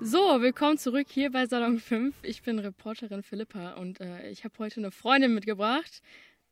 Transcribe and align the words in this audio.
So, 0.00 0.40
willkommen 0.40 0.78
zurück 0.78 1.08
hier 1.10 1.30
bei 1.32 1.46
Salon 1.46 1.80
5. 1.80 2.14
Ich 2.22 2.42
bin 2.42 2.58
Reporterin 2.58 3.22
Philippa 3.22 3.72
und 3.72 4.00
äh, 4.00 4.28
ich 4.30 4.44
habe 4.44 4.54
heute 4.58 4.78
eine 4.80 4.90
Freundin 4.90 5.34
mitgebracht. 5.34 6.02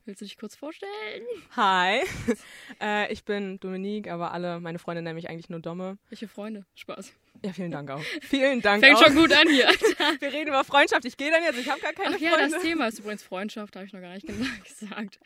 Willst 0.04 0.20
du 0.20 0.24
dich 0.24 0.36
kurz 0.36 0.56
vorstellen? 0.56 0.90
Hi, 1.56 2.00
äh, 2.80 3.12
ich 3.12 3.24
bin 3.24 3.58
Dominique, 3.60 4.08
aber 4.08 4.32
alle 4.32 4.60
meine 4.60 4.78
Freunde 4.78 5.02
nennen 5.02 5.16
mich 5.16 5.28
eigentlich 5.28 5.48
nur 5.48 5.60
Domme. 5.60 5.98
Welche 6.08 6.28
Freunde? 6.28 6.64
Spaß. 6.74 7.12
Ja, 7.44 7.52
vielen 7.52 7.70
Dank 7.70 7.90
auch. 7.90 8.02
Vielen 8.22 8.60
Dank 8.62 8.82
Fängt 8.84 8.96
auch. 8.98 9.04
schon 9.04 9.14
gut 9.14 9.32
an 9.32 9.48
hier. 9.48 9.66
Wir 10.20 10.32
reden 10.32 10.48
über 10.48 10.64
Freundschaft. 10.64 11.04
Ich 11.04 11.16
gehe 11.16 11.30
dann 11.30 11.42
jetzt, 11.42 11.58
ich 11.58 11.68
habe 11.70 11.80
gar 11.80 11.92
keine 11.92 12.16
Ach 12.16 12.20
ja, 12.20 12.30
Freunde. 12.32 12.50
das 12.50 12.62
Thema 12.62 12.88
ist 12.88 12.98
übrigens 12.98 13.22
Freundschaft, 13.22 13.76
habe 13.76 13.86
ich 13.86 13.92
noch 13.92 14.00
gar 14.00 14.14
nicht 14.14 14.26
gesagt. 14.64 15.18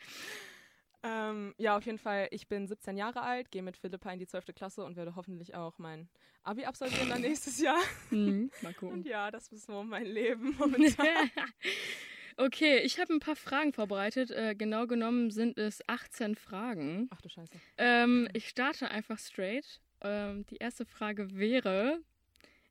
Ähm, 1.03 1.55
ja, 1.57 1.77
auf 1.77 1.85
jeden 1.85 1.97
Fall. 1.97 2.27
Ich 2.31 2.47
bin 2.47 2.67
17 2.67 2.95
Jahre 2.95 3.21
alt, 3.21 3.49
gehe 3.51 3.63
mit 3.63 3.75
Philippa 3.77 4.11
in 4.11 4.19
die 4.19 4.27
12. 4.27 4.53
Klasse 4.53 4.83
und 4.83 4.95
werde 4.95 5.15
hoffentlich 5.15 5.55
auch 5.55 5.77
mein 5.79 6.07
Abi 6.43 6.65
absolvieren 6.65 7.09
dann 7.09 7.21
nächstes 7.21 7.59
Jahr. 7.59 7.81
Mhm, 8.11 8.51
mal 8.61 8.69
Und 8.69 8.77
gucken. 8.77 9.03
ja, 9.03 9.31
das 9.31 9.51
ist 9.51 9.65
so 9.65 9.83
mein 9.83 10.05
Leben 10.05 10.55
momentan. 10.57 11.31
okay, 12.37 12.79
ich 12.79 12.99
habe 12.99 13.13
ein 13.13 13.19
paar 13.19 13.35
Fragen 13.35 13.73
vorbereitet. 13.73 14.29
Äh, 14.31 14.55
genau 14.55 14.85
genommen 14.85 15.31
sind 15.31 15.57
es 15.57 15.81
18 15.87 16.35
Fragen. 16.35 17.07
Ach 17.11 17.21
du 17.21 17.29
Scheiße. 17.29 17.53
Ähm, 17.77 18.27
ich 18.33 18.47
starte 18.49 18.91
einfach 18.91 19.17
straight. 19.17 19.81
Ähm, 20.01 20.45
die 20.47 20.57
erste 20.57 20.85
Frage 20.85 21.35
wäre: 21.35 21.99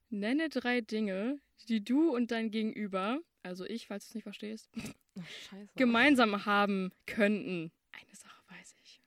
Nenne 0.09 0.49
drei 0.51 0.81
Dinge, 0.81 1.41
die 1.69 1.83
du 1.83 2.15
und 2.15 2.31
dein 2.31 2.51
Gegenüber, 2.51 3.21
also 3.43 3.65
ich, 3.65 3.87
falls 3.89 4.07
du 4.07 4.11
es 4.11 4.15
nicht 4.17 4.25
verstehst, 4.25 4.71
Ach, 5.19 5.57
gemeinsam 5.77 6.45
haben 6.47 6.93
könnten. 7.07 7.73
Eine 7.93 8.15
Sache 8.15 8.43
weiß 8.49 8.75
ich. 8.83 9.01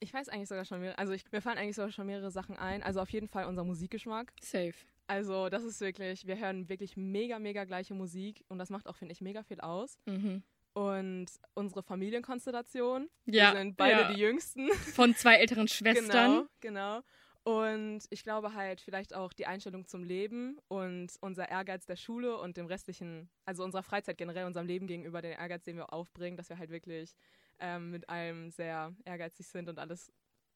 ich 0.00 0.14
weiß 0.14 0.28
eigentlich 0.28 0.48
sogar 0.48 0.64
schon 0.64 0.82
also 0.84 1.12
ich, 1.12 1.30
mir 1.32 1.40
fallen 1.40 1.58
eigentlich 1.58 1.76
sogar 1.76 1.90
schon 1.90 2.06
mehrere 2.06 2.30
Sachen 2.30 2.56
ein. 2.56 2.82
Also 2.82 3.00
auf 3.00 3.10
jeden 3.10 3.28
Fall 3.28 3.46
unser 3.46 3.64
Musikgeschmack. 3.64 4.32
Safe. 4.40 4.74
Also 5.06 5.48
das 5.48 5.64
ist 5.64 5.80
wirklich, 5.80 6.26
wir 6.26 6.38
hören 6.38 6.68
wirklich 6.68 6.96
mega, 6.96 7.38
mega 7.38 7.64
gleiche 7.64 7.94
Musik 7.94 8.44
und 8.48 8.58
das 8.58 8.68
macht 8.68 8.86
auch, 8.86 8.96
finde 8.96 9.12
ich, 9.12 9.20
mega 9.20 9.42
viel 9.42 9.60
aus. 9.60 9.98
Mhm. 10.06 10.42
Und 10.74 11.26
unsere 11.54 11.82
Familienkonstellation, 11.82 13.08
Ja, 13.24 13.52
wir 13.52 13.58
sind 13.58 13.76
beide 13.76 14.02
ja. 14.02 14.12
die 14.12 14.20
Jüngsten. 14.20 14.70
Von 14.72 15.14
zwei 15.14 15.36
älteren 15.36 15.66
Schwestern. 15.68 16.46
Genau, 16.60 17.00
genau. 17.00 17.02
Und 17.42 18.00
ich 18.10 18.22
glaube 18.22 18.52
halt 18.52 18.82
vielleicht 18.82 19.14
auch 19.14 19.32
die 19.32 19.46
Einstellung 19.46 19.86
zum 19.86 20.04
Leben 20.04 20.58
und 20.68 21.14
unser 21.22 21.48
Ehrgeiz 21.48 21.86
der 21.86 21.96
Schule 21.96 22.36
und 22.36 22.58
dem 22.58 22.66
restlichen, 22.66 23.30
also 23.46 23.64
unserer 23.64 23.82
Freizeit 23.82 24.18
generell, 24.18 24.44
unserem 24.44 24.66
Leben 24.66 24.86
gegenüber, 24.86 25.22
den 25.22 25.32
Ehrgeiz, 25.32 25.64
den 25.64 25.76
wir 25.76 25.92
aufbringen, 25.94 26.36
dass 26.36 26.50
wir 26.50 26.58
halt 26.58 26.68
wirklich 26.68 27.16
ähm, 27.60 27.90
mit 27.90 28.08
allem 28.08 28.50
sehr 28.50 28.94
ehrgeizig 29.04 29.48
sind 29.48 29.68
und 29.68 29.78
alles 29.78 30.12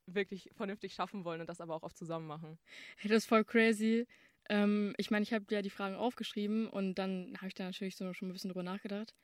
wirklich 0.06 0.50
vernünftig 0.54 0.94
schaffen 0.94 1.24
wollen 1.24 1.40
und 1.40 1.48
das 1.48 1.60
aber 1.60 1.74
auch 1.76 1.82
oft 1.82 1.96
zusammen 1.96 2.26
machen. 2.26 2.58
Hey, 2.96 3.08
das 3.08 3.18
ist 3.24 3.26
voll 3.26 3.44
crazy. 3.44 4.06
Ähm, 4.48 4.94
ich 4.98 5.10
meine, 5.10 5.22
ich 5.22 5.32
habe 5.32 5.44
ja 5.50 5.62
die 5.62 5.70
Fragen 5.70 5.94
aufgeschrieben 5.94 6.68
und 6.68 6.96
dann 6.96 7.34
habe 7.38 7.48
ich 7.48 7.54
da 7.54 7.64
natürlich 7.64 7.96
so 7.96 8.12
schon 8.12 8.28
ein 8.28 8.32
bisschen 8.32 8.50
drüber 8.50 8.62
nachgedacht. 8.62 9.14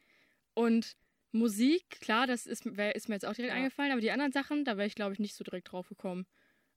Und 0.55 0.95
Musik, 1.33 1.85
klar, 2.01 2.27
das 2.27 2.47
ist, 2.47 2.65
wär, 2.77 2.97
ist 2.97 3.09
mir 3.09 3.17
jetzt 3.17 3.27
auch 3.27 3.35
direkt 3.35 3.55
Ja. 3.55 3.55
eingefallen, 3.55 3.93
aber 3.93 4.01
die 4.01 4.11
anderen 4.13 4.33
Sachen, 4.33 4.65
da 4.65 4.77
wäre 4.77 4.87
ich, 4.87 4.95
glaube 4.95 5.15
ich, 5.15 5.19
nicht 5.21 5.35
so 5.37 5.45
direkt 5.45 5.73
drauf 5.73 5.89
gekommen. 5.89 6.27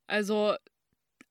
Also, 0.08 0.56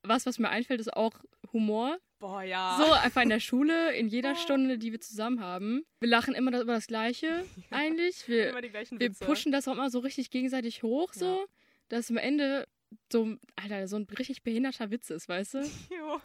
was, 0.02 0.26
was 0.26 0.38
mir 0.38 0.50
einfällt, 0.50 0.80
ist 0.80 0.94
auch 0.94 1.20
Humor. 1.52 1.98
Boah, 2.18 2.42
ja. 2.42 2.76
So, 2.78 2.92
einfach 2.92 3.22
in 3.22 3.30
der 3.30 3.40
Schule, 3.40 3.94
in 3.94 4.08
jeder 4.08 4.32
Oh. 4.36 4.36
Stunde, 4.36 4.78
die 4.78 4.92
wir 4.92 5.00
zusammen 5.00 5.40
haben. 5.40 5.84
Wir 6.00 6.08
lachen 6.10 6.34
immer 6.34 6.60
über 6.60 6.74
das 6.74 6.86
Gleiche, 6.86 7.44
eigentlich. 7.70 8.28
Wir, 8.28 8.50
Immer 8.50 8.60
die 8.62 8.70
gleichen 8.70 9.00
wir 9.00 9.10
pushen 9.12 9.52
das 9.52 9.66
auch 9.68 9.72
immer 9.72 9.90
so 9.90 10.00
richtig 10.00 10.30
gegenseitig 10.30 10.82
hoch, 10.82 11.12
so, 11.14 11.40
Ja. 11.40 11.44
dass 11.88 12.10
am 12.10 12.16
Ende 12.18 12.66
so, 13.12 13.36
Alter, 13.56 13.86
so 13.88 13.96
ein 13.96 14.06
richtig 14.18 14.42
behinderter 14.42 14.90
Witz 14.90 15.10
ist, 15.10 15.28
weißt 15.28 15.54
du? 15.54 15.58
Jo. 15.90 16.20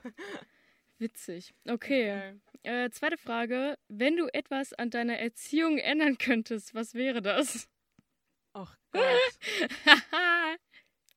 Witzig. 0.97 1.53
Okay. 1.67 2.11
Okay. 2.15 2.83
Äh, 2.85 2.89
zweite 2.89 3.17
Frage. 3.17 3.77
Wenn 3.89 4.15
du 4.17 4.27
etwas 4.33 4.73
an 4.73 4.89
deiner 4.89 5.17
Erziehung 5.19 5.77
ändern 5.77 6.17
könntest, 6.17 6.73
was 6.73 6.93
wäre 6.95 7.21
das? 7.21 7.67
Och 8.57 8.73
Gott. 8.91 9.03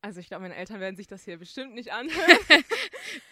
Also 0.00 0.20
ich 0.20 0.26
glaube, 0.28 0.42
meine 0.42 0.56
Eltern 0.56 0.80
werden 0.80 0.96
sich 0.96 1.06
das 1.06 1.24
hier 1.24 1.38
bestimmt 1.38 1.74
nicht 1.74 1.92
anhören. 1.92 2.38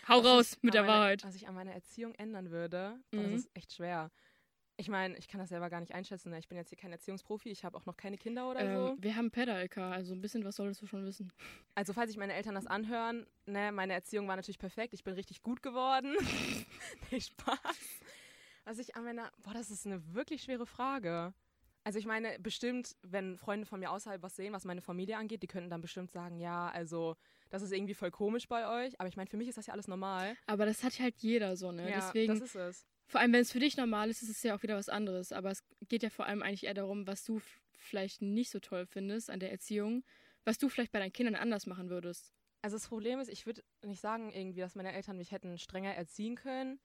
Hau 0.09 0.19
Was 0.19 0.25
raus 0.27 0.59
mit 0.63 0.75
der 0.75 0.83
an 0.83 0.87
meiner- 0.87 0.99
Wahrheit. 1.01 1.25
Was 1.25 1.35
ich 1.35 1.49
an 1.49 1.55
meiner 1.55 1.73
Erziehung 1.73 2.15
ändern 2.15 2.51
würde, 2.51 2.99
Mhm. 3.13 3.23
das 3.23 3.33
ist 3.33 3.51
echt 3.55 3.73
schwer. 3.75 4.11
Ich 4.79 4.89
meine, 4.89 5.17
ich 5.17 5.27
kann 5.27 5.41
das 5.41 5.49
selber 5.49 5.71
gar 5.71 5.81
nicht 5.81 5.95
einschätzen. 5.95 6.29
Ne? 6.31 6.39
Ich 6.39 6.49
bin 6.49 6.59
jetzt 6.59 6.69
hier 6.69 6.77
kein 6.77 6.93
Erziehungsprofi, 6.93 7.49
ich 7.49 7.65
habe 7.65 7.77
auch 7.79 7.87
noch 7.87 7.97
keine 7.97 8.19
Kinder 8.19 8.51
oder 8.51 8.61
so. 8.61 8.93
Ähm, 8.93 8.97
wir 9.03 9.17
haben 9.17 9.31
Pedal-LK, 9.31 9.79
also 9.79 10.13
ein 10.15 10.21
bisschen 10.21 10.45
was 10.45 10.57
solltest 10.57 10.83
du 10.83 10.87
schon 10.87 11.05
wissen. 11.07 11.33
Also 11.75 11.95
falls 11.95 12.11
sich 12.11 12.19
meine 12.19 12.35
Eltern 12.35 12.55
das 12.55 12.67
anhören, 12.67 13.27
ne, 13.47 13.73
meine 13.73 13.95
Erziehung 13.95 14.29
war 14.29 14.37
natürlich 14.37 14.59
perfekt. 14.59 14.93
Ich 14.93 15.03
bin 15.03 15.15
richtig 15.15 15.43
gut 15.43 15.63
geworden. 15.63 16.15
nee, 17.11 17.21
Spaß. 17.21 17.59
Was 18.65 18.79
ich 18.79 18.97
an 18.97 19.05
meiner, 19.05 19.31
boah, 19.43 19.55
das 19.55 19.71
ist 19.71 19.87
eine 19.87 20.15
wirklich 20.15 20.43
schwere 20.43 20.67
Frage. 20.67 21.33
Also 21.85 21.99
ich 21.99 22.05
meine, 22.07 22.37
bestimmt, 22.41 22.97
wenn 23.03 23.39
Freunde 23.39 23.65
von 23.65 23.81
mir 23.81 23.91
außerhalb 23.93 24.21
was 24.23 24.37
sehen, 24.37 24.53
was 24.53 24.65
meine 24.65 24.83
Familie 24.83 25.17
angeht, 25.17 25.43
die 25.43 25.47
könnten 25.47 25.71
dann 25.71 25.81
bestimmt 25.81 26.11
sagen, 26.11 26.39
ja, 26.41 26.69
also 26.69 27.17
das 27.51 27.63
ist 27.63 27.73
irgendwie 27.73 27.95
voll 27.95 28.11
komisch 28.11 28.49
bei 28.49 28.87
euch. 28.87 28.99
Aber 29.01 29.09
ich 29.09 29.17
meine, 29.17 29.29
für 29.29 29.37
mich 29.37 29.49
ist 29.49 29.59
das 29.59 29.67
ja 29.67 29.73
alles 29.73 29.89
normal. 29.89 30.37
Aber 30.47 30.67
das 30.67 30.83
hat 30.83 30.99
halt 30.99 31.17
jeder 31.19 31.57
so, 31.57 31.73
ne? 31.73 31.91
ja, 31.91 31.97
Deswegen, 31.97 32.35
das 32.35 32.43
ist 32.43 32.55
es. 32.55 32.87
vor 33.07 33.21
allem 33.21 33.33
wenn 33.33 33.43
es 33.43 33.53
für 33.53 33.61
dich 33.61 33.77
normal 33.77 34.11
ist, 34.11 34.23
ist 34.23 34.31
es 34.31 34.43
ja 34.43 34.57
auch 34.57 34.63
wieder 34.63 34.77
was 34.77 34.89
anderes. 34.89 35.33
Aber 35.33 35.51
es 35.51 35.65
geht 35.89 36.03
ja 36.03 36.11
vor 36.11 36.27
allem 36.27 36.43
eigentlich 36.43 36.65
eher 36.65 36.75
darum, 36.75 37.07
was 37.07 37.25
du 37.25 37.41
vielleicht 37.77 38.23
nicht 38.23 38.51
so 38.51 38.59
toll 38.59 38.87
findest 38.87 39.31
an 39.31 39.41
der 39.41 39.51
Erziehung, 39.51 40.05
was 40.45 40.59
du 40.59 40.69
vielleicht 40.69 40.93
bei 40.93 40.99
deinen 40.99 41.13
Kindern 41.13 41.37
anders 41.37 41.67
machen 41.67 41.89
würdest. 41.91 42.33
Also 42.63 42.77
das 42.77 42.89
Problem 42.89 43.21
ist, 43.21 43.29
ich 43.29 43.47
würde 43.47 43.63
nicht 43.85 44.01
sagen 44.01 44.33
irgendwie, 44.33 44.61
dass 44.61 44.75
meine 44.75 44.93
Eltern 44.93 45.19
mich 45.19 45.31
hätten 45.31 45.57
strenger 45.59 45.95
erziehen 45.95 46.35
können, 46.35 46.81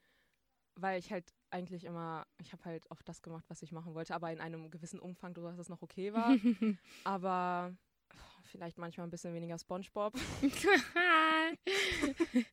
weil 0.75 0.99
ich 0.99 1.11
halt 1.11 1.33
eigentlich 1.49 1.85
immer, 1.85 2.27
ich 2.37 2.53
habe 2.53 2.63
halt 2.65 2.89
oft 2.91 3.07
das 3.07 3.21
gemacht, 3.21 3.45
was 3.47 3.61
ich 3.61 3.71
machen 3.71 3.93
wollte, 3.93 4.13
aber 4.13 4.31
in 4.31 4.39
einem 4.39 4.69
gewissen 4.69 4.99
Umfang, 4.99 5.33
dass 5.33 5.57
es 5.57 5.69
noch 5.69 5.81
okay 5.81 6.13
war. 6.13 6.35
aber 7.03 7.75
vielleicht 8.51 8.77
manchmal 8.77 9.07
ein 9.07 9.09
bisschen 9.09 9.33
weniger 9.33 9.57
Spongebob. 9.57 10.13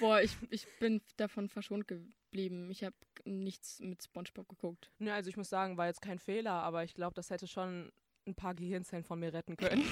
Boah, 0.00 0.20
ich, 0.20 0.36
ich 0.50 0.66
bin 0.80 1.00
davon 1.16 1.48
verschont 1.48 1.86
geblieben. 1.88 2.70
Ich 2.70 2.82
habe 2.84 2.96
nichts 3.24 3.80
mit 3.80 4.02
SpongeBob 4.02 4.48
geguckt. 4.48 4.90
Ne, 4.98 5.12
also 5.14 5.28
ich 5.30 5.36
muss 5.36 5.48
sagen, 5.48 5.76
war 5.76 5.86
jetzt 5.86 6.02
kein 6.02 6.18
Fehler, 6.18 6.52
aber 6.52 6.84
ich 6.84 6.94
glaube, 6.94 7.14
das 7.14 7.30
hätte 7.30 7.46
schon 7.46 7.92
ein 8.26 8.34
paar 8.34 8.54
Gehirnzellen 8.54 9.04
von 9.04 9.18
mir 9.20 9.32
retten 9.32 9.56
können. 9.56 9.82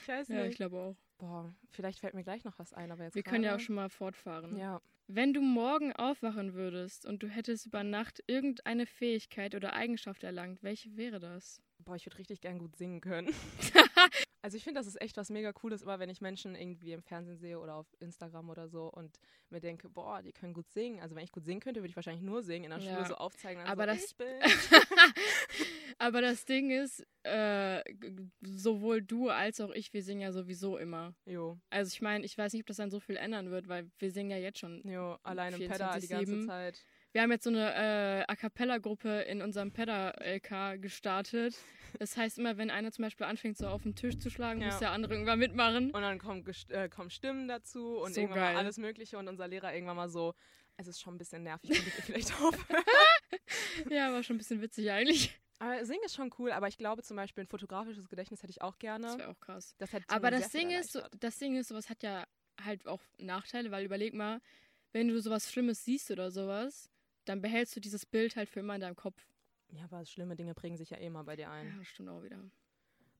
ich 0.00 0.08
weiß 0.08 0.28
Ja, 0.28 0.40
ich 0.42 0.48
nicht. 0.48 0.56
glaube 0.56 0.78
auch. 0.78 0.96
Boah, 1.18 1.54
vielleicht 1.70 1.98
fällt 2.00 2.14
mir 2.14 2.22
gleich 2.24 2.44
noch 2.44 2.58
was 2.58 2.72
ein, 2.72 2.90
aber 2.90 3.04
jetzt 3.04 3.14
Wir 3.14 3.22
können 3.22 3.44
ja 3.44 3.56
auch 3.56 3.60
schon 3.60 3.74
mal 3.74 3.90
fortfahren. 3.90 4.56
Ja, 4.56 4.80
Wenn 5.06 5.34
du 5.34 5.42
morgen 5.42 5.92
aufwachen 5.92 6.54
würdest 6.54 7.04
und 7.04 7.22
du 7.22 7.28
hättest 7.28 7.66
über 7.66 7.84
Nacht 7.84 8.22
irgendeine 8.26 8.86
Fähigkeit 8.86 9.54
oder 9.54 9.74
Eigenschaft 9.74 10.22
erlangt, 10.24 10.62
welche 10.62 10.96
wäre 10.96 11.20
das? 11.20 11.60
Boah, 11.90 11.96
ich 11.96 12.06
würde 12.06 12.18
richtig 12.18 12.40
gern 12.40 12.60
gut 12.60 12.76
singen 12.76 13.00
können. 13.00 13.34
also 14.42 14.56
ich 14.56 14.62
finde, 14.62 14.78
das 14.78 14.86
ist 14.86 15.00
echt 15.02 15.16
was 15.16 15.28
mega 15.28 15.52
Cooles, 15.52 15.82
immer 15.82 15.98
wenn 15.98 16.08
ich 16.08 16.20
Menschen 16.20 16.54
irgendwie 16.54 16.92
im 16.92 17.02
Fernsehen 17.02 17.36
sehe 17.36 17.58
oder 17.58 17.74
auf 17.74 17.88
Instagram 17.98 18.48
oder 18.48 18.68
so 18.68 18.84
und 18.92 19.18
mir 19.48 19.58
denke, 19.58 19.88
boah, 19.88 20.22
die 20.22 20.30
können 20.32 20.54
gut 20.54 20.70
singen. 20.70 21.00
Also 21.00 21.16
wenn 21.16 21.24
ich 21.24 21.32
gut 21.32 21.44
singen 21.44 21.58
könnte, 21.60 21.80
würde 21.80 21.88
ich 21.90 21.96
wahrscheinlich 21.96 22.22
nur 22.22 22.44
singen, 22.44 22.66
in 22.66 22.70
der 22.70 22.78
Ja. 22.78 22.94
Schule 22.94 23.08
so 23.08 23.14
aufzeigen. 23.16 23.60
Aber 23.66 23.82
so, 23.82 23.86
das- 23.88 24.04
ich 24.04 24.16
bin. 24.16 24.28
Aber 25.98 26.20
das 26.22 26.44
Ding 26.44 26.70
ist, 26.70 27.04
äh, 27.24 27.82
sowohl 28.40 29.02
du 29.02 29.28
als 29.28 29.60
auch 29.60 29.70
ich, 29.72 29.92
wir 29.92 30.04
singen 30.04 30.20
ja 30.20 30.30
sowieso 30.32 30.78
immer. 30.78 31.12
jo, 31.26 31.58
Also 31.70 31.92
ich 31.92 32.00
meine, 32.00 32.24
ich 32.24 32.38
weiß 32.38 32.52
nicht, 32.52 32.62
ob 32.62 32.66
das 32.68 32.76
dann 32.76 32.90
so 32.92 33.00
viel 33.00 33.16
ändern 33.16 33.50
wird, 33.50 33.66
weil 33.68 33.90
wir 33.98 34.10
singen 34.12 34.30
ja 34.30 34.38
jetzt 34.38 34.60
schon. 34.60 34.80
jo, 34.88 35.18
allein 35.24 35.52
im 35.54 35.58
Pedal 35.68 36.00
die 36.00 36.06
ganze 36.06 36.32
24/7. 36.36 36.46
Zeit. 36.46 36.84
Wir 37.12 37.22
haben 37.22 37.32
jetzt 37.32 37.44
so 37.44 37.50
eine 37.50 37.74
äh, 37.74 38.24
A 38.28 38.36
Cappella-Gruppe 38.36 39.22
in 39.22 39.42
unserem 39.42 39.72
Pedal-LK 39.72 40.80
gestartet. 40.80 41.56
Das 41.98 42.16
heißt, 42.16 42.38
immer 42.38 42.56
wenn 42.56 42.70
einer 42.70 42.92
zum 42.92 43.02
Beispiel 43.02 43.26
anfängt, 43.26 43.58
so 43.58 43.66
auf 43.66 43.82
den 43.82 43.96
Tisch 43.96 44.16
zu 44.18 44.30
schlagen, 44.30 44.60
Ja. 44.60 44.68
muss 44.68 44.78
der 44.78 44.92
andere 44.92 45.14
irgendwann 45.14 45.40
mitmachen. 45.40 45.90
Und 45.90 46.02
dann 46.02 46.18
kommen, 46.18 46.44
äh, 46.68 46.88
kommen 46.88 47.10
Stimmen 47.10 47.48
dazu 47.48 47.98
und 47.98 48.14
So 48.14 48.20
irgendwann 48.20 48.56
alles 48.56 48.78
Mögliche 48.78 49.18
und 49.18 49.26
unser 49.26 49.48
Lehrer 49.48 49.74
irgendwann 49.74 49.96
mal 49.96 50.08
so, 50.08 50.34
es 50.76 50.86
ist 50.86 51.00
schon 51.00 51.14
ein 51.16 51.18
bisschen 51.18 51.42
nervig, 51.42 51.70
könntet 51.70 51.96
ihr 51.98 52.02
vielleicht 52.04 52.32
aufhören. 52.42 52.84
Ja, 53.90 54.12
war 54.12 54.22
schon 54.22 54.36
ein 54.36 54.38
bisschen 54.38 54.60
witzig 54.60 54.90
eigentlich. 54.90 55.38
Aber 55.58 55.84
singen 55.84 56.02
ist 56.04 56.14
schon 56.14 56.30
cool, 56.38 56.52
aber 56.52 56.68
ich 56.68 56.78
glaube 56.78 57.02
zum 57.02 57.16
Beispiel 57.16 57.44
ein 57.44 57.48
fotografisches 57.48 58.08
Gedächtnis 58.08 58.42
hätte 58.42 58.50
ich 58.50 58.62
auch 58.62 58.78
gerne. 58.78 59.06
Das 59.06 59.18
wäre 59.18 59.28
auch 59.30 59.40
krass. 59.40 59.74
Das 59.78 59.90
Aber 60.08 60.30
das 60.30 60.50
Ding 60.50 60.70
ist, 60.70 60.92
so, 60.92 61.00
das 61.18 61.38
Ding 61.38 61.56
ist, 61.56 61.68
sowas 61.68 61.90
hat 61.90 62.02
ja 62.02 62.24
halt 62.64 62.86
auch 62.86 63.00
Nachteile, 63.18 63.70
weil 63.70 63.84
überleg 63.84 64.14
mal, 64.14 64.40
wenn 64.92 65.08
du 65.08 65.20
sowas 65.20 65.50
Schlimmes 65.50 65.84
siehst 65.84 66.10
oder 66.10 66.30
sowas, 66.30 66.88
dann 67.24 67.40
behältst 67.40 67.76
du 67.76 67.80
dieses 67.80 68.06
Bild 68.06 68.36
halt 68.36 68.48
für 68.48 68.60
immer 68.60 68.74
in 68.74 68.80
deinem 68.80 68.96
Kopf. 68.96 69.26
Ja, 69.68 69.84
aber 69.84 70.04
schlimme 70.04 70.36
Dinge 70.36 70.54
prägen 70.54 70.76
sich 70.76 70.90
ja 70.90 70.98
eh 70.98 71.10
mal 71.10 71.22
bei 71.22 71.36
dir 71.36 71.50
ein. 71.50 71.66
Ja, 71.66 71.84
stimmt 71.84 72.08
auch 72.08 72.22
wieder. 72.22 72.42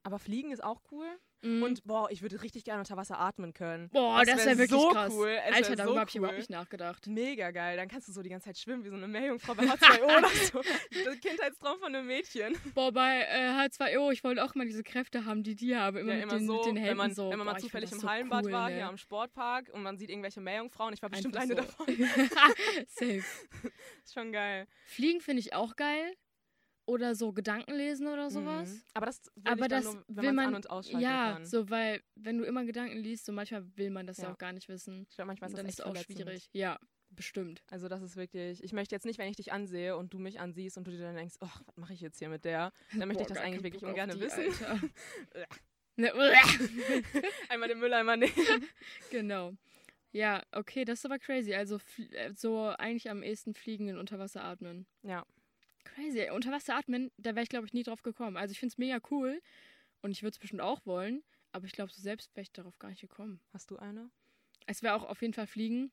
Aber 0.02 0.18
Fliegen 0.18 0.50
ist 0.50 0.64
auch 0.64 0.80
cool. 0.90 1.06
Mhm. 1.42 1.62
Und 1.62 1.84
boah, 1.84 2.10
ich 2.10 2.22
würde 2.22 2.42
richtig 2.42 2.64
gerne 2.64 2.80
unter 2.80 2.96
Wasser 2.96 3.18
atmen 3.18 3.54
können. 3.54 3.88
Boah, 3.90 4.24
das, 4.24 4.38
wär 4.38 4.46
wäre 4.46 4.58
wirklich 4.58 4.80
so 4.80 4.88
krass. 4.90 5.12
cool. 5.14 5.28
Es 5.28 5.56
Alter, 5.56 5.68
wär 5.70 5.76
darüber 5.76 5.94
so 5.94 6.00
habe 6.00 6.10
ich 6.10 6.16
überhaupt 6.16 6.38
nicht 6.38 6.50
nachgedacht. 6.50 7.06
Mega 7.06 7.50
geil. 7.50 7.76
Dann 7.76 7.88
kannst 7.88 8.08
du 8.08 8.12
so 8.12 8.22
die 8.22 8.28
ganze 8.28 8.46
Zeit 8.46 8.58
schwimmen 8.58 8.84
wie 8.84 8.88
so 8.88 8.96
eine 8.96 9.08
Meerjungfrau 9.08 9.54
bei 9.54 9.64
H2O 9.64 10.04
oder 10.18 10.28
so. 10.28 10.62
Der 11.04 11.16
Kindheitstraum 11.16 11.78
von 11.78 11.94
einem 11.94 12.06
Mädchen. 12.06 12.56
Boah, 12.74 12.92
bei 12.92 13.22
äh, 13.22 13.50
H2O, 13.50 14.12
ich 14.12 14.22
wollte 14.22 14.44
auch 14.44 14.54
mal 14.54 14.66
diese 14.66 14.82
Kräfte 14.82 15.24
haben, 15.24 15.42
die 15.42 15.54
die 15.54 15.76
haben. 15.76 15.96
Immer 15.96 16.12
ja, 16.12 16.16
mit 16.16 16.24
immer 16.24 16.38
den, 16.38 16.46
so, 16.46 16.56
mit 16.56 16.66
den 16.66 16.76
Händen 16.76 16.90
wenn 16.90 16.96
man, 16.96 17.14
so. 17.14 17.30
wenn 17.30 17.38
man 17.38 17.46
Boah, 17.46 17.52
mal 17.54 17.60
zufällig 17.60 17.90
das 17.90 17.98
im 17.98 18.02
so 18.02 18.08
Hallenbad 18.08 18.44
cool, 18.44 18.52
war, 18.52 18.68
ne? 18.68 18.76
hier 18.76 18.86
am 18.86 18.98
Sportpark 18.98 19.70
und 19.72 19.82
man 19.82 19.96
sieht 19.96 20.10
irgendwelche 20.10 20.40
Meerjungfrauen. 20.40 20.92
Ich 20.94 21.02
war 21.02 21.08
bestimmt 21.08 21.36
Einfach 21.36 21.56
eine 21.56 21.66
davon. 21.66 21.86
Safe. 22.86 23.24
ist 24.04 24.14
schon 24.14 24.32
geil. 24.32 24.66
Fliegen 24.86 25.20
finde 25.20 25.40
ich 25.40 25.54
auch 25.54 25.76
geil. 25.76 26.14
Oder 26.90 27.14
so 27.14 27.32
Gedanken 27.32 27.72
lesen 27.74 28.06
oder 28.08 28.30
sowas. 28.30 28.68
Mhm. 28.70 28.82
Aber 28.94 29.06
das 29.06 29.22
will 29.36 29.52
Aber 29.52 29.62
ich 29.62 29.68
das 29.68 29.84
nur, 29.84 29.94
will 29.94 30.04
wenn 30.26 30.34
man 30.34 30.46
an- 30.48 30.54
und 30.56 30.70
ausschalten 30.70 31.00
ja, 31.00 31.32
kann. 31.34 31.46
so, 31.46 31.70
weil, 31.70 32.02
wenn 32.16 32.38
du 32.38 32.44
immer 32.44 32.64
Gedanken 32.64 32.96
liest, 32.98 33.24
so 33.26 33.32
manchmal 33.32 33.64
will 33.76 33.90
man 33.90 34.06
das 34.06 34.16
ja, 34.18 34.24
Ja. 34.24 34.32
auch 34.32 34.38
gar 34.38 34.52
nicht 34.52 34.68
wissen. 34.68 35.06
Ich 35.08 35.14
glaube, 35.16 35.28
manchmal 35.28 35.50
ist 35.50 35.54
das 35.54 35.60
dann 35.60 35.66
echt 35.66 35.74
ist 35.74 35.80
es 35.80 35.84
auch 35.86 35.92
verletzend. 35.94 36.18
schwierig. 36.18 36.48
Ja, 36.52 36.78
bestimmt. 37.10 37.62
Also 37.68 37.88
das 37.88 38.02
ist 38.02 38.16
wirklich, 38.16 38.62
ich 38.64 38.72
möchte 38.72 38.94
jetzt 38.94 39.04
nicht, 39.06 39.18
wenn 39.18 39.28
ich 39.28 39.36
dich 39.36 39.52
ansehe 39.52 39.96
und 39.96 40.12
du 40.14 40.18
mich 40.18 40.40
ansiehst 40.40 40.78
und 40.78 40.86
du 40.86 40.90
dir 40.90 40.98
dann 40.98 41.14
denkst, 41.16 41.36
oh, 41.40 41.48
was 41.66 41.76
mache 41.76 41.92
ich 41.92 42.00
jetzt 42.00 42.18
hier 42.18 42.28
mit 42.28 42.44
der? 42.44 42.72
Dann 42.98 43.08
möchte 43.08 43.22
ich 43.22 43.28
Boah, 43.28 43.34
das 43.34 43.38
gar 43.38 43.44
eigentlich 43.46 43.62
wirklich 43.62 43.82
Bock 43.82 43.90
ungern 43.90 44.10
die, 44.10 44.20
wissen. 44.20 44.44
Ne, 45.96 46.12
Einmal 47.50 47.68
den 47.68 47.78
Mülleimer 47.78 48.16
nehmen. 48.16 48.32
genau. 49.10 49.52
Ja, 50.12 50.42
okay, 50.52 50.84
das 50.84 51.00
ist 51.00 51.04
aber 51.04 51.18
crazy. 51.18 51.52
Also 51.54 51.76
fl- 51.76 52.12
äh, 52.14 52.32
so 52.34 52.68
eigentlich 52.78 53.10
am 53.10 53.22
ehesten 53.22 53.54
fliegen 53.54 53.90
und 53.90 53.98
unter 53.98 54.18
Wasser 54.18 54.42
atmen. 54.42 54.86
Ja. 55.02 55.26
Crazy. 55.84 56.28
Unter 56.30 56.52
Wasser 56.52 56.76
atmen, 56.76 57.10
da 57.16 57.34
wäre 57.34 57.42
ich, 57.42 57.48
glaube 57.48 57.66
ich, 57.66 57.72
nie 57.72 57.82
drauf 57.82 58.02
gekommen. 58.02 58.36
Also 58.36 58.52
ich 58.52 58.58
finde 58.60 58.72
es 58.72 58.78
mega 58.78 59.00
cool 59.10 59.40
und 60.02 60.10
ich 60.10 60.22
würde 60.22 60.32
es 60.34 60.38
bestimmt 60.38 60.62
auch 60.62 60.84
wollen, 60.86 61.22
aber 61.52 61.66
ich 61.66 61.72
glaube, 61.72 61.92
so 61.92 62.00
selbst 62.00 62.34
wäre 62.36 62.42
ich 62.42 62.52
darauf 62.52 62.78
gar 62.78 62.88
nicht 62.88 63.00
gekommen. 63.00 63.40
Hast 63.52 63.70
du 63.70 63.76
eine? 63.76 64.10
Es 64.66 64.82
wäre 64.82 64.94
auch 64.94 65.04
auf 65.04 65.20
jeden 65.22 65.34
Fall 65.34 65.46
fliegen. 65.46 65.92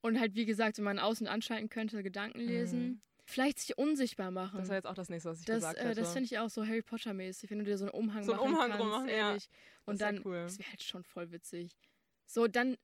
Und 0.00 0.20
halt, 0.20 0.34
wie 0.34 0.44
gesagt, 0.44 0.76
wenn 0.76 0.84
man 0.84 0.98
außen 0.98 1.26
anschalten 1.26 1.70
könnte, 1.70 2.02
Gedanken 2.02 2.40
lesen. 2.40 2.82
Mhm. 2.88 3.00
Vielleicht 3.26 3.58
sich 3.58 3.78
unsichtbar 3.78 4.30
machen. 4.30 4.58
Das 4.58 4.68
war 4.68 4.76
jetzt 4.76 4.86
auch 4.86 4.94
das 4.94 5.08
nächste, 5.08 5.30
was 5.30 5.40
ich 5.40 5.46
das 5.46 5.56
gesagt 5.56 5.78
äh, 5.78 5.84
hätte. 5.84 6.00
das 6.02 6.12
finde 6.12 6.26
ich 6.26 6.38
auch 6.38 6.50
so 6.50 6.66
Harry 6.66 6.82
Potter-mäßig, 6.82 7.50
wenn 7.50 7.58
du 7.60 7.64
dir 7.64 7.78
so 7.78 7.86
einen 7.86 7.94
Umhang 7.94 8.22
So 8.22 8.32
einen 8.32 8.40
machen 8.42 8.52
Umhang 8.52 8.68
kannst, 8.68 8.80
drum 8.82 8.90
machen, 8.90 9.08
ja. 9.08 9.32
Und 9.32 9.42
Das 9.86 9.98
dann, 9.98 10.22
cool. 10.26 10.42
das 10.42 10.58
wäre 10.58 10.68
halt 10.68 10.82
schon 10.82 11.04
voll 11.04 11.30
witzig. 11.32 11.74
So, 12.26 12.46
dann, 12.48 12.76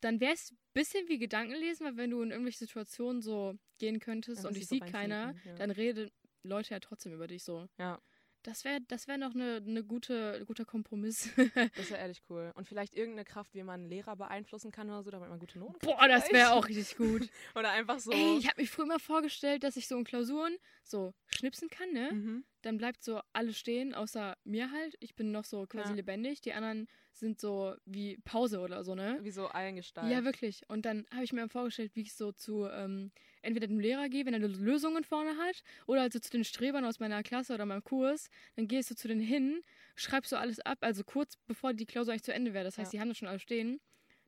dann 0.00 0.20
wäre 0.20 0.32
es 0.32 0.54
bisschen 0.74 1.08
wie 1.08 1.18
Gedankenlesen, 1.18 1.86
weil 1.86 1.96
wenn 1.96 2.10
du 2.10 2.20
in 2.22 2.30
irgendwelche 2.30 2.58
Situationen 2.58 3.22
so 3.22 3.54
gehen 3.78 4.00
könntest 4.00 4.38
Einfach 4.38 4.50
und 4.50 4.56
dich 4.56 4.66
so 4.66 4.74
sieht 4.74 4.86
keiner, 4.86 5.34
ja. 5.44 5.54
dann 5.54 5.70
reden 5.70 6.10
Leute 6.42 6.74
ja 6.74 6.80
trotzdem 6.80 7.12
über 7.12 7.26
dich 7.26 7.42
so. 7.42 7.66
Ja. 7.78 8.00
Das 8.42 8.62
wäre 8.66 8.80
das 8.88 9.08
wär 9.08 9.16
noch 9.16 9.34
eine, 9.34 9.62
eine 9.66 9.82
gute, 9.82 10.34
ein 10.38 10.44
guter 10.44 10.66
Kompromiss. 10.66 11.30
Das 11.76 11.90
wäre 11.90 12.00
ehrlich 12.00 12.22
cool. 12.28 12.52
Und 12.54 12.68
vielleicht 12.68 12.94
irgendeine 12.94 13.24
Kraft, 13.24 13.54
wie 13.54 13.62
man 13.62 13.80
einen 13.80 13.88
Lehrer 13.88 14.16
beeinflussen 14.16 14.70
kann 14.70 14.90
oder 14.90 15.02
so, 15.02 15.10
damit 15.10 15.30
man 15.30 15.38
gute 15.38 15.58
Noten 15.58 15.78
kriegt. 15.78 15.96
Boah, 15.96 16.06
das 16.06 16.30
wäre 16.30 16.52
auch 16.52 16.68
richtig 16.68 16.96
gut. 16.96 17.26
Oder 17.54 17.70
einfach 17.70 17.98
so. 17.98 18.12
Ey, 18.12 18.36
ich 18.38 18.46
habe 18.46 18.60
mich 18.60 18.70
früher 18.70 18.84
mal 18.84 18.98
vorgestellt, 18.98 19.64
dass 19.64 19.76
ich 19.76 19.88
so 19.88 19.96
in 19.96 20.04
Klausuren 20.04 20.58
so 20.82 21.14
schnipsen 21.26 21.70
kann, 21.70 21.90
ne? 21.92 22.10
mhm. 22.12 22.44
Dann 22.64 22.78
bleibt 22.78 23.04
so 23.04 23.20
alles 23.34 23.58
stehen, 23.58 23.94
außer 23.94 24.38
mir 24.44 24.70
halt. 24.70 24.96
Ich 25.00 25.14
bin 25.14 25.32
noch 25.32 25.44
so 25.44 25.66
quasi 25.66 25.90
Ja. 25.90 25.96
lebendig. 25.96 26.40
Die 26.40 26.54
anderen 26.54 26.88
sind 27.12 27.38
so 27.38 27.74
wie 27.84 28.16
Pause 28.24 28.60
oder 28.60 28.82
so, 28.84 28.94
ne? 28.94 29.18
Wie 29.22 29.30
so 29.30 29.48
Eingestalt. 29.48 30.10
Ja, 30.10 30.24
wirklich. 30.24 30.62
Und 30.68 30.86
dann 30.86 31.06
habe 31.12 31.24
ich 31.24 31.32
mir 31.34 31.46
vorgestellt, 31.50 31.92
wie 31.94 32.00
ich 32.00 32.14
so 32.14 32.32
zu 32.32 32.66
ähm, 32.66 33.10
entweder 33.42 33.66
dem 33.66 33.80
Lehrer 33.80 34.08
gehe, 34.08 34.24
wenn 34.24 34.32
er 34.32 34.40
Lösungen 34.40 35.04
vorne 35.04 35.36
hat, 35.36 35.62
oder 35.86 36.00
also 36.00 36.18
zu 36.18 36.30
den 36.30 36.42
Strebern 36.42 36.86
aus 36.86 37.00
meiner 37.00 37.22
Klasse 37.22 37.52
oder 37.52 37.66
meinem 37.66 37.84
Kurs. 37.84 38.30
Dann 38.56 38.66
gehst 38.66 38.90
du 38.90 38.94
zu 38.96 39.08
denen 39.08 39.20
hin, 39.20 39.60
schreibst 39.94 40.30
so 40.30 40.36
alles 40.36 40.58
ab, 40.60 40.78
also 40.80 41.04
kurz 41.04 41.36
bevor 41.46 41.74
die 41.74 41.84
Klausur 41.84 42.12
eigentlich 42.12 42.24
zu 42.24 42.32
Ende 42.32 42.54
wäre. 42.54 42.64
Das 42.64 42.78
heißt, 42.78 42.92
Ja. 42.92 42.96
die 42.96 43.00
haben 43.00 43.08
das 43.08 43.18
schon 43.18 43.28
alles 43.28 43.42
stehen. 43.42 43.80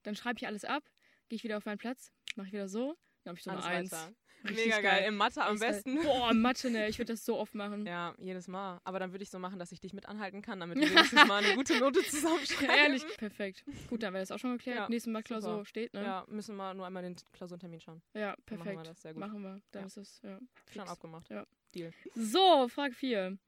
Dann 0.02 0.14
schreibe 0.14 0.36
ich 0.38 0.46
alles 0.46 0.64
ab, 0.66 0.84
gehe 1.30 1.36
ich 1.36 1.44
wieder 1.44 1.56
auf 1.56 1.64
meinen 1.64 1.78
Platz, 1.78 2.12
mache 2.36 2.48
ich 2.48 2.52
wieder 2.52 2.68
so, 2.68 2.96
dann 3.24 3.30
habe 3.30 3.38
ich 3.38 3.44
so 3.44 3.50
eine 3.50 3.60
Alles 3.60 3.70
Eins. 3.70 3.92
weiter. 3.92 4.14
Richtig 4.44 4.66
Mega 4.66 4.80
geil. 4.80 5.04
Im 5.08 5.16
Mathe 5.16 5.42
am 5.42 5.58
geil. 5.58 5.72
besten. 5.72 6.02
Boah, 6.02 6.32
Mathe, 6.32 6.70
ne? 6.70 6.88
Ich 6.88 6.98
würde 6.98 7.12
das 7.12 7.24
so 7.24 7.36
oft 7.36 7.54
machen. 7.54 7.84
Ja, 7.86 8.14
jedes 8.18 8.46
Mal. 8.48 8.80
Aber 8.84 8.98
dann 8.98 9.12
würde 9.12 9.22
ich 9.22 9.30
so 9.30 9.38
machen, 9.38 9.58
dass 9.58 9.72
ich 9.72 9.80
dich 9.80 9.92
mit 9.92 10.06
anhalten 10.06 10.42
kann, 10.42 10.60
damit 10.60 10.78
wir 10.78 10.88
wenigstens 10.90 11.26
mal 11.26 11.42
eine 11.44 11.54
gute 11.56 11.78
Note 11.80 12.02
zusammenschreiben. 12.04 12.74
Ehrlich, 12.76 13.04
perfekt. 13.16 13.64
Gut, 13.88 14.02
dann 14.02 14.12
wäre 14.12 14.22
das 14.22 14.30
auch 14.30 14.38
schon 14.38 14.52
geklärt. 14.56 14.76
Ja, 14.78 14.88
Nächstes 14.88 15.12
Mal 15.12 15.22
Klausur 15.22 15.50
super. 15.52 15.64
steht, 15.64 15.94
ne? 15.94 16.02
Ja, 16.02 16.24
müssen 16.28 16.56
wir 16.56 16.74
nur 16.74 16.86
einmal 16.86 17.02
den 17.02 17.16
Klausurentermin 17.32 17.80
schauen. 17.80 18.02
Ja, 18.14 18.34
Dann 18.34 18.44
perfekt. 18.44 18.66
Machen 18.76 18.78
wir 18.78 18.90
das 18.90 19.02
sehr 19.02 19.12
gut. 19.14 19.20
Machen 19.20 19.42
wir. 19.42 19.60
Dann 19.72 19.82
Ja. 19.82 19.86
ist 19.86 19.96
es, 19.96 20.20
ja. 20.22 20.38
Schon 20.38 20.48
fix. 20.82 20.88
abgemacht. 20.90 21.28
Ja. 21.30 21.46
Deal. 21.74 21.92
So, 22.14 22.68
Frage 22.68 22.94
4. 22.94 23.38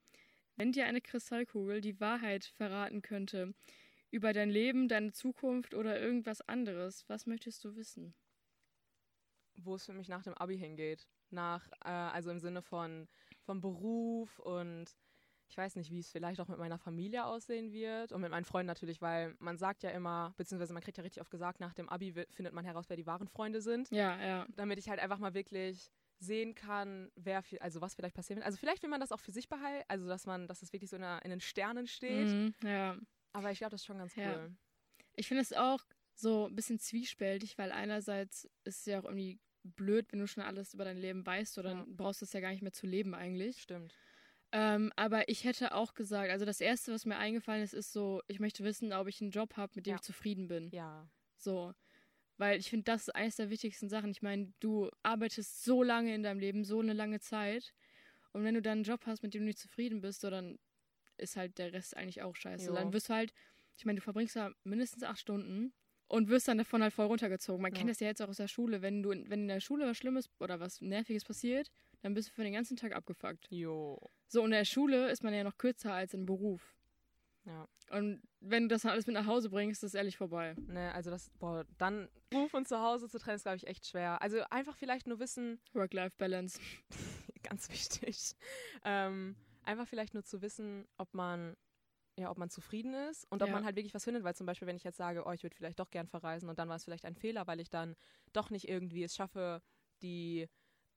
Wenn 0.57 0.73
dir 0.73 0.87
eine 0.87 1.01
Kristallkugel 1.01 1.81
die 1.81 2.01
Wahrheit 2.01 2.45
verraten 2.57 3.01
könnte 3.03 3.55
über 4.11 4.33
dein 4.33 4.51
Leben, 4.51 4.89
deine 4.89 5.13
Zukunft 5.13 5.75
oder 5.75 6.01
irgendwas 6.01 6.41
anderes, 6.49 7.05
was 7.09 7.27
möchtest 7.27 7.63
du 7.65 7.77
wissen? 7.77 8.15
Wo 9.61 9.75
es 9.75 9.85
für 9.85 9.93
mich 9.93 10.09
nach 10.09 10.23
dem 10.23 10.35
Abi 10.35 10.59
hingeht. 10.59 11.09
Nach, 11.31 11.69
äh, 11.85 11.89
also 11.89 12.31
im 12.31 12.39
Sinne 12.39 12.63
von 12.63 13.09
vom 13.43 13.61
Beruf 13.61 14.39
und 14.39 14.97
ich 15.51 15.57
weiß 15.57 15.77
nicht, 15.77 15.91
wie 15.91 16.01
es 16.01 16.11
vielleicht 16.11 16.41
auch 16.41 16.49
mit 16.49 16.59
meiner 16.59 16.79
Familie 16.79 17.25
aussehen 17.25 17.73
wird 17.73 18.13
und 18.13 18.21
mit 18.21 18.31
meinen 18.31 18.45
Freunden 18.45 18.67
natürlich, 18.67 19.01
weil 19.01 19.35
man 19.39 19.57
sagt 19.57 19.83
ja 19.83 19.91
immer, 19.91 20.35
beziehungsweise 20.37 20.75
man 20.75 20.83
kriegt 20.83 20.99
ja 20.99 21.03
richtig 21.03 21.23
oft 21.23 21.31
gesagt, 21.31 21.59
nach 21.61 21.73
dem 21.73 21.89
Abi 21.89 22.13
findet 22.31 22.53
man 22.53 22.65
heraus, 22.65 22.85
wer 22.89 22.97
die 22.97 23.07
wahren 23.07 23.29
Freunde 23.29 23.63
sind. 23.63 23.91
Ja, 23.91 24.21
ja. 24.21 24.47
damit 24.57 24.79
ich 24.79 24.89
halt 24.91 25.01
einfach 25.01 25.19
mal 25.19 25.35
wirklich 25.35 25.91
sehen 26.19 26.55
kann, 26.55 27.11
wer 27.15 27.43
viel, 27.43 27.59
also 27.61 27.81
was 27.81 27.95
vielleicht 27.95 28.15
passieren 28.15 28.39
wird. 28.39 28.47
Also 28.47 28.59
vielleicht 28.59 28.83
will 28.83 28.91
man 28.91 29.01
das 29.01 29.13
auch 29.13 29.21
für 29.21 29.31
sich 29.31 29.49
behalten, 29.49 29.85
also 29.89 30.07
dass 30.07 30.27
man, 30.27 30.49
dass 30.49 30.63
es 30.63 30.73
wirklich 30.73 30.91
so 30.91 30.97
in, 30.97 31.03
der, 31.03 31.25
in 31.25 31.31
den 31.31 31.41
Sternen 31.41 31.87
steht. 31.87 32.29
Mhm, 32.29 32.55
ja. 32.63 32.97
Aber 33.33 33.51
ich 33.51 33.59
glaube, 33.59 33.71
das 33.71 33.83
ist 33.83 33.87
schon 33.87 33.99
ganz 33.99 34.17
cool. 34.17 34.23
Ja. 34.23 34.49
Ich 35.15 35.29
finde 35.29 35.43
es 35.43 35.53
auch 35.53 35.85
so 36.15 36.47
ein 36.47 36.57
bisschen 36.57 36.79
zwiespältig, 36.79 37.57
weil 37.57 37.73
einerseits 37.73 38.45
ist 38.65 38.81
es 38.81 38.87
ja 38.87 38.99
auch 38.99 39.05
irgendwie 39.05 39.39
blöd, 39.77 40.07
wenn 40.13 40.21
du 40.21 40.27
schon 40.27 40.43
alles 40.43 40.75
über 40.75 40.85
dein 40.85 40.97
Leben 40.99 41.25
weißt, 41.25 41.57
dann 41.59 41.79
Ja. 41.79 41.87
brauchst 41.89 42.21
du 42.21 42.25
es 42.25 42.33
ja 42.33 42.41
gar 42.41 42.51
nicht 42.51 42.63
mehr 42.63 42.73
zu 42.73 42.87
leben 42.87 43.15
eigentlich. 43.15 43.63
Stimmt. 43.63 43.95
Ähm, 44.51 44.93
aber 44.97 45.29
ich 45.29 45.45
hätte 45.45 45.75
auch 45.75 45.95
gesagt, 45.95 46.31
also 46.31 46.45
das 46.47 46.61
Erste, 46.61 46.93
was 46.93 47.05
mir 47.05 47.17
eingefallen 47.19 47.63
ist, 47.63 47.75
ist 47.75 47.93
so, 47.93 48.23
ich 48.29 48.41
möchte 48.41 48.65
wissen, 48.65 48.93
ob 48.93 49.07
ich 49.07 49.21
einen 49.21 49.31
Job 49.31 49.57
habe, 49.57 49.73
mit 49.77 49.87
dem 49.87 49.91
Ja. 49.91 49.97
ich 49.97 50.03
zufrieden 50.03 50.49
bin. 50.49 50.71
Ja. 50.71 51.09
So. 51.37 51.75
Weil 52.39 52.59
ich 52.59 52.71
finde, 52.71 52.85
das 52.85 53.03
ist 53.09 53.15
eines 53.15 53.37
der 53.37 53.51
wichtigsten 53.51 53.89
Sachen. 53.89 54.11
Ich 54.11 54.23
meine, 54.23 54.53
du 54.61 54.91
arbeitest 55.03 55.65
so 55.65 55.83
lange 55.83 56.15
in 56.15 56.23
deinem 56.23 56.39
Leben, 56.39 56.65
so 56.65 56.81
eine 56.81 56.93
lange 56.93 57.21
Zeit. 57.21 57.75
Und 58.33 58.45
wenn 58.45 58.55
du 58.55 58.63
dann 58.63 58.79
einen 58.79 58.85
Job 58.85 59.05
hast, 59.07 59.23
mit 59.23 59.35
dem 59.35 59.43
du 59.43 59.47
nicht 59.47 59.59
zufrieden 59.59 60.01
bist, 60.01 60.21
so, 60.21 60.31
dann 60.31 60.59
ist 61.17 61.37
halt 61.37 61.59
der 61.59 61.73
Rest 61.73 61.97
eigentlich 61.97 62.23
auch 62.23 62.37
scheiße. 62.37 62.69
Jo. 62.69 62.75
Dann 62.75 62.93
wirst 62.93 63.09
du 63.09 63.15
halt, 63.15 63.35
ich 63.77 63.85
meine, 63.85 63.97
du 63.99 64.03
verbringst 64.03 64.37
da 64.37 64.53
mindestens 64.65 65.03
acht 65.03 65.19
Stunden 65.19 65.73
und 66.09 66.29
wirst 66.29 66.49
dann 66.49 66.59
davon 66.59 66.83
halt 66.83 66.93
voll 66.93 67.07
runtergezogen. 67.07 67.63
Man 67.63 67.73
Ja. 67.73 67.79
kennt 67.79 67.91
das 67.91 68.01
ja 68.01 68.07
jetzt 68.09 68.21
auch 68.23 68.29
aus 68.29 68.39
der 68.39 68.49
Schule. 68.49 68.83
Wenn 68.83 69.03
du, 69.03 69.11
wenn 69.11 69.43
in 69.43 69.49
der 69.49 69.61
Schule 69.61 69.87
was 69.87 69.97
Schlimmes 69.97 70.29
oder 70.41 70.59
was 70.61 70.81
Nerviges 70.81 71.25
passiert, 71.25 71.71
dann 72.03 72.15
bist 72.15 72.29
du 72.29 72.33
für 72.33 72.43
den 72.45 72.53
ganzen 72.53 72.77
Tag 72.77 72.93
abgefuckt. 72.95 73.47
Jo. 73.51 73.99
So, 74.27 74.45
in 74.45 74.51
der 74.51 74.65
Schule 74.65 75.11
ist 75.11 75.23
man 75.23 75.35
ja 75.35 75.45
noch 75.45 75.57
kürzer 75.59 75.93
als 75.93 76.15
im 76.15 76.27
Beruf. 76.27 76.75
Ja. 77.45 77.67
Und 77.91 78.21
wenn 78.41 78.65
du 78.65 78.69
das 78.75 78.85
alles 78.85 79.07
mit 79.07 79.15
nach 79.15 79.25
Hause 79.27 79.49
bringst, 79.49 79.83
ist 79.83 79.89
es 79.91 79.95
ehrlich 79.95 80.19
vorbei. 80.19 80.55
Ne, 80.67 80.93
also 80.93 81.11
das, 81.11 81.31
boah, 81.39 81.65
dann 81.79 82.09
Beruf 82.29 82.53
und 82.53 82.69
Zuhause 82.69 83.09
zu 83.09 83.19
trennen, 83.19 83.37
ist, 83.37 83.45
glaube 83.45 83.57
ich, 83.57 83.67
echt 83.67 83.87
schwer. 83.87 84.21
Also 84.21 84.43
einfach 84.51 84.77
vielleicht 84.77 85.07
nur 85.07 85.19
wissen, 85.19 85.59
Work-Life-Balance. 85.73 86.61
ganz 87.43 87.71
wichtig, 87.71 88.35
ähm, 88.85 89.35
einfach 89.65 89.89
vielleicht 89.89 90.13
nur 90.13 90.25
zu 90.25 90.43
wissen, 90.43 90.87
ob 90.99 91.15
man 91.15 91.57
ja, 92.19 92.31
ob 92.31 92.39
man 92.39 92.51
zufrieden 92.51 92.95
ist 92.95 93.25
und 93.31 93.43
ob 93.43 93.49
Ja. 93.49 93.55
man 93.55 93.65
halt 93.65 93.77
wirklich 93.77 93.95
was 93.95 94.05
findet, 94.05 94.25
weil 94.25 94.35
zum 94.35 94.47
Beispiel, 94.47 94.67
wenn 94.67 94.77
ich 94.77 94.85
jetzt 94.85 94.97
sage, 94.97 95.25
oh, 95.27 95.31
ich 95.33 95.43
würde 95.43 95.55
vielleicht 95.57 95.79
doch 95.79 95.91
gern 95.91 96.09
verreisen 96.09 96.49
und 96.49 96.59
dann 96.59 96.69
war 96.69 96.77
es 96.77 96.85
vielleicht 96.85 97.05
ein 97.05 97.15
Fehler, 97.15 97.47
weil 97.47 97.61
ich 97.61 97.71
dann 97.71 97.95
doch 98.33 98.51
nicht 98.51 98.69
irgendwie 98.69 99.05
es 99.05 99.15
schaffe, 99.15 99.63
die 100.03 100.49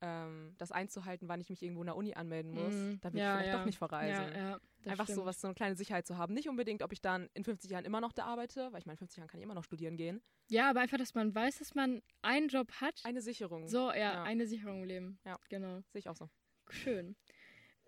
ähm, 0.04 0.54
das 0.58 0.72
einzuhalten, 0.72 1.28
wann 1.28 1.40
ich 1.40 1.48
mich 1.48 1.62
irgendwo 1.62 1.82
in 1.82 1.86
der 1.86 1.94
Uni 1.96 2.14
anmelden 2.14 2.50
muss, 2.50 2.74
Mhm. 2.74 2.98
dann 3.02 3.12
würde 3.12 3.22
Ja, 3.22 3.28
ich 3.28 3.32
vielleicht 3.38 3.52
ja. 3.52 3.58
doch 3.60 3.64
nicht 3.66 3.78
verreisen. 3.78 4.32
Ja, 4.32 4.36
ja, 4.36 4.60
das 4.82 4.90
Einfach 4.92 5.06
so 5.08 5.24
was, 5.24 5.40
so 5.40 5.46
eine 5.46 5.54
kleine 5.54 5.76
Sicherheit 5.76 6.08
zu 6.08 6.18
haben. 6.18 6.34
Nicht 6.34 6.48
unbedingt, 6.48 6.82
ob 6.82 6.92
ich 6.92 7.00
dann 7.00 7.30
in 7.34 7.44
50 7.44 7.70
Jahren 7.70 7.84
immer 7.84 8.00
noch 8.00 8.12
da 8.12 8.24
arbeite, 8.24 8.72
weil 8.72 8.80
ich 8.80 8.86
meine, 8.86 8.94
in 8.94 8.98
50 8.98 9.18
Jahren 9.18 9.28
kann 9.28 9.38
ich 9.38 9.44
immer 9.44 9.54
noch 9.54 9.62
studieren 9.62 9.96
gehen. 9.96 10.20
Ja, 10.50 10.68
aber 10.70 10.80
einfach, 10.80 10.98
dass 10.98 11.14
man 11.14 11.32
weiß, 11.32 11.58
dass 11.60 11.76
man 11.76 12.02
einen 12.20 12.48
Job 12.48 12.72
hat. 12.80 13.00
Eine 13.04 13.22
Sicherung. 13.22 13.68
so, 13.68 13.90
ja, 13.92 13.94
Ja. 13.94 14.22
eine 14.24 14.48
Sicherung 14.48 14.82
im 14.82 14.88
Leben. 14.88 15.20
Ja. 15.24 15.38
Genau. 15.48 15.82
Sehe 15.92 16.00
ich 16.00 16.08
auch 16.08 16.16
so. 16.16 16.28
Schön. 16.68 17.14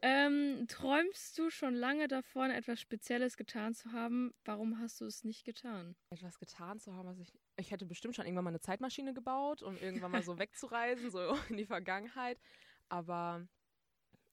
Ähm, 0.06 0.66
träumst 0.68 1.38
du 1.38 1.49
schon 1.49 1.75
lange 1.75 2.08
davon, 2.08 2.50
etwas 2.50 2.78
Spezielles 2.78 3.38
getan 3.38 3.73
zu 3.75 3.90
haben? 3.92 4.34
Warum 4.44 4.78
hast 4.78 5.00
du 5.00 5.06
es 5.06 5.25
nicht 5.25 5.44
getan? 5.44 5.96
Etwas 6.11 6.38
getan 6.38 6.78
zu 6.78 6.92
haben, 6.94 7.08
was 7.08 7.18
ich. 7.18 7.32
Ich 7.56 7.70
hätte 7.70 7.87
bestimmt 7.87 8.14
schon 8.14 8.26
irgendwann 8.26 8.44
mal 8.44 8.50
eine 8.50 8.61
Zeitmaschine 8.61 9.14
gebaut, 9.14 9.62
um 9.62 9.78
irgendwann 9.78 10.11
mal 10.11 10.23
so 10.23 10.38
wegzureisen, 10.38 11.11
so 11.11 11.20
in 11.49 11.56
die 11.56 11.64
Vergangenheit. 11.64 12.38
Aber 12.90 13.49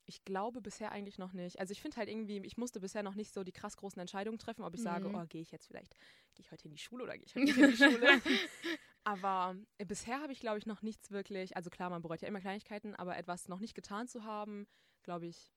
ich 0.05 0.25
glaube 0.25 0.59
bisher 0.61 0.91
eigentlich 0.91 1.17
noch 1.17 1.31
nicht. 1.31 1.57
Also 1.59 1.71
ich 1.71 1.81
finde 1.81 1.95
halt 1.95 2.09
irgendwie, 2.09 2.39
ich 2.45 2.57
musste 2.57 2.81
bisher 2.81 3.01
noch 3.01 3.15
nicht 3.15 3.31
so 3.33 3.45
die 3.45 3.53
krass 3.53 3.77
großen 3.77 4.01
Entscheidungen 4.01 4.39
treffen, 4.39 4.63
ob 4.65 4.73
ich 4.75 4.81
sage, 4.81 5.07
Mhm. 5.07 5.15
oh, 5.15 5.25
gehe 5.25 5.41
ich 5.41 5.51
jetzt 5.51 5.67
vielleicht, 5.67 5.93
gehe 6.35 6.43
ich 6.43 6.51
heute 6.51 6.65
in 6.65 6.71
die 6.71 6.79
Schule 6.81 7.05
oder 7.05 7.17
gehe 7.17 7.23
ich 7.25 7.33
heute 7.35 7.45
nicht 7.45 7.57
in 7.57 7.69
die 7.71 7.77
Schule. 7.77 8.07
Aber 9.05 9.55
äh, 9.77 9.85
bisher 9.85 10.19
habe 10.21 10.33
ich, 10.33 10.41
glaube 10.41 10.57
ich, 10.59 10.65
noch 10.65 10.81
nichts 10.81 11.11
wirklich, 11.11 11.55
also 11.55 11.69
klar, 11.69 11.89
man 11.89 12.01
bereut 12.01 12.21
ja 12.21 12.27
immer 12.27 12.41
Kleinigkeiten, 12.41 12.93
aber 12.93 13.17
etwas 13.17 13.47
noch 13.47 13.59
nicht 13.59 13.73
getan 13.73 14.07
zu 14.07 14.25
haben, 14.25 14.67
glaube 15.01 15.25
ich, 15.25 15.51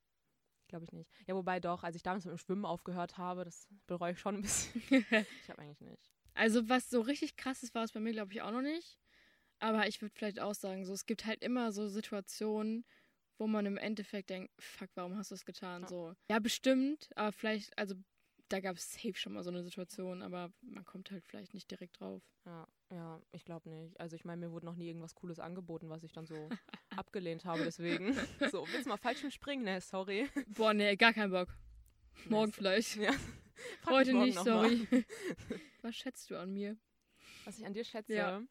glaube 0.74 0.84
ich 0.86 0.92
nicht. 0.92 1.08
Ja, 1.28 1.36
wobei 1.36 1.60
doch, 1.60 1.84
als 1.84 1.94
ich 1.94 2.02
damals 2.02 2.24
mit 2.24 2.32
dem 2.32 2.38
Schwimmen 2.38 2.64
aufgehört 2.64 3.16
habe, 3.16 3.44
das 3.44 3.68
bereue 3.86 4.12
ich 4.12 4.18
schon 4.18 4.36
ein 4.36 4.42
bisschen. 4.42 4.82
ich 4.90 5.48
habe 5.48 5.62
eigentlich 5.62 5.80
nicht. 5.80 6.10
Also 6.34 6.68
was 6.68 6.90
so 6.90 7.00
richtig 7.00 7.36
krasses 7.36 7.72
war 7.76 7.84
es 7.84 7.92
bei 7.92 8.00
mir, 8.00 8.12
glaube 8.12 8.32
ich, 8.32 8.42
auch 8.42 8.50
noch 8.50 8.60
nicht. 8.60 8.98
Aber 9.60 9.86
ich 9.86 10.02
würde 10.02 10.12
vielleicht 10.16 10.40
auch 10.40 10.54
sagen, 10.54 10.84
so 10.84 10.92
es 10.92 11.06
gibt 11.06 11.26
halt 11.26 11.44
immer 11.44 11.70
so 11.70 11.86
Situationen, 11.86 12.84
wo 13.38 13.46
man 13.46 13.66
im 13.66 13.76
Endeffekt 13.76 14.30
denkt, 14.30 14.52
fuck, 14.58 14.90
warum 14.94 15.16
hast 15.16 15.30
du 15.30 15.36
es 15.36 15.44
getan? 15.44 15.82
Ja. 15.82 15.88
So. 15.88 16.14
Ja, 16.28 16.40
bestimmt, 16.40 17.08
aber 17.14 17.30
vielleicht, 17.30 17.76
also 17.78 17.94
da 18.48 18.60
gab 18.60 18.76
es 18.76 18.92
safe 18.92 19.14
schon 19.14 19.32
mal 19.32 19.42
so 19.42 19.50
eine 19.50 19.62
Situation, 19.62 20.22
aber 20.22 20.52
man 20.62 20.84
kommt 20.84 21.10
halt 21.10 21.24
vielleicht 21.24 21.54
nicht 21.54 21.70
direkt 21.70 22.00
drauf. 22.00 22.22
Ja, 22.44 22.68
ja, 22.90 23.22
ich 23.32 23.44
glaube 23.44 23.68
nicht. 23.70 23.98
Also 23.98 24.16
ich 24.16 24.24
meine, 24.24 24.46
mir 24.46 24.52
wurde 24.52 24.66
noch 24.66 24.76
nie 24.76 24.86
irgendwas 24.88 25.14
Cooles 25.14 25.38
angeboten, 25.38 25.88
was 25.88 26.02
ich 26.02 26.12
dann 26.12 26.26
so 26.26 26.34
abgelehnt 26.96 27.44
habe, 27.44 27.64
deswegen. 27.64 28.14
So, 28.50 28.66
willst 28.70 28.86
du 28.86 28.90
mal 28.90 28.98
falsch 28.98 29.24
springen? 29.34 29.64
Ne, 29.64 29.80
sorry. 29.80 30.28
Boah, 30.48 30.74
nee, 30.74 30.94
gar 30.96 31.12
keinen 31.12 31.32
Bock. 31.32 31.48
Morgen 32.28 32.52
vielleicht. 32.52 32.96
Ja. 32.96 33.12
Heute 33.86 34.12
morgen 34.12 34.26
nicht, 34.26 34.38
sorry. 34.38 34.86
Was 35.82 35.96
schätzt 35.96 36.30
du 36.30 36.36
an 36.38 36.52
mir? 36.52 36.76
Was 37.44 37.58
ich 37.58 37.66
an 37.66 37.72
dir 37.72 37.84
schätze, 37.84 38.14
Ja. 38.14 38.42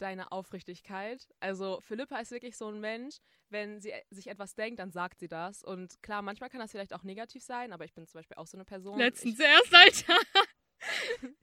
Deine 0.00 0.32
Aufrichtigkeit. 0.32 1.28
Also 1.40 1.80
Philippa 1.80 2.18
ist 2.18 2.30
wirklich 2.30 2.56
so 2.56 2.68
ein 2.68 2.80
Mensch, 2.80 3.16
wenn 3.48 3.80
sie 3.80 3.92
sich 4.10 4.28
etwas 4.28 4.54
denkt, 4.54 4.80
dann 4.80 4.90
sagt 4.90 5.20
sie 5.20 5.28
das. 5.28 5.62
Und 5.62 6.02
klar, 6.02 6.22
manchmal 6.22 6.50
kann 6.50 6.60
das 6.60 6.70
vielleicht 6.70 6.94
auch 6.94 7.02
negativ 7.02 7.42
sein, 7.42 7.72
aber 7.72 7.84
ich 7.84 7.92
bin 7.92 8.06
zum 8.06 8.18
Beispiel 8.18 8.36
auch 8.36 8.46
so 8.46 8.56
eine 8.56 8.64
Person. 8.64 8.98
Letztens 8.98 9.38
erst, 9.38 9.74
Alter. 9.74 10.16
Ich, 10.22 10.48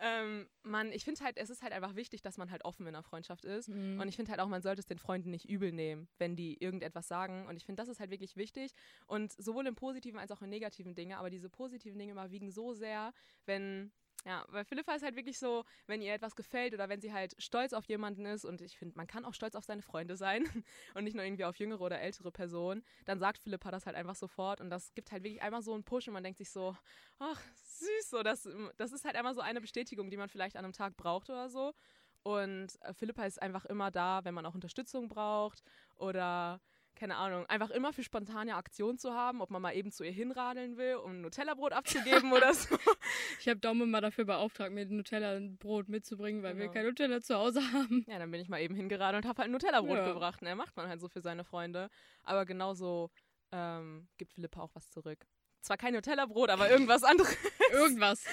ähm, 0.00 0.48
man, 0.62 0.92
ich 0.92 1.04
finde 1.04 1.24
halt, 1.24 1.36
es 1.36 1.50
ist 1.50 1.62
halt 1.62 1.72
einfach 1.72 1.96
wichtig, 1.96 2.22
dass 2.22 2.38
man 2.38 2.50
halt 2.50 2.64
offen 2.64 2.86
in 2.86 2.94
einer 2.94 3.02
Freundschaft 3.02 3.44
ist. 3.44 3.68
Mhm. 3.68 4.00
Und 4.00 4.08
ich 4.08 4.16
finde 4.16 4.30
halt 4.30 4.40
auch, 4.40 4.48
man 4.48 4.62
sollte 4.62 4.80
es 4.80 4.86
den 4.86 4.98
Freunden 4.98 5.30
nicht 5.30 5.48
übel 5.48 5.72
nehmen, 5.72 6.08
wenn 6.18 6.36
die 6.36 6.62
irgendetwas 6.62 7.08
sagen. 7.08 7.46
Und 7.46 7.56
ich 7.56 7.64
finde, 7.64 7.82
das 7.82 7.88
ist 7.88 8.00
halt 8.00 8.10
wirklich 8.10 8.36
wichtig. 8.36 8.72
Und 9.06 9.32
sowohl 9.32 9.66
im 9.66 9.74
positiven 9.74 10.20
als 10.20 10.30
auch 10.30 10.42
in 10.42 10.50
negativen 10.50 10.94
Dinge. 10.94 11.18
Aber 11.18 11.30
diese 11.30 11.48
positiven 11.48 11.98
Dinge 11.98 12.12
überwiegen 12.12 12.50
so 12.50 12.72
sehr, 12.72 13.12
wenn, 13.46 13.92
ja, 14.26 14.44
weil 14.48 14.64
Philippa 14.64 14.94
ist 14.94 15.02
halt 15.02 15.16
wirklich 15.16 15.38
so, 15.38 15.64
wenn 15.86 16.00
ihr 16.00 16.14
etwas 16.14 16.34
gefällt 16.34 16.72
oder 16.72 16.88
wenn 16.88 17.00
sie 17.00 17.12
halt 17.12 17.34
stolz 17.38 17.74
auf 17.74 17.84
jemanden 17.84 18.24
ist. 18.24 18.46
Und 18.46 18.62
ich 18.62 18.78
finde, 18.78 18.96
man 18.96 19.06
kann 19.06 19.24
auch 19.26 19.34
stolz 19.34 19.54
auf 19.54 19.64
seine 19.64 19.82
Freunde 19.82 20.16
sein 20.16 20.44
und 20.94 21.04
nicht 21.04 21.14
nur 21.14 21.24
irgendwie 21.24 21.44
auf 21.44 21.58
jüngere 21.58 21.82
oder 21.82 22.00
ältere 22.00 22.32
Personen. 22.32 22.82
Dann 23.04 23.18
sagt 23.18 23.38
Philippa 23.38 23.70
das 23.70 23.84
halt 23.84 23.96
einfach 23.96 24.14
sofort. 24.14 24.62
Und 24.62 24.70
das 24.70 24.94
gibt 24.94 25.12
halt 25.12 25.24
wirklich 25.24 25.42
einmal 25.42 25.60
so 25.60 25.74
einen 25.74 25.84
Push 25.84 26.08
und 26.08 26.14
man 26.14 26.24
denkt 26.24 26.38
sich 26.38 26.50
so, 26.50 26.74
ach, 27.18 27.40
süß. 27.64 28.10
So, 28.10 28.22
das, 28.22 28.48
das 28.78 28.92
ist 28.92 29.04
halt 29.04 29.16
einmal 29.16 29.34
so 29.34 29.42
eine 29.42 29.60
Bestätigung, 29.60 30.10
die 30.10 30.16
man 30.16 30.30
vielleicht 30.30 30.56
an 30.56 30.64
einem 30.64 30.72
Tag 30.72 30.96
braucht 30.96 31.28
oder 31.28 31.50
so. 31.50 31.74
Und 32.22 32.80
äh, 32.80 32.94
Philippa 32.94 33.26
ist 33.26 33.42
einfach 33.42 33.66
immer 33.66 33.90
da, 33.90 34.24
wenn 34.24 34.32
man 34.32 34.46
auch 34.46 34.54
Unterstützung 34.54 35.08
braucht 35.08 35.62
oder 35.96 36.62
keine 36.94 37.16
Ahnung, 37.16 37.44
einfach 37.46 37.70
immer 37.70 37.92
für 37.92 38.02
spontane 38.02 38.54
Aktionen 38.56 38.98
zu 38.98 39.12
haben, 39.12 39.40
ob 39.42 39.50
man 39.50 39.60
mal 39.60 39.72
eben 39.74 39.90
zu 39.90 40.04
ihr 40.04 40.12
hinradeln 40.12 40.76
will, 40.76 40.94
um 40.96 41.12
ein 41.12 41.20
Nutella-Brot 41.22 41.72
abzugeben 41.72 42.32
oder 42.32 42.52
so. 42.54 42.76
Ich 43.40 43.48
habe 43.48 43.60
Daumen 43.60 43.90
mal 43.90 44.00
dafür 44.00 44.24
beauftragt, 44.24 44.72
mir 44.72 44.86
Nutella 44.86 45.36
und 45.36 45.58
Brot 45.58 45.88
mitzubringen, 45.88 46.42
weil 46.42 46.54
wir 46.56 46.62
Genau. 46.64 46.72
kein 46.72 46.86
Nutella 46.86 47.20
zu 47.20 47.34
Hause 47.34 47.60
haben. 47.72 48.04
Ja, 48.08 48.18
dann 48.18 48.30
bin 48.30 48.40
ich 48.40 48.48
mal 48.48 48.60
eben 48.60 48.74
hingeradelt 48.74 49.24
und 49.24 49.28
habe 49.28 49.38
halt 49.42 49.48
ein 49.48 49.52
Nutella-Brot 49.52 49.96
Ja. 49.98 50.12
gebracht. 50.12 50.40
Ne? 50.42 50.54
Macht 50.54 50.76
man 50.76 50.88
halt 50.88 51.00
so 51.00 51.08
für 51.08 51.20
seine 51.20 51.44
Freunde. 51.44 51.90
Aber 52.22 52.46
genauso 52.46 53.10
ähm, 53.52 54.08
gibt 54.16 54.32
Philippa 54.32 54.60
auch 54.62 54.70
was 54.74 54.90
zurück. 54.90 55.26
Zwar 55.60 55.76
kein 55.76 55.94
Nutella-Brot, 55.94 56.50
aber 56.50 56.70
irgendwas 56.70 57.02
anderes. 57.04 57.36
Irgendwas. 57.72 58.24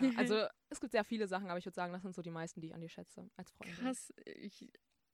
Ja, 0.00 0.10
also 0.16 0.46
es 0.68 0.80
gibt 0.80 0.92
sehr 0.92 1.04
viele 1.04 1.26
Sachen, 1.28 1.48
aber 1.48 1.58
ich 1.58 1.64
würde 1.64 1.74
sagen, 1.74 1.92
das 1.92 2.02
sind 2.02 2.14
so 2.14 2.22
die 2.22 2.30
meisten, 2.30 2.60
die 2.60 2.68
ich 2.68 2.74
an 2.74 2.80
dir 2.80 2.88
schätze 2.88 3.28
als 3.36 3.50
Freundin. 3.52 3.76
Krass. 3.76 4.12
Ich 4.24 4.68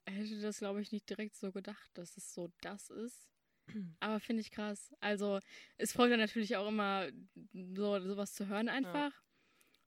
hätte 0.07 0.41
das, 0.41 0.59
glaube 0.59 0.81
ich, 0.81 0.93
nicht 0.93 1.09
direkt 1.09 1.37
so 1.37 1.53
gedacht, 1.53 1.91
dass 1.95 2.17
es 2.17 2.33
so 2.33 2.51
das 2.61 2.91
ist. 2.91 3.29
Aber 4.01 4.21
finde 4.21 4.43
ich 4.43 4.51
krass. 4.51 4.95
Also, 5.01 5.41
es 5.77 5.93
freut 5.93 6.11
dann 6.11 6.21
natürlich 6.21 6.57
auch 6.57 6.69
immer, 6.69 7.09
so 7.53 8.01
sowas 8.01 8.33
zu 8.33 8.47
hören 8.47 8.69
einfach. 8.69 9.13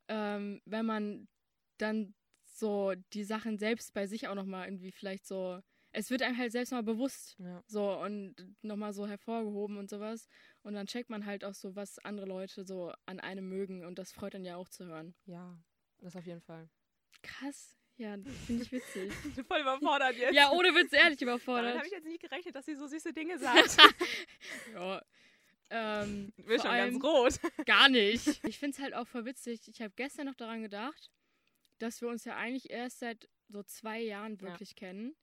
Ähm, 0.07 0.61
wenn 0.65 0.85
man 0.85 1.27
dann 1.77 2.13
so 2.45 2.93
die 3.13 3.23
Sachen 3.23 3.57
selbst 3.57 3.93
bei 3.93 4.07
sich 4.07 4.27
auch 4.27 4.35
nochmal 4.35 4.67
irgendwie 4.67 4.91
vielleicht 4.91 5.25
so. 5.25 5.61
Es 5.91 6.11
wird 6.11 6.21
einem 6.21 6.37
halt 6.37 6.51
selbst 6.51 6.71
mal 6.71 6.83
bewusst. 6.83 7.35
Ja. 7.39 7.63
So 7.65 7.99
und 7.99 8.35
nochmal 8.61 8.93
so 8.93 9.07
hervorgehoben 9.07 9.77
und 9.77 9.89
sowas. 9.89 10.27
Und 10.61 10.73
dann 10.73 10.85
checkt 10.85 11.09
man 11.09 11.25
halt 11.25 11.43
auch 11.43 11.55
so, 11.55 11.75
was 11.75 11.97
andere 11.99 12.27
Leute 12.27 12.63
so 12.63 12.93
an 13.05 13.19
einem 13.19 13.47
mögen. 13.49 13.83
Und 13.85 13.97
das 13.97 14.11
freut 14.11 14.33
dann 14.35 14.45
ja 14.45 14.55
auch 14.57 14.69
zu 14.69 14.85
hören. 14.85 15.15
ja, 15.25 15.57
das 15.99 16.15
auf 16.15 16.25
jeden 16.25 16.41
Fall. 16.41 16.69
Krass. 17.23 17.78
Ja, 17.99 18.15
finde 18.47 18.63
ich 18.63 18.71
witzig. 18.71 19.11
Ich 19.27 19.33
bin 19.35 19.43
voll 19.43 19.59
überfordert 19.59 20.15
jetzt. 20.15 20.33
ja, 20.33 20.49
ohne 20.51 20.73
Witz, 20.73 20.93
ehrlich 20.93 21.19
Damit 21.19 21.21
überfordert. 21.21 21.75
habe 21.75 21.85
ich 21.85 21.91
jetzt 21.91 22.05
nicht 22.05 22.21
gerechnet, 22.21 22.55
dass 22.55 22.65
sie 22.65 22.75
so 22.75 22.87
süße 22.87 23.11
Dinge 23.11 23.37
sagt. 23.37 23.77
ja. 24.73 25.01
Ähm, 25.69 26.31
bin 26.37 26.45
vor 26.45 26.59
schon 26.59 26.71
ganz 26.71 27.03
rot. 27.03 27.39
Gar 27.65 27.89
nicht. 27.89 28.43
Ich 28.45 28.57
finde 28.57 28.75
es 28.77 28.81
halt 28.81 28.93
auch 28.93 29.05
voll 29.05 29.25
witzig. 29.25 29.67
Ich 29.67 29.81
habe 29.81 29.93
gestern 29.97 30.27
noch 30.27 30.35
daran 30.35 30.61
gedacht, 30.61 31.11
dass 31.79 32.01
wir 32.01 32.07
uns 32.07 32.23
ja 32.23 32.37
eigentlich 32.37 32.69
erst 32.69 32.99
seit 32.99 33.27
so 33.49 33.63
zwei 33.63 33.99
Jahren 33.99 34.39
wirklich 34.39 34.75
kennen. 34.75 35.13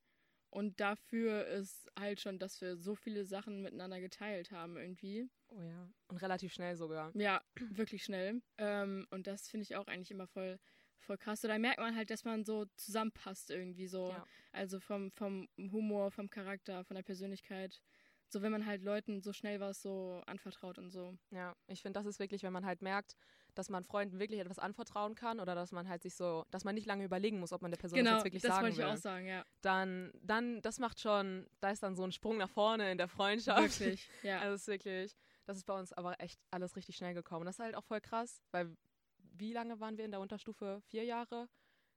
Und 0.51 0.79
dafür 0.79 1.47
ist 1.47 1.91
halt 1.99 2.21
schon, 2.21 2.37
dass 2.37 2.61
wir 2.61 2.77
so 2.77 2.95
viele 2.95 3.25
Sachen 3.25 3.63
miteinander 3.63 3.99
geteilt 3.99 4.51
haben 4.51 4.77
irgendwie. 4.77 5.27
Oh 5.49 5.61
ja. 5.61 5.89
Und 6.07 6.17
relativ 6.21 6.53
schnell 6.53 6.75
sogar. 6.75 7.11
Ja, 7.15 7.41
wirklich 7.55 8.03
schnell. 8.03 8.41
Ähm, 8.59 9.07
und 9.09 9.25
das 9.25 9.49
finde 9.49 9.63
ich 9.63 9.75
auch 9.75 9.87
eigentlich 9.87 10.11
immer 10.11 10.27
voll, 10.27 10.59
voll 10.99 11.17
krass. 11.17 11.41
So, 11.41 11.47
da 11.47 11.57
merkt 11.57 11.79
man 11.79 11.95
halt, 11.95 12.09
dass 12.09 12.25
man 12.25 12.43
so 12.43 12.65
zusammenpasst 12.75 13.51
irgendwie 13.51 13.87
so. 13.87 14.09
Ja. 14.09 14.25
Also 14.51 14.79
vom, 14.79 15.11
vom 15.11 15.47
Humor, 15.57 16.11
vom 16.11 16.29
Charakter, 16.29 16.83
von 16.83 16.95
der 16.95 17.03
Persönlichkeit. 17.03 17.81
So, 18.29 18.41
wenn 18.41 18.51
man 18.51 18.65
halt 18.65 18.83
Leuten 18.83 19.21
so 19.21 19.31
schnell 19.31 19.59
was 19.61 19.81
so 19.81 20.21
anvertraut 20.25 20.77
und 20.77 20.91
so. 20.91 21.17
Ja, 21.31 21.55
ich 21.67 21.81
finde, 21.81 21.97
das 21.97 22.05
ist 22.05 22.19
wirklich, 22.19 22.43
wenn 22.43 22.51
man 22.51 22.65
halt 22.65 22.81
merkt, 22.81 23.15
dass 23.55 23.69
man 23.69 23.83
Freunden 23.83 24.19
wirklich 24.19 24.39
etwas 24.39 24.59
anvertrauen 24.59 25.15
kann 25.15 25.39
oder 25.39 25.55
dass 25.55 25.71
man 25.71 25.87
halt 25.87 26.03
sich 26.03 26.15
so, 26.15 26.45
dass 26.51 26.65
man 26.65 26.75
nicht 26.75 26.85
lange 26.85 27.05
überlegen 27.05 27.39
muss, 27.39 27.53
ob 27.53 27.61
man 27.61 27.71
der 27.71 27.77
Person 27.77 27.97
das 27.97 28.03
genau, 28.03 28.17
jetzt 28.17 28.25
wirklich 28.25 28.43
das 28.43 28.51
sagen 28.51 28.63
wollte 28.63 28.73
ich 28.73 28.85
will. 28.85 28.93
auch 28.93 28.97
sagen, 28.97 29.27
ja. 29.27 29.45
Dann, 29.61 30.11
dann, 30.21 30.61
das 30.61 30.79
macht 30.79 30.99
schon, 30.99 31.47
da 31.61 31.71
ist 31.71 31.83
dann 31.83 31.95
so 31.95 32.03
ein 32.03 32.11
Sprung 32.11 32.37
nach 32.37 32.49
vorne 32.49 32.91
in 32.91 32.97
der 32.97 33.07
Freundschaft. 33.07 33.79
Wirklich, 33.79 34.09
ja. 34.23 34.39
Also 34.39 34.55
es 34.55 34.61
ist 34.61 34.67
wirklich, 34.67 35.17
das 35.45 35.57
ist 35.57 35.65
bei 35.65 35.79
uns 35.79 35.93
aber 35.93 36.19
echt 36.19 36.39
alles 36.51 36.75
richtig 36.75 36.97
schnell 36.97 37.13
gekommen. 37.13 37.45
Das 37.45 37.55
ist 37.55 37.63
halt 37.63 37.75
auch 37.75 37.85
voll 37.85 38.01
krass, 38.01 38.41
weil 38.51 38.75
wie 39.39 39.53
lange 39.53 39.79
waren 39.79 39.97
wir 39.97 40.05
in 40.05 40.11
der 40.11 40.19
Unterstufe? 40.19 40.81
Vier 40.87 41.03
Jahre? 41.03 41.47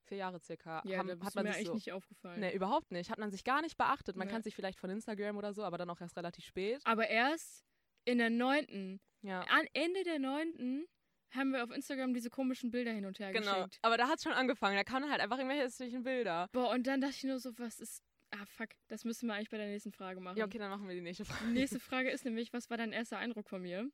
Vier 0.05 0.17
Jahre 0.19 0.41
circa. 0.41 0.83
ja, 0.85 0.99
Haben- 0.99 1.09
da 1.21 1.25
hat 1.25 1.35
man 1.35 1.45
mir 1.45 1.51
sich 1.53 1.57
eigentlich 1.59 1.67
so, 1.69 1.75
nicht 1.75 1.93
aufgefallen. 1.93 2.41
Nee, 2.41 2.55
überhaupt 2.55 2.91
nicht. 2.91 3.11
Hat 3.11 3.19
man 3.19 3.31
sich 3.31 3.45
gar 3.45 3.63
nicht 3.63 3.77
beachtet. 3.77 4.17
Man 4.17 4.27
Nee. 4.27 4.33
kann 4.33 4.43
sich 4.43 4.57
vielleicht 4.57 4.79
von 4.81 4.91
Instagram 4.91 5.37
oder 5.37 5.53
so, 5.53 5.63
aber 5.63 5.79
dann 5.79 5.89
auch 5.91 6.01
erst 6.01 6.17
relativ 6.17 6.45
spät. 6.45 6.81
Aber 6.85 7.09
erst 7.09 7.65
in 8.05 8.19
der 8.19 8.31
neunten, 8.31 9.01
Ja. 9.23 9.43
an 9.43 9.67
Ende 9.73 10.03
der 10.03 10.19
neunten, 10.19 10.87
haben 11.33 11.53
wir 11.53 11.63
auf 11.63 11.71
Instagram 11.71 12.13
diese 12.13 12.29
komischen 12.31 12.71
Bilder 12.73 12.91
hin 12.93 13.05
und 13.07 13.21
her 13.21 13.31
Genau. 13.33 13.55
geschickt. 13.65 13.79
Aber 13.83 13.97
da 13.97 14.09
hat 14.09 14.17
es 14.17 14.25
schon 14.25 14.33
angefangen. 14.33 14.75
Da 14.77 14.83
kamen 14.83 15.09
halt 15.11 15.21
einfach 15.21 15.37
irgendwelche 15.39 15.63
hässlichen 15.65 16.03
Bilder. 16.03 16.49
Boah, 16.53 16.71
und 16.71 16.87
dann 16.89 17.01
dachte 17.01 17.15
ich 17.17 17.25
nur 17.25 17.39
so, 17.39 17.57
was 17.59 17.79
ist. 17.79 18.03
Ah, 18.33 18.45
fuck, 18.47 18.69
das 18.89 19.05
müssen 19.05 19.27
wir 19.29 19.35
eigentlich 19.35 19.51
bei 19.51 19.59
der 19.59 19.67
nächsten 19.67 19.93
Frage 19.93 20.21
machen. 20.21 20.39
Ja, 20.39 20.45
okay, 20.45 20.59
dann 20.59 20.71
machen 20.71 20.87
wir 20.89 20.95
die 20.95 21.01
nächste 21.01 21.25
Frage. 21.25 21.47
Die 21.49 21.53
nächste 21.53 21.79
Frage 21.81 22.11
ist 22.11 22.25
nämlich, 22.25 22.53
was 22.53 22.71
war 22.71 22.77
dein 22.79 22.93
erster 22.93 23.19
Eindruck 23.19 23.49
von 23.49 23.61
mir? 23.63 23.89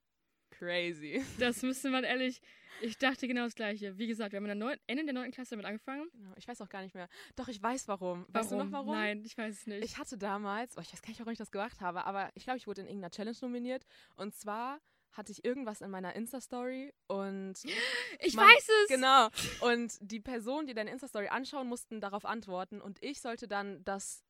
Crazy. 0.59 1.23
Das 1.39 1.63
müsste 1.63 1.91
man 1.91 2.05
ehrlich. 2.05 2.41
Ich 2.83 2.99
dachte 2.99 3.27
genau 3.27 3.45
das 3.45 3.55
Gleiche. 3.55 3.97
Wie 3.97 4.07
gesagt, 4.07 4.33
wir 4.33 4.37
haben 4.37 4.45
in 4.45 4.59
der 4.59 4.69
neun, 4.69 4.79
Ende 4.87 5.05
der 5.05 5.15
neunten 5.15 5.33
Klasse 5.33 5.51
damit 5.51 5.65
angefangen. 5.65 6.09
Ja, 6.21 6.35
Ich 6.37 6.47
weiß 6.47 6.61
auch 6.61 6.69
gar 6.69 6.83
nicht 6.83 6.95
mehr. 6.95 7.09
Doch, 7.35 7.49
ich 7.49 7.63
weiß 7.63 7.89
warum. 7.89 8.27
Weißt 8.29 8.53
du 8.53 8.57
noch 8.57 8.71
warum? 8.71 8.95
Nein, 8.95 9.23
ich 9.25 9.37
weiß 9.37 9.55
es 9.61 9.67
nicht. 9.67 9.83
Ich 9.85 9.97
hatte 9.97 10.19
damals, 10.19 10.77
oh, 10.77 10.81
ich 10.83 10.93
weiß 10.93 11.01
gar 11.01 11.09
nicht, 11.09 11.21
warum 11.21 11.33
ich 11.33 11.39
das 11.39 11.51
gemacht 11.51 11.81
habe, 11.81 12.05
aber 12.05 12.31
ich 12.35 12.45
glaube, 12.45 12.59
ich 12.59 12.67
wurde 12.67 12.83
in 12.83 12.87
irgendeiner 12.89 13.11
Challenge 13.11 13.37
nominiert. 13.41 13.87
Und 14.17 14.35
zwar 14.35 14.79
hatte 15.13 15.33
ich 15.33 15.43
irgendwas 15.47 15.81
in 15.81 15.91
meiner 15.91 16.15
Insta-Story 16.15 16.93
und 17.07 17.55
Ich 18.21 18.35
man- 18.35 18.47
weiß 18.47 18.69
es! 18.83 18.89
genau. 18.89 19.29
Und 19.63 19.97
die 20.03 20.21
Personen, 20.21 20.67
die 20.67 20.75
deine 20.75 20.91
Insta-Story 20.91 21.29
anschauen, 21.29 21.69
mussten 21.69 22.03
darauf 22.03 22.27
antworten 22.27 22.83
und 22.83 23.03
ich 23.03 23.23
sollte 23.23 23.49
dann 23.49 23.83
das 23.85 24.23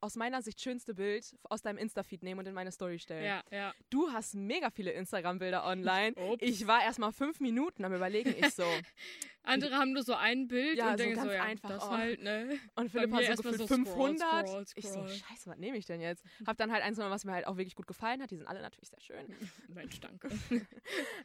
aus 0.00 0.16
meiner 0.16 0.42
Sicht 0.42 0.60
schönste 0.60 0.94
Bild 0.94 1.36
aus 1.44 1.62
deinem 1.62 1.78
Insta-Feed 1.78 2.22
nehmen 2.22 2.40
und 2.40 2.46
in 2.46 2.54
meine 2.54 2.72
Story 2.72 2.98
stellen. 2.98 3.24
Ja, 3.24 3.42
ja. 3.50 3.74
Du 3.90 4.10
hast 4.10 4.34
mega 4.34 4.70
viele 4.70 4.92
Instagram-Bilder 4.92 5.64
online. 5.64 6.14
Ups. 6.16 6.42
Ich 6.42 6.66
war 6.66 6.82
erstmal 6.82 7.12
fünf 7.12 7.40
Minuten 7.40 7.84
am 7.84 7.94
überlegen, 7.94 8.34
ich 8.36 8.54
so. 8.54 8.64
Andere 9.42 9.76
haben 9.76 9.92
nur 9.92 10.02
so 10.02 10.14
ein 10.14 10.48
Bild 10.48 10.76
Ja, 10.76 10.90
und 10.90 10.92
so 10.92 10.96
denken 10.98 11.16
so, 11.16 11.22
ganz 11.22 11.34
ja, 11.34 11.42
einfach, 11.42 11.68
das 11.70 11.84
oh. 11.84 11.90
halt, 11.90 12.22
ne? 12.22 12.58
Und 12.74 12.90
Philipp 12.90 13.12
hat 13.12 13.24
so 13.24 13.42
gefühlt 13.42 13.58
so 13.58 13.66
scroll, 13.66 13.84
500. 13.86 14.48
scroll, 14.48 14.64
Ich 14.74 14.86
so, 14.86 14.92
scroll. 14.92 15.08
scheiße, 15.08 15.50
was 15.50 15.58
nehme 15.58 15.78
ich 15.78 15.86
denn 15.86 16.00
jetzt? 16.00 16.24
Hab 16.46 16.56
dann 16.58 16.70
halt 16.70 16.82
eins 16.82 16.96
genommen, 16.96 17.12
was 17.12 17.24
mir 17.24 17.32
halt 17.32 17.46
auch 17.46 17.56
wirklich 17.56 17.74
gut 17.74 17.86
gefallen 17.86 18.22
hat. 18.22 18.30
Die 18.30 18.36
sind 18.36 18.46
alle 18.46 18.60
natürlich 18.60 18.90
sehr 18.90 19.00
schön. 19.00 19.26
Mensch, 19.68 19.98
danke. 20.00 20.28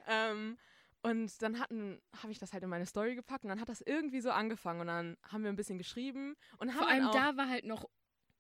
ähm, 0.08 0.58
und 1.01 1.41
dann 1.41 1.60
hatten, 1.60 2.01
habe 2.24 2.32
ich 2.32 2.39
das 2.39 2.53
halt 2.53 2.63
in 2.63 2.70
meine 2.70 2.86
Story 2.86 3.15
gepackt 3.15 3.44
und 3.44 3.50
dann 3.50 3.62
hat 3.62 3.70
das 3.70 3.82
irgendwie 3.82 4.22
so 4.22 4.32
angefangen 4.32 4.82
und 4.82 4.88
dann 4.88 5.17
haben 5.24 5.44
wir 5.44 5.51
ein 5.51 5.55
bisschen 5.55 5.77
geschrieben 5.77 6.36
und 6.58 6.70
haben 6.70 6.79
Vor 6.79 6.89
allem 6.89 7.12
da 7.12 7.38
war 7.38 7.48
halt 7.48 7.65
noch 7.65 7.88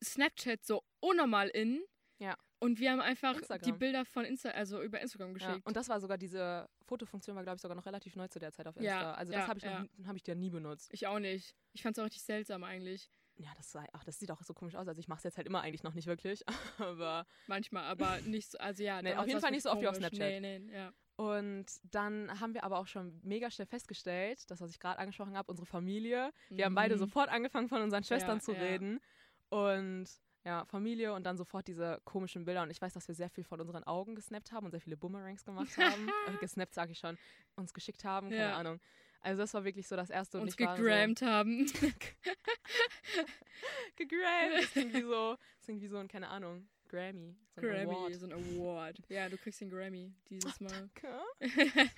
Snapchat 0.05 0.65
so 0.65 0.83
unnormal 0.99 1.49
in. 1.49 1.81
Ja. 2.19 2.35
Und 2.59 2.79
wir 2.79 2.91
haben 2.91 3.01
einfach 3.01 3.33
die 3.33 3.39
Instagram. 3.39 3.79
Bilder 3.79 4.05
von 4.05 4.25
Insta, 4.25 4.49
also 4.49 4.81
über 4.81 5.01
Instagram 5.01 5.29
ja, 5.29 5.33
geschickt. 5.33 5.67
und 5.67 5.75
das 5.75 5.89
war 5.89 5.99
sogar 5.99 6.17
diese 6.17 6.67
Fotofunktion 6.85 7.35
war 7.35 7.43
glaube 7.43 7.57
ich 7.57 7.61
sogar 7.61 7.75
noch 7.75 7.85
relativ 7.85 8.15
neu 8.15 8.27
zu 8.29 8.39
der 8.39 8.51
Zeit 8.53 8.65
auf 8.67 8.75
Ja, 8.77 8.93
Insta. 8.93 9.13
also 9.13 9.33
ja, 9.33 9.39
das 9.39 9.47
habe 9.49 9.57
ich, 9.59 9.65
ja. 9.65 9.81
nie- 9.81 10.05
hab 10.07 10.15
ich 10.15 10.25
ja 10.25 10.35
nie 10.35 10.49
benutzt. 10.49 10.89
ich 10.93 11.05
auch 11.05 11.19
nicht. 11.19 11.55
Ich 11.73 11.83
fand's 11.83 11.99
auch 11.99 12.05
richtig 12.05 12.23
seltsam 12.23 12.63
eigentlich. 12.63 13.11
ja, 13.35 13.49
das, 13.57 13.71
sei, 13.71 13.85
ach, 13.91 14.05
das 14.05 14.17
sieht 14.17 14.31
auch 14.31 14.41
so 14.41 14.53
komisch 14.53 14.75
aus. 14.75 14.87
Also 14.87 14.99
ich 14.99 15.09
mache 15.09 15.17
es 15.17 15.23
jetzt 15.25 15.35
halt 15.37 15.45
immer 15.45 15.61
eigentlich 15.61 15.83
noch 15.83 15.93
nicht 15.93 16.07
wirklich, 16.07 16.43
aber 16.79 17.25
Manchmal, 17.47 17.83
aber 17.83 18.19
nicht 18.25 18.49
so, 18.49 18.57
also 18.57 18.81
ja. 18.81 19.01
Nee, 19.01 19.13
auf 19.15 19.27
jeden 19.27 19.41
Fall 19.41 19.51
nicht 19.51 19.63
so 19.63 19.71
oft 19.71 19.81
wie 19.81 19.87
auf. 19.89 19.95
Snapchat. 19.97 20.41
Nee, 20.41 20.59
nee, 20.59 20.73
ja. 20.73 20.93
Und 21.17 21.65
dann 21.83 22.39
haben 22.41 22.53
wir 22.53 22.63
aber 22.63 22.77
auch 22.79 22.87
schon 22.87 23.19
mega 23.23 23.49
schnell 23.51 23.67
festgestellt, 23.67 24.49
das, 24.49 24.59
was 24.61 24.71
ich 24.71 24.79
gerade 24.79 24.99
angesprochen 24.99 25.37
habe, 25.37 25.49
unsere 25.51 25.65
Familie. 25.65 26.31
Wir 26.49 26.65
haben 26.65 26.75
beide 26.75 26.95
Mhm. 26.95 26.99
sofort 26.99 27.29
angefangen, 27.29 27.67
von 27.69 27.81
unseren 27.81 28.03
Schwestern 28.03 28.37
Ja, 28.37 28.43
zu 28.43 28.53
ja. 28.53 28.59
reden. 28.59 28.99
Und 29.55 30.07
ja, 30.43 30.65
Familie 30.65 31.13
und 31.13 31.23
dann 31.23 31.37
sofort 31.37 31.67
diese 31.67 31.99
komischen 32.03 32.45
Bilder. 32.45 32.63
Und 32.63 32.69
ich 32.69 32.81
weiß, 32.81 32.93
dass 32.93 33.07
wir 33.07 33.15
sehr 33.15 33.29
viel 33.29 33.43
von 33.43 33.59
unseren 33.61 33.83
Augen 33.83 34.15
gesnappt 34.15 34.51
haben 34.51 34.65
und 34.65 34.71
sehr 34.71 34.81
viele 34.81 34.97
Boomerangs 34.97 35.43
gemacht 35.45 35.77
haben. 35.97 36.09
äh, 36.27 36.37
gesnappt, 36.39 36.73
sage 36.73 36.91
ich 36.91 36.99
schon. 36.99 37.17
Uns 37.55 37.73
geschickt 37.73 38.03
haben, 38.03 38.29
keine 38.29 38.41
Ja. 38.41 38.55
Ahnung. 38.57 38.79
Also 39.21 39.41
das 39.41 39.53
war 39.55 39.63
wirklich 39.63 39.87
so 39.87 39.95
das 39.95 40.09
Erste. 40.11 40.37
Und 40.37 40.43
uns 40.43 40.57
gegrammt 40.57 41.21
haben. 41.23 41.67
So, 41.67 41.75
gegrammt. 43.95 44.53
Das 44.61 44.71
klingt 44.71 44.93
wie 44.93 45.01
so, 45.01 45.35
das 45.57 45.65
klingt 45.65 45.81
wie 45.81 45.87
so 45.87 45.97
ein, 45.97 46.07
keine 46.07 46.27
Ahnung, 46.29 46.67
Grammy. 46.89 47.35
So 47.55 47.61
ein 47.61 47.67
Grammy, 47.67 47.95
Award. 47.95 48.13
so 48.15 48.25
ein 48.27 48.33
Award. 48.33 48.99
Ja, 49.09 49.27
du 49.29 49.37
kriegst 49.37 49.61
den 49.61 49.69
Grammy 49.71 50.13
dieses 50.29 50.59
Mal. 50.59 50.89
Danke. 51.01 51.89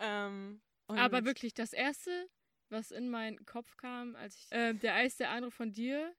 ähm, 0.00 0.60
Aber 0.86 1.24
wirklich, 1.26 1.52
das 1.54 1.72
Erste, 1.74 2.28
was 2.70 2.92
in 2.92 3.10
meinen 3.10 3.44
Kopf 3.44 3.76
kam, 3.76 4.14
als 4.16 4.36
ich. 4.36 4.52
Äh, 4.52 4.72
der 4.74 4.94
erste 5.02 5.28
Eindruck 5.28 5.52
von 5.52 5.72
dir 5.72 6.14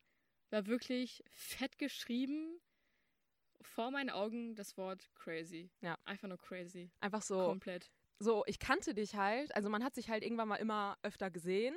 war 0.53 0.67
wirklich 0.67 1.21
fett 1.31 1.77
geschrieben. 1.77 2.61
Vor 3.61 3.91
meinen 3.91 4.09
Augen 4.09 4.55
das 4.55 4.77
Wort 4.77 5.09
crazy. 5.15 5.69
Ja. 5.81 5.97
Einfach 6.05 6.27
nur 6.27 6.37
crazy. 6.37 6.91
Einfach 7.01 7.21
so, 7.21 7.37
Komplett. 7.45 7.91
so, 8.19 8.43
ich 8.45 8.59
kannte 8.59 8.93
dich 8.93 9.15
halt, 9.15 9.53
also 9.55 9.69
man 9.69 9.83
hat 9.83 9.95
sich 9.95 10.09
halt 10.09 10.23
irgendwann 10.23 10.47
mal 10.49 10.57
immer 10.57 10.97
öfter 11.01 11.29
gesehen. 11.31 11.75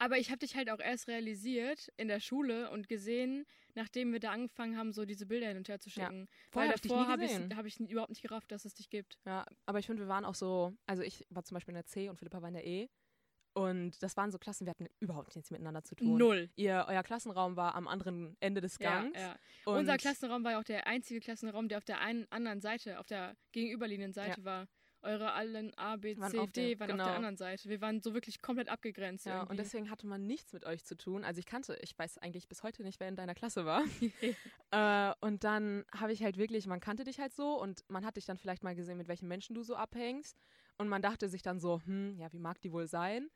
Aber 0.00 0.16
ich 0.18 0.28
habe 0.30 0.38
dich 0.38 0.54
halt 0.54 0.70
auch 0.70 0.78
erst 0.78 1.08
realisiert 1.08 1.90
in 1.96 2.06
der 2.06 2.20
Schule 2.20 2.70
und 2.70 2.88
gesehen, 2.88 3.44
nachdem 3.74 4.12
wir 4.12 4.20
da 4.20 4.30
angefangen 4.30 4.76
haben, 4.76 4.92
so 4.92 5.04
diese 5.04 5.26
Bilder 5.26 5.48
hin 5.48 5.56
und 5.56 5.68
her 5.68 5.80
zu 5.80 5.88
Ja. 5.90 6.06
schicken. 6.06 6.28
Vorher 6.50 6.68
Weil 6.70 6.76
hab 6.76 6.84
ich 6.84 6.90
davor 6.90 7.08
habe 7.08 7.24
ich 7.24 7.30
gesehen. 7.32 7.56
hab 7.56 7.66
ich 7.66 7.80
überhaupt 7.80 8.10
nicht 8.10 8.22
gerafft, 8.22 8.52
dass 8.52 8.64
es 8.64 8.74
dich 8.74 8.90
gibt. 8.90 9.18
Ja, 9.24 9.44
aber 9.66 9.78
ich 9.80 9.86
finde, 9.86 10.02
wir 10.02 10.08
waren 10.08 10.24
auch 10.24 10.36
so, 10.36 10.72
also 10.86 11.02
ich 11.02 11.24
war 11.30 11.42
zum 11.44 11.54
Beispiel 11.56 11.72
in 11.72 11.76
der 11.76 11.86
C 11.86 12.08
und 12.08 12.16
Philippa 12.16 12.40
war 12.42 12.48
in 12.48 12.54
der 12.54 12.66
E. 12.66 12.88
Und 13.54 14.02
das 14.02 14.16
waren 14.16 14.30
so 14.30 14.38
Klassen, 14.38 14.66
wir 14.66 14.70
hatten 14.70 14.86
überhaupt 15.00 15.34
nichts 15.34 15.50
miteinander 15.50 15.82
zu 15.82 15.96
tun. 15.96 16.16
Null. 16.16 16.48
Ihr, 16.56 16.84
euer 16.88 17.02
Klassenraum 17.02 17.56
war 17.56 17.74
am 17.74 17.88
anderen 17.88 18.36
Ende 18.40 18.60
des 18.60 18.78
Ja, 18.78 19.00
Gangs. 19.02 19.18
ja. 19.18 19.34
Und 19.64 19.78
Unser 19.78 19.96
Klassenraum 19.96 20.44
war 20.44 20.52
ja 20.52 20.60
auch 20.60 20.64
der 20.64 20.86
einzige 20.86 21.18
Klassenraum, 21.20 21.68
der 21.68 21.78
auf 21.78 21.84
der 21.84 22.00
einen 22.00 22.30
anderen 22.30 22.60
Seite, 22.60 23.00
auf 23.00 23.06
der 23.06 23.36
gegenüberliegenden 23.52 24.12
Seite 24.12 24.44
war. 24.44 24.68
Eure 25.00 25.32
allen 25.32 25.72
A, 25.78 25.94
B, 25.96 26.16
Waren 26.18 26.30
C, 26.32 26.38
auf 26.40 26.50
D 26.50 26.70
der- 26.74 26.80
waren 26.80 26.90
auf 26.90 26.94
genau. 26.96 27.04
der 27.06 27.14
anderen 27.14 27.36
Seite. 27.36 27.68
Wir 27.68 27.80
waren 27.80 28.00
so 28.02 28.14
wirklich 28.14 28.42
komplett 28.42 28.68
abgegrenzt. 28.68 29.26
Ja, 29.26 29.34
irgendwie. 29.36 29.50
und 29.52 29.56
deswegen 29.58 29.90
hatte 29.90 30.08
man 30.08 30.26
nichts 30.26 30.52
mit 30.52 30.64
euch 30.64 30.84
zu 30.84 30.96
tun. 30.96 31.22
Also 31.24 31.38
ich 31.38 31.46
kannte, 31.46 31.78
ich 31.82 31.96
weiß 31.96 32.18
eigentlich 32.18 32.48
bis 32.48 32.64
heute 32.64 32.82
nicht, 32.82 32.98
wer 32.98 33.08
in 33.08 33.14
deiner 33.14 33.34
Klasse 33.36 33.64
war. 33.64 33.82
äh, 34.72 35.14
und 35.20 35.44
dann 35.44 35.84
habe 35.92 36.12
ich 36.12 36.22
halt 36.22 36.36
wirklich, 36.36 36.66
man 36.66 36.80
kannte 36.80 37.04
dich 37.04 37.20
halt 37.20 37.32
so 37.32 37.60
und 37.60 37.84
man 37.88 38.04
hat 38.04 38.16
dich 38.16 38.24
dann 38.24 38.38
vielleicht 38.38 38.62
mal 38.64 38.74
gesehen, 38.74 38.98
mit 38.98 39.08
welchen 39.08 39.28
Menschen 39.28 39.54
du 39.54 39.62
so 39.62 39.76
abhängst. 39.76 40.36
Und 40.78 40.88
man 40.88 41.02
dachte 41.02 41.28
sich 41.28 41.42
dann 41.42 41.58
so, 41.60 41.80
hm, 41.84 42.16
ja, 42.18 42.32
wie 42.32 42.38
mag 42.38 42.60
die 42.60 42.72
wohl 42.72 42.86
sein? 42.86 43.28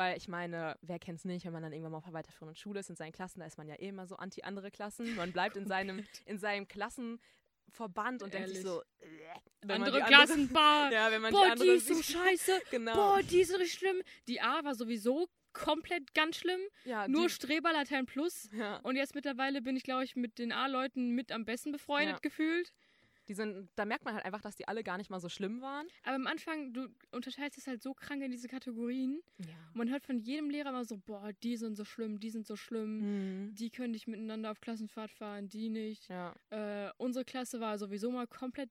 Weil 0.00 0.16
ich 0.16 0.28
meine, 0.28 0.78
wer 0.80 0.98
kennt's 0.98 1.26
nicht, 1.26 1.44
wenn 1.44 1.52
man 1.52 1.62
dann 1.62 1.72
irgendwann 1.72 1.92
mal 1.92 1.98
auf 1.98 2.04
der 2.04 2.14
weiterführenden 2.14 2.56
Schule 2.56 2.80
ist, 2.80 2.88
in 2.88 2.96
seinen 2.96 3.12
Klassen, 3.12 3.40
da 3.40 3.44
ist 3.44 3.58
man 3.58 3.68
ja 3.68 3.74
eh 3.74 3.88
immer 3.88 4.06
so 4.06 4.16
anti 4.16 4.40
andere 4.40 4.70
Klassen. 4.70 5.14
Man 5.14 5.30
bleibt 5.30 5.58
in 5.58 5.66
seinem, 5.66 6.06
in 6.24 6.38
seinem 6.38 6.66
Klassenverband 6.68 8.22
und 8.22 8.32
denkt 8.32 8.48
sich 8.48 8.56
Ehrlich. 8.56 8.70
so, 8.72 8.80
äh, 9.00 9.06
wenn 9.60 9.82
andere 9.82 9.98
die 9.98 10.06
Klassen, 10.06 10.48
bah, 10.54 10.88
Ja, 10.90 11.10
wenn 11.12 11.20
man 11.20 11.32
boah, 11.34 11.54
die 11.54 11.60
die 11.64 11.68
ist 11.76 11.88
so 11.88 12.02
scheiße, 12.02 12.62
Genau. 12.70 12.94
boah, 12.94 13.22
die 13.22 13.40
ist 13.42 13.52
richtig 13.52 13.74
schlimm. 13.74 14.00
Die 14.26 14.40
A 14.40 14.64
war 14.64 14.74
sowieso 14.74 15.28
komplett 15.52 16.14
ganz 16.14 16.36
schlimm, 16.36 16.60
ja, 16.84 17.06
nur 17.06 17.26
die, 17.26 17.34
Streber 17.34 17.70
Latein 17.74 18.06
Plus. 18.06 18.48
ja, 18.52 18.76
Und 18.78 18.96
jetzt 18.96 19.14
mittlerweile 19.14 19.60
bin 19.60 19.76
ich, 19.76 19.82
glaube 19.82 20.04
ich, 20.04 20.16
mit 20.16 20.38
den 20.38 20.50
A-Leuten 20.50 21.10
mit 21.10 21.30
am 21.30 21.44
besten 21.44 21.72
befreundet 21.72 22.14
Ja. 22.14 22.20
gefühlt. 22.20 22.72
Die 23.30 23.34
sind, 23.34 23.68
da 23.76 23.84
merkt 23.84 24.04
man 24.04 24.14
halt 24.14 24.24
einfach, 24.24 24.40
dass 24.40 24.56
die 24.56 24.66
alle 24.66 24.82
gar 24.82 24.98
nicht 24.98 25.08
mal 25.08 25.20
so 25.20 25.28
schlimm 25.28 25.60
waren. 25.60 25.86
Aber 26.02 26.16
am 26.16 26.26
Anfang, 26.26 26.72
du 26.72 26.88
unterteilst 27.12 27.56
es 27.58 27.68
halt 27.68 27.80
so 27.80 27.94
krank 27.94 28.20
in 28.24 28.32
diese 28.32 28.48
Kategorien. 28.48 29.22
Ja. 29.38 29.46
Man 29.72 29.88
hört 29.88 30.04
von 30.04 30.18
jedem 30.18 30.50
Lehrer 30.50 30.70
immer 30.70 30.84
so, 30.84 30.98
boah, 30.98 31.32
die 31.44 31.56
sind 31.56 31.76
so 31.76 31.84
schlimm, 31.84 32.18
die 32.18 32.30
sind 32.30 32.44
so 32.44 32.56
schlimm. 32.56 32.98
Mhm. 33.46 33.54
Die 33.54 33.70
können 33.70 33.92
nicht 33.92 34.08
miteinander 34.08 34.50
auf 34.50 34.60
Klassenfahrt 34.60 35.12
fahren, 35.12 35.48
die 35.48 35.68
nicht. 35.68 36.08
Ja. 36.08 36.34
Äh, 36.50 36.90
unsere 36.96 37.24
Klasse 37.24 37.60
war 37.60 37.78
sowieso 37.78 38.10
mal 38.10 38.26
komplett 38.26 38.70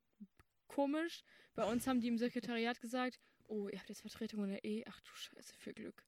komisch. 0.67 1.23
Bei 1.55 1.63
uns 1.63 1.87
haben 1.87 2.01
die 2.01 2.09
im 2.09 2.17
Sekretariat 2.17 2.81
gesagt, 2.81 3.17
oh, 3.47 3.69
ihr 3.69 3.79
habt 3.79 3.87
jetzt 3.87 4.01
Vertretung 4.01 4.43
in 4.43 4.49
der 4.49 4.65
E. 4.65 4.83
Ach 4.89 4.99
du 4.99 5.15
Scheiße, 5.15 5.53
viel 5.57 5.73
Glück. 5.73 6.03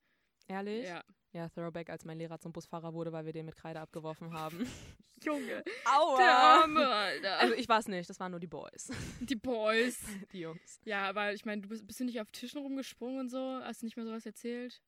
Ehrlich? 0.47 0.87
Ja. 0.87 1.05
Ja, 1.33 1.47
Throwback, 1.49 1.89
als 1.89 2.03
mein 2.03 2.17
Lehrer 2.17 2.39
zum 2.39 2.51
Busfahrer 2.51 2.93
wurde, 2.93 3.13
weil 3.13 3.25
wir 3.25 3.31
den 3.31 3.45
mit 3.45 3.55
Kreide 3.55 3.79
abgeworfen 3.79 4.33
haben. 4.33 4.67
Junge, 5.23 5.63
Aua! 5.85 6.17
der 6.17 6.35
Arme, 6.35 6.87
Alter. 6.89 7.39
Also 7.39 7.53
ich 7.53 7.69
war 7.69 7.79
es 7.79 7.87
nicht, 7.87 8.09
das 8.09 8.19
waren 8.19 8.31
nur 8.31 8.39
die 8.39 8.47
Boys. 8.47 8.89
die 9.21 9.35
Boys. 9.35 9.99
Die 10.33 10.39
Jungs. 10.39 10.81
Ja, 10.83 11.07
aber 11.07 11.31
ich 11.33 11.45
meine, 11.45 11.61
du 11.61 11.69
bist, 11.69 11.85
bist 11.85 11.99
du 11.99 12.05
nicht 12.05 12.19
auf 12.19 12.31
Tischen 12.31 12.59
rumgesprungen 12.61 13.19
und 13.19 13.29
so? 13.29 13.59
Hast 13.63 13.81
du 13.81 13.85
nicht 13.85 13.95
mehr 13.95 14.05
sowas 14.05 14.25
erzählt? 14.25 14.81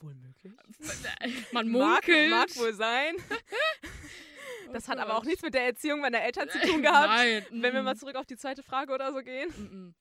Wohl 0.00 0.14
möglich. 0.14 0.52
Man 1.52 1.68
Mag, 1.68 2.06
munkelt. 2.08 2.30
mag 2.30 2.56
wohl 2.56 2.72
sein. 2.72 3.14
Oh 4.68 4.72
Das 4.72 4.88
hat 4.88 4.98
aber 4.98 5.12
auch 5.12 5.18
Gott. 5.18 5.26
nichts 5.26 5.42
mit 5.42 5.54
der 5.54 5.66
Erziehung 5.66 6.00
meiner 6.00 6.22
Eltern 6.22 6.48
zu 6.48 6.58
tun 6.60 6.82
gehabt. 6.82 7.08
Nein. 7.08 7.44
Wenn 7.50 7.74
wir 7.74 7.82
mal 7.82 7.94
zurück 7.96 8.16
auf 8.16 8.26
die 8.26 8.36
zweite 8.36 8.62
Frage 8.62 8.92
oder 8.92 9.12
so 9.12 9.18
gehen. 9.22 9.94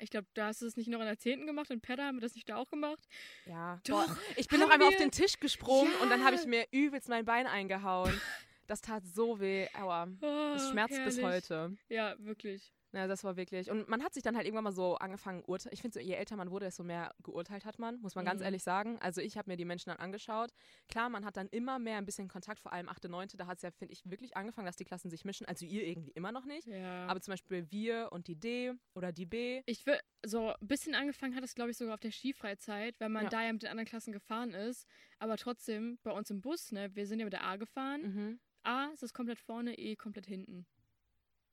Ich 0.00 0.10
glaube, 0.10 0.26
da 0.34 0.46
hast 0.46 0.60
du 0.62 0.66
es 0.66 0.76
nicht 0.76 0.88
noch 0.88 0.98
in 1.00 1.06
der 1.06 1.18
10. 1.18 1.46
gemacht. 1.46 1.70
In 1.70 1.80
Pedda 1.80 2.04
haben 2.06 2.16
wir 2.16 2.20
das 2.22 2.34
nicht 2.34 2.48
da 2.48 2.56
auch 2.56 2.68
gemacht. 2.70 3.02
Ja. 3.46 3.80
Doch, 3.86 4.06
Boah, 4.06 4.16
ich 4.36 4.48
bin 4.48 4.60
noch 4.60 4.70
einmal 4.70 4.88
auf 4.88 4.96
den 4.96 5.10
Tisch 5.12 5.38
gesprungen 5.38 5.92
und 6.02 6.10
dann 6.10 6.24
habe 6.24 6.34
ich 6.36 6.42
Ja. 6.42 6.48
mir 6.48 6.66
übelst 6.72 7.08
mein 7.08 7.24
Bein 7.24 7.46
eingehauen. 7.46 8.12
Das 8.66 8.80
tat 8.80 9.02
so 9.06 9.40
weh. 9.40 9.68
Aua. 9.78 10.06
Das 10.22 10.64
Oh, 10.66 10.70
schmerzt 10.70 10.94
bis 11.04 11.18
herrlich. 11.18 11.22
heute. 11.50 11.76
Ja, 11.90 12.14
wirklich. 12.18 12.72
Ja, 12.94 13.08
das 13.08 13.24
war 13.24 13.36
wirklich. 13.36 13.70
Und 13.70 13.88
man 13.88 14.02
hat 14.04 14.14
sich 14.14 14.22
dann 14.22 14.36
halt 14.36 14.46
irgendwann 14.46 14.64
mal 14.64 14.72
so 14.72 14.94
angefangen, 14.96 15.42
urte 15.46 15.68
ich 15.72 15.82
finde, 15.82 15.94
so, 15.94 16.00
je 16.00 16.14
älter 16.14 16.36
man 16.36 16.50
wurde, 16.50 16.66
desto 16.66 16.84
mehr 16.84 17.12
geurteilt 17.22 17.64
hat 17.64 17.78
man, 17.80 18.00
muss 18.00 18.14
man 18.14 18.24
ganz 18.24 18.38
Mhm. 18.40 18.44
ehrlich 18.44 18.62
sagen. 18.62 18.98
Also 19.00 19.20
ich 19.20 19.36
habe 19.36 19.50
mir 19.50 19.56
die 19.56 19.64
Menschen 19.64 19.90
dann 19.90 19.98
angeschaut. 19.98 20.52
Klar, 20.88 21.08
man 21.08 21.24
hat 21.24 21.36
dann 21.36 21.48
immer 21.48 21.78
mehr 21.80 21.98
ein 21.98 22.04
bisschen 22.06 22.28
Kontakt, 22.28 22.60
vor 22.60 22.72
allem 22.72 22.88
8., 22.88 23.04
9., 23.08 23.28
da 23.36 23.46
hat 23.48 23.56
es 23.56 23.62
ja, 23.62 23.70
finde 23.72 23.92
ich, 23.94 24.08
wirklich 24.08 24.36
angefangen, 24.36 24.66
dass 24.66 24.76
die 24.76 24.84
Klassen 24.84 25.10
sich 25.10 25.24
mischen. 25.24 25.46
Also 25.46 25.66
ihr 25.66 25.84
irgendwie 25.86 26.12
immer 26.12 26.30
noch 26.30 26.44
nicht. 26.44 26.68
Ja. 26.68 27.06
Aber 27.08 27.20
zum 27.20 27.32
Beispiel 27.32 27.70
wir 27.70 28.10
und 28.12 28.28
die 28.28 28.36
D 28.36 28.72
oder 28.94 29.10
die 29.12 29.26
B. 29.26 29.62
ich 29.66 29.84
will, 29.86 29.98
so 30.24 30.50
ein 30.54 30.66
bisschen 30.68 30.94
angefangen 30.94 31.34
hat 31.34 31.42
es, 31.42 31.54
glaube 31.56 31.72
ich, 31.72 31.76
sogar 31.76 31.94
auf 31.94 32.00
der 32.00 32.12
Skifreizeit, 32.12 32.98
weil 33.00 33.08
man 33.08 33.24
Ja. 33.24 33.28
da 33.30 33.42
ja 33.42 33.52
mit 33.52 33.62
den 33.62 33.70
anderen 33.70 33.88
Klassen 33.88 34.12
gefahren 34.12 34.54
ist. 34.54 34.86
Aber 35.18 35.36
trotzdem, 35.36 35.98
bei 36.04 36.12
uns 36.12 36.30
im 36.30 36.40
Bus, 36.40 36.70
ne, 36.72 36.94
wir 36.94 37.06
sind 37.06 37.18
ja 37.18 37.24
mit 37.26 37.32
der 37.32 37.44
A 37.44 37.56
gefahren. 37.56 38.02
Mhm. 38.02 38.40
A 38.62 38.86
ist 38.98 39.12
komplett 39.12 39.38
vorne, 39.38 39.76
E 39.78 39.94
komplett 39.96 40.26
hinten. 40.26 40.66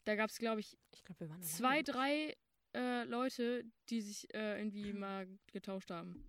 Da 0.06 0.16
gab 0.16 0.30
es, 0.30 0.38
glaube 0.38 0.60
ich, 0.62 0.78
Ich 0.94 1.04
waren 1.20 1.42
zwei, 1.42 1.82
drei 1.84 2.36
äh, 2.74 3.04
Leute, 3.04 3.64
die 3.90 4.02
sich 4.02 4.34
äh, 4.34 4.58
irgendwie 4.60 4.94
mal 4.94 5.28
getauscht 5.52 5.92
haben. 5.92 6.24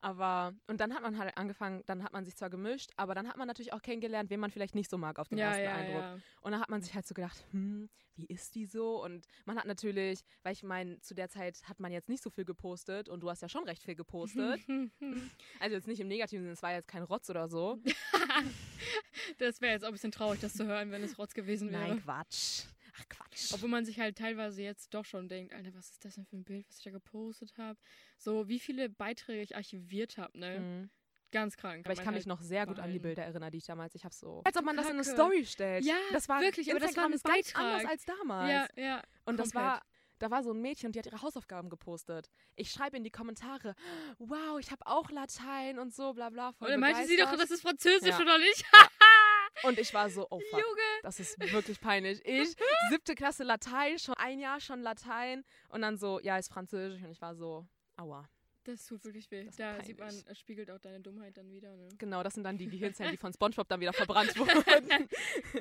Aber, 0.00 0.54
und 0.68 0.80
dann 0.80 0.94
hat 0.94 1.02
man 1.02 1.18
halt 1.18 1.36
angefangen, 1.36 1.82
dann 1.86 2.04
hat 2.04 2.12
man 2.12 2.24
sich 2.24 2.36
zwar 2.36 2.50
gemischt, 2.50 2.90
aber 2.96 3.14
dann 3.14 3.26
hat 3.26 3.36
man 3.38 3.48
natürlich 3.48 3.72
auch 3.72 3.82
kennengelernt, 3.82 4.30
wen 4.30 4.38
man 4.38 4.50
vielleicht 4.52 4.74
nicht 4.76 4.88
so 4.90 4.98
mag 4.98 5.18
auf 5.18 5.28
den 5.28 5.38
Ja, 5.38 5.46
ersten 5.48 5.64
ja, 5.64 5.74
Eindruck. 5.74 6.00
ja. 6.02 6.18
Und 6.42 6.52
dann 6.52 6.60
hat 6.60 6.68
man 6.68 6.80
sich 6.82 6.94
halt 6.94 7.06
so 7.06 7.14
gedacht, 7.14 7.44
hm, 7.50 7.88
wie 8.14 8.26
ist 8.26 8.54
die 8.54 8.66
so? 8.66 9.02
Und 9.02 9.26
man 9.46 9.58
hat 9.58 9.64
natürlich, 9.66 10.20
weil 10.42 10.52
ich 10.52 10.62
meine, 10.62 11.00
zu 11.00 11.14
der 11.14 11.28
Zeit 11.28 11.60
hat 11.64 11.80
man 11.80 11.90
jetzt 11.92 12.08
nicht 12.08 12.22
so 12.22 12.30
viel 12.30 12.44
gepostet 12.44 13.08
und 13.08 13.20
du 13.20 13.30
hast 13.30 13.42
ja 13.42 13.48
schon 13.48 13.64
recht 13.64 13.82
viel 13.82 13.96
gepostet. 13.96 14.60
also 15.60 15.74
jetzt 15.74 15.88
nicht 15.88 15.98
im 16.00 16.08
negativen 16.08 16.44
Sinne, 16.44 16.52
es 16.52 16.62
war 16.62 16.72
jetzt 16.72 16.88
kein 16.88 17.02
Rotz 17.02 17.28
oder 17.30 17.48
so. 17.48 17.78
das 19.38 19.60
wäre 19.60 19.72
jetzt 19.72 19.82
auch 19.82 19.88
ein 19.88 19.94
bisschen 19.94 20.12
traurig, 20.12 20.40
das 20.40 20.54
zu 20.54 20.66
hören, 20.66 20.90
wenn 20.92 21.02
es 21.02 21.18
Rotz 21.18 21.34
gewesen 21.34 21.72
wäre. 21.72 21.88
Nein, 21.88 22.02
Quatsch. 22.02 22.64
Ach, 22.98 23.08
Quatsch. 23.08 23.52
Obwohl 23.52 23.68
man 23.68 23.84
sich 23.84 23.98
halt 24.00 24.16
teilweise 24.16 24.62
jetzt 24.62 24.94
doch 24.94 25.04
schon 25.04 25.28
denkt, 25.28 25.52
Alter, 25.52 25.74
was 25.74 25.90
ist 25.90 26.04
das 26.04 26.14
denn 26.14 26.24
für 26.24 26.36
ein 26.36 26.44
Bild, 26.44 26.66
was 26.68 26.78
ich 26.78 26.84
da 26.84 26.90
gepostet 26.90 27.56
habe? 27.58 27.78
So, 28.18 28.48
wie 28.48 28.58
viele 28.58 28.88
Beiträge 28.88 29.42
ich 29.42 29.54
archiviert 29.56 30.16
habe, 30.18 30.38
ne? 30.38 30.60
Mhm. 30.60 30.90
Ganz 31.32 31.56
krank. 31.56 31.84
Aber 31.84 31.92
ich 31.92 31.98
kann 31.98 32.14
mich 32.14 32.20
halt 32.22 32.26
noch 32.28 32.40
sehr 32.40 32.66
gut 32.66 32.78
an 32.78 32.92
die. 32.92 32.98
Bilder 33.00 33.24
erinnern, 33.24 33.50
die 33.50 33.58
ich 33.58 33.66
damals, 33.66 33.94
ich 33.94 34.04
habe 34.04 34.14
so. 34.14 34.42
Als 34.44 34.56
ob 34.56 34.64
man 34.64 34.76
das 34.76 34.86
in 34.86 34.92
eine 34.92 35.02
Kacke. 35.02 35.14
Story 35.16 35.44
stellt. 35.44 35.84
Ja, 35.84 35.96
das 36.12 36.28
war 36.28 36.40
wirklich, 36.40 36.70
aber 36.70 36.78
das 36.80 36.96
war 36.96 37.06
Instagram 37.06 37.12
ein 37.12 37.14
ist 37.14 37.24
ganz 37.24 37.52
Beitrag. 37.52 37.64
anders 37.74 37.90
als 37.90 38.04
damals. 38.04 38.50
Ja, 38.76 38.82
ja. 38.82 39.02
Und 39.24 39.36
das 39.38 39.52
komplett. 39.52 39.72
war, 39.72 39.82
da 40.18 40.30
war 40.30 40.42
so 40.42 40.52
ein 40.52 40.60
Mädchen, 40.62 40.92
die 40.92 40.98
hat 41.00 41.06
ihre 41.06 41.20
Hausaufgaben 41.20 41.68
gepostet. 41.68 42.30
Ich 42.54 42.70
schreibe 42.70 42.96
in 42.96 43.04
die 43.04 43.10
Kommentare, 43.10 43.74
wow, 44.18 44.58
ich 44.58 44.70
habe 44.70 44.86
auch 44.86 45.10
Latein 45.10 45.78
und 45.78 45.92
so, 45.94 46.14
bla 46.14 46.30
bla. 46.30 46.52
Voll 46.52 46.70
dann 46.70 46.80
meinte 46.80 47.04
sie 47.06 47.16
doch, 47.16 47.36
das 47.36 47.50
ist 47.50 47.60
Französisch, 47.60 48.10
Ja. 48.10 48.20
oder 48.20 48.38
nicht? 48.38 48.64
Und 49.62 49.78
ich 49.78 49.92
war 49.94 50.10
so, 50.10 50.26
oh 50.30 50.40
fuck, 50.40 50.60
Junge. 50.60 50.82
das 51.02 51.20
ist 51.20 51.38
wirklich 51.52 51.80
peinlich. 51.80 52.20
Ich, 52.24 52.56
siebte 52.90 53.14
Klasse 53.14 53.44
Latein, 53.44 53.98
schon 53.98 54.14
ein 54.18 54.38
Jahr 54.38 54.60
schon 54.60 54.80
Latein. 54.80 55.44
Und 55.68 55.82
dann 55.82 55.96
so, 55.96 56.20
ja, 56.20 56.38
ist 56.38 56.48
Französisch. 56.48 57.02
Und 57.02 57.10
ich 57.10 57.20
war 57.20 57.34
so, 57.34 57.66
aua. 57.96 58.28
Das 58.64 58.84
tut 58.84 59.04
wirklich 59.04 59.30
weh. 59.30 59.44
Das 59.44 59.56
da 59.56 59.82
sieht 59.82 59.98
man, 59.98 60.12
spiegelt 60.34 60.70
auch 60.70 60.80
deine 60.80 61.00
Dummheit 61.00 61.36
dann 61.36 61.48
wieder, 61.50 61.76
ne? 61.76 61.88
Genau, 61.98 62.22
das 62.24 62.34
sind 62.34 62.42
dann 62.42 62.58
die 62.58 62.66
Gehirnzellen, 62.66 63.12
die 63.12 63.16
von 63.18 63.32
Spongebob 63.32 63.68
dann 63.68 63.80
wieder 63.80 63.92
verbrannt 63.92 64.36
wurden. 64.38 65.08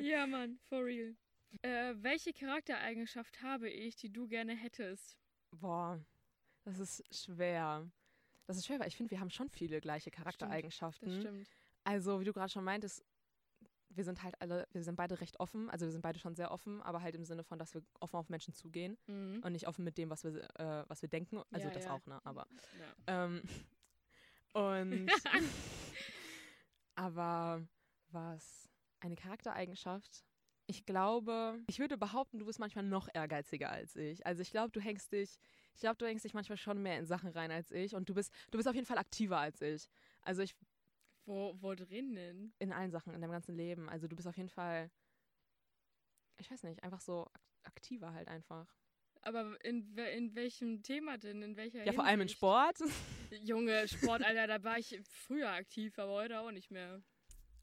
ja, 0.04 0.26
Mann, 0.26 0.58
for 0.68 0.84
real. 0.84 1.16
Äh, 1.62 1.94
welche 1.98 2.34
Charaktereigenschaft 2.34 3.42
habe 3.44 3.70
ich, 3.70 3.96
die 3.96 4.12
du 4.12 4.28
gerne 4.28 4.56
hättest? 4.56 5.18
Boah, 5.52 6.04
das 6.64 6.80
ist 6.80 7.04
schwer. 7.16 7.90
Das 8.48 8.58
ist 8.58 8.66
schwer, 8.66 8.80
weil 8.80 8.88
ich 8.88 8.98
finde, 8.98 9.12
wir 9.12 9.20
haben 9.20 9.30
schon 9.30 9.50
viele 9.50 9.80
gleiche 9.82 10.12
Charaktereigenschaften. 10.12 11.10
Das 11.10 11.20
stimmt. 11.20 11.48
Also, 11.84 12.20
wie 12.20 12.26
du 12.26 12.34
gerade 12.34 12.50
schon 12.50 12.64
meintest, 12.64 13.04
wir 13.96 14.04
sind 14.04 14.24
halt 14.24 14.40
alle, 14.42 14.68
wir 14.72 14.84
sind 14.84 14.96
beide 14.96 15.20
recht 15.22 15.40
offen, 15.40 15.70
also 15.70 15.86
wir 15.86 15.92
sind 15.92 16.02
beide 16.02 16.20
schon 16.20 16.36
sehr 16.36 16.52
offen, 16.52 16.82
aber 16.82 17.02
halt 17.02 17.16
im 17.16 17.26
Sinne 17.26 17.44
von, 17.44 17.58
dass 17.60 17.74
wir 17.74 17.82
offen 18.00 18.18
auf 18.18 18.30
Menschen 18.30 18.54
zugehen 18.54 18.98
Mhm. 19.08 19.42
und 19.44 19.52
nicht 19.52 19.68
offen 19.68 19.84
mit 19.84 19.98
dem, 19.98 20.10
was 20.10 20.24
wir, 20.24 20.44
äh, 20.60 20.84
was 20.88 21.02
wir 21.02 21.10
denken. 21.10 21.42
Also 21.52 21.68
Ja, 21.68 21.74
das 21.74 21.86
ja. 21.86 21.94
auch, 21.94 22.06
ne? 22.06 22.20
Aber 22.24 22.48
Ja. 22.80 22.94
ähm, 23.08 23.42
und 24.54 25.12
aber 26.96 27.68
was 28.12 28.70
eine 29.00 29.16
Charaktereigenschaft? 29.16 30.26
Ich 30.68 30.86
glaube, 30.86 31.60
ich 31.68 31.78
würde 31.78 31.96
behaupten, 31.98 32.40
du 32.40 32.46
bist 32.46 32.58
manchmal 32.60 32.86
noch 32.86 33.08
ehrgeiziger 33.14 33.70
als 33.70 33.96
ich. 33.96 34.26
Also 34.26 34.42
ich 34.42 34.50
glaube, 34.50 34.72
du 34.72 34.80
hängst 34.80 35.12
dich, 35.12 35.38
ich 35.76 35.82
glaube, 35.82 35.98
du 35.98 36.08
hängst 36.08 36.26
dich 36.26 36.34
manchmal 36.34 36.58
schon 36.58 36.82
mehr 36.82 36.98
in 36.98 37.06
Sachen 37.06 37.30
rein 37.30 37.52
als 37.52 37.70
ich 37.70 37.94
und 37.94 38.10
du 38.10 38.16
bist, 38.16 38.34
du 38.50 38.58
bist 38.58 38.68
auf 38.68 38.74
jeden 38.74 38.88
Fall 38.88 38.98
aktiver 38.98 39.38
als 39.38 39.62
ich. 39.62 39.88
Also 40.24 40.42
ich 40.42 40.56
Wo, 41.26 41.56
wo 41.60 41.74
drin 41.74 42.16
denn? 42.16 42.54
in 42.60 42.72
allen 42.72 42.92
Sachen 42.92 43.14
in 43.14 43.22
deinem 43.22 43.32
ganzen 43.32 43.56
Leben. 43.56 43.90
Also 43.90 44.08
du 44.08 44.16
bist 44.16 44.28
auf 44.28 44.38
jeden 44.38 44.50
Fall, 44.50 44.92
ich 46.38 46.50
weiß 46.52 46.64
nicht, 46.64 46.84
einfach 46.84 47.02
so 47.02 47.26
ak- 47.34 47.42
aktiver 47.64 48.14
halt 48.14 48.28
einfach. 48.28 48.68
Aber 49.22 49.58
in, 49.66 49.98
in 49.98 50.36
welchem 50.36 50.84
Thema 50.84 51.18
denn? 51.18 51.42
In 51.42 51.56
welcher 51.56 51.84
Ja, 51.84 51.94
vor 51.94 52.04
allem 52.04 52.22
in 52.22 52.28
Hinsicht? 52.28 52.38
Sport. 52.38 52.78
Junge, 53.44 53.88
Sport, 53.88 54.24
Alter, 54.24 54.46
da 54.46 54.64
war 54.64 54.78
ich 54.78 55.00
früher 55.10 55.50
aktiv, 55.50 55.98
aber 55.98 56.12
heute 56.12 56.40
auch 56.40 56.52
nicht 56.52 56.70
mehr. 56.70 57.02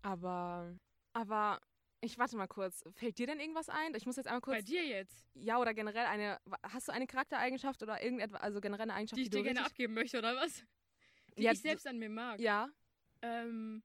Aber, 0.03 0.77
aber 1.13 1.61
ich 2.01 2.19
warte 2.19 2.37
mal 2.37 2.49
kurz. 2.49 2.83
Fällt 2.95 3.17
dir 3.19 3.29
denn 3.29 3.39
irgendwas 3.39 3.69
ein? 3.69 3.95
Ich 3.95 4.07
muss 4.07 4.17
jetzt 4.17 4.27
einmal 4.27 4.41
kurz. 4.41 4.57
Bei 4.57 4.63
dir 4.63 4.85
jetzt, 4.85 5.25
Ja, 5.35 5.61
oder 5.61 5.73
generell 5.73 6.07
eine. 6.07 6.41
Hast 6.65 6.89
du 6.89 6.93
eine 6.93 7.07
Charaktereigenschaft 7.07 7.81
oder 7.85 8.03
irgendetwas, 8.03 8.41
also 8.41 8.61
generell 8.61 8.83
eine 8.83 8.95
Eigenschaft, 8.95 9.19
die 9.19 9.23
ich 9.23 9.31
die, 9.31 9.37
dir 9.37 9.45
du 9.45 9.55
gerne 9.55 9.65
abgeben 9.65 9.95
möchte, 9.95 10.19
oder 10.19 10.35
was? 10.35 10.65
Die 11.39 11.45
Ja, 11.45 11.53
ich 11.53 11.61
selbst 11.63 11.87
an 11.87 11.99
mir 11.99 12.11
mag. 12.11 12.41
Ja. 12.41 12.69
Ähm, 13.23 13.83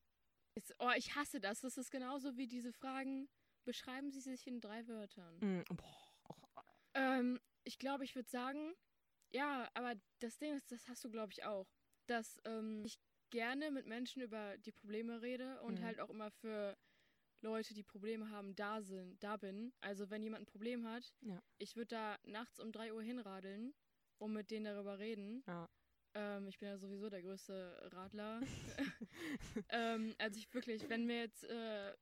ist, 0.55 0.73
oh, 0.79 0.91
ich 0.95 1.15
hasse 1.15 1.39
das. 1.39 1.61
Das 1.61 1.77
ist 1.77 1.91
genauso 1.91 2.35
wie 2.37 2.47
diese 2.47 2.73
Fragen. 2.73 3.29
Beschreiben 3.65 4.11
Sie 4.11 4.21
sich 4.21 4.47
in 4.47 4.59
drei 4.61 4.87
Wörtern. 4.87 5.37
Mm, 5.39 5.63
boah. 5.75 6.65
Ähm, 6.93 7.39
ich 7.63 7.77
glaube, 7.79 8.03
ich 8.05 8.15
würde 8.15 8.29
sagen, 8.29 8.73
ja, 9.31 9.69
aber 9.73 9.93
das 10.19 10.37
Ding 10.37 10.55
ist, 10.55 10.71
das 10.71 10.87
hast 10.87 11.03
du, 11.03 11.09
glaube 11.11 11.31
ich, 11.33 11.43
auch. 11.43 11.67
Dass 12.07 12.39
ähm, 12.45 12.83
ich 12.85 12.97
gerne 13.29 13.71
mit 13.71 13.85
Menschen 13.85 14.21
über 14.21 14.57
die 14.57 14.71
Probleme 14.71 15.21
rede 15.21 15.61
und 15.61 15.79
Mhm. 15.79 15.83
halt 15.83 15.99
auch 15.99 16.09
immer 16.09 16.31
für 16.31 16.77
Leute, 17.41 17.73
die 17.73 17.83
Probleme 17.83 18.29
haben, 18.31 18.55
da 18.55 18.81
sind, 18.81 19.21
da 19.21 19.37
bin. 19.37 19.73
Also 19.81 20.09
wenn 20.09 20.23
jemand 20.23 20.43
ein 20.43 20.51
Problem 20.51 20.87
hat, 20.87 21.13
Ja. 21.21 21.39
ich 21.59 21.75
würde 21.75 21.89
da 21.89 22.17
nachts 22.23 22.59
um 22.59 22.71
3 22.71 22.93
Uhr 22.93 23.03
hinradeln 23.03 23.75
und 24.17 24.31
mit 24.33 24.49
denen 24.49 24.65
darüber 24.65 24.97
reden. 24.97 25.43
Ja. 25.45 25.69
Ähm, 26.17 26.47
ich 26.47 26.57
bin 26.57 26.69
ja 26.69 26.77
sowieso 26.79 27.09
der 27.09 27.21
größte 27.21 27.89
Radler. 27.93 28.41
ähm, 29.69 30.15
also 30.17 30.39
ich 30.39 30.51
wirklich, 30.51 30.89
wenn 30.89 31.05
mir 31.05 31.19
jetzt, 31.21 31.43
äh, 31.43 31.93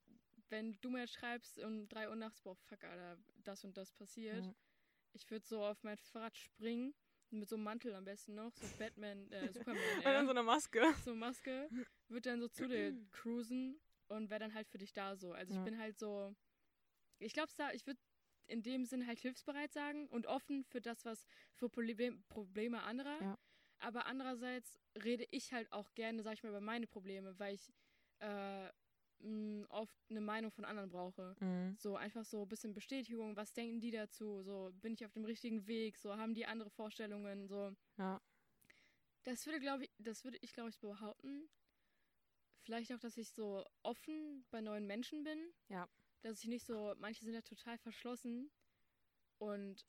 wenn 0.50 0.78
du 0.80 0.90
mir 0.90 1.02
jetzt 1.02 1.14
schreibst 1.16 1.60
um 1.60 1.88
3 1.90 2.08
Uhr 2.08 2.16
nachts, 2.16 2.40
boah, 2.42 2.56
fuck, 2.56 2.82
Alter, 2.86 3.18
das 3.44 3.66
und 3.66 3.76
das 3.76 3.92
passiert. 3.92 4.46
Ja. 4.46 4.56
Ich 5.14 5.30
würde 5.30 5.46
so 5.46 5.66
auf 5.66 5.84
mein 5.84 5.98
Fahrrad 5.98 6.38
springen, 6.38 6.94
mit 7.30 7.50
so 7.50 7.56
einem 7.58 7.66
Mantel 7.66 7.94
am 7.94 8.06
besten 8.06 8.36
noch, 8.36 8.56
so 8.56 8.68
Batman, 8.78 9.30
äh, 9.32 9.52
Superman, 9.54 9.98
Und 9.98 10.06
dann 10.06 10.26
so 10.26 10.32
eine 10.32 10.44
Maske. 10.44 10.94
so 11.04 11.14
Maske, 11.16 11.70
würde 12.08 12.30
dann 12.30 12.40
so 12.40 12.48
zu 12.48 12.68
dir 12.70 12.94
cruisen 13.12 13.78
und 14.08 14.30
wäre 14.30 14.40
dann 14.40 14.54
halt 14.54 14.68
für 14.70 14.78
dich 14.78 14.94
da 14.94 15.18
so. 15.18 15.34
Also 15.34 15.52
ich 15.52 15.58
Ja. 15.58 15.66
bin 15.66 15.78
halt 15.78 15.98
so, 16.00 16.34
ich 17.20 17.34
glaube, 17.34 17.52
ich 17.74 17.86
würde 17.86 18.00
in 18.48 18.62
dem 18.62 18.86
Sinn 18.86 19.08
halt 19.08 19.20
hilfsbereit 19.20 19.74
sagen 19.74 20.08
und 20.08 20.28
offen 20.28 20.64
für 20.64 20.80
das, 20.80 21.04
was 21.04 21.26
für 21.56 21.68
Problem, 21.70 22.24
Probleme 22.30 22.84
anderer. 22.84 23.20
Ja. 23.22 23.38
Aber 23.86 24.08
andererseits 24.08 24.80
rede 25.04 25.28
ich 25.30 25.54
halt 25.54 25.72
auch 25.72 25.94
gerne, 25.94 26.24
sag 26.24 26.34
ich 26.34 26.44
mal, 26.44 26.50
über 26.50 26.60
meine 26.60 26.88
Probleme, 26.88 27.38
weil 27.38 27.54
ich 27.54 27.72
äh, 28.18 28.68
mh, 29.20 29.68
oft 29.70 29.96
eine 30.10 30.22
Meinung 30.22 30.52
von 30.52 30.66
anderen 30.66 30.90
brauche. 30.90 31.36
Mhm. 31.40 31.76
So 31.78 31.96
einfach 31.96 32.26
so 32.26 32.42
ein 32.42 32.48
bisschen 32.48 32.74
Bestätigung, 32.74 33.36
was 33.36 33.54
denken 33.54 33.80
die 33.80 33.92
dazu? 33.92 34.42
So, 34.42 34.72
bin 34.82 34.94
ich 34.94 35.06
auf 35.06 35.14
dem 35.14 35.24
richtigen 35.24 35.68
Weg? 35.68 36.00
So, 36.00 36.18
haben 36.18 36.34
die 36.34 36.48
andere 36.48 36.72
Vorstellungen? 36.72 37.48
So. 37.48 37.76
Ja. 38.00 38.20
Das 39.24 39.46
würde, 39.46 39.60
glaube 39.60 39.84
ich, 39.84 39.92
das 40.00 40.24
würde 40.24 40.40
ich, 40.42 40.54
glaube 40.54 40.70
ich, 40.70 40.80
behaupten. 40.80 41.48
Vielleicht 42.64 42.92
auch, 42.92 43.00
dass 43.00 43.18
ich 43.18 43.30
so 43.30 43.64
offen 43.84 44.48
bei 44.50 44.62
neuen 44.62 44.88
Menschen 44.88 45.24
bin. 45.24 45.54
Ja. 45.70 45.88
Dass 46.22 46.40
ich 46.40 46.48
nicht 46.48 46.66
so, 46.66 46.96
manche 46.98 47.24
sind 47.24 47.36
ja 47.36 47.42
total 47.44 47.78
verschlossen 47.78 48.50
und 49.38 49.86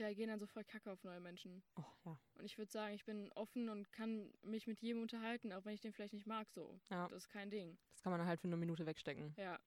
reagieren 0.00 0.30
dann 0.30 0.38
so 0.38 0.46
voll 0.46 0.64
kacke 0.64 0.90
auf 0.90 1.02
neue 1.04 1.20
Menschen. 1.20 1.62
Oh, 1.76 1.82
ja. 2.04 2.18
Und 2.38 2.44
ich 2.44 2.58
würde 2.58 2.70
sagen, 2.70 2.94
ich 2.94 3.04
bin 3.04 3.30
offen 3.34 3.68
und 3.68 3.90
kann 3.92 4.32
mich 4.42 4.66
mit 4.66 4.80
jedem 4.80 5.02
unterhalten, 5.02 5.52
auch 5.52 5.64
wenn 5.64 5.74
ich 5.74 5.80
den 5.80 5.92
vielleicht 5.92 6.12
nicht 6.14 6.26
mag, 6.26 6.48
so. 6.50 6.78
Ja. 6.90 7.08
Das 7.08 7.24
ist 7.24 7.28
kein 7.28 7.50
Ding. 7.50 7.78
Das 7.92 8.02
kann 8.02 8.12
man 8.12 8.24
halt 8.26 8.40
für 8.40 8.46
eine 8.48 8.56
Minute 8.56 8.86
wegstecken. 8.86 9.34
Ja. 9.36 9.58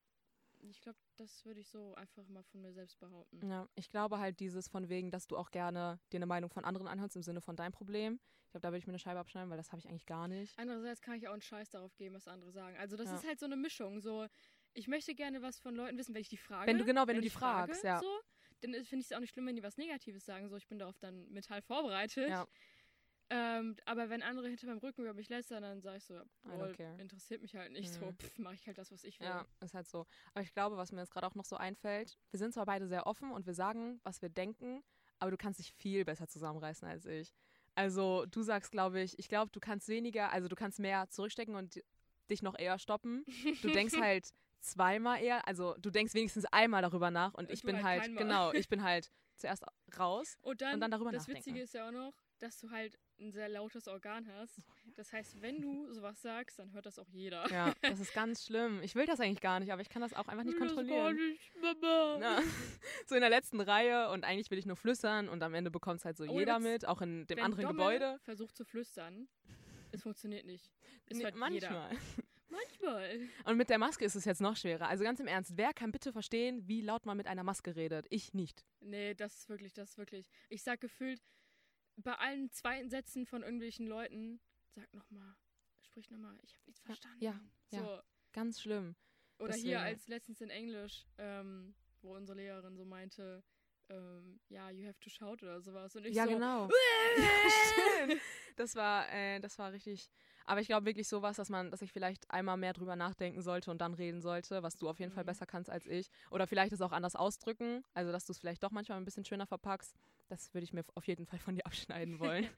Ich 0.61 0.81
glaube, 0.81 0.97
das 1.17 1.45
würde 1.45 1.59
ich 1.59 1.69
so 1.69 1.93
einfach 1.93 2.27
mal 2.29 2.41
von 2.43 2.61
mir 2.61 2.73
selbst 2.73 2.99
behaupten. 2.99 3.47
Ja, 3.47 3.69
ich 3.75 3.89
glaube 3.89 4.17
halt 4.17 4.39
dieses 4.39 4.67
von 4.67 4.89
wegen, 4.89 5.11
dass 5.11 5.27
du 5.27 5.37
auch 5.37 5.51
gerne 5.51 5.99
dir 6.11 6.17
eine 6.17 6.25
Meinung 6.25 6.49
von 6.49 6.65
anderen 6.65 6.87
anhörst 6.87 7.15
im 7.15 7.21
Sinne 7.21 7.41
von 7.41 7.55
deinem 7.55 7.71
Problem. 7.73 8.19
Ich 8.45 8.51
glaube, 8.51 8.61
da 8.63 8.69
würde 8.69 8.79
ich 8.79 8.87
mir 8.87 8.91
eine 8.91 8.99
Scheibe 8.99 9.19
abschneiden, 9.19 9.51
weil 9.51 9.57
das 9.57 9.71
habe 9.71 9.79
ich 9.79 9.87
eigentlich 9.87 10.07
gar 10.07 10.27
nicht. 10.27 10.57
Andererseits 10.57 11.01
kann 11.01 11.15
ich 11.15 11.27
auch 11.27 11.33
einen 11.33 11.41
Scheiß 11.43 11.69
darauf 11.69 11.95
geben, 11.95 12.15
was 12.15 12.27
andere 12.27 12.51
sagen. 12.51 12.75
Also 12.77 12.97
das 12.97 13.05
Ja. 13.07 13.15
ist 13.17 13.27
halt 13.27 13.39
so 13.39 13.45
eine 13.45 13.55
Mischung. 13.55 13.99
So, 14.01 14.25
ich 14.73 14.87
möchte 14.87 15.13
gerne 15.13 15.43
was 15.43 15.59
von 15.59 15.75
Leuten 15.75 15.95
wissen, 15.99 16.15
wenn 16.15 16.21
ich 16.21 16.29
die 16.29 16.37
frage. 16.37 16.65
Wenn 16.71 16.79
du- 16.79 16.85
genau, 16.85 17.05
wenn 17.05 17.17
du 17.17 17.21
die 17.21 17.29
frage, 17.29 17.73
fragst, 17.73 17.83
ja. 17.83 17.99
So, 17.99 18.19
dann 18.61 18.73
finde 18.73 18.99
ich 18.99 19.05
es 19.05 19.13
auch 19.13 19.19
nicht 19.19 19.31
schlimm, 19.33 19.45
wenn 19.47 19.55
die 19.55 19.63
was 19.63 19.77
Negatives 19.77 20.25
sagen. 20.25 20.49
So, 20.49 20.55
ich 20.57 20.67
bin 20.67 20.79
darauf 20.79 20.97
dann 20.99 21.29
mental 21.29 21.61
vorbereitet. 21.61 22.29
Ja. 22.29 22.47
Ähm, 23.29 23.75
aber 23.85 24.09
wenn 24.09 24.23
andere 24.23 24.47
hinter 24.47 24.67
meinem 24.67 24.77
Rücken 24.77 25.01
über 25.01 25.13
mich 25.13 25.27
lästern, 25.27 25.61
dann 25.61 25.81
sage 25.81 25.97
ich 25.97 26.05
so, 26.05 26.15
care. 26.43 26.95
interessiert 26.97 27.41
mich 27.41 27.55
halt 27.55 27.73
nicht. 27.73 27.91
So, 27.91 28.05
Mhm. 28.05 28.17
pff, 28.17 28.37
mache 28.37 28.53
ich 28.55 28.65
halt 28.65 28.77
das, 28.77 28.89
was 28.91 29.03
ich 29.03 29.19
will. 29.19 29.27
Ja, 29.27 29.45
ist 29.59 29.73
halt 29.73 29.87
so. 29.87 30.05
Aber 30.33 30.43
ich 30.43 30.53
glaube, 30.53 30.77
was 30.77 30.93
mir 30.93 31.01
jetzt 31.01 31.11
gerade 31.11 31.27
auch 31.27 31.35
noch 31.35 31.43
so 31.43 31.57
einfällt, 31.57 32.17
wir 32.31 32.37
sind 32.37 32.53
zwar 32.53 32.65
beide 32.65 32.87
sehr 32.87 33.05
offen 33.05 33.31
und 33.31 33.45
wir 33.45 33.53
sagen, 33.53 33.99
was 34.03 34.21
wir 34.21 34.29
denken, 34.29 34.81
aber 35.19 35.31
du 35.31 35.37
kannst 35.37 35.59
dich 35.59 35.73
viel 35.73 36.05
besser 36.05 36.27
zusammenreißen 36.27 36.87
als 36.87 37.05
ich. 37.05 37.33
Also 37.75 38.25
du 38.27 38.41
sagst, 38.43 38.71
glaube 38.71 39.01
ich, 39.01 39.19
ich 39.19 39.27
glaube, 39.27 39.51
du 39.51 39.59
kannst 39.59 39.89
weniger, 39.89 40.31
also 40.31 40.47
du 40.47 40.55
kannst 40.55 40.79
mehr 40.79 41.09
zurückstecken 41.09 41.55
und 41.55 41.83
dich 42.29 42.41
noch 42.41 42.57
eher 42.57 42.79
stoppen. 42.79 43.25
Du 43.61 43.69
denkst 43.69 43.93
halt 44.01 44.29
zweimal 44.71 45.21
eher, 45.21 45.47
also 45.47 45.75
du 45.79 45.89
denkst 45.89 46.13
wenigstens 46.13 46.45
einmal 46.45 46.81
darüber 46.81 47.11
nach 47.11 47.33
und 47.33 47.49
Äh, 47.49 47.53
ich 47.53 47.63
bin 47.63 47.83
halt 47.83 48.01
halt, 48.03 48.17
genau, 48.17 48.51
ich 48.53 48.69
bin 48.69 48.83
halt 48.83 49.11
zuerst 49.35 49.63
raus. 49.99 50.37
Und 50.41 50.61
dann, 50.61 50.75
Und 50.75 50.79
dann 50.81 50.91
darüber 50.91 51.11
das 51.11 51.21
nachdenken. 51.27 51.39
Witzige 51.45 51.61
ist 51.61 51.73
ja 51.73 51.87
auch 51.87 51.91
noch, 51.91 52.13
dass 52.39 52.59
du 52.59 52.69
halt 52.71 52.97
ein 53.19 53.31
sehr 53.31 53.49
lautes 53.49 53.87
Organ 53.87 54.27
hast. 54.27 54.59
Das 54.95 55.11
heißt, 55.13 55.41
wenn 55.41 55.61
du 55.61 55.91
sowas 55.93 56.21
sagst, 56.21 56.57
dann 56.59 56.71
hört 56.73 56.85
das 56.87 56.97
auch 56.99 57.07
jeder. 57.09 57.47
Ja, 57.51 57.73
das 57.81 57.99
ist 57.99 58.13
ganz 58.13 58.43
schlimm. 58.45 58.81
Ich 58.83 58.95
will 58.95 59.05
das 59.05 59.19
eigentlich 59.19 59.41
gar 59.41 59.59
nicht, 59.59 59.71
aber 59.71 59.81
ich 59.81 59.89
kann 59.89 60.01
das 60.01 60.13
auch 60.13 60.27
einfach 60.27 60.43
nicht 60.43 60.59
Das 60.59 60.67
kontrollieren. 60.67 61.15
nicht, 61.15 61.51
Mama. 61.61 62.41
So 63.05 63.15
in 63.15 63.21
der 63.21 63.29
letzten 63.29 63.61
Reihe 63.61 64.09
und 64.09 64.23
eigentlich 64.23 64.49
will 64.51 64.57
ich 64.57 64.65
nur 64.65 64.75
flüstern 64.75 65.29
und 65.29 65.41
am 65.43 65.53
Ende 65.53 65.69
bekommt 65.71 65.99
es 65.99 66.05
halt 66.05 66.17
so 66.17 66.23
Ohne 66.23 66.33
jeder 66.33 66.59
mit, 66.59 66.87
auch 66.87 67.01
in 67.01 67.25
dem 67.27 67.39
anderen 67.39 67.63
Domme 67.63 67.77
Gebäude. 67.77 68.19
versucht 68.23 68.55
zu 68.55 68.65
flüstern, 68.65 69.27
es 69.91 70.01
funktioniert 70.01 70.45
nicht. 70.45 70.71
Es 71.05 71.17
Nee, 71.17 71.23
hört 71.23 71.35
jeder. 71.51 71.89
Manchmal. 72.63 73.19
Und 73.45 73.57
mit 73.57 73.69
der 73.69 73.77
Maske 73.77 74.05
ist 74.05 74.15
es 74.15 74.25
jetzt 74.25 74.41
noch 74.41 74.55
schwerer. 74.57 74.87
Also 74.87 75.03
ganz 75.03 75.19
im 75.19 75.27
Ernst, 75.27 75.53
wer 75.57 75.73
kann 75.73 75.91
bitte 75.91 76.11
verstehen, 76.11 76.67
wie 76.67 76.81
laut 76.81 77.05
man 77.05 77.17
mit 77.17 77.27
einer 77.27 77.43
Maske 77.43 77.75
redet? 77.75 78.05
Ich 78.09 78.33
nicht. 78.33 78.65
Nee, 78.79 79.13
das 79.15 79.35
ist 79.35 79.49
wirklich, 79.49 79.73
das 79.73 79.91
ist 79.91 79.97
wirklich. 79.97 80.29
Ich 80.49 80.63
sag 80.63 80.81
gefühlt, 80.81 81.21
bei 81.97 82.13
allen 82.15 82.51
zweiten 82.51 82.89
Sätzen 82.89 83.25
von 83.25 83.41
irgendwelchen 83.43 83.87
Leuten, 83.87 84.39
sag 84.75 84.93
nochmal, 84.93 85.35
sprich 85.81 86.09
nochmal, 86.11 86.37
ich 86.43 86.53
habe 86.53 86.63
nichts 86.67 86.81
Ja, 86.81 86.85
verstanden. 86.85 87.23
ja, 87.23 87.39
ja. 87.71 87.79
So. 87.79 88.01
Ganz 88.33 88.61
schlimm. 88.61 88.95
Oder 89.39 89.49
Deswegen- 89.49 89.67
hier 89.67 89.81
als 89.81 90.07
letztens 90.07 90.41
in 90.41 90.49
Englisch, 90.49 91.05
ähm, 91.17 91.73
wo 92.01 92.15
unsere 92.15 92.37
Lehrerin 92.37 92.75
so 92.75 92.85
meinte, 92.85 93.43
ähm, 93.89 94.39
ja, 94.49 94.69
you 94.69 94.85
have 94.87 94.99
to 94.99 95.09
shout 95.09 95.41
oder 95.43 95.61
sowas. 95.61 95.95
Und 95.95 96.05
ich 96.05 96.15
ja, 96.15 96.25
so, 96.25 96.31
genau. 96.31 96.69
Das 98.55 98.75
war, 98.75 99.07
äh, 99.13 99.39
das 99.39 99.57
war 99.59 99.71
richtig. 99.71 100.09
Aber 100.47 100.61
ich 100.61 100.67
glaube 100.67 100.85
wirklich 100.87 101.07
sowas, 101.07 101.35
dass 101.35 101.49
man, 101.49 101.69
dass 101.69 101.81
ich 101.81 101.91
vielleicht 101.91 102.29
einmal 102.31 102.57
mehr 102.57 102.73
drüber 102.73 102.95
nachdenken 102.95 103.41
sollte 103.41 103.69
und 103.69 103.79
dann 103.79 103.93
reden 103.93 104.21
sollte, 104.21 104.63
was 104.63 104.75
du 104.77 104.89
auf 104.89 104.99
jeden 104.99 105.11
Fall 105.11 105.23
Mhm. 105.23 105.27
besser 105.27 105.45
kannst 105.45 105.69
als 105.69 105.85
ich. 105.85 106.09
Oder 106.31 106.47
vielleicht 106.47 106.71
es 106.73 106.81
auch 106.81 106.91
anders 106.93 107.15
ausdrücken. 107.15 107.83
Also 107.93 108.11
dass 108.11 108.25
du 108.25 108.31
es 108.31 108.39
vielleicht 108.39 108.63
doch 108.63 108.71
manchmal 108.71 108.97
ein 108.97 109.05
bisschen 109.05 109.25
schöner 109.25 109.45
verpackst. 109.45 109.93
Das 110.29 110.53
würde 110.53 110.63
ich 110.63 110.73
mir 110.73 110.83
auf 110.95 111.05
jeden 111.05 111.25
Fall 111.25 111.39
von 111.39 111.55
dir 111.55 111.65
abschneiden 111.65 112.19
wollen. 112.19 112.49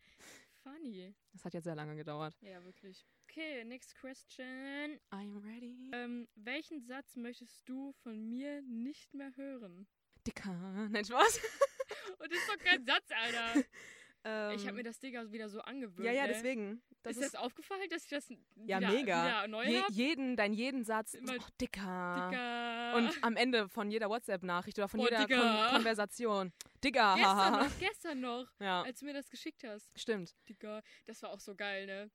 Funny. 0.64 1.14
Das 1.34 1.46
hat 1.46 1.54
jetzt 1.54 1.64
sehr 1.64 1.76
lange 1.76 1.96
gedauert. 1.96 2.38
Ja, 2.42 2.64
wirklich. 2.64 3.06
Okay, 3.24 3.64
next 3.66 3.96
question. 4.00 5.00
I'm 5.12 5.42
ready. 5.44 5.90
Ähm, 5.94 6.28
welchen 6.36 6.82
Satz 6.82 7.16
möchtest 7.16 7.68
du 7.68 7.92
von 8.04 8.28
mir 8.30 8.62
nicht 8.64 9.14
mehr 9.14 9.36
hören? 9.36 9.88
Dicker. 10.28 10.52
Nein, 10.90 11.06
Spaß. 11.06 11.40
Und 12.20 12.32
das 12.32 12.40
ist 12.40 12.50
doch 12.50 12.58
kein 12.58 12.86
Satz, 12.86 13.10
Alter. 13.12 13.64
Ähm, 14.24 14.56
Ich 14.56 14.66
habe 14.66 14.76
mir 14.78 14.84
das 14.84 15.00
Digga 15.00 15.32
wieder 15.32 15.50
so 15.50 15.62
angewöhnt. 15.62 16.06
Ja, 16.06 16.12
ja, 16.12 16.24
ne? 16.28 16.34
deswegen. 16.34 16.82
Das 17.04 17.16
ist, 17.16 17.34
das 17.34 17.36
aufgefallen, 17.36 17.82
dass 17.90 18.04
ich 18.04 18.10
das 18.10 18.30
ja 18.30 18.80
wieder, 18.80 18.92
mega. 18.92 19.26
wieder 19.26 19.48
neu 19.48 19.64
Je, 19.64 19.82
jeden, 19.90 20.36
dein 20.36 20.54
jeden 20.54 20.84
Satz. 20.84 21.14
Immer 21.14 21.36
oh, 21.40 21.46
dicker. 21.62 22.28
Digga. 22.30 22.96
Und 22.98 23.24
am 23.24 23.38
Ende 23.38 23.70
von 23.70 23.90
jeder 23.90 24.10
WhatsApp-Nachricht 24.10 24.78
oder 24.78 24.90
von 24.90 25.00
Boah, 25.00 25.10
jeder. 25.10 25.28
Kon 25.28 25.72
Konversation. 25.76 26.52
Digga, 26.84 27.16
gestern 27.16 27.38
haha. 27.38 27.64
noch, 27.64 27.80
gestern 27.80 28.20
noch, 28.20 28.48
Ja, 28.60 28.82
als 28.82 29.00
du 29.00 29.06
mir 29.06 29.14
das 29.14 29.30
geschickt 29.30 29.64
hast. 29.64 29.98
stimmt. 29.98 30.36
Digga, 30.50 30.82
das 31.06 31.22
war 31.22 31.32
auch 31.32 31.40
so 31.40 31.56
geil, 31.56 31.86
ne? 31.86 32.12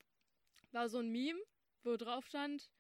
War 0.72 0.88
so 0.88 0.98
ein 0.98 1.08
Meme, 1.10 1.40
wo 1.82 1.96
drauf 1.96 2.26
stand, 2.26 2.70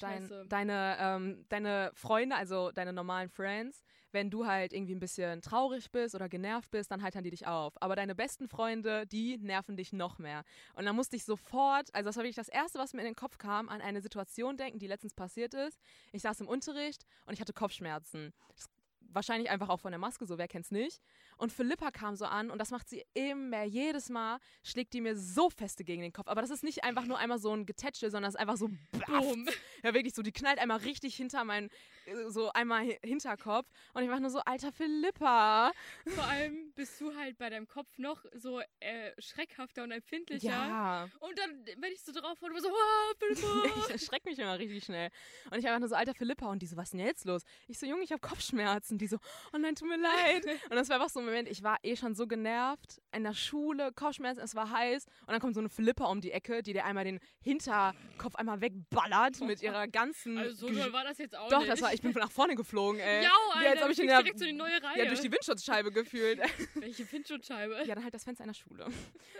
dein, 0.00 0.30
deine, 0.48 0.96
ähm, 1.00 1.44
deine 1.48 1.90
Freunde, 1.94 2.36
also 2.36 2.70
deine 2.72 2.92
normalen 2.92 3.28
Friends, 3.28 3.82
wenn 4.12 4.30
du 4.30 4.46
halt 4.46 4.72
irgendwie 4.72 4.94
ein 4.94 5.00
bisschen 5.00 5.42
traurig 5.42 5.90
bist 5.90 6.14
oder 6.14 6.28
genervt 6.28 6.70
bist, 6.70 6.90
dann 6.90 7.02
heitern 7.02 7.24
die 7.24 7.30
dich 7.30 7.46
auf. 7.46 7.74
Aber 7.80 7.96
deine 7.96 8.14
besten 8.14 8.48
Freunde, 8.48 9.06
die 9.06 9.36
nerven 9.38 9.76
dich 9.76 9.92
noch 9.92 10.18
mehr. 10.18 10.44
Und 10.74 10.86
dann 10.86 10.96
musste 10.96 11.16
ich 11.16 11.24
sofort, 11.24 11.94
also 11.94 12.06
das 12.06 12.16
war 12.16 12.24
wirklich 12.24 12.36
das 12.36 12.48
Erste, 12.48 12.78
was 12.78 12.94
mir 12.94 13.00
in 13.00 13.06
den 13.06 13.16
Kopf 13.16 13.38
kam, 13.38 13.68
an 13.68 13.80
eine 13.80 14.00
Situation 14.00 14.56
denken, 14.56 14.78
die 14.78 14.86
letztens 14.86 15.14
passiert 15.14 15.54
ist. 15.54 15.78
Ich 16.12 16.22
saß 16.22 16.40
im 16.40 16.48
Unterricht 16.48 17.04
und 17.26 17.34
ich 17.34 17.40
hatte 17.40 17.52
Kopfschmerzen. 17.52 18.32
Das 18.54 18.68
wahrscheinlich 19.08 19.50
einfach 19.50 19.68
auch 19.68 19.80
von 19.80 19.90
der 19.92 19.98
Maske, 19.98 20.26
so 20.26 20.38
wer 20.38 20.48
kennt's 20.48 20.70
nicht. 20.70 21.00
Und 21.38 21.52
Philippa 21.52 21.90
kam 21.90 22.14
so 22.14 22.24
an 22.26 22.50
und 22.50 22.58
das 22.58 22.70
macht 22.70 22.88
sie 22.88 23.04
immer, 23.14 23.64
jedes 23.64 24.08
Mal 24.10 24.38
schlägt 24.62 24.92
die 24.92 25.00
mir 25.00 25.16
so 25.16 25.50
feste 25.50 25.84
gegen 25.84 26.02
den 26.02 26.12
Kopf. 26.12 26.28
Aber 26.28 26.40
das 26.42 26.50
ist 26.50 26.62
nicht 26.62 26.84
einfach 26.84 27.04
nur 27.06 27.18
einmal 27.18 27.38
so 27.38 27.52
ein 27.54 27.64
Getätschel, 27.66 28.10
sondern 28.10 28.28
es 28.28 28.34
ist 28.34 28.40
einfach 28.40 28.56
so. 28.56 28.68
Boom. 29.06 29.48
Ja, 29.82 29.94
wirklich 29.94 30.14
so, 30.14 30.22
die 30.22 30.32
knallt 30.32 30.58
einmal 30.58 30.78
richtig 30.78 31.14
hinter 31.16 31.44
meinen, 31.44 31.70
äh, 32.06 32.28
so 32.28 32.50
einmal 32.52 32.80
hi- 32.86 32.98
Hinterkopf. 33.02 33.68
Und 33.94 34.02
ich 34.02 34.10
war 34.10 34.20
nur 34.20 34.30
so, 34.30 34.40
alter 34.40 34.72
Philippa. 34.72 35.72
Vor 36.06 36.24
allem 36.24 36.72
bist 36.74 37.00
du 37.00 37.14
halt 37.16 37.38
bei 37.38 37.48
deinem 37.50 37.66
Kopf 37.68 37.96
noch 37.98 38.24
so 38.34 38.60
äh, 38.80 39.12
schreckhafter 39.18 39.84
und 39.84 39.92
empfindlicher. 39.92 40.48
Ja. 40.48 41.08
Und 41.20 41.38
dann, 41.38 41.64
wenn 41.78 41.92
ich 41.92 42.02
so 42.02 42.12
drauf 42.12 42.40
war, 42.42 42.50
war 42.50 42.60
so, 42.60 42.68
ah, 42.68 43.12
Philippa. 43.18 43.48
Ich 43.86 43.90
erschrecke 43.90 44.28
mich 44.28 44.38
immer 44.38 44.58
richtig 44.58 44.84
schnell. 44.84 45.10
Und 45.50 45.58
ich 45.58 45.64
war 45.64 45.78
nur 45.78 45.88
so, 45.88 45.94
alter 45.94 46.14
Philippa. 46.14 46.46
Und 46.50 46.60
die 46.60 46.66
so, 46.66 46.76
was 46.76 46.88
ist 46.88 46.92
denn 46.92 47.00
jetzt 47.00 47.24
los? 47.24 47.42
Ich 47.68 47.78
so, 47.78 47.86
Junge, 47.86 48.02
ich 48.02 48.10
habe 48.12 48.20
Kopfschmerzen. 48.20 48.97
Die 48.98 49.06
so, 49.06 49.16
oh 49.52 49.58
nein, 49.58 49.74
tut 49.74 49.88
mir 49.88 49.96
leid. 49.98 50.44
Und 50.70 50.76
das 50.76 50.88
war 50.88 50.96
einfach 50.96 51.10
so 51.10 51.20
ein 51.20 51.24
Moment, 51.26 51.48
ich 51.48 51.62
war 51.62 51.78
eh 51.82 51.96
schon 51.96 52.14
so 52.14 52.26
genervt. 52.26 53.00
In 53.14 53.24
der 53.24 53.34
Schule, 53.34 53.92
Kopfschmerzen, 53.92 54.40
es 54.42 54.54
war 54.54 54.70
heiß. 54.70 55.06
Und 55.22 55.28
dann 55.30 55.40
kommt 55.40 55.54
so 55.54 55.60
eine 55.60 55.68
Philippa 55.68 56.04
um 56.06 56.20
die 56.20 56.32
Ecke, 56.32 56.62
die 56.62 56.72
dir 56.72 56.84
einmal 56.84 57.04
den 57.04 57.20
Hinterkopf 57.42 58.34
einmal 58.36 58.60
wegballert 58.60 59.40
mit 59.40 59.62
ihrer 59.62 59.88
ganzen... 59.88 60.38
Also 60.38 60.68
so 60.68 60.74
doll 60.74 60.92
war 60.92 61.04
das 61.04 61.18
jetzt 61.18 61.36
auch 61.36 61.48
Doch, 61.48 61.60
nicht. 61.60 61.70
das 61.70 61.80
war, 61.82 61.92
ich 61.94 62.02
bin 62.02 62.12
nach 62.12 62.30
vorne 62.30 62.54
geflogen, 62.54 63.00
ey. 63.00 63.22
Ja, 63.24 63.30
Alter, 63.54 63.70
als 63.70 63.82
ob 63.82 63.90
ich 63.90 63.98
in 64.00 64.06
der, 64.06 64.18
direkt 64.22 64.38
so 64.38 64.44
die 64.44 64.52
neue 64.52 64.82
Reihe. 64.82 64.98
ja, 64.98 65.04
durch 65.06 65.20
die 65.20 65.30
Windschutzscheibe 65.32 65.90
gefühlt. 65.92 66.40
Welche 66.74 67.10
Windschutzscheibe? 67.10 67.82
ja, 67.86 67.94
dann 67.94 68.04
halt 68.04 68.14
das 68.14 68.24
Fenster 68.24 68.44
einer 68.44 68.54
Schule. 68.54 68.86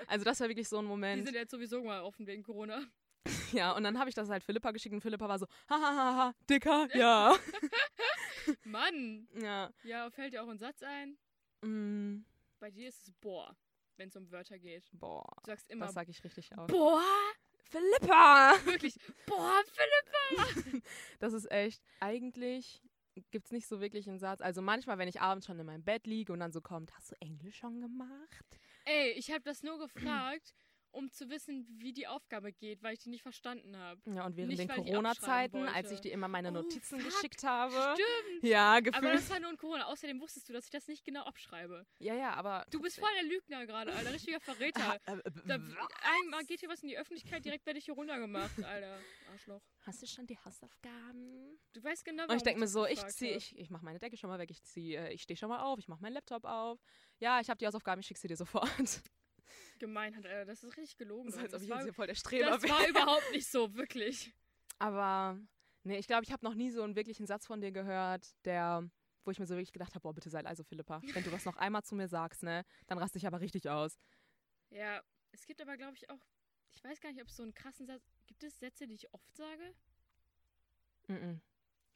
Also 0.07 0.25
das 0.25 0.41
war 0.41 0.49
wirklich 0.49 0.69
so 0.69 0.79
ein 0.79 0.85
Die 0.85 0.89
Moment. 0.89 1.25
sind 1.27 1.35
jetzt 1.35 1.51
sowieso 1.51 1.83
mal 1.83 2.03
offen 2.03 2.27
wegen 2.27 2.43
Corona. 2.43 2.83
Ja, 3.53 3.73
und 3.73 3.83
dann 3.85 3.99
habe 3.99 4.09
ich 4.09 4.15
das 4.15 4.29
halt 4.29 4.43
Philippa 4.45 4.71
geschickt 4.73 4.95
und 4.95 5.01
Philippa 5.01 5.29
war 5.29 5.39
so, 5.39 5.47
hahaha, 5.69 6.35
dicker, 6.51 6.89
ja. 6.97 7.35
Mann! 8.65 9.29
ja. 9.41 9.71
Ja, 9.85 10.11
fällt 10.11 10.33
dir 10.33 10.43
auch 10.43 10.49
ein 10.49 10.59
Satz 10.59 10.83
ein? 10.83 11.19
Mm, 11.63 12.25
Bei 12.61 12.71
dir 12.71 12.89
ist 12.89 13.03
es 13.09 13.13
boah, 13.21 13.57
wenn 13.97 14.09
es 14.09 14.17
um 14.17 14.31
Wörter 14.31 14.59
geht. 14.59 14.89
boah, 14.93 15.27
Du 15.45 15.51
sagst 15.51 15.71
immer 15.71 15.87
das 15.87 15.95
sage 15.95 16.11
ich 16.11 16.23
richtig 16.25 16.57
aus. 16.57 16.69
boah! 16.71 17.03
Philippa! 17.65 18.55
Wirklich, 18.65 18.95
boah, 19.27 19.63
Philipp! 19.67 20.83
Das 21.19 21.33
ist 21.33 21.51
echt, 21.51 21.83
eigentlich 22.01 22.83
gibt 23.31 23.47
es 23.47 23.53
nicht 23.53 23.67
so 23.67 23.81
wirklich 23.81 24.09
einen 24.09 24.19
Satz. 24.19 24.41
Also 24.41 24.63
manchmal, 24.63 24.99
wenn 24.99 25.09
ich 25.09 25.21
abends 25.21 25.47
schon 25.47 25.59
in 25.59 25.67
meinem 25.67 25.83
Bett 25.85 26.07
liege 26.07 26.33
und 26.33 26.41
dann 26.41 26.53
so 26.53 26.61
kommt, 26.61 26.95
hast 26.95 27.11
du 27.11 27.17
Englisch 27.21 27.57
schon 27.57 27.81
gemacht? 27.81 28.45
Ey, 28.85 29.11
ich 29.13 29.31
habe 29.31 29.41
das 29.43 29.63
nur 29.63 29.79
gefragt, 29.79 30.55
um 30.91 31.11
zu 31.11 31.29
wissen, 31.31 31.67
wie 31.79 31.93
die 31.93 32.07
Aufgabe 32.07 32.53
geht, 32.53 32.83
weil 32.83 32.95
ich 32.95 33.01
die 33.01 33.11
nicht 33.11 33.23
verstanden 33.23 33.77
habe. 33.77 34.01
Ja, 34.07 34.27
und 34.27 34.37
während 34.37 34.51
Nicht, 34.57 34.61
den 34.61 34.69
Corona-Zeiten, 34.69 35.69
als 35.69 35.91
ich 35.91 36.01
dir 36.01 36.13
immer 36.13 36.29
meine 36.29 36.49
Oh, 36.49 36.53
Notizen 36.53 37.01
fuck. 37.01 37.11
geschickt 37.11 37.43
habe. 37.45 37.75
Stimmt! 37.95 38.43
Ja, 38.43 38.73
Aber 38.73 38.83
gefühlt. 38.83 39.15
das 39.15 39.31
war 39.31 39.41
nur 39.41 39.51
in 39.51 39.57
Corona. 39.57 39.87
Außerdem 39.87 40.21
wusstest 40.21 40.49
du, 40.49 40.53
dass 40.53 40.65
ich 40.65 40.71
das 40.71 40.89
nicht 40.89 41.05
genau 41.05 41.23
abschreibe. 41.23 41.87
Ja, 41.99 42.15
ja, 42.15 42.35
aber. 42.35 42.65
Du 42.71 42.81
bist 42.81 42.99
voll 42.99 43.09
der 43.21 43.25
Lügner 43.29 43.67
gerade, 43.67 43.93
Alter. 43.95 44.13
Richtiger 44.13 44.41
Verräter. 44.41 44.99
Äh, 45.07 45.13
äh, 45.19 45.23
Da, 45.47 45.59
was? 45.61 45.89
einmal 46.23 46.45
geht 46.45 46.61
hier 46.61 46.69
was 46.69 46.83
in 46.83 46.89
die 46.89 46.99
Öffentlichkeit, 46.99 47.45
direkt 47.45 47.67
werde 47.67 47.79
ich 47.79 47.85
hier 47.85 47.95
runtergemacht, 47.95 48.63
Alter. 48.65 48.99
Arschloch. 49.33 49.63
Hast 49.87 50.03
du 50.03 50.07
schon 50.07 50.27
die 50.27 50.39
Hausaufgaben? 50.39 51.59
Du 51.73 51.83
weißt 51.83 52.05
genau, 52.05 52.25
Und 52.25 52.37
ich 52.37 52.43
denke 52.43 52.61
mir 52.61 52.69
so, 52.69 52.85
ich 52.87 52.95
gefragt 52.95 53.13
zieh, 53.13 53.31
hab. 53.31 53.37
ich, 53.37 53.59
ich 53.59 53.71
mache 53.71 53.85
meine 53.85 53.99
Decke 53.99 54.17
schon 54.17 54.29
mal 54.31 54.39
weg, 54.39 54.51
ich 54.51 54.63
ziehe, 54.63 54.99
äh, 55.09 55.13
ich 55.13 55.23
stehe 55.23 55.37
schon 55.37 55.49
mal 55.49 55.61
auf, 55.61 55.79
ich 55.79 55.89
mache 55.89 56.01
meinen 56.03 56.15
Laptop 56.15 56.45
auf. 56.45 56.79
Ja, 57.19 57.41
ich 57.41 57.49
habe 57.51 57.59
die 57.59 57.67
Hausaufgaben, 57.67 58.01
ich 58.01 58.07
schicke 58.07 58.21
sie 58.21 58.29
dir 58.29 58.37
sofort. 58.37 58.69
Gemein 59.79 60.17
hat, 60.17 60.27
Alter. 60.27 60.45
Das 60.45 60.63
ist 60.63 60.77
richtig 60.77 60.97
gelogen. 60.97 61.31
So, 61.31 61.39
als 61.39 61.47
ob 61.47 61.53
das 61.53 61.63
ich 61.63 61.69
war, 61.71 61.77
jetzt 61.79 61.85
hier 61.85 61.95
voll 61.95 62.07
der 62.07 62.15
Streber 62.15 62.51
das 62.51 62.63
wäre. 62.63 62.75
war 62.75 62.89
überhaupt 62.89 63.31
nicht 63.33 63.49
so, 63.49 63.75
wirklich. 63.75 64.33
Aber 64.79 65.39
nee, 65.85 65.99
ich 65.99 66.07
glaube, 66.07 66.25
ich 66.25 66.33
habe 66.33 66.45
noch 66.45 66.55
nie 66.55 66.71
so 66.71 66.83
einen 66.83 66.97
wirklichen 66.97 67.27
Satz 67.27 67.47
von 67.47 67.61
dir 67.61 67.73
gehört, 67.73 68.27
der, 68.45 68.89
wo 69.25 69.31
ich 69.31 69.39
mir 69.39 69.47
so 69.47 69.55
wirklich 69.55 69.73
gedacht 69.73 69.95
habe, 69.95 70.03
boah, 70.03 70.15
bitte 70.15 70.31
sei 70.31 70.43
leise, 70.43 70.65
Philippa. 70.65 71.01
Wenn 71.13 71.25
du 71.25 71.33
was 71.33 71.45
noch 71.45 71.57
einmal 71.57 71.83
zu 71.83 71.95
mir 71.95 72.09
sagst, 72.09 72.43
ne, 72.43 72.65
dann 72.87 72.99
raste 72.99 73.19
ich 73.19 73.27
aber 73.27 73.41
richtig 73.41 73.69
aus. 73.69 73.99
Ja, 74.71 75.03
es 75.33 75.47
gibt 75.47 75.61
aber, 75.61 75.77
glaube 75.77 75.95
ich, 75.95 76.09
auch, 76.11 76.21
ich 76.71 76.83
weiß 76.85 77.01
gar 77.01 77.13
nicht, 77.13 77.23
ob 77.23 77.29
es 77.29 77.37
so 77.37 77.43
einen 77.43 77.55
krassen 77.55 77.87
Satz, 77.87 78.03
gibt 78.27 78.43
es 78.45 78.59
Sätze, 78.59 78.87
die 78.87 78.95
ich 78.95 79.13
oft 79.13 79.37
sage? 79.37 79.75
Mhm. 81.09 81.41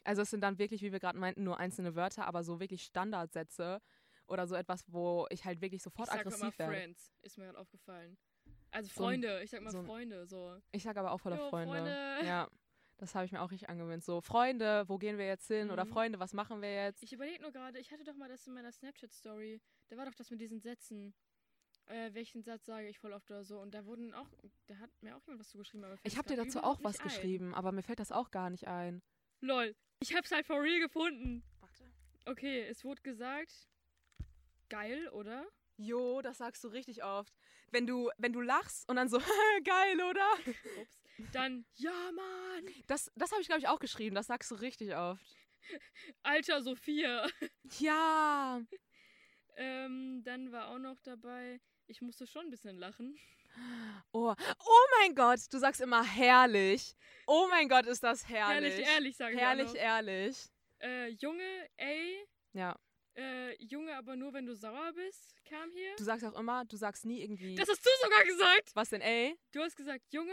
Also 0.05 0.23
es 0.23 0.31
sind 0.31 0.41
dann 0.41 0.59
wirklich, 0.59 0.83
wie 0.83 0.91
wir 0.91 0.99
gerade 0.99 1.19
meinten, 1.19 1.45
nur 1.45 1.59
einzelne 1.59 1.95
Wörter, 1.95 2.27
aber 2.27 2.43
so 2.43 2.59
wirklich 2.59 2.83
Standardsätze 2.83 3.81
oder 4.33 4.47
so 4.47 4.55
etwas, 4.55 4.85
wo 4.93 5.27
ich 5.31 5.45
halt 5.45 5.61
wirklich 5.61 5.83
sofort 5.83 6.09
ich 6.09 6.13
sag 6.15 6.21
aggressiv 6.27 6.59
werde. 6.59 6.73
Friends, 6.73 7.13
ist 7.23 7.39
mir 7.39 7.45
gerade 7.45 7.59
aufgefallen. 7.59 8.17
Also 8.71 8.89
So 8.89 8.95
Freunde, 9.03 9.43
ich 9.43 9.51
sag 9.51 9.61
mal 9.63 9.71
so 9.71 9.83
Freunde, 9.83 10.27
so. 10.27 10.57
Ich 10.73 10.83
sage 10.83 10.99
aber 11.01 11.13
auch 11.13 11.19
voller 11.19 11.37
Freunde. 11.51 11.75
Freunde. 11.75 12.27
Ja, 12.27 12.49
das 12.97 13.15
habe 13.15 13.27
ich 13.27 13.33
mir 13.33 13.43
auch 13.43 13.51
richtig 13.51 13.69
angewöhnt. 13.69 14.03
So, 14.03 14.21
Freunde, 14.21 14.89
wo 14.89 14.97
gehen 14.99 15.19
wir 15.19 15.27
jetzt 15.27 15.47
hin? 15.49 15.71
Oder 15.71 15.85
Mhm. 15.85 15.91
Freunde, 15.91 16.19
was 16.19 16.33
machen 16.33 16.63
wir 16.63 16.73
jetzt? 16.73 17.03
Ich 17.03 17.13
überlege 17.13 17.43
nur 17.43 17.53
gerade, 17.53 17.79
ich 17.79 17.93
hatte 17.93 18.05
doch 18.05 18.15
mal 18.17 18.29
das 18.29 18.47
in 18.47 18.55
meiner 18.55 18.73
Snapchat-Story. 18.73 19.61
Da 19.89 19.97
war 19.97 20.07
doch 20.07 20.15
das 20.15 20.31
mit 20.31 20.41
diesen 20.41 20.61
Sätzen. 20.61 21.15
Äh, 21.87 22.15
welchen 22.15 22.43
Satz 22.43 22.65
sage 22.67 22.89
ich 22.89 22.99
voll 23.01 23.13
oft 23.13 23.29
oder 23.31 23.43
so. 23.45 23.59
Und 23.59 23.75
da 23.75 23.85
wurden 23.85 24.15
auch, 24.15 24.29
da 24.69 24.77
hat 24.79 24.91
mir 25.03 25.17
auch 25.17 25.23
jemand 25.27 25.41
was 25.41 25.51
zugeschrieben. 25.51 25.85
Aber 25.85 25.99
Ich 26.05 26.17
habe 26.17 26.29
dir 26.29 26.37
dazu 26.37 26.63
auch 26.63 26.79
was 26.83 27.01
ein. 27.01 27.05
geschrieben, 27.05 27.55
aber 27.55 27.73
mir 27.73 27.83
fällt 27.83 27.99
das 27.99 28.13
auch 28.13 28.31
gar 28.31 28.51
nicht 28.51 28.69
ein. 28.69 29.03
Lol. 29.41 29.75
Ich 30.01 30.15
hab's 30.15 30.31
halt 30.31 30.47
for 30.47 30.63
real 30.63 30.79
gefunden. 30.81 31.43
Warte. 31.61 31.85
Okay, 32.27 32.63
es 32.63 32.85
wurde 32.85 33.03
gesagt. 33.03 33.69
Geil, 34.73 35.07
oder? 35.11 35.47
Jo, 35.77 36.23
das 36.23 36.39
sagst 36.39 36.65
du 36.65 36.69
richtig 36.69 37.05
oft. 37.05 37.37
Wenn 37.73 37.87
du, 37.87 38.11
wenn 38.17 38.33
du 38.33 38.41
lachst 38.41 38.89
und 38.89 38.97
dann 38.97 39.07
so, 39.07 39.19
geil, 39.65 40.01
oder? 40.01 40.27
Ups. 40.81 41.03
Dann, 41.31 41.67
ja, 41.75 41.93
Mann. 42.13 42.73
Das, 42.87 43.13
das 43.15 43.33
habe 43.33 43.43
ich, 43.43 43.49
glaube 43.49 43.61
ich, 43.61 43.69
auch 43.69 43.81
geschrieben. 43.81 44.15
Das 44.15 44.29
sagst 44.29 44.51
du 44.51 44.55
richtig 44.55 44.97
oft. 44.97 45.37
Alter 46.23 46.63
Sophia. 46.63 47.29
Ja. 47.81 48.63
ähm, 49.57 50.23
dann 50.25 50.53
war 50.53 50.69
auch 50.69 50.79
noch 50.79 50.99
dabei, 51.03 51.61
ich 51.87 52.01
musste 52.01 52.27
schon 52.27 52.47
ein 52.47 52.51
bisschen 52.51 52.77
lachen. 52.79 53.15
Oh, 54.15 54.35
oh 54.35 54.87
mein 54.99 55.15
Gott, 55.15 55.41
du 55.51 55.59
sagst 55.59 55.83
immer 55.83 56.03
herrlich. 56.03 56.97
Oh 57.27 57.49
mein 57.51 57.69
Gott, 57.69 57.85
ist 57.85 58.03
das 58.03 58.27
herrlich. 58.27 58.73
Herrlich, 58.73 58.89
ehrlich, 58.89 59.17
sage 59.19 59.35
ich 59.35 59.41
Herrlich, 59.41 59.75
ehrlich. 59.75 60.37
Äh, 60.81 61.09
Junge, 61.09 61.69
ey. 61.77 62.27
Ja. 62.55 62.79
Äh, 63.15 63.63
Junge, 63.63 63.95
aber 63.95 64.17
nur 64.17 64.33
wenn 64.33 64.47
du 64.47 64.55
sauer 64.55 64.93
bist, 64.95 65.35
kam 65.45 65.71
hier. 65.71 65.95
Du 65.97 66.05
sagst 66.05 66.25
auch 66.25 66.39
immer, 66.39 66.65
du 66.65 66.77
sagst 66.77 67.05
nie 67.05 67.21
irgendwie. 67.23 67.55
Das 67.55 67.69
hast 67.69 67.85
du 67.85 67.91
sogar 68.03 68.25
gesagt. 68.25 68.71
was 68.75 68.89
denn, 68.89 69.03
ey? 69.03 69.37
Du 69.53 69.61
hast 69.61 69.77
gesagt, 69.77 70.03
Junge, 70.11 70.33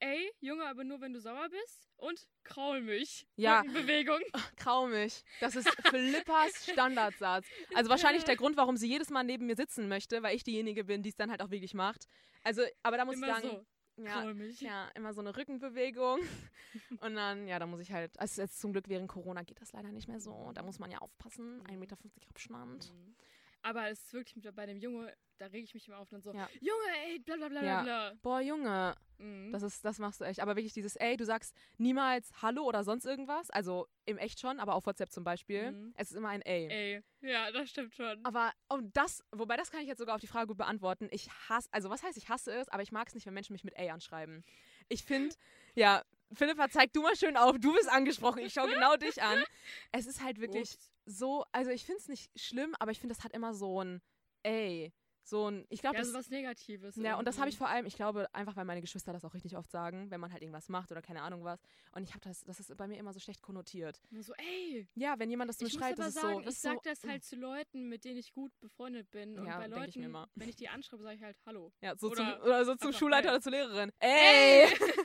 ey, 0.00 0.30
Junge, 0.40 0.66
aber 0.66 0.84
nur 0.84 1.00
wenn 1.00 1.12
du 1.12 1.20
sauer 1.20 1.48
bist. 1.48 1.88
Und 1.96 2.28
kraul 2.44 2.80
mich. 2.80 3.26
Ja. 3.36 3.62
Bewegung. 3.62 4.20
Traumig. 4.56 5.24
Das 5.40 5.56
ist 5.56 5.68
Philippas 5.88 6.66
Standardsatz. 6.72 7.46
Also 7.74 7.90
wahrscheinlich 7.90 8.24
der 8.24 8.36
Grund, 8.36 8.56
warum 8.56 8.76
sie 8.76 8.88
jedes 8.88 9.10
Mal 9.10 9.24
neben 9.24 9.46
mir 9.46 9.56
sitzen 9.56 9.88
möchte, 9.88 10.22
weil 10.22 10.36
ich 10.36 10.44
diejenige 10.44 10.84
bin, 10.84 11.02
die 11.02 11.08
es 11.08 11.16
dann 11.16 11.30
halt 11.30 11.42
auch 11.42 11.50
wirklich 11.50 11.74
macht. 11.74 12.06
Also, 12.44 12.62
aber 12.82 12.98
da 12.98 13.04
muss 13.04 13.16
Immer 13.16 13.26
ich 13.28 13.32
sagen, 13.34 13.48
so. 13.48 13.66
Ja, 14.04 14.34
mich. 14.34 14.60
ja, 14.60 14.88
immer 14.94 15.12
so 15.14 15.20
eine 15.20 15.36
Rückenbewegung. 15.36 16.20
Und 17.00 17.14
dann, 17.14 17.46
ja, 17.46 17.58
da 17.58 17.66
muss 17.66 17.80
ich 17.80 17.92
halt, 17.92 18.18
also 18.18 18.42
jetzt 18.42 18.60
zum 18.60 18.72
Glück 18.72 18.88
während 18.88 19.08
Corona 19.08 19.42
geht 19.42 19.60
das 19.60 19.72
leider 19.72 19.90
nicht 19.90 20.08
mehr 20.08 20.20
so. 20.20 20.52
Da 20.54 20.62
muss 20.62 20.78
man 20.78 20.90
ja 20.90 20.98
aufpassen. 20.98 21.62
1,50 21.64 21.76
Meter 21.76 21.96
Abstand. 22.30 22.92
Mhm. 22.92 23.14
Aber 23.62 23.88
es 23.88 24.00
ist 24.04 24.12
wirklich 24.12 24.44
bei 24.54 24.66
dem 24.66 24.78
Junge, 24.78 25.12
da 25.38 25.46
rege 25.46 25.64
ich 25.64 25.74
mich 25.74 25.86
immer 25.88 25.98
auf 25.98 26.10
und 26.12 26.14
dann 26.14 26.22
so, 26.22 26.32
Ja. 26.32 26.48
Junge, 26.60 27.06
ey, 27.06 27.18
bla 27.20 27.36
bla 27.36 27.48
bla 27.48 27.62
Ja. 27.62 27.82
bla 27.82 28.12
Boah, 28.22 28.40
Junge. 28.40 28.94
Mhm. 29.18 29.50
das 29.52 29.62
ist, 29.62 29.84
das 29.84 29.98
machst 29.98 30.20
du 30.20 30.24
echt. 30.24 30.40
Aber 30.40 30.54
wirklich 30.54 30.72
dieses, 30.72 30.94
ey, 30.96 31.16
du 31.16 31.24
sagst 31.24 31.52
niemals 31.76 32.30
Hallo 32.40 32.62
oder 32.64 32.84
sonst 32.84 33.04
irgendwas. 33.04 33.50
Also 33.50 33.88
im 34.04 34.16
Echt 34.16 34.38
schon, 34.40 34.60
aber 34.60 34.74
auf 34.74 34.86
WhatsApp 34.86 35.10
zum 35.10 35.24
Beispiel. 35.24 35.72
Mhm. 35.72 35.92
Es 35.96 36.10
ist 36.10 36.16
immer 36.16 36.28
ein 36.28 36.42
Ey. 36.42 36.68
ey, 36.70 37.02
ja, 37.28 37.50
das 37.50 37.70
stimmt 37.70 37.94
schon. 37.94 38.24
Aber 38.24 38.52
um 38.68 38.92
das, 38.92 39.24
wobei 39.32 39.56
das 39.56 39.70
kann 39.70 39.80
ich 39.80 39.88
jetzt 39.88 39.98
sogar 39.98 40.14
auf 40.14 40.20
die 40.20 40.26
Frage 40.28 40.46
gut 40.48 40.58
beantworten. 40.58 41.08
Ich 41.10 41.28
hasse, 41.48 41.68
also 41.72 41.90
was 41.90 42.02
heißt, 42.02 42.16
ich 42.16 42.28
hasse 42.28 42.52
es, 42.52 42.68
aber 42.68 42.82
ich 42.82 42.92
mag 42.92 43.08
es 43.08 43.14
nicht, 43.14 43.26
wenn 43.26 43.34
Menschen 43.34 43.52
mich 43.54 43.64
mit 43.64 43.76
A 43.76 43.92
anschreiben. 43.92 44.44
Ich 44.88 45.02
finde, 45.04 45.34
ja, 45.74 46.04
Philippa, 46.32 46.68
zeig 46.68 46.92
du 46.92 47.02
mal 47.02 47.16
schön 47.16 47.36
auf, 47.36 47.56
du 47.58 47.72
bist 47.74 47.88
angesprochen, 47.88 48.40
ich 48.40 48.52
schaue 48.52 48.68
genau 48.68 48.96
dich 48.96 49.22
an. 49.22 49.38
Es 49.92 50.06
ist 50.06 50.22
halt 50.22 50.40
wirklich 50.40 50.74
Ups. 50.74 50.90
so, 51.06 51.44
also 51.52 51.70
ich 51.70 51.84
finde 51.84 52.00
es 52.00 52.08
nicht 52.08 52.30
schlimm, 52.38 52.74
aber 52.78 52.90
ich 52.90 53.00
finde, 53.00 53.14
das 53.14 53.24
hat 53.24 53.32
immer 53.32 53.54
so 53.54 53.82
ein 53.82 54.00
A. 54.46 54.88
So 55.24 55.50
ein, 55.50 55.66
ich 55.68 55.82
glaube, 55.82 55.96
Ja, 55.96 56.00
das. 56.00 56.10
so 56.12 56.18
was 56.18 56.30
Negatives. 56.30 56.96
Ja, 56.96 57.18
und 57.18 57.26
das 57.28 57.36
habe 57.38 57.50
ich 57.50 57.54
irgendwie. 57.56 57.58
vor 57.58 57.68
allem, 57.68 57.84
ich 57.84 57.96
glaube, 57.96 58.34
einfach 58.34 58.56
weil 58.56 58.64
meine 58.64 58.80
Geschwister 58.80 59.12
das 59.12 59.26
auch 59.26 59.34
richtig 59.34 59.58
oft 59.58 59.70
sagen, 59.70 60.10
wenn 60.10 60.20
man 60.20 60.32
halt 60.32 60.40
irgendwas 60.40 60.70
macht 60.70 60.90
oder 60.90 61.02
keine 61.02 61.20
Ahnung 61.20 61.44
was. 61.44 61.60
Und 61.92 62.02
ich 62.02 62.10
habe 62.14 62.20
das, 62.20 62.44
das 62.44 62.60
ist 62.60 62.74
bei 62.78 62.86
mir 62.88 62.96
immer 62.96 63.12
so 63.12 63.20
schlecht 63.20 63.42
konnotiert. 63.42 64.00
Nur 64.08 64.22
so, 64.22 64.32
ey. 64.38 64.88
Ja, 64.94 65.18
wenn 65.18 65.28
jemand 65.28 65.50
das 65.50 65.58
zu 65.58 65.64
mir 65.64 65.68
Ich 65.68 65.74
schreibt, 65.74 65.98
das 65.98 66.08
ist 66.08 66.14
sagen, 66.14 66.28
so. 66.36 66.40
Das 66.40 66.44
ich 66.44 66.56
ist 66.56 66.62
sag 66.62 66.74
so, 66.76 66.80
das 66.82 67.04
halt 67.04 67.24
zu 67.24 67.36
Leuten, 67.36 67.90
mit 67.90 68.04
denen 68.04 68.16
ich 68.16 68.32
gut 68.32 68.58
befreundet 68.58 69.10
bin. 69.10 69.38
Und 69.38 69.44
Ja, 69.46 69.58
bei 69.58 69.64
ich 69.66 69.70
mir 69.70 69.76
Leuten, 69.76 70.02
immer. 70.02 70.30
wenn 70.34 70.48
ich 70.48 70.56
die 70.56 70.70
anschreibe, 70.70 71.02
sage 71.02 71.16
ich 71.16 71.22
halt 71.22 71.36
Hallo. 71.44 71.72
Ja, 71.82 71.94
so 71.94 72.06
Oder 72.10 72.16
zum, 72.38 72.42
oder 72.46 72.64
so 72.64 72.74
zum 72.76 72.92
Schulleiter 72.94 73.28
ey. 73.28 73.34
oder 73.34 73.40
zur 73.42 73.52
Lehrerin. 73.52 73.92
Ey! 74.00 74.66
Fühlt 74.68 74.80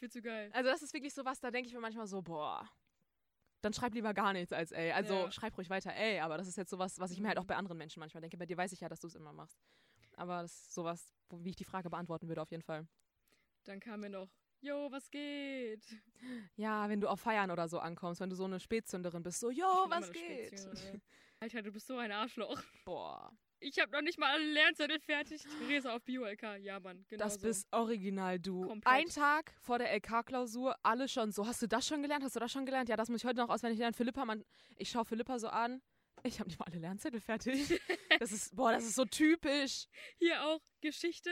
viel 0.00 0.10
zu 0.10 0.20
geil. 0.22 0.50
Also 0.52 0.68
das 0.70 0.82
ist 0.82 0.92
wirklich 0.92 1.14
so 1.14 1.24
was, 1.24 1.38
da 1.40 1.50
denke 1.50 1.68
ich 1.68 1.74
mir 1.74 1.80
manchmal 1.80 2.06
so, 2.06 2.20
boah, 2.22 2.68
dann 3.62 3.72
schreib 3.72 3.94
lieber 3.94 4.14
gar 4.14 4.32
nichts 4.32 4.52
als 4.52 4.72
ey. 4.72 4.90
Also 4.92 5.14
Ja. 5.14 5.30
schreib 5.30 5.56
ruhig 5.56 5.70
weiter 5.70 5.92
ey, 5.94 6.18
aber 6.20 6.38
das 6.38 6.48
ist 6.48 6.56
jetzt 6.56 6.70
sowas, 6.70 6.98
was 6.98 7.10
ich 7.10 7.20
mir 7.20 7.28
halt 7.28 7.38
auch 7.38 7.42
Mhm. 7.44 7.48
bei 7.48 7.56
anderen 7.56 7.78
Menschen 7.78 8.00
manchmal 8.00 8.20
denke. 8.22 8.36
Bei 8.36 8.46
dir 8.46 8.56
weiß 8.56 8.72
ich 8.72 8.80
ja, 8.80 8.88
dass 8.88 9.00
du 9.00 9.06
es 9.06 9.14
immer 9.14 9.32
machst. 9.32 9.60
Aber 10.16 10.42
das 10.42 10.52
ist 10.52 10.74
sowas, 10.74 11.14
wie 11.30 11.50
ich 11.50 11.56
die 11.56 11.64
Frage 11.64 11.88
beantworten 11.90 12.26
würde 12.28 12.42
auf 12.42 12.50
jeden 12.50 12.62
Fall. 12.62 12.86
Dann 13.64 13.78
kam 13.80 14.00
mir 14.00 14.10
noch, 14.10 14.30
yo, 14.60 14.90
was 14.90 15.10
geht? 15.10 15.84
Ja, 16.56 16.88
wenn 16.88 17.00
du 17.00 17.08
auf 17.08 17.20
Feiern 17.20 17.50
oder 17.50 17.68
so 17.68 17.78
ankommst, 17.78 18.20
wenn 18.20 18.30
du 18.30 18.36
so 18.36 18.44
eine 18.44 18.58
Spätzünderin 18.60 19.22
bist, 19.22 19.40
so, 19.40 19.50
yo, 19.50 19.64
was 19.88 20.10
geht? 20.10 20.54
Alter, 21.38 21.62
du 21.62 21.70
bist 21.72 21.86
so 21.86 21.96
ein 21.98 22.10
Arschloch. 22.12 22.62
Boah, 22.84 23.30
Ich 23.62 23.78
habe 23.78 23.92
noch 23.92 24.00
nicht 24.00 24.18
mal 24.18 24.30
alle 24.32 24.44
Lernzettel 24.52 24.98
fertig. 25.00 25.42
Resa 25.68 25.94
auf 25.94 26.02
Bio-LK. 26.04 26.56
Ja, 26.60 26.80
Mann, 26.80 27.04
genau 27.08 27.22
das 27.24 27.34
so. 27.34 27.40
bist 27.42 27.66
original 27.72 28.38
du. 28.40 28.66
Komplett. 28.66 28.92
Ein 28.92 29.06
Tag 29.08 29.52
vor 29.60 29.78
der 29.78 29.92
LK-Klausur, 29.96 30.74
alle 30.82 31.08
schon 31.08 31.30
so, 31.30 31.46
hast 31.46 31.60
du 31.60 31.66
das 31.66 31.86
schon 31.86 32.00
gelernt? 32.02 32.24
Hast 32.24 32.36
du 32.36 32.40
das 32.40 32.50
schon 32.50 32.64
gelernt? 32.64 32.88
Ja, 32.88 32.96
das 32.96 33.08
muss 33.10 33.20
ich 33.20 33.26
heute 33.26 33.38
noch 33.40 33.50
auswendig 33.50 33.78
lernen. 33.78 33.94
Philippa, 33.94 34.24
man, 34.24 34.44
ich 34.76 34.88
schaue 34.90 35.04
Philippa 35.04 35.38
so 35.38 35.48
an. 35.48 35.82
Ich 36.22 36.38
habe 36.40 36.48
nicht 36.48 36.58
mal 36.58 36.66
alle 36.66 36.78
Lernzettel 36.78 37.20
fertig. 37.20 37.80
Das 38.18 38.32
ist, 38.32 38.54
boah, 38.54 38.72
das 38.72 38.84
ist 38.84 38.96
so 38.96 39.04
typisch. 39.06 39.86
Hier 40.18 40.42
auch 40.44 40.60
Geschichte. 40.82 41.30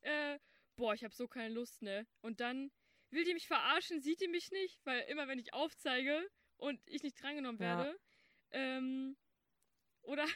Äh, 0.00 0.38
boah, 0.76 0.92
ich 0.92 1.02
habe 1.04 1.14
so 1.14 1.28
keine 1.28 1.54
Lust, 1.54 1.80
ne? 1.82 2.06
Und 2.20 2.40
dann 2.40 2.70
will 3.10 3.24
die 3.24 3.32
mich 3.32 3.46
verarschen, 3.46 4.00
sieht 4.02 4.20
die 4.20 4.28
mich 4.28 4.50
nicht, 4.50 4.80
weil 4.84 5.00
immer 5.08 5.28
wenn 5.28 5.38
ich 5.38 5.54
aufzeige 5.54 6.28
und 6.58 6.78
ich 6.86 7.02
nicht 7.02 7.22
drangenommen 7.22 7.60
Ja. 7.62 7.78
werde, 7.78 7.98
ähm, 8.50 9.16
oder, 10.02 10.26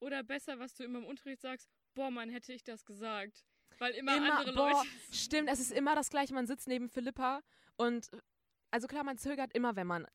oder 0.00 0.22
besser, 0.22 0.58
was 0.58 0.74
du 0.74 0.84
immer 0.84 0.98
im 0.98 1.06
Unterricht 1.06 1.40
sagst, 1.40 1.68
boah, 1.94 2.10
Mann, 2.10 2.30
hätte 2.30 2.52
ich 2.52 2.64
das 2.64 2.84
gesagt. 2.84 3.44
Weil 3.78 3.92
immer, 3.94 4.16
Immer, 4.16 4.38
andere 4.38 4.54
boah, 4.54 4.70
Leute. 4.72 4.88
Stimmt, 5.12 5.48
es 5.50 5.60
ist 5.60 5.72
immer 5.72 5.94
das 5.94 6.10
Gleiche. 6.10 6.34
Man 6.34 6.46
sitzt 6.46 6.66
neben 6.68 6.88
Philippa 6.88 7.42
und, 7.76 8.10
also 8.70 8.86
klar, 8.86 9.04
man 9.04 9.18
zögert 9.18 9.52
immer, 9.52 9.76
wenn 9.76 9.86
man, 9.86 10.06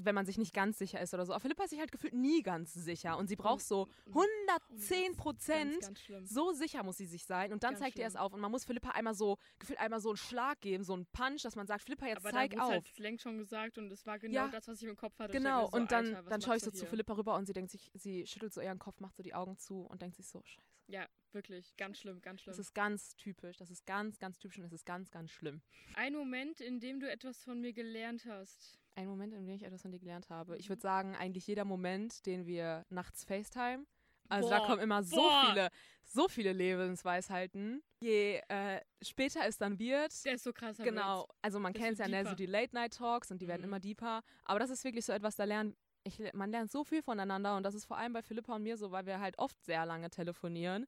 wenn 0.00 0.14
man 0.14 0.26
sich 0.26 0.38
nicht 0.38 0.54
ganz 0.54 0.78
sicher 0.78 1.00
ist 1.00 1.12
oder 1.14 1.26
so. 1.26 1.32
Aber 1.32 1.40
Philippa 1.40 1.64
ist 1.64 1.70
sich 1.70 1.80
halt 1.80 1.92
gefühlt 1.92 2.14
nie 2.14 2.42
ganz 2.42 2.72
sicher 2.72 3.18
und 3.18 3.26
sie 3.28 3.36
braucht 3.36 3.62
so 3.62 3.88
110 4.06 5.16
Prozent. 5.16 5.72
Ganz, 5.72 5.86
ganz 5.86 6.00
schlimm. 6.00 6.26
So 6.26 6.52
sicher 6.52 6.82
muss 6.82 6.96
sie 6.96 7.06
sich 7.06 7.24
sein 7.24 7.52
und 7.52 7.62
dann 7.62 7.72
Ganz 7.72 7.80
zeigt 7.80 7.98
ihr 7.98 8.06
es 8.06 8.12
schlimm. 8.12 8.22
auf 8.22 8.32
und 8.32 8.40
man 8.40 8.50
muss 8.50 8.64
Philippa 8.64 8.90
einmal 8.90 9.14
so, 9.14 9.38
gefühlt 9.58 9.78
einmal 9.80 10.00
so 10.00 10.10
einen 10.10 10.16
Schlag 10.16 10.60
geben, 10.60 10.84
so 10.84 10.94
einen 10.94 11.06
Punch, 11.06 11.42
dass 11.42 11.56
man 11.56 11.66
sagt, 11.66 11.82
Philippa, 11.82 12.06
jetzt 12.06 12.18
Aber 12.18 12.30
zeig 12.30 12.52
wurde 12.52 12.62
auf. 12.62 12.70
halt 12.70 12.98
längst 12.98 13.22
schon 13.22 13.38
gesagt 13.38 13.78
und 13.78 13.90
es 13.90 14.06
war 14.06 14.18
genau 14.18 14.34
Ja. 14.34 14.48
das, 14.48 14.68
was 14.68 14.80
ich 14.80 14.88
im 14.88 14.96
Kopf 14.96 15.18
hatte. 15.18 15.32
Genau, 15.32 15.66
so, 15.68 15.76
und 15.76 15.90
dann, 15.92 16.14
Alter, 16.14 16.28
dann 16.30 16.40
schaue 16.40 16.56
ich 16.56 16.62
so 16.62 16.70
du 16.70 16.76
zu 16.76 16.82
hier? 16.84 16.90
Philippa 16.90 17.14
rüber 17.14 17.34
und 17.34 17.46
sie 17.46 17.52
denkt 17.52 17.70
sich, 17.70 17.90
sie 17.94 18.26
schüttelt 18.26 18.52
so 18.54 18.60
ihren 18.60 18.78
Kopf, 18.78 19.00
macht 19.00 19.16
so 19.16 19.22
die 19.22 19.34
Augen 19.34 19.56
zu 19.58 19.82
und 19.82 20.00
denkt 20.02 20.16
sich 20.16 20.26
so, 20.28 20.42
scheiße. 20.44 20.66
Ja, 20.86 21.06
wirklich, 21.32 21.76
ganz 21.76 21.98
schlimm, 21.98 22.22
ganz 22.22 22.40
schlimm. 22.40 22.52
Das 22.52 22.58
ist 22.58 22.74
ganz 22.74 23.14
typisch, 23.16 23.58
das 23.58 23.70
ist 23.70 23.84
ganz, 23.84 24.18
ganz 24.18 24.38
typisch 24.38 24.58
und 24.58 24.64
es 24.64 24.72
ist 24.72 24.86
ganz, 24.86 25.10
ganz 25.10 25.30
schlimm. 25.30 25.60
Ein 25.94 26.14
Moment, 26.14 26.60
in 26.62 26.80
dem 26.80 26.98
du 27.00 27.10
etwas 27.10 27.42
von 27.44 27.60
mir 27.60 27.74
gelernt 27.74 28.24
hast. 28.26 28.77
Ein 28.98 29.06
Moment, 29.06 29.32
in 29.32 29.46
dem 29.46 29.54
ich 29.54 29.62
etwas 29.62 29.82
von 29.82 29.92
dir 29.92 30.00
gelernt 30.00 30.28
habe. 30.28 30.56
Ich 30.56 30.64
Mhm. 30.64 30.70
würde 30.70 30.82
sagen, 30.82 31.14
eigentlich 31.14 31.46
jeder 31.46 31.64
Moment, 31.64 32.26
den 32.26 32.46
wir 32.46 32.84
nachts 32.90 33.22
FaceTime. 33.24 33.86
Also 34.28 34.50
da 34.50 34.58
Boah, 34.58 34.66
kommen 34.66 34.80
immer 34.82 35.04
so 35.04 35.16
boah. 35.22 35.46
viele, 35.46 35.68
so 36.02 36.28
viele 36.28 36.52
Lebensweisheiten. 36.52 37.80
Je 38.02 38.40
äh, 38.48 38.80
später 39.00 39.46
es 39.46 39.56
dann 39.56 39.78
wird, 39.78 40.12
Der 40.24 40.34
ist 40.34 40.42
so 40.42 40.52
krass. 40.52 40.76
genau, 40.78 41.28
also 41.42 41.60
man 41.60 41.72
kennt 41.72 41.92
es 41.92 41.98
ja, 41.98 42.08
ne, 42.08 42.26
so 42.26 42.34
die 42.34 42.46
Late-Night-Talks 42.46 43.30
und 43.30 43.40
die 43.40 43.46
werden 43.46 43.60
Mhm. 43.60 43.68
immer 43.68 43.78
deeper. 43.80 44.22
Aber 44.44 44.58
das 44.58 44.70
ist 44.70 44.82
wirklich 44.82 45.04
so 45.06 45.12
etwas, 45.12 45.36
da 45.36 45.44
lernen, 45.44 45.76
ich, 46.04 46.20
man 46.34 46.50
lernt 46.50 46.70
so 46.72 46.82
viel 46.82 47.00
voneinander 47.02 47.56
und 47.56 47.62
das 47.62 47.74
ist 47.74 47.84
vor 47.84 47.98
allem 47.98 48.12
bei 48.12 48.22
Philippa 48.22 48.56
und 48.56 48.64
mir 48.64 48.76
so, 48.76 48.90
weil 48.90 49.06
wir 49.06 49.20
halt 49.20 49.38
oft 49.38 49.62
sehr 49.64 49.86
lange 49.86 50.10
telefonieren. 50.10 50.86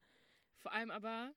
Vor 0.58 0.72
allem 0.72 0.90
aber, 0.90 1.32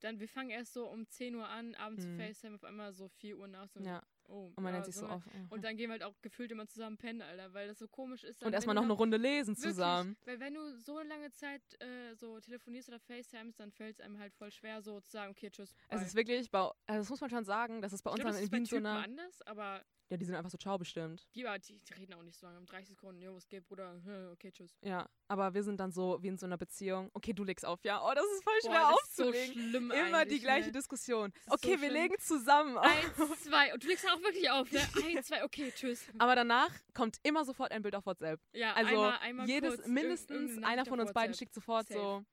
dann, 0.00 0.20
wir 0.20 0.28
fangen 0.28 0.50
erst 0.50 0.74
so 0.74 0.88
um 0.88 1.08
10 1.08 1.34
Uhr 1.34 1.48
an, 1.48 1.74
abends 1.74 2.04
Mhm. 2.04 2.10
zu 2.10 2.16
FaceTime, 2.16 2.54
auf 2.56 2.64
einmal 2.64 2.92
so 2.92 3.08
4 3.08 3.38
Uhr 3.38 3.48
nachts. 3.48 3.76
Und, 3.76 3.84
Ja. 3.86 4.02
Oh, 4.28 4.52
Und 4.54 4.62
man 4.62 4.66
ja, 4.66 4.72
nennt 4.72 4.86
sich 4.86 4.94
so 4.96 5.08
oft. 5.08 5.26
oh. 5.26 5.54
Und 5.54 5.64
dann 5.64 5.76
gehen 5.76 5.88
wir 5.88 5.92
halt 5.92 6.02
auch 6.04 6.20
gefühlt 6.22 6.50
immer 6.50 6.66
zusammen 6.66 6.96
pennen, 6.96 7.22
Alter, 7.22 7.52
weil 7.52 7.68
das 7.68 7.78
so 7.78 7.88
komisch 7.88 8.24
ist. 8.24 8.42
Und 8.42 8.52
erstmal 8.52 8.74
noch 8.74 8.82
eine 8.82 8.92
Runde 8.92 9.16
lesen 9.16 9.56
Wirklich, 9.56 9.74
zusammen. 9.74 10.16
Weil 10.24 10.40
wenn 10.40 10.54
du 10.54 10.76
so 10.78 10.98
eine 10.98 11.08
lange 11.08 11.30
Zeit 11.32 11.62
äh, 11.80 12.14
so 12.14 12.40
telefonierst 12.40 12.88
oder 12.88 13.00
FaceTimes, 13.00 13.56
dann 13.56 13.70
fällt 13.72 13.96
es 13.96 14.00
einem 14.00 14.18
halt 14.18 14.34
voll 14.34 14.50
schwer, 14.50 14.82
so 14.82 15.00
zu 15.00 15.10
sagen, 15.10 15.32
okay, 15.32 15.50
tschüss. 15.50 15.74
Es 15.88 15.98
bye. 15.98 16.06
ist 16.06 16.14
wirklich, 16.14 16.50
bei, 16.50 16.60
also 16.60 17.00
das 17.00 17.10
muss 17.10 17.20
man 17.20 17.30
schon 17.30 17.44
sagen, 17.44 17.82
das 17.82 17.92
ist 17.92 18.02
bei 18.02 18.10
uns 18.10 18.20
glaube, 18.20 18.36
dann 18.36 18.44
in 18.44 18.52
Wien 18.52 18.64
so 18.64 18.76
eine. 18.76 18.90
anders, 18.90 19.42
aber 19.42 19.82
Ja, 20.12 20.18
die 20.18 20.26
sind 20.26 20.34
einfach 20.34 20.50
so 20.50 20.58
ciao 20.58 20.76
bestimmt. 20.76 21.26
die, 21.34 21.42
die, 21.66 21.78
die 21.80 21.92
reden 21.94 22.12
auch 22.12 22.22
nicht 22.22 22.38
so 22.38 22.44
lange. 22.44 22.58
Um 22.58 22.66
30 22.66 22.88
Sekunden, 22.88 23.22
jo, 23.22 23.34
was 23.34 23.48
geht, 23.48 23.66
Bruder? 23.66 23.98
Okay, 24.32 24.52
tschüss. 24.52 24.76
Ja, 24.82 25.08
aber 25.26 25.54
wir 25.54 25.62
sind 25.62 25.80
dann 25.80 25.90
so 25.90 26.22
wie 26.22 26.28
in 26.28 26.36
so 26.36 26.44
einer 26.44 26.58
Beziehung. 26.58 27.08
Okay, 27.14 27.32
du 27.32 27.44
legst 27.44 27.64
auf, 27.64 27.82
ja. 27.82 27.98
Oh, 28.06 28.12
das 28.14 28.22
ist 28.26 28.44
voll 28.44 28.52
Boah, 28.62 28.68
schwer 28.70 28.90
ist 29.02 29.16
so 29.16 29.22
aufzulegen. 29.24 29.52
schlimm 29.70 29.90
Immer 29.90 30.08
die 30.08 30.14
eigentlich, 30.14 30.42
gleiche 30.42 30.66
ne? 30.66 30.72
Diskussion. 30.72 31.30
ist 31.32 31.44
so 31.46 31.52
Okay, 31.54 31.70
wir 31.80 31.88
schlimm. 31.88 31.92
legen 31.94 32.18
zusammen 32.18 32.76
auf. 32.76 32.84
Eins, 32.84 33.40
zwei. 33.42 33.72
Und 33.72 33.82
du 33.82 33.88
legst 33.88 34.04
dann 34.04 34.18
auch 34.18 34.22
wirklich 34.22 34.50
auf, 34.50 34.70
ne? 34.70 34.80
Eins, 35.16 35.26
zwei, 35.28 35.44
okay, 35.44 35.72
tschüss. 35.74 36.04
Aber 36.18 36.34
danach 36.36 36.70
kommt 36.92 37.16
immer 37.22 37.46
sofort 37.46 37.72
ein 37.72 37.80
Bild 37.80 37.94
auf 37.96 38.04
WhatsApp. 38.04 38.38
Ja, 38.52 38.74
Also 38.74 38.88
einmal, 38.90 39.18
einmal 39.20 39.48
jedes, 39.48 39.76
kurz, 39.76 39.86
mindestens 39.88 40.62
einer 40.62 40.84
von 40.84 41.00
uns 41.00 41.14
beiden 41.14 41.30
WhatsApp. 41.30 41.38
schickt 41.38 41.54
sofort 41.54 41.88
Safe. 41.88 41.98
so. 41.98 42.24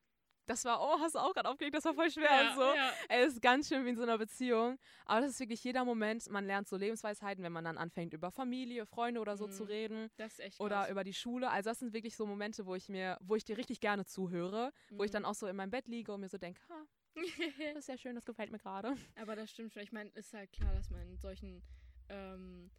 Das 0.49 0.65
war, 0.65 0.81
oh, 0.81 0.99
hast 0.99 1.13
du 1.13 1.19
auch 1.19 1.31
gerade 1.35 1.47
aufgelegt, 1.47 1.75
das 1.75 1.85
war 1.85 1.93
voll 1.93 2.09
schwer 2.09 2.23
Ja, 2.23 2.49
und 2.49 2.55
so. 2.55 2.61
ja. 2.73 2.91
Es 3.07 3.33
ist 3.33 3.41
ganz 3.41 3.67
schön 3.69 3.85
wie 3.85 3.89
in 3.89 3.95
so 3.95 4.01
einer 4.01 4.17
Beziehung. 4.17 4.79
Aber 5.05 5.21
das 5.21 5.29
ist 5.29 5.39
wirklich 5.39 5.63
jeder 5.63 5.85
Moment, 5.85 6.27
man 6.31 6.43
lernt 6.43 6.67
so 6.67 6.75
Lebensweisheiten, 6.75 7.43
wenn 7.43 7.51
man 7.51 7.63
dann 7.65 7.77
anfängt, 7.77 8.13
über 8.13 8.31
Familie, 8.31 8.87
Freunde 8.87 9.21
oder 9.21 9.37
so 9.37 9.45
Mhm. 9.45 9.51
zu 9.51 9.63
reden. 9.65 10.09
Das 10.17 10.33
ist 10.33 10.39
echt 10.39 10.59
Oder 10.59 10.77
krass. 10.81 10.89
über 10.89 11.03
die 11.03 11.13
Schule. 11.13 11.51
Also 11.51 11.69
das 11.69 11.77
sind 11.77 11.93
wirklich 11.93 12.15
so 12.15 12.25
Momente, 12.25 12.65
wo 12.65 12.73
ich 12.73 12.89
mir, 12.89 13.17
wo 13.21 13.35
ich 13.35 13.45
dir 13.45 13.57
richtig 13.57 13.79
gerne 13.79 14.05
zuhöre, 14.05 14.71
wo 14.89 15.03
ich 15.03 15.11
Mhm. 15.11 15.13
dann 15.13 15.25
auch 15.25 15.35
so 15.35 15.45
in 15.45 15.55
meinem 15.55 15.69
Bett 15.69 15.87
liege 15.87 16.11
und 16.11 16.21
mir 16.21 16.29
so 16.29 16.39
denke, 16.39 16.59
ha, 16.69 16.83
das 17.75 17.77
ist 17.77 17.85
sehr 17.85 17.99
schön, 17.99 18.15
das 18.15 18.25
gefällt 18.25 18.49
mir 18.51 18.57
gerade. 18.57 18.97
Aber 19.21 19.35
das 19.35 19.51
stimmt 19.51 19.71
schon. 19.71 19.83
Ich 19.83 19.91
meine, 19.91 20.09
ist 20.15 20.33
halt 20.33 20.51
klar, 20.51 20.73
dass 20.73 20.89
man 20.89 21.01
in 21.01 21.17
solchen 21.19 21.61
ähm, 22.09 22.71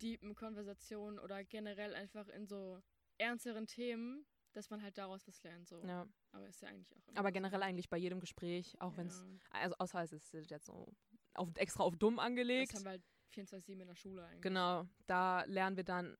deepen 0.00 0.34
Konversationen 0.34 1.18
oder 1.18 1.44
generell 1.44 1.94
einfach 1.94 2.28
in 2.28 2.46
so 2.46 2.80
ernsteren 3.18 3.66
Themen, 3.66 4.24
dass 4.52 4.70
man 4.70 4.82
halt 4.82 4.98
daraus 4.98 5.26
was 5.26 5.42
lernt. 5.42 5.68
So. 5.68 5.82
Ja. 5.84 6.06
Aber 6.32 6.48
ist 6.48 6.60
ja 6.62 6.68
eigentlich 6.68 6.92
auch 6.94 7.00
Aber 7.14 7.32
generell 7.32 7.62
eigentlich 7.62 7.88
bei 7.88 7.96
jedem 7.96 8.20
Gespräch, 8.20 8.76
auch 8.80 8.96
wenn 8.96 9.06
es, 9.08 9.24
Ja, 9.52 9.60
also 9.60 9.74
außer 9.78 10.02
es 10.02 10.12
ist 10.12 10.50
jetzt 10.50 10.66
so 10.66 10.92
auf, 11.34 11.48
extra 11.56 11.84
auf 11.84 11.96
dumm 11.96 12.16
das 12.16 12.24
angelegt. 12.26 12.74
haben 12.74 12.84
wir 12.84 12.90
halt 12.90 13.02
24-7 13.32 13.80
in 13.80 13.86
der 13.86 13.94
Schule 13.94 14.24
eigentlich. 14.24 14.42
Genau, 14.42 14.86
da 15.06 15.44
lernen 15.44 15.76
wir 15.76 15.84
dann 15.84 16.16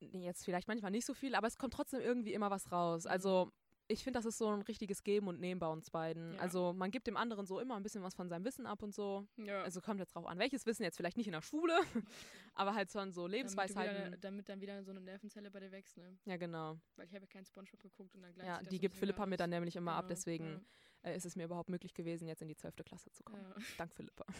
jetzt 0.00 0.44
vielleicht 0.44 0.68
manchmal 0.68 0.90
nicht 0.90 1.06
so 1.06 1.14
viel, 1.14 1.34
aber 1.34 1.46
es 1.46 1.56
kommt 1.56 1.74
trotzdem 1.74 2.00
irgendwie 2.00 2.32
immer 2.32 2.50
was 2.50 2.70
raus. 2.70 3.04
Mhm. 3.04 3.10
Also 3.10 3.52
ich 3.88 4.04
finde, 4.04 4.18
das 4.18 4.26
ist 4.26 4.38
so 4.38 4.48
ein 4.48 4.60
richtiges 4.62 5.02
Geben 5.02 5.28
und 5.28 5.40
Nehmen 5.40 5.58
bei 5.58 5.66
uns 5.66 5.90
beiden. 5.90 6.34
Ja. 6.34 6.40
Also 6.40 6.74
man 6.74 6.90
gibt 6.90 7.06
dem 7.06 7.16
anderen 7.16 7.46
so 7.46 7.58
immer 7.58 7.74
ein 7.76 7.82
bisschen 7.82 8.02
was 8.02 8.14
von 8.14 8.28
seinem 8.28 8.44
Wissen 8.44 8.66
ab 8.66 8.82
und 8.82 8.94
so. 8.94 9.26
Ja. 9.36 9.62
Also 9.62 9.80
kommt 9.80 9.98
jetzt 9.98 10.14
drauf 10.14 10.26
an, 10.26 10.38
welches 10.38 10.66
Wissen 10.66 10.82
jetzt 10.82 10.96
vielleicht 10.96 11.16
nicht 11.16 11.26
in 11.26 11.32
der 11.32 11.42
Schule, 11.42 11.74
aber 12.54 12.74
halt 12.74 12.92
schon 12.92 13.12
so 13.12 13.22
damit, 13.22 13.38
Lebensweisheiten. 13.38 14.06
wieder, 14.06 14.16
damit 14.18 14.48
dann 14.48 14.60
wieder 14.60 14.84
so 14.84 14.90
eine 14.90 15.00
Nervenzelle 15.00 15.50
bei 15.50 15.60
dir 15.60 15.72
wächst, 15.72 15.96
ne? 15.96 16.18
Ja, 16.26 16.36
genau. 16.36 16.78
Weil 16.96 17.06
ich 17.06 17.14
habe 17.14 17.24
ja 17.24 17.30
kein 17.30 17.46
Spongebob 17.46 17.80
geguckt 17.80 18.14
und 18.14 18.22
dann 18.22 18.34
gleicht 18.34 18.46
Ja, 18.46 18.62
die 18.62 18.78
gibt 18.78 18.94
Philippa 18.94 19.24
mir 19.24 19.38
dann 19.38 19.50
nämlich 19.50 19.74
immer 19.74 19.92
ab, 19.92 20.04
Genau, 20.04 20.14
deswegen 20.14 20.66
äh, 21.02 21.16
ist 21.16 21.24
es 21.24 21.34
mir 21.34 21.44
überhaupt 21.44 21.70
möglich 21.70 21.94
gewesen, 21.94 22.28
jetzt 22.28 22.42
in 22.42 22.48
die 22.48 22.56
12. 22.56 22.76
Klasse 22.84 23.10
zu 23.10 23.22
kommen. 23.24 23.42
Ja, 23.42 23.62
Dank 23.78 23.94
Philippa. 23.94 24.24
ja, 24.28 24.34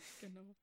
genau. 0.28 0.54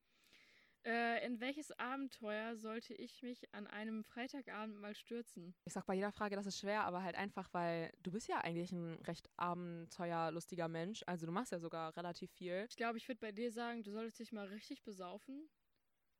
Äh, 0.85 1.25
in 1.25 1.41
welches 1.41 1.71
Abenteuer 1.77 2.55
sollte 2.55 2.93
ich 2.93 3.21
mich 3.21 3.53
an 3.53 3.67
einem 3.67 4.03
Freitagabend 4.03 4.79
mal 4.79 4.95
stürzen? 4.95 5.53
Ich 5.65 5.73
sag 5.73 5.85
bei 5.85 5.93
jeder 5.93 6.11
Frage, 6.11 6.35
das 6.37 6.45
ist 6.45 6.59
schwer, 6.59 6.83
aber 6.83 7.03
halt 7.03 7.15
einfach, 7.15 7.49
weil 7.53 7.91
du 8.01 8.11
bist 8.11 8.29
ja 8.29 8.37
eigentlich 8.37 8.71
ein 8.71 8.95
recht 9.03 9.29
abenteuerlustiger 9.35 10.69
Mensch. 10.69 11.03
Also 11.05 11.25
du 11.25 11.33
machst 11.33 11.51
ja 11.51 11.59
sogar 11.59 11.95
relativ 11.97 12.31
viel. 12.31 12.65
Ich 12.69 12.77
glaube, 12.77 12.97
ich 12.97 13.07
würde 13.07 13.19
bei 13.19 13.33
dir 13.33 13.51
sagen, 13.51 13.83
du 13.83 13.91
solltest 13.91 14.19
dich 14.19 14.31
mal 14.31 14.47
richtig 14.47 14.83
besaufen 14.83 15.49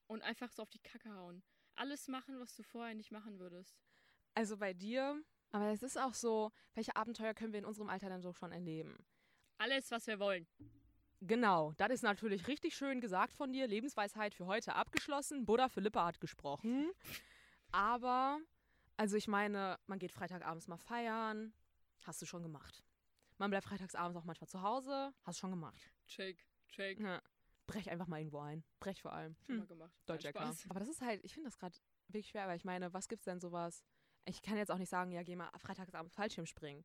und 0.07 0.21
einfach 0.23 0.51
so 0.51 0.61
auf 0.63 0.69
die 0.69 0.79
Kacke 0.79 1.13
hauen. 1.15 1.41
Alles 1.75 2.09
machen, 2.09 2.39
was 2.39 2.55
du 2.55 2.63
vorher 2.63 2.95
nicht 2.95 3.11
machen 3.11 3.39
würdest. 3.39 3.79
Also 4.33 4.57
bei 4.57 4.73
dir, 4.73 5.23
aber 5.51 5.71
es 5.71 5.83
ist 5.83 5.97
auch 5.97 6.13
so, 6.13 6.51
welche 6.73 6.95
Abenteuer 6.97 7.33
können 7.33 7.53
wir 7.53 7.59
in 7.59 7.65
unserem 7.65 7.89
Alter 7.89 8.09
denn 8.09 8.21
so 8.21 8.33
schon 8.33 8.51
erleben? 8.51 8.97
Alles, 9.57 9.89
was 9.89 10.05
wir 10.07 10.19
wollen. 10.19 10.47
Genau, 11.21 11.73
das 11.73 11.91
ist 11.91 12.03
natürlich 12.03 12.47
richtig 12.47 12.75
schön 12.75 13.01
gesagt 13.01 13.33
von 13.33 13.51
dir. 13.51 13.67
Lebensweisheit 13.67 14.33
für 14.33 14.45
heute 14.45 14.75
abgeschlossen. 14.75 15.45
Buddha 15.45 15.67
Philippa 15.67 16.05
hat 16.05 16.19
gesprochen. 16.21 16.91
Aber, 17.71 18.39
also 18.97 19.17
ich 19.17 19.27
meine, 19.27 19.77
man 19.85 19.99
geht 19.99 20.11
Freitagabends 20.11 20.67
mal 20.67 20.77
feiern. 20.77 21.53
Hast 22.05 22.21
du 22.21 22.25
schon 22.25 22.41
gemacht. 22.41 22.83
Man 23.37 23.49
bleibt 23.49 23.65
freitagsabends 23.65 24.17
auch 24.17 24.23
manchmal 24.23 24.47
zu 24.47 24.61
Hause. 24.61 25.13
Hast 25.23 25.37
du 25.37 25.41
schon 25.41 25.51
gemacht. 25.51 25.91
Shake, 26.05 26.45
shake. 26.67 26.99
Ja. 26.99 27.21
Brech 27.67 27.89
einfach 27.89 28.07
mal 28.07 28.17
irgendwo 28.19 28.39
ein. 28.39 28.63
Brech 28.79 29.01
vor 29.01 29.13
allem. 29.13 29.35
Schon 29.45 29.55
Hm. 29.55 29.59
mal 29.59 29.67
gemacht. 29.67 29.93
Deutsch 30.05 30.23
Nein, 30.23 30.33
ja 30.33 30.39
klar. 30.39 30.53
Spaß. 30.53 30.69
Aber 30.69 30.79
das 30.79 30.89
ist 30.89 31.01
halt, 31.01 31.23
ich 31.23 31.33
finde 31.33 31.49
das 31.49 31.57
gerade 31.57 31.77
wirklich 32.07 32.29
schwer, 32.29 32.47
weil 32.47 32.57
ich 32.57 32.65
meine, 32.65 32.91
was 32.93 33.07
gibt's 33.07 33.25
denn 33.25 33.39
sowas? 33.39 33.83
Ich 34.25 34.41
kann 34.41 34.57
jetzt 34.57 34.71
auch 34.71 34.77
nicht 34.77 34.89
sagen, 34.89 35.11
ja, 35.11 35.21
geh 35.23 35.35
mal 35.35 35.49
freitagsabends 35.57 36.15
Fallschirm 36.15 36.45
springen. 36.45 36.83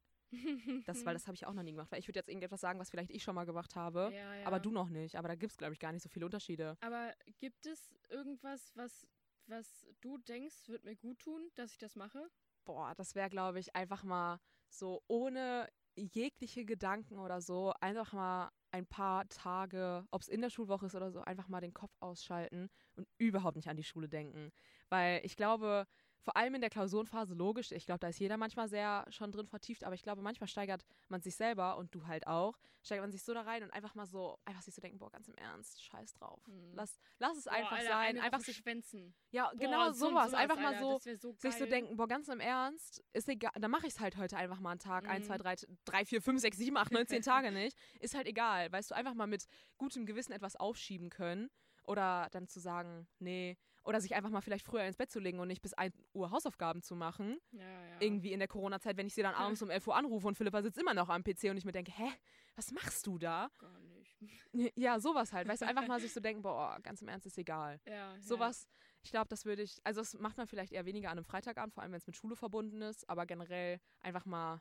Das, 0.87 1.05
weil 1.05 1.15
das 1.15 1.27
habe 1.27 1.35
ich 1.35 1.47
auch 1.47 1.53
noch 1.53 1.63
nie 1.63 1.73
gemacht. 1.73 1.91
Weil 1.91 2.01
ich 2.01 2.09
würde 2.09 2.19
jetzt 2.19 2.29
irgendetwas 2.29 2.61
sagen, 2.61 2.79
was 2.79 2.91
vielleicht 2.91 3.11
ich 3.11 3.23
schon 3.23 3.35
mal 3.35 3.45
gemacht 3.45 3.77
habe, 3.77 4.11
ja, 4.13 4.35
ja. 4.35 4.47
aber 4.47 4.61
du 4.61 4.71
noch 4.71 4.89
nicht. 4.89 5.17
Aber 5.17 5.29
da 5.29 5.35
gibt's 5.35 5.57
glaube 5.57 5.73
ich, 5.75 5.81
gar 5.81 5.93
nicht 5.93 6.03
so 6.03 6.09
viele 6.09 6.25
Unterschiede. 6.27 6.77
Aber 6.81 7.13
gibt 7.39 7.67
es 7.67 7.95
irgendwas, 8.09 8.73
was, 8.75 9.07
was 9.47 9.87
du 10.01 10.19
denkst, 10.19 10.69
wird 10.69 10.85
mir 10.85 10.97
gut 10.97 11.19
tun, 11.21 11.51
dass 11.55 11.73
ich 11.73 11.79
das 11.79 11.97
mache? 11.97 12.31
Boah, 12.65 12.95
das 12.97 13.15
wäre, 13.15 13.29
glaube 13.29 13.61
ich, 13.61 13.77
einfach 13.77 14.05
mal 14.05 14.41
so 14.69 15.03
ohne 15.07 15.69
jegliche 15.97 16.65
Gedanken 16.65 17.19
oder 17.19 17.41
so, 17.41 17.73
einfach 17.81 18.13
mal 18.13 18.51
ein 18.71 18.87
paar 18.87 19.29
Tage, 19.29 20.05
ob 20.11 20.23
es 20.23 20.29
in 20.29 20.41
der 20.41 20.51
Schulwoche 20.51 20.87
ist 20.87 20.97
oder 20.97 21.13
so, 21.13 21.21
einfach 21.21 21.49
mal 21.49 21.61
den 21.61 21.75
Kopf 21.75 21.95
ausschalten 22.01 22.69
und 22.97 23.07
überhaupt 23.19 23.57
nicht 23.57 23.69
an 23.69 23.77
die 23.77 23.85
Schule 23.85 24.09
denken. 24.09 24.51
Weil 24.89 25.21
ich 25.25 25.37
glaube, 25.37 25.87
vor 26.25 26.37
allem 26.39 26.55
in 26.55 26.63
der 26.63 26.71
Klausurenphase 26.71 27.35
logisch, 27.35 27.71
ich 27.71 27.85
glaube, 27.85 28.01
da 28.01 28.09
ist 28.09 28.19
jeder 28.19 28.39
manchmal 28.39 28.67
sehr 28.67 29.05
schon 29.11 29.31
drin 29.31 29.47
vertieft, 29.47 29.85
aber 29.85 29.95
ich 29.95 30.03
glaube, 30.03 30.23
manchmal 30.23 30.49
steigert 30.49 30.85
man 31.09 31.21
sich 31.21 31.37
selber 31.37 31.77
und 31.77 31.95
du 31.95 32.07
halt 32.07 32.27
auch, 32.27 32.59
steigert 32.83 33.05
man 33.05 33.13
sich 33.13 33.23
so 33.23 33.35
da 33.35 33.43
rein 33.43 33.63
und 33.63 33.71
einfach 33.73 33.95
mal 33.95 34.07
so, 34.07 34.39
einfach 34.47 34.63
sich 34.63 34.75
so 34.75 34.81
denken, 34.81 34.99
boah, 34.99 35.11
ganz 35.11 35.29
im 35.29 35.35
Ernst, 35.35 35.85
scheiß 35.85 36.15
drauf. 36.15 36.41
Hm. 36.47 36.73
Lass, 36.73 36.99
lass 37.19 37.37
es 37.37 37.45
Boah, 37.45 37.53
einfach 37.53 37.77
Alter, 37.77 37.89
sein, 37.91 38.19
einfach 38.21 38.41
sich, 38.41 38.57
schwänzen. 38.57 39.15
ja, 39.31 39.51
Boah, 39.51 39.57
genau 39.59 39.93
so 39.93 40.07
und 40.07 40.13
sowas, 40.13 40.33
einfach 40.35 40.57
mal 40.57 40.75
Alter, 40.75 40.81
so, 40.81 40.93
das 40.95 41.07
wär 41.07 41.19
so 41.19 41.35
sich 41.37 41.55
so 41.57 41.67
denken, 41.67 41.97
boah, 41.97 42.09
ganz 42.09 42.29
im 42.29 42.41
Ernst, 42.41 43.05
ist 43.13 43.29
egal, 43.29 43.53
dann 43.61 43.71
mache 43.71 43.87
ich 43.87 43.93
es 43.93 44.01
halt 44.01 44.17
heute 44.17 44.39
einfach 44.39 44.61
mal 44.61 44.71
einen 44.71 44.81
Tag, 44.81 45.07
ein, 45.09 45.21
Mhm. 45.21 45.27
zwei, 45.27 45.37
drei, 45.37 45.57
drei, 45.85 46.05
vier, 46.07 46.23
fünf, 46.23 46.41
sechs, 46.41 46.57
sieben, 46.57 46.79
acht, 46.79 46.91
neun, 46.91 47.07
zehn 47.07 47.21
Tage 47.23 47.53
nicht, 47.53 47.77
ist 48.01 48.15
halt 48.15 48.27
egal, 48.27 48.73
weißt 48.73 48.91
du, 48.91 48.95
einfach 48.95 49.15
mal 49.15 49.27
mit 49.27 49.47
gutem 49.77 50.07
Gewissen 50.07 50.33
etwas 50.33 50.57
aufschieben 50.57 51.11
können 51.11 51.51
oder 51.87 52.29
dann 52.33 52.49
zu 52.49 52.61
sagen, 52.61 53.07
nee, 53.19 53.59
oder 53.85 54.01
sich 54.01 54.15
einfach 54.15 54.31
mal 54.31 54.41
vielleicht 54.41 54.65
früher 54.65 54.83
ins 54.85 54.97
Bett 54.97 55.11
zu 55.11 55.21
legen 55.21 55.39
und 55.41 55.49
nicht 55.49 55.63
bis 55.63 55.75
1 55.75 55.95
Uhr 56.15 56.31
Hausaufgaben 56.31 56.83
zu 56.83 56.97
machen, 56.97 57.39
Ja, 57.53 57.61
ja. 57.63 58.01
irgendwie 58.01 58.33
in 58.33 58.39
der 58.39 58.49
Corona-Zeit, 58.49 58.97
wenn 58.97 59.07
ich 59.07 59.15
sie 59.15 59.23
dann 59.23 59.35
abends 59.35 59.63
um 59.63 59.71
11 59.71 59.87
Uhr 59.87 59.95
anrufe 59.97 60.27
und 60.27 60.37
Philippa 60.37 60.63
sitzt 60.63 60.79
immer 60.79 60.95
noch 60.95 61.09
am 61.09 61.23
PC 61.23 61.45
und 61.51 61.57
ich 61.57 61.65
mir 61.65 61.73
denke, 61.73 61.93
hä, 61.93 62.11
was 62.57 62.73
machst 62.73 63.07
du 63.07 63.19
da? 63.19 63.51
Gar 63.59 63.79
nicht. 63.81 64.75
Ja, 64.77 65.01
sowas 65.01 65.33
halt, 65.33 65.49
weißt 65.49 65.63
du, 65.63 65.67
einfach 65.67 65.87
mal 65.87 66.01
sich 66.01 66.13
so 66.13 66.21
denken, 66.21 66.43
boah, 66.43 66.79
ganz 66.83 67.03
im 67.03 67.09
Ernst 67.09 67.27
ist 67.27 67.37
egal. 67.39 67.81
Ja, 67.87 68.15
Sowas, 68.21 68.69
ich 69.03 69.11
glaube, 69.11 69.29
das 69.29 69.45
würde 69.45 69.63
ich, 69.63 69.79
also 69.85 70.01
das 70.01 70.15
macht 70.19 70.37
man 70.39 70.47
vielleicht 70.47 70.73
eher 70.73 70.87
weniger 70.87 71.11
an 71.11 71.19
einem 71.19 71.25
Freitagabend, 71.25 71.75
vor 71.75 71.83
allem 71.83 71.93
wenn 71.93 71.99
es 71.99 72.07
mit 72.07 72.17
Schule 72.17 72.37
verbunden 72.37 72.81
ist, 72.83 73.09
aber 73.09 73.27
generell 73.27 73.81
einfach 74.01 74.25
mal, 74.25 74.61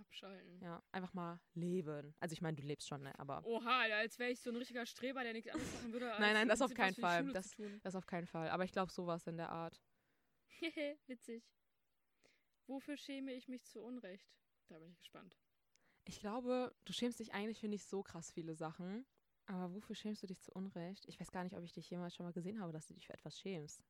abschalten. 0.00 0.60
ja, 0.62 0.82
einfach 0.92 1.12
mal 1.14 1.40
leben. 1.54 2.14
Also 2.20 2.32
ich 2.32 2.40
meine, 2.40 2.56
du 2.56 2.62
lebst 2.62 2.88
schon, 2.88 3.02
ne, 3.02 3.18
aber 3.18 3.44
Oha, 3.44 3.80
als 3.82 4.18
wäre 4.18 4.30
ich 4.30 4.40
so 4.40 4.50
ein 4.50 4.56
richtiger 4.56 4.86
Streber, 4.86 5.22
der 5.22 5.32
nichts 5.32 5.50
anderes 5.50 5.72
machen 5.74 5.92
würde. 5.92 6.06
Nein, 6.20 6.34
nein, 6.34 6.48
das 6.48 6.62
auf 6.62 6.72
keinen 6.74 6.94
Fall. 6.94 7.32
Das- 7.32 7.56
das 7.82 7.94
auf 7.94 8.06
keinen 8.06 8.26
Fall. 8.26 8.48
Aber 8.50 8.64
ich 8.64 8.72
glaube, 8.72 8.92
sowas 8.92 9.26
in 9.26 9.36
der 9.36 9.50
Art. 9.50 9.80
Witzig. 11.06 11.44
Wofür 12.66 12.96
schäme 12.96 13.32
ich 13.32 13.48
mich 13.48 13.64
zu 13.64 13.80
Unrecht? 13.80 14.28
Da 14.68 14.78
bin 14.78 14.90
ich 14.90 14.98
gespannt. 14.98 15.36
Ich 16.04 16.20
glaube, 16.20 16.74
du 16.84 16.92
schämst 16.92 17.20
dich 17.20 17.32
eigentlich 17.32 17.60
für 17.60 17.68
nicht 17.68 17.84
so 17.86 18.02
krass 18.02 18.30
viele 18.30 18.54
Sachen. 18.54 19.06
Aber 19.46 19.72
wofür 19.74 19.94
schämst 19.96 20.22
du 20.22 20.26
dich 20.26 20.40
zu 20.42 20.52
Unrecht? 20.52 21.06
Ich 21.06 21.18
weiß 21.18 21.30
gar 21.30 21.42
nicht, 21.44 21.56
ob 21.56 21.64
ich 21.64 21.72
dich 21.72 21.88
jemals 21.88 22.14
schon 22.14 22.26
mal 22.26 22.32
gesehen 22.32 22.60
habe, 22.60 22.70
dass 22.72 22.86
du 22.86 22.92
dich 22.94 23.06
für 23.06 23.14
etwas 23.14 23.38
schämst. 23.40 23.82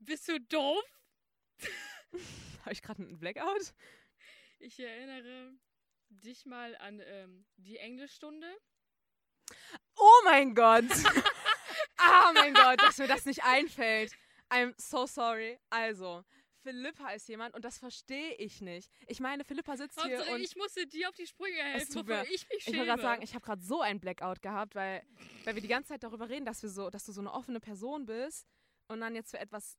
Bist 0.00 0.26
du 0.28 0.40
doof? 0.40 0.82
Habe 2.62 2.72
ich 2.72 2.82
gerade 2.82 3.02
einen 3.02 3.18
Blackout? 3.18 3.74
Ich 4.58 4.78
erinnere 4.80 5.52
dich 6.08 6.46
mal 6.46 6.76
an 6.76 7.00
ähm, 7.04 7.46
die 7.56 7.76
Englischstunde. 7.78 8.46
Oh 9.96 10.20
mein 10.24 10.54
Gott! 10.54 10.84
ah, 11.98 12.32
mein 12.34 12.54
Gott, 12.54 12.80
dass 12.80 12.98
mir 12.98 13.08
das 13.08 13.24
nicht 13.26 13.44
einfällt. 13.44 14.12
I'm 14.50 14.74
so 14.80 15.06
sorry. 15.06 15.58
Also, 15.70 16.24
Philippa 16.62 17.10
ist 17.10 17.28
jemand 17.28 17.54
und 17.54 17.64
das 17.64 17.78
verstehe 17.78 18.34
ich 18.36 18.60
nicht. 18.60 18.90
Ich 19.06 19.20
meine, 19.20 19.44
Philippa 19.44 19.76
sitzt 19.76 20.00
hier 20.02 20.16
Hauptsache, 20.18 20.34
und 20.34 20.40
ich 20.42 20.56
musste 20.56 20.86
dir 20.86 21.08
auf 21.10 21.14
die 21.14 21.26
Sprünge 21.26 21.56
helfen, 21.62 22.06
mir- 22.06 22.22
ich 22.24 22.48
mich 22.48 22.58
Ich 22.58 22.64
schäme. 22.64 22.78
wollte 22.78 22.88
gerade 22.90 23.02
sagen, 23.02 23.22
ich 23.22 23.34
habe 23.34 23.44
gerade 23.44 23.62
so 23.62 23.80
einen 23.82 24.00
Blackout 24.00 24.40
gehabt, 24.40 24.74
weil, 24.74 25.02
weil 25.44 25.54
wir 25.56 25.62
die 25.62 25.68
ganze 25.68 25.88
Zeit 25.90 26.02
darüber 26.02 26.28
reden, 26.28 26.46
dass 26.46 26.62
wir 26.62 26.70
so, 26.70 26.88
dass 26.88 27.04
du 27.04 27.12
so 27.12 27.20
eine 27.20 27.32
offene 27.32 27.60
Person 27.60 28.06
bist 28.06 28.46
und 28.88 29.00
dann 29.00 29.14
jetzt 29.14 29.30
für 29.30 29.38
etwas. 29.38 29.76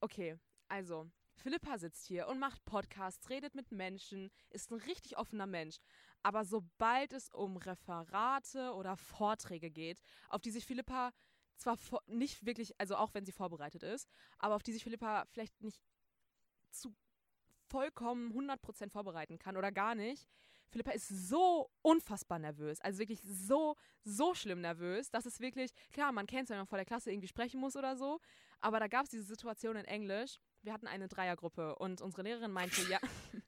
Okay, 0.00 0.38
also, 0.68 1.10
Philippa 1.38 1.78
sitzt 1.78 2.06
hier 2.06 2.28
und 2.28 2.38
macht 2.38 2.64
Podcasts, 2.64 3.30
redet 3.30 3.54
mit 3.54 3.70
Menschen, 3.72 4.30
ist 4.50 4.70
ein 4.70 4.80
richtig 4.80 5.16
offener 5.16 5.46
Mensch. 5.46 5.78
Aber 6.22 6.44
sobald 6.44 7.12
es 7.12 7.28
um 7.30 7.56
Referate 7.56 8.74
oder 8.74 8.96
Vorträge 8.96 9.70
geht, 9.70 10.00
auf 10.28 10.40
die 10.40 10.50
sich 10.50 10.66
Philippa 10.66 11.12
zwar 11.56 11.78
nicht 12.06 12.44
wirklich, 12.44 12.78
also 12.80 12.96
auch 12.96 13.14
wenn 13.14 13.24
sie 13.24 13.32
vorbereitet 13.32 13.82
ist, 13.82 14.08
aber 14.38 14.54
auf 14.54 14.62
die 14.62 14.72
sich 14.72 14.82
Philippa 14.84 15.24
vielleicht 15.26 15.60
nicht 15.62 15.82
zu 16.70 16.94
vollkommen 17.68 18.32
100% 18.32 18.90
vorbereiten 18.90 19.38
kann 19.38 19.56
oder 19.56 19.72
gar 19.72 19.94
nicht, 19.94 20.28
Philippa 20.70 20.90
ist 20.90 21.08
so 21.08 21.70
unfassbar 21.82 22.38
nervös. 22.38 22.80
Also 22.80 22.98
wirklich 22.98 23.20
so, 23.22 23.76
so 24.04 24.34
schlimm 24.34 24.60
nervös, 24.60 25.10
dass 25.10 25.26
es 25.26 25.40
wirklich, 25.40 25.72
klar, 25.92 26.12
man 26.12 26.26
kennt 26.26 26.44
es, 26.44 26.50
wenn 26.50 26.58
man 26.58 26.66
vor 26.66 26.78
der 26.78 26.84
Klasse 26.84 27.10
irgendwie 27.10 27.28
sprechen 27.28 27.60
muss 27.60 27.76
oder 27.76 27.96
so, 27.96 28.20
aber 28.60 28.80
da 28.80 28.86
gab 28.86 29.04
es 29.04 29.10
diese 29.10 29.22
Situation 29.22 29.76
in 29.76 29.84
Englisch. 29.84 30.38
Wir 30.62 30.72
hatten 30.72 30.86
eine 30.86 31.08
Dreiergruppe 31.08 31.76
und 31.76 32.00
unsere 32.00 32.22
Lehrerin 32.22 32.50
meinte, 32.52 32.82
ja. 32.90 32.98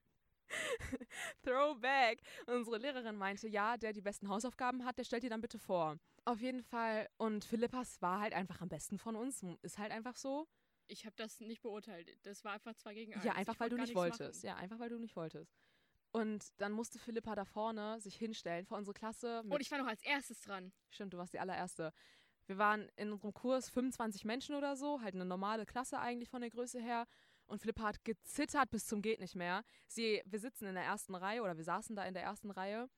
Throwback. 1.43 2.21
Und 2.47 2.55
unsere 2.55 2.79
Lehrerin 2.79 3.17
meinte, 3.17 3.49
ja, 3.49 3.77
der 3.77 3.93
die 3.93 4.01
besten 4.01 4.29
Hausaufgaben 4.29 4.85
hat, 4.85 4.99
der 4.99 5.05
stellt 5.05 5.23
dir 5.23 5.31
dann 5.31 5.41
bitte 5.41 5.59
vor. 5.59 5.99
Auf 6.25 6.41
jeden 6.41 6.63
Fall. 6.63 7.09
Und 7.17 7.45
Philippas 7.45 8.01
war 8.03 8.21
halt 8.21 8.33
einfach 8.35 8.61
am 8.61 8.69
besten 8.69 8.99
von 8.99 9.17
uns. 9.17 9.45
Ist 9.63 9.79
halt 9.79 9.93
einfach 9.93 10.17
so. 10.17 10.49
Ich 10.87 11.07
habe 11.07 11.15
das 11.17 11.41
nicht 11.41 11.63
beurteilt. 11.63 12.11
Das 12.25 12.45
war 12.45 12.53
einfach 12.53 12.75
zwei 12.75 12.95
gegen 12.95 13.15
eins. 13.15 13.25
Ja, 13.25 13.33
einfach 13.35 13.55
Ich 13.55 13.61
weil 13.61 13.71
du 13.71 13.77
nicht 13.77 13.95
wolltest. 13.95 14.43
machen. 14.43 14.47
Ja, 14.47 14.57
einfach 14.57 14.79
weil 14.79 14.91
du 14.91 14.99
nicht 14.99 15.17
wolltest. 15.17 15.55
Und 16.13 16.49
dann 16.61 16.73
musste 16.73 16.99
Philippa 16.99 17.37
da 17.37 17.45
vorne 17.45 18.01
sich 18.01 18.17
hinstellen 18.17 18.67
vor 18.67 18.77
unsere 18.79 18.95
Klasse. 18.95 19.43
Und 19.49 19.61
ich 19.61 19.71
war 19.71 19.79
noch 19.79 19.87
als 19.87 20.03
erstes 20.03 20.41
dran. 20.41 20.73
stimmt, 20.91 21.13
du 21.15 21.19
warst 21.19 21.33
die 21.33 21.39
allererste. 21.39 21.93
Wir 22.51 22.59
waren 22.59 22.91
in 22.97 23.13
unserem 23.13 23.33
Kurs 23.33 23.71
25 23.71 24.25
Menschen 24.25 24.57
oder 24.57 24.75
so, 24.75 25.01
halt 25.03 25.15
eine 25.15 25.25
normale 25.25 25.65
Klasse 25.65 26.01
eigentlich 26.01 26.29
von 26.29 26.41
der 26.41 26.51
Größe 26.51 26.81
her. 26.81 27.07
Und 27.47 27.61
Philippa 27.61 27.85
hat 27.85 28.05
gezittert 28.05 28.71
bis 28.71 28.87
zum 28.87 29.03
geht 29.03 29.21
nicht 29.21 29.37
mehr. 29.37 29.63
Sie, 29.87 30.21
wir 30.27 30.41
sitzen 30.41 30.67
in 30.67 30.75
der 30.75 30.83
ersten 30.83 31.15
Reihe 31.15 31.43
oder 31.43 31.57
wir 31.57 31.63
saßen 31.63 31.95
da 31.95 32.05
in 32.05 32.13
der 32.13 32.25
ersten 32.25 32.51
Reihe. 32.51 32.91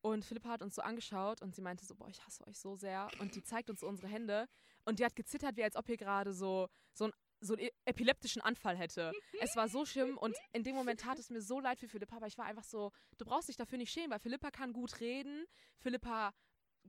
Und 0.00 0.24
Philippa 0.24 0.48
hat 0.48 0.60
uns 0.60 0.74
so 0.74 0.82
angeschaut 0.82 1.40
und 1.40 1.54
sie 1.54 1.62
meinte 1.62 1.84
so, 1.86 1.94
boah, 1.94 2.08
ich 2.08 2.26
hasse 2.26 2.44
euch 2.48 2.58
so 2.58 2.74
sehr. 2.74 3.08
Und 3.20 3.36
die 3.36 3.44
zeigt 3.44 3.70
uns 3.70 3.78
so 3.78 3.86
unsere 3.86 4.08
Hände. 4.08 4.48
Und 4.84 4.98
die 4.98 5.04
hat 5.04 5.14
gezittert, 5.14 5.56
wie 5.56 5.62
als 5.62 5.76
ob 5.76 5.88
ihr 5.88 5.98
gerade 5.98 6.32
so, 6.32 6.68
so, 6.92 7.04
ein, 7.04 7.12
so 7.40 7.54
einen 7.54 7.66
e- 7.66 7.72
epileptischen 7.84 8.42
Anfall 8.42 8.76
hätte. 8.76 9.12
Es 9.40 9.54
war 9.54 9.68
so 9.68 9.84
schlimm 9.84 10.18
und 10.18 10.34
in 10.52 10.64
dem 10.64 10.74
Moment 10.74 10.98
tat 10.98 11.20
es 11.20 11.30
mir 11.30 11.42
so 11.42 11.60
leid 11.60 11.78
für 11.78 11.86
Philippa, 11.86 12.16
aber 12.16 12.26
ich 12.26 12.38
war 12.38 12.46
einfach 12.46 12.64
so, 12.64 12.90
du 13.18 13.24
brauchst 13.24 13.48
dich 13.48 13.56
dafür 13.56 13.78
nicht 13.78 13.92
schämen, 13.92 14.10
weil 14.10 14.18
Philippa 14.18 14.50
kann 14.50 14.72
gut 14.72 14.98
reden. 14.98 15.44
Philippa 15.78 16.32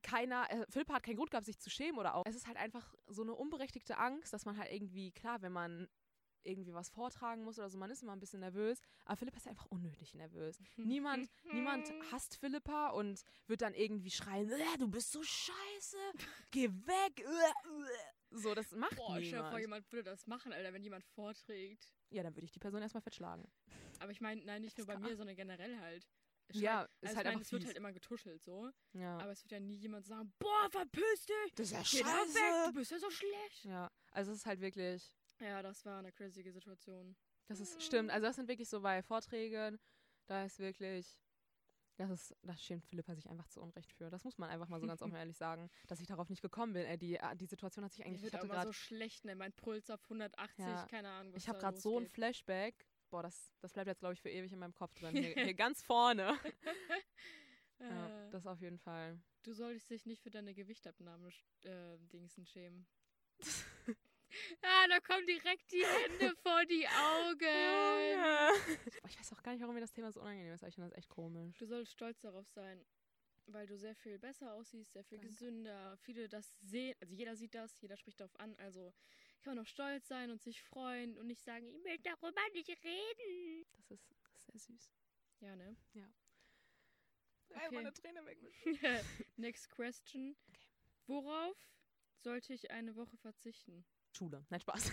keiner, 0.08 0.50
äh, 0.50 0.66
Philippa 0.70 0.94
hat 0.94 1.04
keinen 1.04 1.18
Grund 1.18 1.32
gehabt, 1.32 1.46
sich 1.46 1.60
zu 1.60 1.70
schämen 1.70 2.00
oder 2.00 2.16
auch. 2.16 2.24
Es 2.26 2.36
ist 2.36 2.48
halt 2.48 2.58
einfach 2.58 2.96
so 3.08 3.24
eine 3.24 3.34
unberechtigte 3.36 3.98
Angst, 3.98 4.32
dass 4.32 4.46
man 4.46 4.58
halt 4.58 4.72
irgendwie, 4.72 5.12
klar, 5.12 5.42
wenn 5.42 5.52
man 5.52 5.90
irgendwie 6.44 6.74
was 6.74 6.90
vortragen 6.90 7.44
muss 7.44 7.60
oder 7.60 7.70
so, 7.70 7.78
man 7.78 7.92
ist 7.92 8.04
immer 8.04 8.14
ein 8.14 8.22
bisschen 8.22 8.40
nervös, 8.40 8.80
aber 9.04 9.18
Philippa 9.18 9.38
ist 9.38 9.48
einfach 9.48 9.66
unnötig 9.66 10.14
nervös. 10.14 10.60
Niemand, 10.78 11.30
niemand 11.52 11.92
hasst 12.12 12.38
Philippa 12.38 12.90
und 12.92 13.22
wird 13.48 13.62
dann 13.62 13.74
irgendwie 13.74 14.10
schreien, 14.12 14.50
"Äh, 14.50 14.78
du 14.80 14.88
bist 14.88 15.12
so 15.12 15.22
scheiße, 15.22 15.98
geh 16.52 16.70
weg. 16.70 17.20
äh, 17.20 17.24
äh." 17.24 18.18
So, 18.30 18.54
das 18.54 18.72
macht 18.72 18.96
Boah, 18.96 19.12
stell 19.12 19.24
dir 19.24 19.30
niemand. 19.32 19.50
vor, 19.50 19.60
jemand 19.60 19.92
würde 19.92 20.04
das 20.04 20.28
machen, 20.28 20.54
Alter, 20.54 20.74
wenn 20.74 20.84
jemand 20.84 21.04
vorträgt. 21.04 21.94
Ja, 22.10 22.24
dann 22.24 22.36
würde 22.36 22.46
ich 22.46 22.52
die 22.52 22.60
Person 22.60 22.82
erstmal 22.82 23.02
fett 23.02 23.16
schlagen. 23.16 23.50
Aber 24.00 24.12
ich 24.12 24.22
meine, 24.22 24.44
nein, 24.44 24.62
nicht 24.62 24.78
nur 24.78 24.88
bei 24.88 24.98
mir, 24.98 25.16
sondern 25.16 25.36
generell 25.36 25.80
halt. 25.80 26.08
Es 26.50 26.60
Ja, 26.62 26.80
schreit- 26.82 26.90
ist 27.02 27.08
also 27.08 27.08
halt 27.08 27.08
ich 27.08 27.18
einfach 27.18 27.34
meine, 27.34 27.42
es 27.42 27.52
wird 27.52 27.66
halt 27.66 27.78
immer 27.78 27.94
getuschelt 27.94 28.44
so. 28.44 28.72
Ja. 28.94 29.18
Aber 29.18 29.32
es 29.32 29.44
wird 29.44 29.52
ja 29.52 29.60
nie 29.60 29.76
jemand 29.76 30.06
sagen, 30.06 30.34
boah, 30.40 30.70
verpiss 30.72 31.26
dich! 31.26 31.56
das 31.56 31.72
ist 31.72 31.74
ja 31.74 31.82
Geh 31.84 32.04
da 32.04 32.08
weg, 32.34 32.66
du 32.68 32.74
bist 32.80 32.92
ja 32.92 33.00
so 33.00 33.10
schlecht. 33.10 33.66
Ja, 33.66 33.92
also 34.12 34.32
es 34.32 34.38
ist 34.40 34.46
halt 34.46 34.62
wirklich, 34.62 35.12
Ja, 35.40 35.62
das 35.62 35.84
war 35.86 36.00
eine 36.00 36.12
crazy 36.12 36.42
Situation. 36.50 37.16
das 37.48 37.60
ist, 37.60 37.82
stimmt, 37.84 38.12
also 38.12 38.26
das 38.28 38.36
sind 38.38 38.48
wirklich 38.48 38.70
so 38.70 38.82
bei 38.82 39.04
Vorträgen, 39.04 39.78
da 40.28 40.46
ist 40.46 40.60
wirklich, 40.60 41.18
das 41.98 42.12
ist, 42.12 42.36
das 42.44 42.64
schämt 42.64 42.86
Philippa 42.86 43.16
sich 43.16 43.28
einfach 43.28 43.48
zu 43.48 43.60
Unrecht 43.60 43.92
für. 43.92 44.10
Das 44.12 44.24
muss 44.24 44.38
man 44.38 44.50
einfach 44.52 44.68
mal 44.70 44.80
so 44.80 44.86
ganz 44.88 45.02
offen 45.16 45.16
ehrlich 45.16 45.36
sagen, 45.36 45.70
dass 45.88 46.00
ich 46.00 46.06
darauf 46.08 46.30
nicht 46.30 46.42
gekommen 46.44 46.74
bin. 46.74 46.86
Äh, 46.86 46.98
die, 46.98 47.18
die 47.36 47.46
Situation 47.48 47.84
hat 47.84 47.92
sich 47.92 48.06
eigentlich, 48.06 48.24
ich 48.24 48.34
hatte 48.34 48.46
immer 48.46 48.54
gerade 48.54 48.68
so 48.68 48.74
schlecht, 48.74 49.26
ne? 49.26 49.36
Mein 49.36 49.52
Puls 49.52 49.90
auf 49.90 50.04
180, 50.04 50.60
Ja, 50.60 50.86
keine 50.86 51.10
Ahnung, 51.10 51.34
was 51.34 51.42
Ich 51.42 51.50
habe 51.50 51.58
gerade 51.60 51.78
so 51.80 51.98
ein. 52.00 52.08
Flashback. 52.08 52.86
Boah, 53.10 53.24
das, 53.24 53.54
das 53.62 53.74
bleibt 53.74 53.88
jetzt, 53.88 54.00
glaube 54.00 54.14
ich, 54.14 54.22
für 54.22 54.30
ewig 54.30 54.52
in 54.52 54.60
meinem 54.60 54.74
Kopf 54.74 54.94
drin. 54.96 55.16
Hier, 55.16 55.34
hier 55.34 55.54
ganz 55.54 55.82
vorne. 55.84 56.38
Ja, 57.80 58.08
Äh, 58.28 58.32
das 58.32 58.48
auf 58.48 58.60
jeden 58.60 58.80
Fall. 58.80 59.20
du 59.44 59.54
solltest 59.54 59.92
dich 59.92 60.08
nicht 60.08 60.24
für 60.24 60.32
deine 60.32 60.56
Gewichtabnahme 60.56 61.30
äh, 61.62 61.98
schämen. 62.46 62.88
ah, 64.64 64.88
da 64.90 65.00
kommen 65.00 65.28
direkt 65.28 65.72
die 65.72 65.86
Hände 65.86 66.36
vor 66.38 66.66
die 66.66 66.88
Augen. 66.88 68.80
Ich 69.08 69.20
weiß 69.20 69.34
auch 69.34 69.44
gar 69.44 69.52
nicht, 69.52 69.62
warum 69.62 69.76
mir 69.76 69.82
das 69.82 69.92
Thema 69.92 70.12
so 70.12 70.22
unangenehm 70.22 70.54
ist. 70.54 70.64
aber 70.64 70.70
Ich 70.70 70.76
finde 70.76 70.90
das 70.90 70.98
echt 70.98 71.10
komisch. 71.10 71.56
Du 71.60 71.68
sollst 71.68 71.92
stolz 71.92 72.20
darauf 72.22 72.48
sein, 72.50 72.84
weil 73.46 73.68
du 73.68 73.78
sehr 73.78 73.96
viel 73.96 74.18
besser 74.18 74.54
aussiehst, 74.56 74.94
sehr 74.94 75.04
viel 75.04 75.20
Danke. 75.20 75.32
gesünder. 75.32 75.98
Viele 75.98 76.28
das 76.30 76.56
sehen, 76.62 76.96
also 77.00 77.14
jeder 77.14 77.36
sieht 77.36 77.54
das, 77.54 77.80
jeder 77.80 77.96
spricht 77.98 78.20
darauf 78.20 78.40
an. 78.40 78.56
Also 78.58 78.92
kann 79.42 79.56
man 79.56 79.64
auch 79.64 79.68
stolz 79.68 80.08
sein 80.08 80.32
und 80.32 80.42
sich 80.42 80.62
freuen 80.62 81.18
und 81.18 81.28
nicht 81.28 81.44
sagen, 81.44 81.68
ich 81.68 81.84
will 81.84 81.98
darüber 82.00 82.42
nicht 82.54 82.70
reden. 82.70 83.66
Das 83.74 83.92
ist, 83.92 84.12
das 84.24 84.34
ist 84.36 84.46
sehr 84.46 84.60
süß. 84.60 84.92
Ja, 85.42 85.56
ne? 85.56 85.76
Ey, 85.94 87.68
Okay. 87.68 87.76
meine 87.76 87.94
Träne 87.94 88.26
weg. 88.26 88.42
mit- 88.42 88.54
Next 89.38 89.70
question. 89.72 90.36
Worauf 91.08 91.56
sollte 92.20 92.54
ich 92.54 92.70
eine 92.72 92.96
Woche 92.96 93.18
verzichten? 93.18 93.86
Schule. 94.12 94.46
Nein, 94.50 94.60
Spaß. 94.60 94.92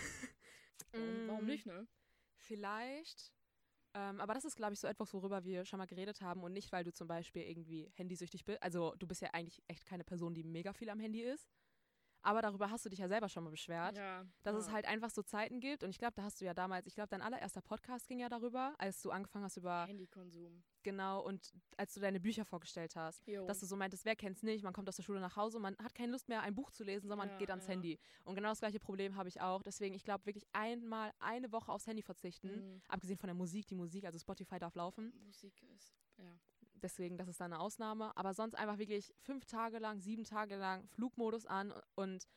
Warum, 0.93 1.27
warum 1.27 1.45
Mm, 1.45 1.47
nicht, 1.47 1.67
ne? 1.67 1.87
Vielleicht 2.37 3.33
Ähm, 3.97 4.21
aber 4.21 4.35
das 4.35 4.45
ist, 4.45 4.57
glaube 4.57 4.73
ich, 4.75 4.81
so 4.81 4.89
etwas, 4.89 5.15
worüber 5.15 5.45
wir 5.45 5.65
schon 5.65 5.79
mal 5.79 5.87
geredet 5.87 6.21
haben 6.21 6.43
und 6.43 6.53
nicht, 6.53 6.73
weil 6.73 6.83
du 6.83 6.93
zum 6.93 7.07
Beispiel 7.07 7.43
irgendwie 7.43 7.89
handysüchtig 7.95 8.45
bist. 8.45 8.61
Also 8.61 8.93
du 8.99 9.07
bist 9.07 9.23
ja 9.23 9.31
eigentlich 9.33 9.63
echt 9.69 9.87
keine 9.87 10.03
Person, 10.03 10.35
die 10.35 10.43
mega 10.43 10.73
viel 10.73 10.91
am 10.91 10.99
Handy 10.99 11.23
ist. 11.23 11.49
Aber 12.25 12.41
darüber 12.41 12.71
hast 12.71 12.85
du 12.85 12.89
dich 12.89 12.99
ja 12.99 13.07
selber 13.07 13.29
schon 13.29 13.45
mal 13.45 13.51
beschwert, 13.51 13.97
Ja. 13.99 14.25
dass 14.43 14.55
ja. 14.55 14.59
es 14.61 14.71
halt 14.73 14.87
einfach 14.87 15.11
so 15.11 15.23
Zeiten 15.23 15.61
gibt. 15.61 15.85
Und 15.85 15.91
ich 15.91 15.99
glaube, 15.99 16.15
da 16.17 16.23
hast 16.23 16.41
du 16.41 16.45
ja 16.47 16.55
damals, 16.55 16.87
ich 16.87 16.95
glaube, 16.95 17.09
dein 17.11 17.21
allererster 17.21 17.61
Podcast 17.61 18.09
ging 18.09 18.19
ja 18.19 18.29
darüber, 18.31 18.75
als 18.79 19.01
du 19.03 19.11
angefangen 19.11 19.45
hast 19.45 19.59
über, 19.59 19.85
Handykonsum. 19.87 20.63
genau, 20.83 21.21
und 21.23 21.53
als 21.77 21.93
du 21.95 22.01
deine 22.01 22.21
Bücher 22.21 22.45
vorgestellt 22.47 22.97
hast. 22.97 23.27
Jo. 23.29 23.47
Dass 23.47 23.61
du 23.61 23.67
so 23.67 23.77
meintest, 23.77 24.05
wer 24.07 24.17
kennt's 24.17 24.43
nicht, 24.43 24.65
man 24.65 24.73
kommt 24.73 24.89
aus 24.89 24.97
der 24.97 25.03
Schule 25.03 25.21
nach 25.21 25.37
Hause, 25.37 25.59
man 25.61 25.77
hat 25.77 25.95
keine 25.95 26.13
Lust 26.13 26.29
mehr, 26.29 26.41
ein 26.43 26.55
Buch 26.55 26.71
zu 26.71 26.83
lesen, 26.83 27.09
sondern 27.09 27.29
man 27.29 27.29
Ja, 27.35 27.39
geht 27.39 27.51
ans 27.51 27.67
ja. 27.67 27.73
Handy. 27.73 27.99
Und 28.25 28.35
genau 28.37 28.49
das 28.49 28.61
gleiche 28.61 28.81
Problem 28.81 29.17
habe 29.17 29.29
ich 29.29 29.43
auch. 29.43 29.63
Deswegen, 29.63 29.95
ich 29.95 30.05
glaube, 30.05 30.25
wirklich 30.25 30.47
einmal 30.53 31.13
eine 31.19 31.53
Woche 31.53 31.71
aufs 31.71 31.87
Handy 31.87 32.03
verzichten. 32.03 32.49
Mhm. 32.75 32.83
Abgesehen 32.89 33.19
von 33.19 33.27
der 33.29 33.35
Musik, 33.35 33.67
die 33.67 33.75
Musik, 33.75 34.07
also 34.07 34.19
Spotify 34.19 34.59
darf 34.59 34.75
laufen. 34.75 35.13
Musik 35.27 35.63
ist, 35.75 35.95
ja. 36.17 36.39
Deswegen, 36.85 37.17
das 37.17 37.29
ist 37.29 37.41
dann 37.41 37.53
eine 37.53 37.61
Ausnahme. 37.61 38.15
Aber 38.17 38.35
sonst 38.35 38.55
einfach 38.55 38.79
wirklich 38.79 39.13
fünf 39.23 39.47
Tage 39.47 39.79
lang, 39.79 40.01
sieben 40.01 40.25
Tage 40.25 40.57
lang 40.57 40.87
Flugmodus 40.89 41.47
an 41.47 41.73
und 41.95 42.29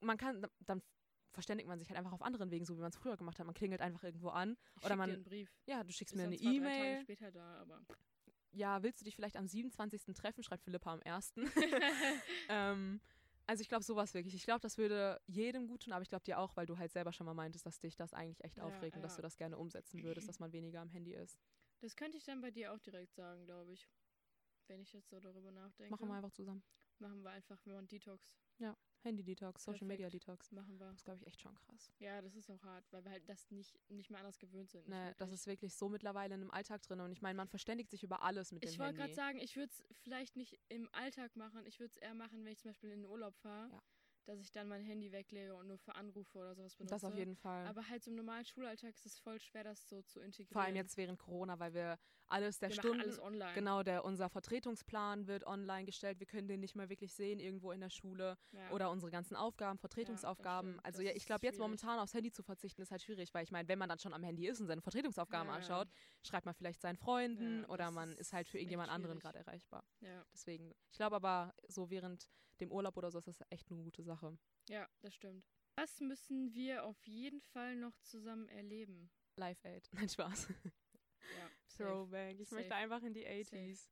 man 0.00 0.16
kann, 0.16 0.46
dann 0.66 0.82
verständigt 1.30 1.68
man 1.68 1.78
sich 1.78 1.88
halt 1.90 1.98
einfach 1.98 2.12
auf 2.12 2.22
anderen 2.22 2.50
Wegen, 2.50 2.64
so 2.64 2.74
wie 2.76 2.80
man 2.80 2.88
es 2.90 2.96
früher 2.96 3.16
gemacht 3.18 3.38
hat. 3.38 3.44
Man 3.46 3.54
klingelt 3.54 3.82
einfach 3.82 4.02
irgendwo 4.02 4.30
an. 4.30 4.56
Ich 4.80 4.86
Oder 4.86 4.96
man- 4.96 5.10
dir 5.10 5.14
einen 5.16 5.24
Brief. 5.24 5.54
Ja, 5.66 5.84
du 5.84 5.92
schickst 5.92 6.14
Ist 6.14 6.18
mir 6.20 6.24
eine 6.26 6.36
E-Mail. 6.36 7.00
später 7.02 7.30
da, 7.30 7.60
aber 7.60 7.82
Ja, 8.50 8.82
willst 8.82 9.00
du 9.00 9.04
dich 9.04 9.14
vielleicht 9.14 9.36
am 9.36 9.46
27. 9.46 10.14
treffen? 10.14 10.42
Schreibt 10.42 10.64
Philippa 10.64 10.92
am 10.94 11.00
1. 11.04 11.34
ähm, 12.48 13.00
also 13.46 13.60
ich 13.60 13.68
glaube 13.68 13.84
sowas 13.84 14.14
wirklich. 14.14 14.34
Ich 14.34 14.44
glaube, 14.44 14.60
das 14.60 14.78
würde 14.78 15.20
jedem 15.26 15.66
gut 15.66 15.82
tun, 15.84 15.92
aber 15.92 16.02
ich 16.02 16.08
glaube 16.08 16.24
dir 16.24 16.38
auch, 16.38 16.56
weil 16.56 16.64
du 16.66 16.78
halt 16.78 16.92
selber 16.92 17.12
schon 17.12 17.26
mal 17.26 17.34
meintest, 17.34 17.66
dass 17.66 17.78
dich 17.80 17.96
das 17.96 18.14
eigentlich 18.14 18.42
echt 18.44 18.56
Ja, 18.58 18.64
aufregt 18.64 18.96
und 18.96 19.02
dass 19.02 19.12
ja. 19.12 19.16
du 19.16 19.22
das 19.22 19.36
gerne 19.36 19.58
umsetzen 19.58 20.02
würdest, 20.02 20.28
dass 20.28 20.38
man 20.38 20.52
weniger 20.52 20.80
am 20.80 20.88
Handy 20.90 21.12
ist. 21.14 21.38
Das 21.82 21.96
könnte 21.96 22.16
ich 22.18 22.24
dann 22.24 22.40
bei 22.40 22.50
dir 22.50 22.72
auch 22.72 22.78
direkt 22.80 23.14
sagen, 23.14 23.44
glaube 23.44 23.72
ich. 23.72 23.88
Wenn 24.68 24.80
ich 24.80 24.92
jetzt 24.92 25.10
so 25.10 25.20
darüber 25.20 25.50
nachdenke. 25.50 25.90
Machen 25.90 26.08
wir 26.08 26.14
einfach 26.14 26.30
zusammen. 26.32 26.62
Machen 26.98 27.22
wir 27.22 27.30
einfach, 27.30 27.58
wenn 27.66 27.74
man 27.74 27.88
Detox 27.88 28.38
Handy-Detox, 29.02 29.64
Social 29.64 29.80
Perfekt. 29.80 29.88
Media-Detox. 29.88 30.52
machen 30.52 30.78
wir. 30.78 30.86
Das 30.86 30.98
ist, 30.98 31.04
glaube 31.04 31.20
ich, 31.20 31.26
echt 31.26 31.40
schon 31.40 31.54
krass. 31.56 31.92
Ja, 31.98 32.22
das 32.22 32.36
ist 32.36 32.48
auch 32.50 32.62
hart, 32.62 32.84
weil 32.92 33.04
wir 33.04 33.10
halt 33.10 33.28
das 33.28 33.50
nicht, 33.50 33.76
nicht 33.90 34.10
mehr 34.10 34.20
anders 34.20 34.38
gewöhnt 34.38 34.70
sind. 34.70 34.86
nicht 34.86 34.90
Ne, 34.90 35.14
das 35.18 35.32
ist 35.32 35.46
wirklich 35.46 35.74
so 35.74 35.88
mittlerweile 35.88 36.34
in 36.34 36.40
dem 36.40 36.50
Alltag 36.52 36.82
drin. 36.82 37.00
Und 37.00 37.10
ich 37.10 37.20
meine, 37.20 37.36
man 37.36 37.48
verständigt 37.48 37.90
sich 37.90 38.04
über 38.04 38.22
alles 38.22 38.52
mit 38.52 38.64
Ich 38.64 38.72
dem 38.72 38.80
wollte 38.80 38.98
gerade 38.98 39.14
sagen, 39.14 39.38
ich 39.40 39.56
würde 39.56 39.72
es 39.72 39.84
vielleicht 40.02 40.36
nicht 40.36 40.58
im 40.68 40.88
Alltag 40.92 41.34
machen. 41.34 41.66
Ich 41.66 41.80
würde 41.80 41.90
es 41.90 41.96
eher 41.96 42.14
machen, 42.14 42.44
wenn 42.44 42.52
ich 42.52 42.60
zum 42.60 42.70
Beispiel 42.70 42.90
in 42.90 43.02
den 43.02 43.10
Urlaub 43.10 43.36
fahre, 43.38 43.70
Ja. 43.72 43.82
Dass 44.24 44.40
ich 44.40 44.50
dann 44.50 44.68
mein 44.68 44.82
Handy 44.82 45.12
weglege 45.12 45.54
und 45.54 45.68
nur 45.68 45.78
für 45.78 45.94
Anrufe 45.94 46.38
oder 46.38 46.54
sowas 46.54 46.76
benutze. 46.76 46.94
das 46.94 47.04
auf 47.04 47.16
jeden 47.16 47.36
Fall. 47.36 47.66
Aber 47.66 47.88
halt 47.88 48.02
so 48.02 48.10
im 48.10 48.16
normalen 48.16 48.44
Schulalltag 48.44 48.94
ist 48.94 49.06
es 49.06 49.18
voll 49.18 49.40
schwer, 49.40 49.64
das 49.64 49.88
so 49.88 50.02
zu 50.02 50.20
integrieren. 50.20 50.52
Vor 50.52 50.62
allem 50.62 50.76
jetzt 50.76 50.96
während 50.96 51.18
Corona, 51.18 51.58
weil 51.58 51.74
wir 51.74 51.98
alles 52.32 52.58
der 52.58 52.70
wir 52.70 52.74
Stunden, 52.74 53.00
alles 53.02 53.20
online. 53.20 53.52
genau, 53.54 53.82
der 53.82 54.04
unser 54.04 54.28
Vertretungsplan 54.28 55.26
wird 55.26 55.46
online 55.46 55.84
gestellt. 55.84 56.18
Wir 56.18 56.26
können 56.26 56.48
den 56.48 56.60
nicht 56.60 56.74
mehr 56.74 56.88
wirklich 56.88 57.12
sehen 57.14 57.38
irgendwo 57.38 57.72
in 57.72 57.80
der 57.80 57.90
Schule 57.90 58.36
Ja. 58.52 58.70
oder 58.70 58.90
unsere 58.90 59.10
ganzen 59.10 59.36
Aufgaben, 59.36 59.78
Vertretungsaufgaben. 59.78 60.70
stimmt. 60.72 60.86
also 60.86 61.02
ja, 61.02 61.12
ich 61.14 61.26
glaube 61.26 61.46
jetzt 61.46 61.58
momentan 61.58 61.98
aufs 61.98 62.14
Handy 62.14 62.30
zu 62.30 62.42
verzichten 62.42 62.82
ist 62.82 62.90
halt 62.90 63.02
schwierig, 63.02 63.32
weil 63.34 63.44
ich 63.44 63.50
meine, 63.52 63.68
wenn 63.68 63.78
man 63.78 63.88
dann 63.88 63.98
schon 63.98 64.14
am 64.14 64.22
Handy 64.22 64.46
ist 64.48 64.60
und 64.60 64.66
seine 64.66 64.80
Vertretungsaufgaben 64.82 65.46
Ja, 65.48 65.52
ja. 65.52 65.56
anschaut, 65.58 65.88
schreibt 66.22 66.46
man 66.46 66.54
vielleicht 66.54 66.80
seinen 66.80 66.96
Freunden 66.96 67.62
Ja, 67.62 67.68
oder 67.68 67.90
man 67.90 68.12
ist 68.16 68.32
halt 68.32 68.48
für 68.48 68.58
irgendjemand 68.58 68.90
anderen 68.90 69.18
gerade 69.18 69.38
erreichbar. 69.38 69.84
ja. 70.00 70.24
Deswegen, 70.32 70.74
ich 70.90 70.96
glaube 70.96 71.16
aber 71.16 71.54
so 71.68 71.90
während 71.90 72.28
dem 72.60 72.70
Urlaub 72.72 72.96
oder 72.96 73.10
so 73.10 73.18
ist 73.18 73.28
das 73.28 73.40
echt 73.50 73.70
eine 73.70 73.82
gute 73.82 74.02
Sache. 74.02 74.36
ja, 74.68 74.88
das 75.00 75.14
stimmt. 75.14 75.44
Was 75.74 76.00
müssen 76.00 76.52
wir 76.54 76.84
auf 76.84 77.06
jeden 77.06 77.40
Fall 77.40 77.76
noch 77.76 77.98
zusammen 78.02 78.48
erleben? 78.48 79.10
Live 79.36 79.64
Aid. 79.64 79.88
Nein, 80.06 80.08
Spaß. 80.08 80.48
Ja. 81.38 81.50
Throwback. 81.76 82.38
Ich 82.40 82.50
möchte 82.50 82.68
Safe. 82.70 82.80
einfach 82.80 83.02
in 83.02 83.12
die 83.14 83.26
80s. 83.26 83.88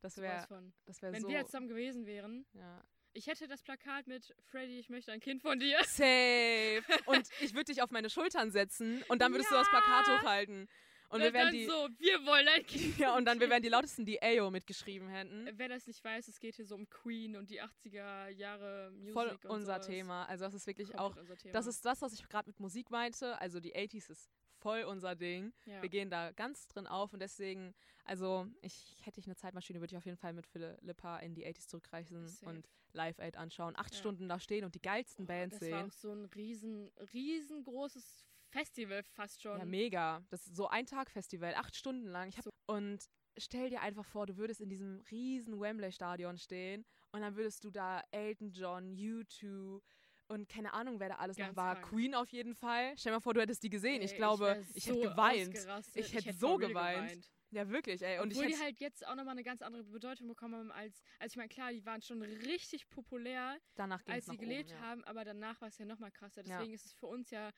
Das 0.00 0.14
Sowas 0.16 0.50
wäre 0.50 0.72
das 0.84 1.00
wär 1.02 1.12
Wenn 1.12 1.22
so. 1.22 1.28
wir 1.28 1.36
jetzt 1.36 1.46
zusammen 1.50 1.68
gewesen 1.68 2.04
wären, 2.06 2.46
ja. 2.52 2.84
ich 3.14 3.26
hätte 3.26 3.48
das 3.48 3.62
Plakat 3.62 4.06
mit 4.06 4.34
Freddy, 4.42 4.78
ich 4.78 4.90
möchte 4.90 5.12
ein 5.12 5.20
Kind 5.20 5.40
von 5.42 5.58
dir. 5.58 5.78
Safe. 5.84 6.82
Und 7.06 7.28
ich 7.40 7.54
würde 7.54 7.72
dich 7.72 7.80
auf 7.82 7.90
meine 7.90 8.10
Schultern 8.10 8.50
setzen 8.50 9.02
und 9.08 9.22
dann 9.22 9.32
würdest 9.32 9.50
du 9.50 9.54
das 9.54 9.66
Ja. 9.72 9.80
Plakat 9.80 10.20
hochhalten. 10.20 10.68
Und 11.14 11.22
wir 11.22 11.32
wären 11.32 11.46
dann 11.46 11.52
die. 11.54 11.66
so, 11.66 11.88
wir 11.98 12.26
wollen 12.26 12.48
ein 12.48 12.66
Kind. 12.66 12.98
Ja, 12.98 13.16
und 13.16 13.24
dann 13.24 13.40
wir 13.40 13.48
wären 13.48 13.62
die 13.62 13.68
lautesten, 13.68 14.04
die 14.04 14.20
Ayo 14.22 14.50
mitgeschrieben 14.50 15.08
hätten. 15.08 15.48
Wer 15.54 15.68
das 15.68 15.86
nicht 15.86 16.02
weiß, 16.04 16.28
es 16.28 16.38
geht 16.40 16.56
hier 16.56 16.66
so 16.66 16.74
um 16.74 16.88
Queen 16.90 17.36
und 17.36 17.50
die 17.50 17.62
80er 17.62 18.28
Jahre 18.28 18.90
Musik 18.92 19.12
Voll 19.12 19.38
unser. 19.48 19.80
Thema. 19.80 20.24
Also 20.26 20.44
das 20.44 20.54
ist 20.54 20.66
wirklich 20.66 20.92
Komplett 20.92 21.30
auch. 21.44 21.52
Das 21.52 21.66
ist 21.66 21.84
das, 21.84 22.00
was 22.02 22.12
ich 22.12 22.28
gerade 22.28 22.48
mit 22.48 22.58
Musik 22.60 22.90
meinte. 22.90 23.40
Also 23.40 23.60
die 23.60 23.74
80s 23.74 24.10
ist 24.10 24.30
voll 24.60 24.82
unser 24.84 25.14
Ding. 25.14 25.52
ja. 25.66 25.82
Wir 25.82 25.88
gehen 25.90 26.08
da 26.10 26.32
ganz 26.32 26.66
drin 26.68 26.86
auf 26.86 27.12
und 27.12 27.20
deswegen, 27.20 27.74
also 28.04 28.46
ich 28.62 28.96
hätte 29.02 29.20
ich 29.20 29.26
eine 29.26 29.36
Zeitmaschine, 29.36 29.80
würde 29.80 29.92
ich 29.92 29.98
auf 29.98 30.06
jeden 30.06 30.16
Fall 30.16 30.32
mit 30.32 30.46
Philippa 30.46 31.18
in 31.18 31.34
die 31.34 31.46
80s 31.46 31.68
zurückreisen 31.68 32.26
Safe. 32.28 32.46
und 32.50 32.68
Live 32.92 33.18
Aid 33.18 33.36
anschauen. 33.36 33.74
Acht 33.76 33.92
Ja. 33.92 33.98
Stunden 34.00 34.28
da 34.28 34.40
stehen 34.40 34.64
und 34.64 34.74
die 34.74 34.80
geilsten 34.80 35.26
Boah, 35.26 35.34
Bands 35.34 35.58
das 35.58 35.70
war 35.70 35.78
sehen. 35.80 35.88
auch 35.88 35.92
so 35.92 36.12
ein 36.12 36.24
riesen, 36.26 36.90
riesengroßes 37.12 38.24
Festival 38.54 39.02
fast 39.02 39.42
schon. 39.42 39.58
Ja, 39.58 39.64
mega. 39.64 40.22
Das 40.30 40.46
ist 40.46 40.54
so 40.54 40.68
ein 40.68 40.86
Tag-Festival, 40.86 41.54
acht 41.54 41.74
Stunden 41.74 42.06
lang. 42.06 42.28
Ich 42.28 42.38
hab, 42.38 42.46
Und 42.66 43.04
stell 43.36 43.68
dir 43.68 43.80
einfach 43.80 44.04
vor, 44.04 44.26
du 44.26 44.36
würdest 44.36 44.60
in 44.60 44.68
diesem 44.68 45.00
riesen 45.10 45.60
Wembley-Stadion 45.60 46.38
stehen 46.38 46.84
und 47.12 47.20
dann 47.20 47.34
würdest 47.36 47.64
du 47.64 47.70
da 47.70 48.02
Elton 48.12 48.52
John, 48.52 48.94
U2 48.94 49.80
und 50.28 50.48
keine 50.48 50.72
Ahnung, 50.72 51.00
wer 51.00 51.10
da 51.10 51.16
alles 51.16 51.36
Ganz 51.36 51.50
noch 51.50 51.56
war. 51.56 51.74
krank. 51.74 51.88
Queen 51.88 52.14
auf 52.14 52.28
jeden 52.30 52.54
Fall. 52.54 52.94
Stell 52.96 53.10
dir 53.10 53.16
mal 53.16 53.20
vor, 53.20 53.34
du 53.34 53.40
hättest 53.40 53.62
die 53.62 53.70
gesehen. 53.70 54.00
Ey, 54.00 54.06
ich 54.06 54.14
glaube, 54.14 54.64
ich, 54.72 54.84
so 54.84 54.94
hätte 54.94 55.08
geweint. 55.10 55.54
Ich 55.94 56.12
hätte 56.14 56.28
hätte 56.28 56.38
so 56.38 56.54
real 56.54 56.68
geweint. 56.68 57.30
Ja, 57.50 57.68
wirklich, 57.68 58.02
ey. 58.02 58.18
Und 58.18 58.32
Obwohl 58.32 58.44
ich 58.44 58.48
die 58.48 58.54
hätte 58.54 58.64
halt 58.64 58.80
jetzt 58.80 59.06
auch 59.06 59.14
nochmal 59.14 59.32
eine 59.32 59.44
ganz 59.44 59.62
andere 59.62 59.84
Bedeutung 59.84 60.26
bekommen 60.26 60.54
haben 60.54 60.72
als, 60.72 61.02
als 61.20 61.32
ich 61.32 61.36
meine, 61.36 61.48
klar, 61.48 61.72
die 61.72 61.84
waren 61.84 62.02
schon 62.02 62.20
richtig 62.22 62.88
populär, 62.88 63.56
danach 63.76 64.02
als 64.06 64.26
sie 64.26 64.36
gelebt 64.36 64.70
oben, 64.70 64.80
ja. 64.80 64.86
haben, 64.86 65.04
aber 65.04 65.24
danach 65.24 65.60
war 65.60 65.68
es 65.68 65.78
ja 65.78 65.84
nochmal 65.84 66.10
krasser. 66.10 66.44
Ja. 66.46 66.58
Deswegen 66.58 66.74
ist 66.74 66.86
es 66.86 66.92
für 66.94 67.06
uns 67.06 67.30
ja 67.30 67.50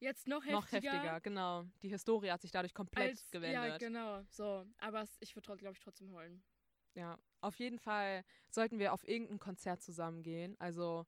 jetzt 0.00 0.26
noch 0.26 0.44
heftiger. 0.44 0.56
Noch 0.56 0.72
heftiger, 0.72 1.20
genau. 1.20 1.64
Die 1.82 1.88
Historie 1.88 2.30
hat 2.30 2.42
sich 2.42 2.50
dadurch 2.50 2.74
komplett 2.74 3.10
als, 3.10 3.30
gewendet. 3.30 3.64
Ja, 3.64 3.78
genau. 3.78 4.22
So, 4.30 4.66
aber 4.78 5.02
es, 5.02 5.16
ich 5.20 5.34
würde, 5.34 5.56
glaube 5.56 5.74
ich, 5.74 5.80
trotzdem 5.80 6.12
heulen. 6.12 6.42
Ja, 6.94 7.18
auf 7.40 7.58
jeden 7.58 7.78
Fall 7.78 8.24
sollten 8.48 8.78
wir 8.78 8.92
auf 8.92 9.06
irgendein 9.06 9.38
Konzert 9.38 9.82
zusammen 9.82 10.22
gehen. 10.22 10.56
Also, 10.58 11.06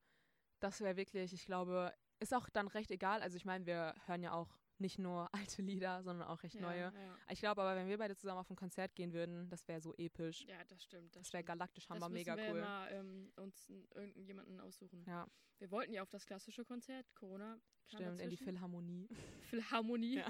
das 0.61 0.81
wäre 0.81 0.97
wirklich, 0.97 1.33
ich 1.33 1.47
glaube, 1.47 1.95
ist 2.21 2.35
auch 2.35 2.49
dann 2.51 2.69
recht 2.69 2.91
egal. 2.91 3.23
Also, 3.23 3.37
ich 3.37 3.45
meine, 3.45 3.65
wir 3.67 3.95
hören 4.07 4.23
ja 4.23 4.33
auch 4.33 4.59
nicht 4.81 4.99
nur 4.99 5.29
alte 5.57 5.63
Lieder, 5.63 6.03
sondern 6.03 6.29
auch 6.29 6.43
recht 6.43 6.55
Ja, 6.57 6.61
neue. 6.61 6.81
Ja, 6.95 7.17
Ich 7.31 7.41
glaube 7.41 7.63
aber, 7.63 7.77
wenn 7.77 7.89
wir 7.89 7.99
beide 7.99 8.17
zusammen 8.17 8.41
auf 8.41 8.51
ein 8.51 8.57
Konzert 8.57 8.95
gehen 8.95 9.13
würden, 9.13 9.49
das 9.51 9.67
wäre 9.69 9.81
so 9.81 9.95
episch. 9.97 10.45
ja 10.47 10.63
das 10.65 10.83
stimmt. 10.83 11.15
Das, 11.17 11.25
Das 11.25 11.33
wäre 11.33 11.45
galaktisch 11.45 11.89
hammer, 11.89 12.09
mega 12.09 12.37
wir 12.37 12.51
cool. 12.53 12.61
Mal, 12.61 12.93
ähm, 12.93 13.33
uns 13.37 13.69
irgendjemanden 13.95 14.61
aussuchen. 14.61 15.05
Ja, 15.07 15.27
Wir 15.59 15.71
wollten 15.71 15.93
ja 15.93 16.03
auf 16.03 16.11
das 16.11 16.25
klassische 16.27 16.65
Konzert, 16.65 17.07
Corona. 17.15 17.55
kam 17.55 17.61
stimmt, 18.01 18.07
in 18.09 18.17
die 18.31 18.37
dazwischen. 18.37 18.45
Philharmonie. 18.45 19.09
Philharmonie. 19.51 20.15
Ja. 20.17 20.29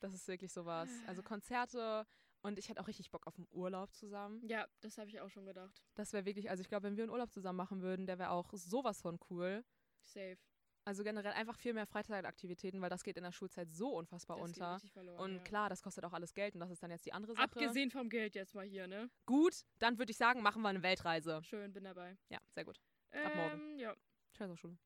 Das 0.00 0.14
ist 0.14 0.26
wirklich 0.28 0.52
sowas. 0.52 0.88
Also 1.06 1.22
Konzerte 1.22 2.06
und 2.42 2.58
ich 2.58 2.70
hätte 2.70 2.80
auch 2.80 2.88
richtig 2.88 3.10
Bock 3.10 3.26
auf 3.26 3.36
einen 3.36 3.46
Urlaub 3.50 3.92
zusammen. 3.94 4.40
Ja, 4.46 4.66
das 4.80 4.96
habe 4.96 5.10
ich 5.10 5.20
auch 5.20 5.28
schon 5.28 5.44
gedacht. 5.44 5.82
Das 5.94 6.14
wäre 6.14 6.24
wirklich, 6.24 6.48
also 6.48 6.62
ich 6.62 6.68
glaube, 6.68 6.84
wenn 6.84 6.96
wir 6.96 7.04
einen 7.04 7.12
Urlaub 7.12 7.30
zusammen 7.30 7.58
machen 7.58 7.82
würden, 7.82 8.06
der 8.06 8.18
wäre 8.18 8.30
auch 8.30 8.50
sowas 8.54 9.02
von 9.02 9.18
cool. 9.28 9.62
Safe. 10.02 10.38
Also 10.84 11.04
generell 11.04 11.32
einfach 11.32 11.56
viel 11.56 11.74
mehr 11.74 11.86
Freizeitaktivitäten, 11.86 12.80
weil 12.80 12.88
das 12.90 13.04
geht 13.04 13.16
in 13.16 13.22
der 13.22 13.32
Schulzeit 13.32 13.70
so 13.70 13.90
unfassbar 13.96 14.38
Das 14.38 14.44
unter. 14.48 14.80
verloren, 14.92 15.20
Und 15.20 15.36
ja. 15.36 15.42
klar, 15.42 15.68
das 15.68 15.82
kostet 15.82 16.04
auch 16.04 16.12
alles 16.12 16.32
Geld 16.34 16.54
und 16.54 16.60
das 16.60 16.70
ist 16.70 16.82
dann 16.82 16.90
jetzt 16.90 17.04
die 17.04 17.12
andere 17.12 17.34
Sache. 17.34 17.44
Abgesehen 17.44 17.90
vom 17.90 18.08
Geld 18.08 18.34
jetzt 18.34 18.54
mal 18.54 18.64
hier, 18.64 18.86
ne? 18.86 19.10
Gut, 19.26 19.64
dann 19.78 19.98
würde 19.98 20.10
ich 20.10 20.16
sagen, 20.16 20.42
machen 20.42 20.62
wir 20.62 20.68
eine 20.70 20.82
Weltreise. 20.82 21.42
Schön, 21.44 21.72
bin 21.72 21.84
dabei. 21.84 22.16
Ja, 22.30 22.38
sehr 22.54 22.64
gut. 22.64 22.80
Ab 23.12 23.34
morgen. 23.36 23.78
Ja. 23.78 23.94
Scheiß 24.36 24.50
auf 24.50 24.58
Schule. 24.58 24.78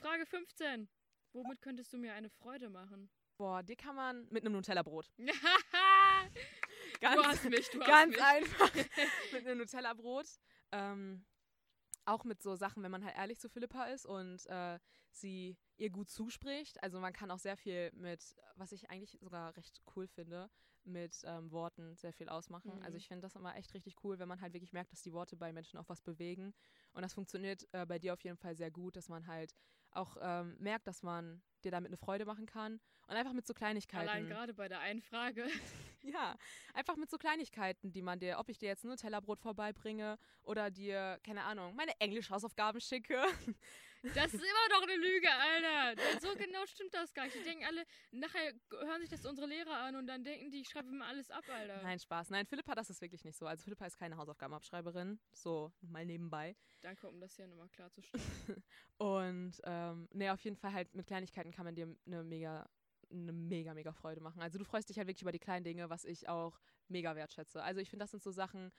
Frage 0.00 0.24
15. 0.26 0.88
Womit 1.32 1.60
könntest 1.60 1.92
du 1.92 1.98
mir 1.98 2.14
eine 2.14 2.30
Freude 2.30 2.70
machen? 2.70 3.10
Boah, 3.36 3.62
die 3.62 3.76
kann 3.76 3.94
man 3.94 4.26
mit 4.30 4.42
einem 4.44 4.54
Nutella-Brot. 4.54 5.10
du 5.18 5.26
Ganz, 7.00 7.26
hast 7.26 7.44
mich, 7.44 7.68
du 7.70 7.80
hast 7.80 7.86
ganz 7.86 8.12
mich. 8.14 8.22
einfach 8.24 8.72
mit 9.32 9.46
einem 9.46 9.58
Nutella-Brot. 9.58 10.26
Ähm, 10.72 11.24
auch 12.06 12.24
mit 12.24 12.42
so 12.42 12.56
Sachen, 12.56 12.82
wenn 12.82 12.90
man 12.90 13.04
halt 13.04 13.16
ehrlich 13.16 13.38
zu 13.38 13.48
Philippa 13.48 13.84
ist 13.84 14.06
und 14.06 14.46
äh, 14.46 14.78
sie 15.10 15.56
ihr 15.76 15.90
gut 15.90 16.08
zuspricht. 16.08 16.82
Also 16.82 17.00
man 17.00 17.12
kann 17.12 17.30
auch 17.30 17.38
sehr 17.38 17.56
viel 17.56 17.90
mit, 17.92 18.36
was 18.54 18.72
ich 18.72 18.90
eigentlich 18.90 19.18
sogar 19.20 19.56
recht 19.56 19.82
cool 19.94 20.06
finde, 20.06 20.48
mit 20.84 21.22
ähm, 21.24 21.50
Worten 21.50 21.96
sehr 21.96 22.12
viel 22.12 22.28
ausmachen. 22.28 22.76
Mhm. 22.76 22.82
Also 22.82 22.96
ich 22.96 23.08
finde 23.08 23.22
das 23.22 23.34
immer 23.34 23.56
echt 23.56 23.74
richtig 23.74 23.96
cool, 24.04 24.18
wenn 24.18 24.28
man 24.28 24.40
halt 24.40 24.52
wirklich 24.52 24.72
merkt, 24.72 24.92
dass 24.92 25.02
die 25.02 25.12
Worte 25.12 25.36
bei 25.36 25.52
Menschen 25.52 25.78
auch 25.78 25.88
was 25.88 26.00
bewegen. 26.00 26.54
Und 26.92 27.02
das 27.02 27.12
funktioniert 27.12 27.66
äh, 27.72 27.84
bei 27.84 27.98
dir 27.98 28.12
auf 28.12 28.22
jeden 28.22 28.36
Fall 28.36 28.56
sehr 28.56 28.70
gut, 28.70 28.96
dass 28.96 29.08
man 29.08 29.26
halt 29.26 29.54
auch 29.90 30.16
ähm, 30.20 30.56
merkt, 30.58 30.86
dass 30.86 31.02
man 31.02 31.42
dir 31.64 31.70
damit 31.70 31.88
eine 31.88 31.96
Freude 31.96 32.24
machen 32.24 32.46
kann. 32.46 32.80
Und 33.08 33.14
einfach 33.14 33.32
mit 33.32 33.46
so 33.46 33.54
Kleinigkeiten. 33.54 34.08
Allein 34.08 34.26
gerade 34.26 34.54
bei 34.54 34.68
der 34.68 34.80
einen 34.80 35.00
Frage. 35.00 35.46
Ja, 36.06 36.36
einfach 36.72 36.96
mit 36.96 37.10
so 37.10 37.18
Kleinigkeiten, 37.18 37.90
die 37.90 38.02
man 38.02 38.18
dir, 38.18 38.38
ob 38.38 38.48
ich 38.48 38.58
dir 38.58 38.68
jetzt 38.68 38.84
ein 38.84 38.88
Nutella-Brot 38.88 39.40
vorbeibringe 39.40 40.18
oder 40.42 40.70
dir, 40.70 41.18
keine 41.24 41.42
Ahnung, 41.42 41.74
meine 41.74 41.98
Englisch-Hausaufgaben 42.00 42.80
schicke. 42.80 43.20
Das 44.14 44.32
ist 44.32 44.34
immer 44.34 44.68
noch 44.70 44.82
eine 44.82 44.96
Lüge, 44.96 45.28
Alter. 45.28 45.96
Denn 45.96 46.20
so 46.20 46.34
genau 46.36 46.64
stimmt 46.66 46.94
das 46.94 47.12
gar 47.12 47.24
nicht. 47.24 47.36
Die 47.36 47.42
denken 47.42 47.64
alle, 47.64 47.84
nachher 48.12 48.52
hören 48.70 49.00
sich 49.00 49.10
das 49.10 49.24
unsere 49.26 49.48
Lehrer 49.48 49.78
an 49.78 49.96
und 49.96 50.06
dann 50.06 50.22
denken 50.22 50.50
die, 50.50 50.60
ich 50.60 50.68
schreibe 50.68 50.90
immer 50.90 51.06
alles 51.06 51.30
ab, 51.30 51.42
Alter. 51.52 51.82
Nein, 51.82 51.98
Spaß. 51.98 52.30
Nein, 52.30 52.46
Philippa, 52.46 52.74
das 52.74 52.90
ist 52.90 53.00
wirklich 53.00 53.24
nicht 53.24 53.36
so. 53.36 53.46
Also 53.46 53.64
Philippa 53.64 53.86
ist 53.86 53.96
keine 53.96 54.16
Hausaufgabenabschreiberin. 54.16 55.18
So, 55.32 55.72
mal 55.80 56.04
nebenbei. 56.06 56.54
Danke, 56.82 57.08
um 57.08 57.18
das 57.18 57.34
hier 57.34 57.48
nochmal 57.48 57.68
klarzustellen. 57.70 58.24
Und 58.98 59.60
ähm, 59.64 60.08
nee, 60.12 60.30
auf 60.30 60.40
jeden 60.44 60.56
Fall 60.56 60.72
halt 60.72 60.94
mit 60.94 61.06
Kleinigkeiten 61.06 61.50
kann 61.50 61.64
man 61.64 61.74
dir 61.74 61.94
eine 62.06 62.22
mega, 62.22 62.68
eine 63.10 63.32
mega, 63.32 63.74
mega 63.74 63.92
Freude 63.92 64.20
machen. 64.20 64.40
Also 64.40 64.58
du 64.58 64.64
freust 64.64 64.88
dich 64.88 64.98
halt 64.98 65.08
wirklich 65.08 65.22
über 65.22 65.32
die 65.32 65.38
kleinen 65.38 65.64
Dinge, 65.64 65.90
was 65.90 66.04
ich 66.04 66.28
auch 66.28 66.58
mega 66.88 67.14
wertschätze. 67.16 67.62
Also 67.62 67.80
ich 67.80 67.90
finde, 67.90 68.04
das 68.04 68.10
sind 68.10 68.22
so 68.22 68.30
Sachen, 68.30 68.72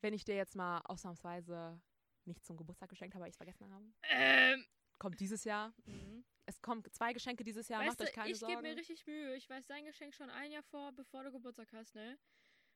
wenn 0.00 0.12
ich 0.12 0.24
dir 0.24 0.36
jetzt 0.36 0.56
mal 0.56 0.80
ausnahmsweise 0.84 1.80
nicht 2.26 2.44
zum 2.44 2.56
Geburtstag 2.56 2.88
geschenkt 2.88 3.14
habe, 3.14 3.22
weil 3.22 3.28
ich 3.28 3.34
es 3.34 3.38
vergessen 3.38 3.72
habe. 3.72 3.84
Ähm. 4.10 4.64
Kommt 4.98 5.20
dieses 5.20 5.44
Jahr. 5.44 5.74
Mhm. 5.86 6.24
Es 6.46 6.60
kommen 6.60 6.84
zwei 6.92 7.12
Geschenke 7.12 7.42
dieses 7.42 7.68
Jahr, 7.68 7.80
Weißt 7.80 7.98
macht 7.98 8.08
euch 8.08 8.14
keine 8.14 8.30
ich 8.30 8.38
gebe 8.38 8.52
Sorgen. 8.52 8.62
mir 8.62 8.76
richtig 8.76 9.06
Mühe. 9.06 9.34
Ich 9.34 9.48
weiß 9.48 9.66
dein 9.66 9.84
Geschenk 9.84 10.14
schon 10.14 10.30
ein 10.30 10.52
Jahr 10.52 10.62
vor, 10.62 10.92
bevor 10.92 11.24
du 11.24 11.32
Geburtstag 11.32 11.72
hast, 11.72 11.94
ne? 11.94 12.18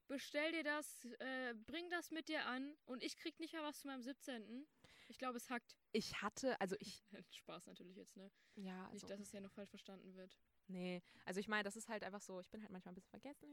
Bestell 0.09 0.53
dir 0.53 0.64
das, 0.64 1.05
äh, 1.18 1.55
bring 1.66 1.88
das 1.90 2.11
mit 2.11 2.28
dir 2.28 2.46
an 2.46 2.74
und 2.86 3.03
ich 3.03 3.16
krieg 3.16 3.38
nicht 3.40 3.53
mehr 3.53 3.62
was 3.62 3.80
zu 3.80 3.86
meinem 3.86 4.03
17. 4.03 4.66
Ich 5.09 5.18
glaube, 5.18 5.38
es 5.38 5.48
hackt. 5.50 5.76
ich 5.92 6.22
hatte, 6.22 6.61
also 6.61 6.76
ich, 6.80 7.02
Spaß 7.30 7.66
natürlich 7.66 7.96
jetzt, 7.96 8.16
ne? 8.16 8.30
ja, 8.56 8.84
also, 8.84 9.06
Nicht, 9.06 9.11
dass 9.11 9.20
es 9.20 9.32
ja 9.32 9.40
noch 9.40 9.52
falsch 9.52 9.70
verstanden 9.70 10.14
wird. 10.14 10.38
nee, 10.68 11.02
also 11.24 11.40
ich 11.40 11.48
meine, 11.48 11.64
das 11.64 11.76
ist 11.76 11.88
halt 11.88 12.04
einfach 12.04 12.20
so, 12.20 12.40
ich 12.40 12.50
bin 12.50 12.62
halt 12.62 12.70
manchmal 12.70 12.92
ein 12.92 12.94
bisschen 12.94 13.11
vergesslich. 13.11 13.50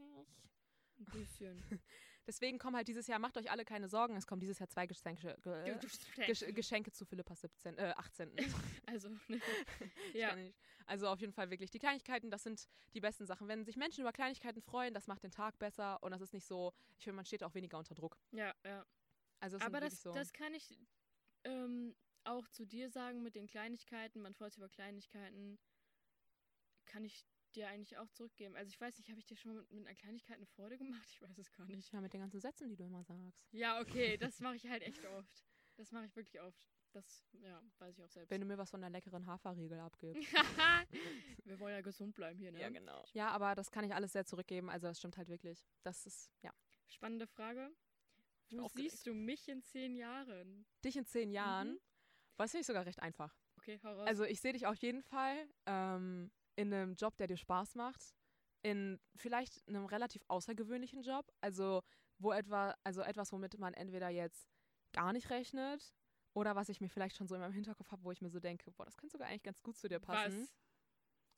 Ein 0.98 1.04
bisschen. 1.12 1.62
Deswegen 2.26 2.58
kommen 2.58 2.74
halt 2.76 2.88
dieses 2.88 3.06
Jahr, 3.06 3.18
macht 3.18 3.36
euch 3.36 3.50
alle 3.50 3.64
keine 3.64 3.88
Sorgen, 3.88 4.16
es 4.16 4.26
kommen 4.26 4.40
dieses 4.40 4.58
Jahr 4.58 4.68
zwei 4.68 4.86
Geschenke, 4.86 5.38
ge, 5.42 5.78
Gesch 6.26 6.44
Geschenke 6.54 6.90
zu 6.90 7.04
Philippas 7.04 7.40
17, 7.42 7.78
äh, 7.78 7.94
18. 7.96 8.32
also, 8.86 9.10
ne? 9.28 9.40
Ja. 10.12 10.36
Also 10.86 11.08
auf 11.08 11.20
jeden 11.20 11.32
Fall 11.32 11.50
wirklich 11.50 11.70
die 11.70 11.78
Kleinigkeiten, 11.78 12.30
das 12.30 12.42
sind 12.42 12.68
die 12.94 13.00
besten 13.00 13.26
Sachen. 13.26 13.46
Wenn 13.46 13.64
sich 13.64 13.76
Menschen 13.76 14.00
über 14.00 14.12
Kleinigkeiten 14.12 14.60
freuen, 14.60 14.94
das 14.94 15.06
macht 15.06 15.22
den 15.22 15.30
Tag 15.30 15.58
besser 15.58 16.02
und 16.02 16.10
das 16.10 16.20
ist 16.20 16.32
nicht 16.32 16.46
so, 16.46 16.72
ich 16.98 17.04
finde, 17.04 17.16
man 17.16 17.24
steht 17.24 17.44
auch 17.44 17.54
weniger 17.54 17.78
unter 17.78 17.94
Druck. 17.94 18.18
Ja, 18.32 18.54
ja. 18.64 18.84
Also 19.38 19.58
es 19.58 19.62
Aber 19.62 19.80
das, 19.80 20.02
so. 20.02 20.12
das 20.12 20.32
kann 20.32 20.54
ich 20.54 20.78
ähm, 21.46 21.94
auch 22.24 22.48
zu 22.48 22.66
dir 22.66 22.90
sagen 22.90 23.22
mit 23.22 23.34
den 23.34 23.46
Kleinigkeiten. 23.46 24.20
Man 24.20 24.34
freut 24.34 24.52
sich 24.52 24.58
über 24.58 24.68
Kleinigkeiten. 24.68 25.58
Kann 26.84 27.04
ich 27.04 27.24
dir 27.54 27.68
eigentlich 27.68 27.96
auch 27.96 28.10
zurückgeben. 28.10 28.56
Also 28.56 28.68
ich 28.68 28.80
weiß 28.80 28.98
nicht, 28.98 29.08
habe 29.08 29.18
ich 29.18 29.26
dir 29.26 29.36
schon 29.36 29.54
mal 29.54 29.60
mit, 29.62 29.72
mit 29.72 29.86
einer 29.86 29.94
Kleinigkeit 29.94 30.36
eine 30.36 30.46
Freude 30.46 30.76
gemacht? 30.76 31.08
Ich 31.10 31.22
weiß 31.22 31.38
es 31.38 31.50
gar 31.52 31.66
nicht. 31.66 31.92
ja, 31.92 32.00
mit 32.00 32.12
den 32.12 32.20
ganzen 32.20 32.40
Sätzen, 32.40 32.68
die 32.68 32.76
du 32.76 32.84
immer 32.84 33.02
sagst. 33.04 33.46
Ja, 33.52 33.80
okay, 33.80 34.16
das 34.18 34.40
mache 34.40 34.56
ich 34.56 34.66
halt 34.68 34.82
echt 34.82 35.04
oft. 35.06 35.44
Das 35.76 35.92
mache 35.92 36.06
ich 36.06 36.16
wirklich 36.16 36.40
oft. 36.40 36.66
Das, 36.92 37.26
ja, 37.42 37.62
weiß 37.78 37.98
ich 37.98 38.04
auch 38.04 38.08
selbst. 38.08 38.30
Wenn 38.30 38.40
du 38.40 38.46
mir 38.46 38.56
was 38.56 38.70
von 38.70 38.80
der 38.80 38.88
leckeren 38.88 39.26
Haferriegel 39.26 39.78
abgibst. 39.80 40.22
Wir 41.44 41.60
wollen 41.60 41.74
ja 41.74 41.80
gesund 41.82 42.14
bleiben 42.14 42.38
hier, 42.38 42.52
ne? 42.52 42.72
genau. 42.72 43.04
Ja, 43.12 43.28
aber 43.28 43.54
das 43.54 43.70
kann 43.70 43.84
ich 43.84 43.94
alles 43.94 44.12
sehr 44.12 44.24
zurückgeben. 44.24 44.70
Also 44.70 44.86
das 44.86 44.98
stimmt 44.98 45.16
halt 45.18 45.28
wirklich. 45.28 45.66
Das 45.82 46.06
ist, 46.06 46.30
ja. 46.42 46.52
Spannende 46.88 47.26
Frage. 47.26 47.70
Wo 48.50 48.62
aufgeregt. 48.64 48.90
siehst 48.92 49.06
du 49.06 49.14
mich 49.14 49.48
in 49.48 49.62
zehn 49.62 49.94
Jahren? 49.96 50.66
Dich 50.84 50.96
in 50.96 51.06
zehn 51.06 51.30
Jahren, 51.30 51.72
Mhm. 51.74 51.80
finde 52.48 52.58
ich 52.60 52.66
sogar 52.66 52.86
recht 52.86 53.00
einfach. 53.00 53.36
Okay, 53.58 53.80
hau 53.82 53.94
raus. 53.94 54.06
Also 54.06 54.24
ich 54.24 54.40
sehe 54.40 54.52
dich 54.52 54.66
auf 54.66 54.76
jeden 54.76 55.02
Fall 55.02 55.48
ähm, 55.66 56.30
in 56.56 56.72
einem 56.72 56.94
Job, 56.94 57.16
der 57.16 57.26
dir 57.26 57.36
Spaß 57.36 57.74
macht. 57.74 58.14
In 58.62 59.00
vielleicht 59.16 59.66
einem 59.68 59.86
relativ 59.86 60.22
außergewöhnlichen 60.28 61.02
Job. 61.02 61.30
Also 61.40 61.82
wo 62.18 62.32
etwa, 62.32 62.74
also 62.84 63.02
etwas, 63.02 63.32
womit 63.32 63.58
man 63.58 63.74
entweder 63.74 64.08
jetzt 64.08 64.48
gar 64.92 65.12
nicht 65.12 65.30
rechnet 65.30 65.92
oder 66.34 66.54
was 66.56 66.68
ich 66.68 66.80
mir 66.80 66.88
vielleicht 66.88 67.16
schon 67.16 67.26
so 67.28 67.34
in 67.34 67.40
meinem 67.40 67.52
Hinterkopf 67.52 67.90
habe, 67.92 68.02
wo 68.04 68.12
ich 68.12 68.20
mir 68.22 68.30
so 68.30 68.40
denke, 68.40 68.70
boah, 68.72 68.84
das 68.84 68.96
könnte 68.96 69.12
sogar 69.12 69.28
eigentlich 69.28 69.42
ganz 69.42 69.62
gut 69.62 69.76
zu 69.76 69.88
dir 69.88 69.98
passen. 70.00 70.42
was? 70.42 70.54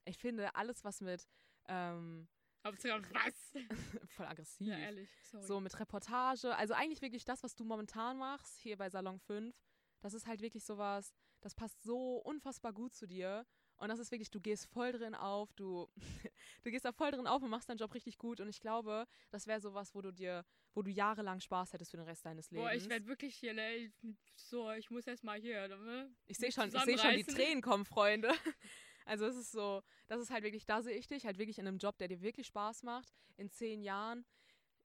Ich 0.05 0.19
finde 0.19 0.55
alles, 0.55 0.85
was 0.85 1.01
mit 1.01 1.27
ähm, 1.69 2.29
Hauptsache 2.65 3.03
was? 3.13 3.53
voll 4.11 4.27
aggressiv. 4.27 4.67
ja, 4.67 4.77
ehrlich, 4.79 5.09
sorry. 5.25 5.47
So 5.47 5.61
mit 5.61 5.79
Reportage. 5.79 6.55
Also 6.57 6.75
eigentlich 6.75 7.01
wirklich 7.03 7.25
das, 7.25 7.43
was 7.43 7.55
du 7.55 7.65
momentan 7.65 8.19
machst, 8.19 8.59
hier 8.61 8.77
bei 8.77 8.91
Salon 8.91 9.19
5. 9.21 9.55
Das 10.01 10.15
ist 10.15 10.27
halt 10.27 10.41
wirklich 10.41 10.65
sowas, 10.65 11.13
das 11.41 11.55
passt 11.55 11.83
so 11.83 12.17
unfassbar 12.19 12.73
gut 12.73 12.95
zu 12.95 13.07
dir. 13.07 13.47
Und 13.77 13.89
das 13.91 14.01
ist 14.01 14.11
wirklich, 14.11 14.31
du 14.31 14.41
gehst 14.41 14.67
voll 14.67 14.91
drin 14.91 15.15
auf, 15.15 15.53
du, 15.53 15.89
du 16.65 16.71
gehst 16.71 16.85
da 16.85 16.91
voll 16.93 17.13
drin 17.13 17.29
auf 17.29 17.43
und 17.43 17.51
machst 17.51 17.69
deinen 17.69 17.79
Job 17.79 17.95
richtig 17.95 18.19
gut. 18.19 18.41
Und 18.41 18.49
ich 18.49 18.61
glaube, 18.61 19.07
das 19.31 19.47
wäre 19.47 19.61
sowas, 19.61 19.95
wo 19.95 20.03
du 20.03 20.11
dir, 20.13 20.45
wo 20.75 20.83
du 20.83 20.91
jahrelang 20.91 21.39
Spaß 21.41 21.73
hättest 21.73 21.93
für 21.93 21.97
den 21.97 22.07
Rest 22.07 22.27
deines 22.27 22.51
Lebens. 22.51 22.67
Boah, 22.69 22.75
ich 22.75 22.89
werde 22.89 23.07
wirklich 23.07 23.37
hier, 23.37 23.55
ne? 23.55 23.77
ich- 23.77 23.93
So, 24.35 24.71
ich 24.73 24.91
muss 24.91 25.07
erst 25.07 25.23
mal 25.23 25.39
hier, 25.41 25.69
ne? 25.69 26.13
Ich 26.27 26.39
sehe 26.39 26.51
schon, 26.51 26.69
ich 26.75 26.81
sehe 26.83 26.99
schon 26.99 27.15
die. 27.15 27.25
Tränen 27.25 27.63
kommen, 27.63 27.85
Freunde. 27.85 28.33
Also 29.09 29.25
es 29.25 29.37
ist 29.37 29.53
so, 29.53 29.83
das 30.07 30.21
ist 30.21 30.31
halt 30.31 30.45
wirklich, 30.45 30.67
da 30.67 30.83
sehe 30.83 30.95
ich 30.95 31.07
dich 31.07 31.25
halt 31.25 31.39
wirklich 31.39 31.59
in 31.59 31.67
einem 31.67 31.79
Job, 31.79 31.97
der 31.97 32.09
dir 32.09 32.21
wirklich 32.21 32.47
Spaß 32.47 32.83
macht. 32.83 33.11
In 33.39 33.51
zehn 33.51 33.83
Jahren, 33.83 34.27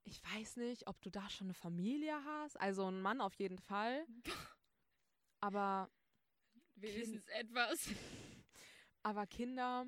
ich 0.05 0.23
weiß 0.23 0.55
nicht, 0.57 0.87
ob 0.87 1.01
du 1.01 1.09
da 1.09 1.29
schon 1.29 1.47
eine 1.47 1.53
Familie 1.53 2.23
hast. 2.23 2.59
Also 2.61 2.85
einen 2.85 3.01
Mann 3.01 3.19
auf 3.19 3.33
jeden 3.33 3.59
Fall. 3.59 4.05
Aber, 5.41 5.91
Wenigstens 6.75 7.27
etwas. 7.27 7.89
aber 9.03 9.27
Kinder, 9.27 9.85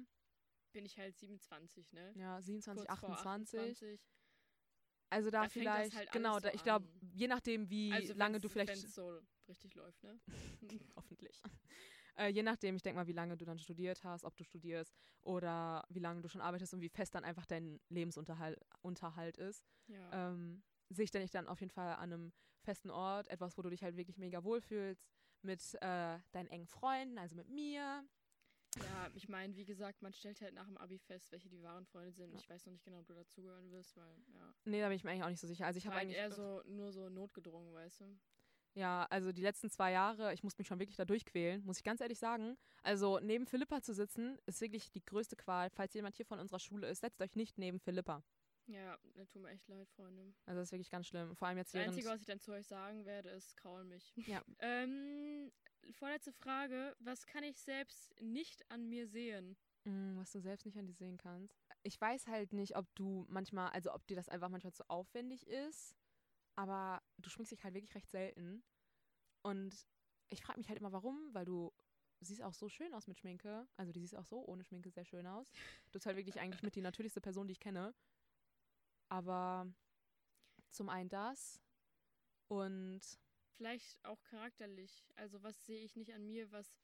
Bin 0.73 0.85
ich 0.85 0.97
halt 0.97 1.17
27, 1.17 1.93
ne? 1.93 2.11
ja, 2.17 2.41
27, 2.41 2.85
Kurz 2.85 2.99
vor 2.99 3.09
28. 3.11 3.59
28. 3.59 3.99
Also 5.11 5.29
da, 5.29 5.43
Da 5.43 5.49
vielleicht, 5.49 5.95
halt 5.95 6.11
genau, 6.11 6.41
da, 6.41 6.49
so 6.49 6.55
ich 6.55 6.63
glaube, 6.63 6.89
je 7.13 7.27
nachdem, 7.27 7.69
wie 7.69 7.93
Also 7.93 8.13
lange 8.15 8.41
du 8.41 8.49
vielleicht 8.49 8.83
wenn's 8.83 8.95
so 8.95 9.21
richtig 9.47 9.75
läuft, 9.75 10.03
ne? 10.03 10.19
hoffentlich. 10.97 11.41
Äh, 12.17 12.29
je 12.29 12.43
nachdem, 12.43 12.75
ich 12.75 12.81
denke 12.81 12.97
mal, 12.97 13.07
wie 13.07 13.13
lange 13.13 13.35
du 13.35 13.45
dann 13.45 13.59
studiert 13.59 14.03
hast, 14.03 14.23
ob 14.23 14.35
du 14.37 14.43
studierst 14.43 14.95
oder 15.21 15.85
wie 15.89 15.99
lange 15.99 16.21
du 16.21 16.29
schon 16.29 16.41
arbeitest 16.41 16.73
und 16.73 16.81
wie 16.81 16.89
fest 16.89 17.13
dann 17.13 17.25
einfach 17.25 17.45
dein 17.45 17.79
Lebensunterhalt 17.89 18.59
Unterhalt 18.81 19.37
ist, 19.37 19.65
Ja. 19.87 20.29
ähm, 20.31 20.63
sehe 20.89 21.05
ich 21.05 21.11
dich 21.11 21.31
dann 21.31 21.47
auf 21.47 21.59
jeden 21.59 21.71
Fall 21.71 21.95
an 21.95 22.13
einem 22.13 22.33
festen 22.61 22.89
Ort, 22.89 23.27
etwas, 23.27 23.57
wo 23.57 23.61
du 23.61 23.69
dich 23.69 23.83
halt 23.83 23.97
wirklich 23.97 24.17
mega 24.17 24.43
wohlfühlst, 24.43 25.07
mit 25.41 25.61
äh, 25.81 26.19
deinen 26.31 26.47
engen 26.47 26.67
Freunden, 26.67 27.17
also 27.17 27.35
mit 27.35 27.49
mir. 27.49 28.03
Ja, 28.83 29.09
ich 29.13 29.29
meine, 29.29 29.55
wie 29.55 29.65
gesagt, 29.65 30.01
man 30.01 30.11
stellt 30.13 30.41
halt 30.41 30.53
nach 30.53 30.65
dem 30.65 30.77
Abi 30.77 30.99
fest, 30.99 31.31
welche 31.31 31.49
die 31.49 31.61
wahren 31.63 31.85
Freunde 31.85 32.11
sind. 32.11 32.33
Ja. 32.33 32.39
Ich 32.39 32.49
weiß 32.49 32.65
noch 32.65 32.73
nicht 32.73 32.83
genau, 32.83 32.99
ob 32.99 33.07
du 33.07 33.13
dazugehören 33.13 33.71
wirst, 33.71 33.95
weil, 33.95 34.17
ja. 34.33 34.53
Nee, 34.65 34.81
da 34.81 34.87
bin 34.87 34.97
ich 34.97 35.03
mir 35.03 35.11
eigentlich 35.11 35.23
auch 35.23 35.29
nicht 35.29 35.39
so 35.39 35.47
sicher. 35.47 35.65
Also 35.65 35.77
ich 35.77 35.85
habe 35.85 35.95
halt 35.95 36.05
eigentlich 36.07 36.17
eher 36.17 36.31
so, 36.31 36.61
nur 36.65 36.91
so 36.91 37.09
notgedrungen, 37.09 37.73
weißt 37.73 38.01
du? 38.01 38.17
Ja, 38.75 39.07
also 39.09 39.31
die 39.31 39.41
letzten 39.41 39.69
zwei 39.69 39.93
Jahre, 39.93 40.33
ich 40.33 40.43
muss 40.43 40.57
mich 40.57 40.67
schon 40.67 40.79
wirklich 40.79 40.97
da 40.97 41.05
durchquälen, 41.05 41.63
muss 41.65 41.77
ich 41.77 41.83
ganz 41.83 42.01
ehrlich 42.01 42.19
sagen. 42.19 42.57
Also 42.83 43.19
neben 43.19 43.45
Philippa 43.45 43.81
zu 43.81 43.93
sitzen, 43.93 44.37
ist 44.45 44.59
wirklich 44.61 44.91
die 44.91 45.03
größte 45.03 45.37
Qual. 45.37 45.69
Falls 45.69 45.93
jemand 45.93 46.17
hier 46.17 46.25
von 46.25 46.39
unserer 46.39 46.59
Schule 46.59 46.89
ist, 46.89 46.99
setzt 46.99 47.21
euch 47.21 47.35
nicht 47.35 47.57
neben 47.57 47.79
Philippa. 47.79 48.21
Ja, 48.67 48.97
das 49.13 49.29
tut 49.29 49.43
mir 49.43 49.49
echt 49.49 49.67
leid, 49.67 49.87
Freunde. 49.95 50.33
Also 50.45 50.59
das 50.59 50.69
ist 50.69 50.71
wirklich 50.73 50.89
ganz 50.89 51.07
schlimm. 51.07 51.35
Vor 51.35 51.47
allem 51.47 51.57
jetzt 51.57 51.73
Das. 51.73 51.87
Einzige, 51.87 52.09
was 52.09 52.19
ich 52.19 52.27
dann 52.27 52.39
zu 52.39 52.51
euch 52.51 52.67
sagen 52.67 53.05
werde, 53.05 53.29
ist, 53.29 53.55
kraul 53.55 53.83
mich. 53.85 54.13
Ja. 54.27 54.43
ähm, 54.59 55.51
vorletzte 55.91 56.33
Frage. 56.33 56.95
Was 56.99 57.25
kann 57.27 57.43
ich 57.43 57.57
selbst 57.59 58.13
nicht 58.19 58.69
an 58.69 58.89
mir 58.89 59.07
sehen? 59.07 59.55
Mm, 59.85 60.17
was 60.17 60.31
du 60.31 60.39
selbst 60.39 60.65
nicht 60.65 60.77
an 60.77 60.87
dir 60.87 60.95
sehen 60.95 61.17
kannst. 61.17 61.55
Ich 61.83 62.01
weiß 62.01 62.27
halt 62.27 62.53
nicht, 62.53 62.75
ob 62.75 62.87
du 62.95 63.25
manchmal, 63.29 63.69
also 63.69 63.93
ob 63.93 64.05
dir 64.07 64.15
das 64.15 64.29
einfach 64.29 64.49
manchmal 64.49 64.73
zu 64.73 64.89
aufwendig 64.89 65.45
ist, 65.47 65.95
aber 66.55 67.01
du 67.17 67.29
schminkst 67.29 67.51
dich 67.51 67.63
halt 67.63 67.73
wirklich 67.73 67.95
recht 67.95 68.09
selten. 68.09 68.63
Und 69.41 69.85
ich 70.29 70.41
frage 70.41 70.59
mich 70.59 70.69
halt 70.69 70.79
immer, 70.79 70.91
warum, 70.91 71.29
weil 71.33 71.45
du 71.45 71.73
siehst 72.21 72.41
auch 72.41 72.53
so 72.53 72.69
schön 72.69 72.93
aus 72.93 73.07
mit 73.07 73.19
Schminke. 73.19 73.67
Also 73.77 73.91
die 73.91 73.99
siehst 74.01 74.15
auch 74.15 74.25
so 74.25 74.43
ohne 74.45 74.63
Schminke 74.63 74.89
sehr 74.89 75.05
schön 75.05 75.27
aus. 75.27 75.51
Du 75.85 75.91
bist 75.91 76.05
halt 76.05 76.17
wirklich 76.17 76.39
eigentlich 76.39 76.63
mit 76.63 76.75
die 76.75 76.81
natürlichste 76.81 77.21
Person, 77.21 77.47
die 77.47 77.53
ich 77.53 77.59
kenne. 77.59 77.93
Aber 79.09 79.67
zum 80.71 80.89
einen 80.89 81.09
das 81.09 81.61
und 82.47 83.01
Vielleicht 83.57 84.03
auch 84.03 84.21
charakterlich. 84.25 85.05
Also, 85.15 85.41
was 85.41 85.65
sehe 85.65 85.83
ich 85.83 85.95
nicht 85.95 86.13
an 86.13 86.25
mir, 86.25 86.51
was 86.51 86.75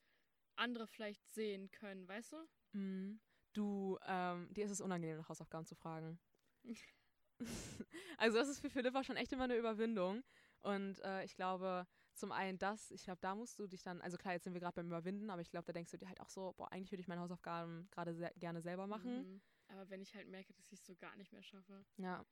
andere 0.56 0.88
vielleicht 0.88 1.22
sehen 1.34 1.70
können, 1.72 2.08
weißt 2.08 2.34
du? 2.34 2.78
Mm, 2.78 3.20
Du, 3.54 4.00
ähm, 4.06 4.48
dir 4.54 4.64
ist 4.64 4.72
es 4.72 4.80
unangenehm, 4.80 5.18
nach 5.18 5.28
Hausaufgaben 5.28 5.66
zu 5.66 5.76
fragen. 5.76 6.18
also 8.18 8.38
das 8.38 8.50
ist 8.50 8.60
für 8.60 8.70
Philippa 8.70 9.04
schon 9.04 9.18
echt 9.18 9.32
immer 9.32 9.46
eine 9.46 9.56
Überwindung. 9.56 10.24
Und 10.62 11.00
äh, 11.04 11.24
ich 11.24 11.36
glaube, 11.36 11.88
zum 12.14 12.32
einen 12.32 12.58
das, 12.58 12.92
ich 12.92 13.04
glaube, 13.04 13.20
da 13.22 13.36
musst 13.36 13.58
du 13.58 13.68
dich 13.68 13.82
dann, 13.84 14.02
also 14.02 14.18
klar, 14.18 14.34
jetzt 14.34 14.44
sind 14.44 14.54
wir 14.54 14.62
gerade 14.62 14.76
beim 14.76 14.88
Überwinden, 14.88 15.30
aber 15.30 15.42
ich 15.42 15.50
glaube, 15.50 15.66
da 15.66 15.74
denkst 15.74 15.92
du 15.92 15.98
dir 15.98 16.08
halt 16.08 16.22
auch 16.22 16.30
so, 16.30 16.54
boah, 16.58 16.72
eigentlich 16.72 16.92
würde 16.92 17.02
ich 17.02 17.08
meine 17.08 17.22
Hausaufgaben 17.22 17.88
gerade 17.90 18.14
sehr, 18.14 18.32
gerne 18.36 18.62
selber 18.62 18.88
machen. 18.88 19.34
Mhm. 19.34 19.42
Aber 19.68 19.90
wenn 19.90 20.02
ich 20.02 20.14
halt 20.14 20.28
merke, 20.28 20.54
dass 20.54 20.72
ich 20.72 20.80
es 20.80 20.86
so 20.86 20.96
gar 20.96 21.16
nicht 21.16 21.32
mehr 21.32 21.44
schaffe. 21.44 21.86
Ja. 21.98 22.26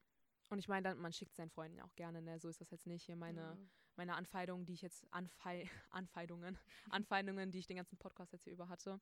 Und 0.50 0.60
ich 0.60 0.68
meine, 0.68 0.90
dann, 0.90 1.00
man 1.00 1.14
schickt 1.14 1.36
seinen 1.36 1.50
Freunden 1.50 1.78
ja 1.78 1.86
auch 1.86 1.96
gerne, 1.96 2.22
ne? 2.22 2.40
So 2.40 2.50
ist 2.50 2.60
das 2.60 2.72
jetzt 2.72 2.88
nicht 2.88 3.06
hier 3.06 3.16
meine, 3.16 3.42
ja. 3.42 3.58
meine 3.96 4.16
Anfeindungen, 4.16 4.66
die 4.66 4.74
ich 4.74 4.82
jetzt 4.82 5.06
Anfei 5.12 5.64
Anfeindungen, 5.92 6.58
Anfeindungen, 6.90 7.52
die 7.52 7.60
ich 7.60 7.68
den 7.68 7.78
ganzen 7.78 7.98
Podcast 7.98 8.34
jetzt 8.34 8.44
hier 8.44 8.54
über 8.54 8.68
hatte. 8.68 9.00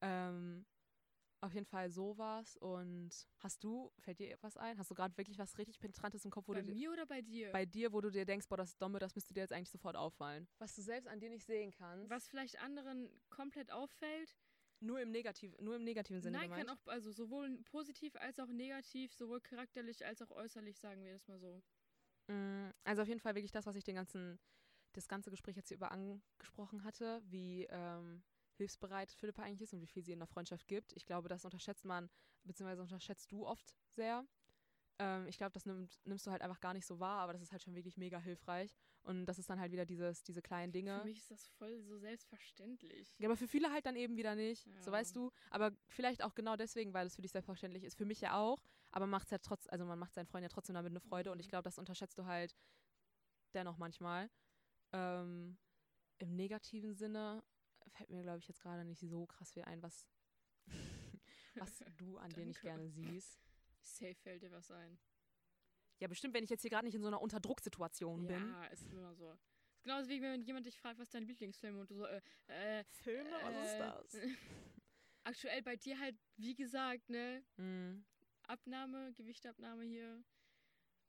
Ähm, 0.00 0.66
Auf 1.42 1.54
jeden 1.54 1.66
Fall 1.66 1.90
sowas. 1.90 2.56
Und 2.58 3.10
hast 3.38 3.64
du, 3.64 3.90
fällt 3.98 4.18
dir 4.18 4.36
was 4.42 4.56
ein? 4.58 4.78
Hast 4.78 4.90
du 4.90 4.94
gerade 4.94 5.16
wirklich 5.16 5.38
was 5.38 5.56
richtig 5.56 5.78
Penetrantes 5.80 6.24
im 6.24 6.30
Kopf, 6.30 6.48
wo 6.48 6.52
Bei 6.52 6.60
du 6.60 6.66
dir, 6.66 6.74
mir 6.74 6.92
oder 6.92 7.06
bei 7.06 7.22
dir? 7.22 7.50
bei 7.52 7.64
dir, 7.64 7.92
wo 7.92 8.00
du 8.02 8.10
dir 8.10 8.26
denkst, 8.26 8.46
boah, 8.48 8.56
das 8.58 8.70
ist 8.70 8.82
Domme, 8.82 8.98
das 8.98 9.14
müsste 9.14 9.32
dir 9.32 9.40
jetzt 9.40 9.52
eigentlich 9.52 9.70
sofort 9.70 9.96
auffallen? 9.96 10.46
Was 10.58 10.74
du 10.74 10.82
selbst 10.82 11.08
an 11.08 11.18
dir 11.18 11.30
nicht 11.30 11.46
sehen 11.46 11.70
kannst. 11.70 12.10
Was 12.10 12.28
vielleicht 12.28 12.60
anderen 12.60 13.10
komplett 13.30 13.70
auffällt. 13.72 14.36
Nur 14.82 14.98
im, 15.00 15.10
Negativ, 15.10 15.54
nur 15.60 15.76
im 15.76 15.84
negativen 15.84 16.22
Sinne 16.22 16.38
Nein, 16.38 16.48
gemeint? 16.48 16.66
kann 16.66 16.76
auch, 16.78 16.86
also 16.86 17.10
sowohl 17.12 17.58
positiv 17.64 18.16
als 18.16 18.38
auch 18.40 18.48
negativ, 18.48 19.12
sowohl 19.12 19.40
charakterlich 19.42 20.06
als 20.06 20.22
auch 20.22 20.30
äußerlich, 20.30 20.78
sagen 20.78 21.04
wir 21.04 21.12
das 21.12 21.28
mal 21.28 21.38
so. 21.38 21.62
Mm, 22.28 22.70
Also 22.84 23.02
auf 23.02 23.08
jeden 23.08 23.20
Fall 23.20 23.34
wirklich 23.34 23.52
das, 23.52 23.66
was 23.66 23.76
ich 23.76 23.84
den 23.84 23.96
ganzen, 23.96 24.38
das 24.94 25.06
ganze 25.06 25.30
Gespräch 25.30 25.56
jetzt 25.56 25.68
hier 25.68 25.76
über 25.76 25.92
angesprochen 25.92 26.82
hatte, 26.82 27.20
wie 27.26 27.66
ähm, 27.68 28.22
hilfsbereit 28.60 29.10
Philippa 29.12 29.42
eigentlich 29.42 29.62
ist 29.62 29.72
und 29.72 29.80
wie 29.80 29.86
viel 29.86 30.02
sie 30.02 30.12
in 30.12 30.18
der 30.18 30.28
Freundschaft 30.28 30.68
gibt. 30.68 30.92
Ich 30.92 31.06
glaube, 31.06 31.28
das 31.28 31.44
unterschätzt 31.44 31.84
man, 31.84 32.10
beziehungsweise 32.44 32.82
unterschätzt 32.82 33.32
du 33.32 33.46
oft 33.46 33.74
sehr. 33.88 34.26
Ähm, 34.98 35.26
ich 35.26 35.38
glaube, 35.38 35.52
das 35.52 35.64
nimmt, 35.64 35.98
nimmst 36.04 36.26
du 36.26 36.30
halt 36.30 36.42
einfach 36.42 36.60
gar 36.60 36.74
nicht 36.74 36.84
so 36.84 37.00
wahr, 37.00 37.20
aber 37.20 37.32
das 37.32 37.40
ist 37.40 37.52
halt 37.52 37.62
schon 37.62 37.74
wirklich 37.74 37.96
mega 37.96 38.18
hilfreich. 38.20 38.76
Und 39.02 39.24
das 39.24 39.38
ist 39.38 39.48
dann 39.48 39.58
halt 39.58 39.72
wieder 39.72 39.86
dieses, 39.86 40.22
diese 40.24 40.42
kleinen 40.42 40.72
Dinge. 40.72 40.98
Für 40.98 41.04
mich 41.04 41.18
ist 41.18 41.30
das 41.30 41.46
voll 41.48 41.80
so 41.80 41.98
selbstverständlich. 41.98 43.14
Ja, 43.18 43.28
aber 43.28 43.36
für 43.36 43.48
viele 43.48 43.72
halt 43.72 43.86
dann 43.86 43.96
eben 43.96 44.16
wieder 44.16 44.34
nicht. 44.34 44.64
So 44.80 44.90
Ja. 44.90 44.92
weißt 44.92 45.16
du. 45.16 45.30
Aber 45.48 45.72
vielleicht 45.88 46.22
auch 46.22 46.34
genau 46.34 46.56
deswegen, 46.56 46.92
weil 46.92 47.06
es 47.06 47.16
für 47.16 47.22
dich 47.22 47.32
selbstverständlich 47.32 47.84
ist. 47.84 47.96
Für 47.96 48.04
mich 48.04 48.20
ja 48.20 48.38
auch. 48.38 48.62
Aber 48.90 49.06
macht's 49.06 49.30
ja 49.30 49.38
trotz, 49.38 49.66
also 49.68 49.86
man 49.86 49.98
macht 49.98 50.12
seinen 50.12 50.26
Freunden 50.26 50.44
ja 50.44 50.48
trotzdem 50.50 50.74
damit 50.74 50.90
eine 50.90 51.00
Freude. 51.00 51.32
Und 51.32 51.40
ich 51.40 51.46
Mhm. 51.46 51.50
glaube, 51.50 51.62
das 51.64 51.78
unterschätzt 51.78 52.18
du 52.18 52.26
halt 52.26 52.54
dennoch 53.54 53.78
manchmal. 53.78 54.30
Ähm, 54.92 55.56
Im 56.18 56.36
negativen 56.36 56.94
Sinne 56.94 57.42
fällt 57.88 58.10
mir, 58.10 58.22
glaube 58.22 58.38
ich, 58.38 58.48
jetzt 58.48 58.60
gerade 58.60 58.84
nicht 58.84 59.00
so 59.00 59.26
krass 59.26 59.52
viel 59.52 59.64
ein, 59.64 59.82
was, 59.82 60.08
was 61.54 61.84
du 61.96 62.18
an 62.18 62.30
dir 62.30 62.46
nicht 62.46 62.60
gerne 62.60 62.88
siehst. 62.88 63.40
Safe 63.82 64.14
fällt 64.14 64.42
dir 64.42 64.52
was 64.52 64.70
ein. 64.70 64.98
Ja, 65.98 66.08
bestimmt, 66.08 66.34
wenn 66.34 66.44
ich 66.44 66.50
jetzt 66.50 66.62
hier 66.62 66.70
gerade 66.70 66.86
nicht 66.86 66.94
in 66.94 67.02
so 67.02 67.08
einer 67.08 67.20
Unterdrucksituation 67.20 68.26
bin. 68.26 68.48
Ja, 68.48 68.64
ist 68.66 68.86
immer 68.90 69.14
so. 69.14 69.32
Ist 69.32 69.82
genauso 69.82 70.08
wie 70.08 70.22
wenn 70.22 70.42
jemand 70.42 70.66
dich 70.66 70.78
fragt, 70.78 70.98
was 70.98 71.08
ist 71.08 71.14
dein 71.14 71.24
Lieblingsfilm 71.24 71.78
und 71.78 71.90
du 71.90 71.96
so, 71.96 72.06
äh, 72.06 72.20
äh, 72.48 72.84
Filme, 72.84 73.30
äh, 73.30 74.02
Aktuell 75.24 75.62
bei 75.62 75.76
dir 75.76 75.98
halt, 75.98 76.16
wie 76.36 76.54
gesagt, 76.54 77.10
ne, 77.10 77.44
Mm. 77.56 78.02
Abnahme, 78.44 79.12
Gewichtabnahme 79.12 79.84
hier. 79.84 80.24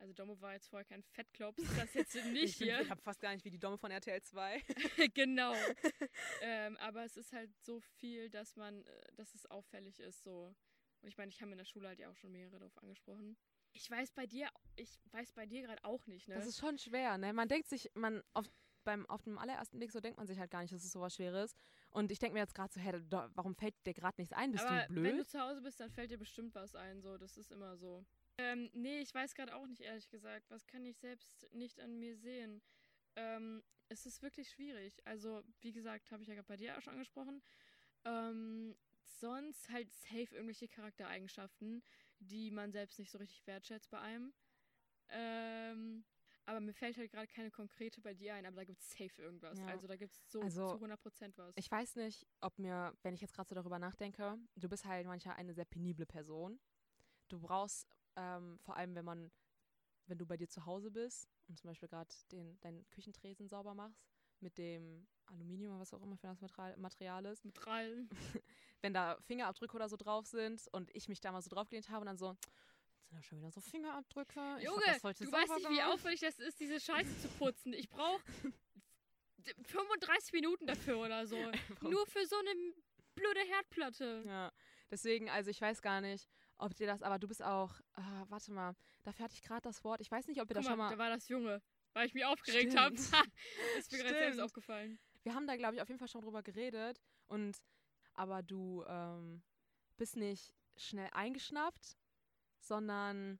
Also 0.01 0.13
Domo 0.13 0.41
war 0.41 0.53
jetzt 0.53 0.67
vorher 0.67 0.83
kein 0.83 1.03
Fettklops, 1.03 1.61
das 1.77 1.93
jetzt 1.93 2.15
nicht 2.33 2.43
Ich, 2.53 2.57
bin- 2.57 2.69
hier. 2.69 2.81
ich 2.81 2.89
habe 2.89 3.01
fast 3.03 3.21
gar 3.21 3.33
nicht 3.33 3.45
wie 3.45 3.51
die 3.51 3.59
Domme 3.59 3.77
von 3.77 3.91
RTL 3.91 4.19
2. 4.19 4.59
genau. 5.13 5.53
ähm, 6.41 6.75
aber 6.77 7.03
es 7.05 7.17
ist 7.17 7.31
halt 7.33 7.55
so 7.61 7.79
viel, 7.79 8.27
dass 8.31 8.55
man, 8.55 8.83
äh, 8.83 9.13
dass 9.13 9.35
es 9.35 9.45
auffällig 9.45 9.99
ist, 9.99 10.23
so. 10.23 10.55
Und 11.01 11.07
ich 11.07 11.17
meine, 11.17 11.29
ich 11.29 11.39
habe 11.39 11.51
in 11.51 11.57
der 11.59 11.65
Schule 11.65 11.87
halt 11.87 11.99
ja 11.99 12.09
auch 12.09 12.15
schon 12.15 12.31
mehrere 12.31 12.57
darauf 12.57 12.75
angesprochen. 12.79 13.37
Ich 13.73 13.89
weiß 13.89 14.11
bei 14.13 14.25
dir, 14.25 14.49
ich 14.75 14.99
weiß 15.11 15.33
bei 15.33 15.45
dir 15.45 15.61
gerade 15.61 15.83
auch 15.83 16.05
nicht, 16.07 16.27
ne? 16.27 16.33
Das 16.33 16.47
ist 16.47 16.59
schon 16.59 16.79
schwer, 16.79 17.19
ne? 17.19 17.31
Man 17.31 17.47
denkt 17.47 17.67
sich, 17.69 17.91
man 17.93 18.23
auf, 18.33 18.51
beim, 18.83 19.05
auf 19.05 19.21
dem 19.21 19.37
allerersten 19.37 19.77
Blick 19.77 19.91
so 19.91 19.99
denkt 19.99 20.17
man 20.17 20.25
sich 20.25 20.39
halt 20.39 20.49
gar 20.49 20.61
nicht, 20.63 20.73
dass 20.73 20.83
es 20.83 20.91
sowas 20.91 21.13
Schweres. 21.13 21.53
Und 21.91 22.11
ich 22.11 22.17
denke 22.17 22.33
mir 22.33 22.39
jetzt 22.39 22.55
gerade 22.55 22.73
so, 22.73 22.79
hä, 22.79 22.99
da, 23.07 23.29
warum 23.35 23.53
fällt 23.55 23.75
dir 23.85 23.93
gerade 23.93 24.19
nichts 24.19 24.33
ein? 24.33 24.51
Bist 24.51 24.65
Aber 24.65 24.81
du 24.87 24.93
blöd? 24.93 25.03
wenn 25.05 25.17
du 25.17 25.25
zu 25.27 25.39
Hause 25.39 25.61
bist, 25.61 25.79
dann 25.79 25.91
fällt 25.91 26.09
dir 26.09 26.17
bestimmt 26.17 26.55
was 26.55 26.73
ein, 26.75 27.01
so. 27.01 27.17
Das 27.19 27.37
ist 27.37 27.51
immer 27.51 27.77
so. 27.77 28.03
Ähm, 28.41 28.71
nee, 28.73 29.01
ich 29.01 29.13
weiß 29.13 29.35
gerade 29.35 29.55
auch 29.55 29.67
nicht, 29.67 29.81
ehrlich 29.81 30.09
gesagt. 30.09 30.49
Was 30.49 30.65
kann 30.65 30.83
ich 30.85 30.97
selbst 30.97 31.47
nicht 31.53 31.79
an 31.79 31.99
mir 31.99 32.17
sehen? 32.17 32.61
Ähm, 33.15 33.63
es 33.89 34.05
ist 34.07 34.23
wirklich 34.23 34.49
schwierig. 34.49 35.05
Also, 35.05 35.43
wie 35.59 35.71
gesagt, 35.71 36.11
habe 36.11 36.23
ich 36.23 36.27
ja 36.29 36.33
gerade 36.33 36.47
bei 36.47 36.57
dir 36.57 36.75
auch 36.75 36.81
schon 36.81 36.93
angesprochen. 36.93 37.43
Ähm, 38.03 38.75
sonst 39.19 39.69
halt 39.69 39.91
safe 39.93 40.33
irgendwelche 40.35 40.67
Charaktereigenschaften, 40.67 41.83
die 42.19 42.49
man 42.49 42.71
selbst 42.71 42.97
nicht 42.97 43.11
so 43.11 43.19
richtig 43.19 43.45
wertschätzt 43.45 43.91
bei 43.91 43.99
einem. 43.99 44.33
Ähm, 45.09 46.03
aber 46.45 46.61
mir 46.61 46.73
fällt 46.73 46.97
halt 46.97 47.11
gerade 47.11 47.27
keine 47.27 47.51
konkrete 47.51 48.01
bei 48.01 48.15
dir 48.15 48.33
ein, 48.33 48.47
aber 48.47 48.55
da 48.57 48.63
gibt 48.63 48.81
es 48.81 48.89
safe 48.89 49.21
irgendwas. 49.21 49.59
Ja. 49.59 49.67
Also 49.67 49.87
da 49.87 49.95
gibt 49.95 50.13
es 50.13 50.31
so 50.31 50.41
Also, 50.41 50.77
zu 50.77 50.83
100% 50.83 51.37
was. 51.37 51.53
ich 51.55 51.69
weiß 51.69 51.97
nicht, 51.97 52.25
ob 52.39 52.57
mir, 52.57 52.97
wenn 53.03 53.13
ich 53.13 53.21
jetzt 53.21 53.33
gerade 53.33 53.49
so 53.49 53.53
darüber 53.55 53.77
nachdenke, 53.77 54.39
du 54.55 54.67
bist 54.67 54.85
halt 54.85 55.05
manchmal 55.05 55.35
eine 55.35 55.53
sehr 55.53 55.65
penible 55.65 56.07
Person. 56.07 56.59
Du 57.27 57.39
brauchst, 57.39 57.87
ähm, 58.15 58.59
vor 58.59 58.75
allem 58.77 58.95
wenn 58.95 59.05
man, 59.05 59.31
wenn 60.07 60.17
du 60.17 60.25
bei 60.25 60.37
dir 60.37 60.49
zu 60.49 60.65
Hause 60.65 60.91
bist 60.91 61.29
und 61.47 61.57
zum 61.57 61.69
Beispiel 61.69 61.89
gerade 61.89 62.13
den 62.31 62.59
deinen 62.61 62.89
Küchentresen 62.89 63.47
sauber 63.47 63.73
machst, 63.73 64.05
mit 64.41 64.57
dem 64.57 65.07
Aluminium 65.27 65.73
oder 65.73 65.81
was 65.81 65.93
auch 65.93 66.01
immer 66.01 66.17
für 66.17 66.27
das 66.27 66.41
Material, 66.41 66.77
Material 66.77 67.25
ist, 67.25 67.45
Mit 67.45 67.65
Rallen. 67.65 68.09
wenn 68.81 68.93
da 68.93 69.17
Fingerabdrücke 69.21 69.75
oder 69.75 69.87
so 69.87 69.97
drauf 69.97 70.25
sind 70.25 70.67
und 70.71 70.89
ich 70.95 71.07
mich 71.07 71.21
da 71.21 71.31
mal 71.31 71.41
so 71.41 71.49
draufgelehnt 71.49 71.89
habe 71.89 72.01
und 72.01 72.07
dann 72.07 72.17
so, 72.17 72.35
jetzt 72.97 73.09
sind 73.09 73.17
da 73.17 73.23
schon 73.23 73.37
wieder 73.37 73.51
so 73.51 73.61
Fingerabdrücke. 73.61 74.57
Ich 74.59 74.65
Junge, 74.65 74.81
du 74.81 75.31
weißt 75.31 75.55
nicht, 75.55 75.69
wie 75.69 75.83
aufwendig 75.83 76.21
das 76.21 76.39
ist, 76.39 76.59
diese 76.59 76.79
Scheiße 76.79 77.19
zu 77.19 77.27
putzen. 77.29 77.73
Ich 77.73 77.89
brauche 77.89 78.21
35 79.65 80.33
Minuten 80.33 80.65
dafür 80.65 80.97
oder 80.97 81.25
so. 81.27 81.37
Nur 81.81 82.05
für 82.07 82.25
so 82.25 82.35
eine 82.37 82.73
blöde 83.15 83.41
Herdplatte. 83.41 84.23
Ja, 84.25 84.51
deswegen, 84.89 85.29
also 85.29 85.49
ich 85.49 85.61
weiß 85.61 85.81
gar 85.81 86.01
nicht, 86.01 86.27
ob 86.61 86.75
dir 86.75 86.87
das, 86.87 87.01
aber 87.01 87.19
du 87.19 87.27
bist 87.27 87.41
auch, 87.43 87.73
ah, 87.93 88.25
warte 88.29 88.51
mal, 88.51 88.75
dafür 89.03 89.25
hatte 89.25 89.33
ich 89.35 89.41
gerade 89.41 89.61
das 89.61 89.83
Wort, 89.83 89.99
ich 90.01 90.11
weiß 90.11 90.27
nicht, 90.27 90.41
ob 90.41 90.49
wir 90.49 90.55
Guck 90.55 90.63
da 90.63 90.69
mal, 90.69 90.71
schon 90.71 90.77
mal, 90.77 90.89
da 90.91 90.97
war 90.97 91.09
das 91.09 91.27
Junge, 91.27 91.61
weil 91.93 92.07
ich 92.07 92.13
mich 92.13 92.23
aufgeregt 92.25 92.75
habe. 92.77 92.95
Ist 93.77 93.91
mir 93.91 93.97
gerade 93.99 94.17
selbst 94.17 94.39
aufgefallen. 94.39 94.99
wir 95.23 95.33
haben 95.33 95.47
da, 95.47 95.55
glaube 95.55 95.75
ich, 95.75 95.81
auf 95.81 95.87
jeden 95.89 95.99
Fall 95.99 96.07
schon 96.07 96.21
drüber 96.21 96.43
geredet 96.43 97.01
und, 97.27 97.57
aber 98.13 98.43
du 98.43 98.83
ähm, 98.87 99.41
bist 99.97 100.15
nicht 100.15 100.53
schnell 100.77 101.09
eingeschnappt, 101.13 101.97
sondern, 102.59 103.39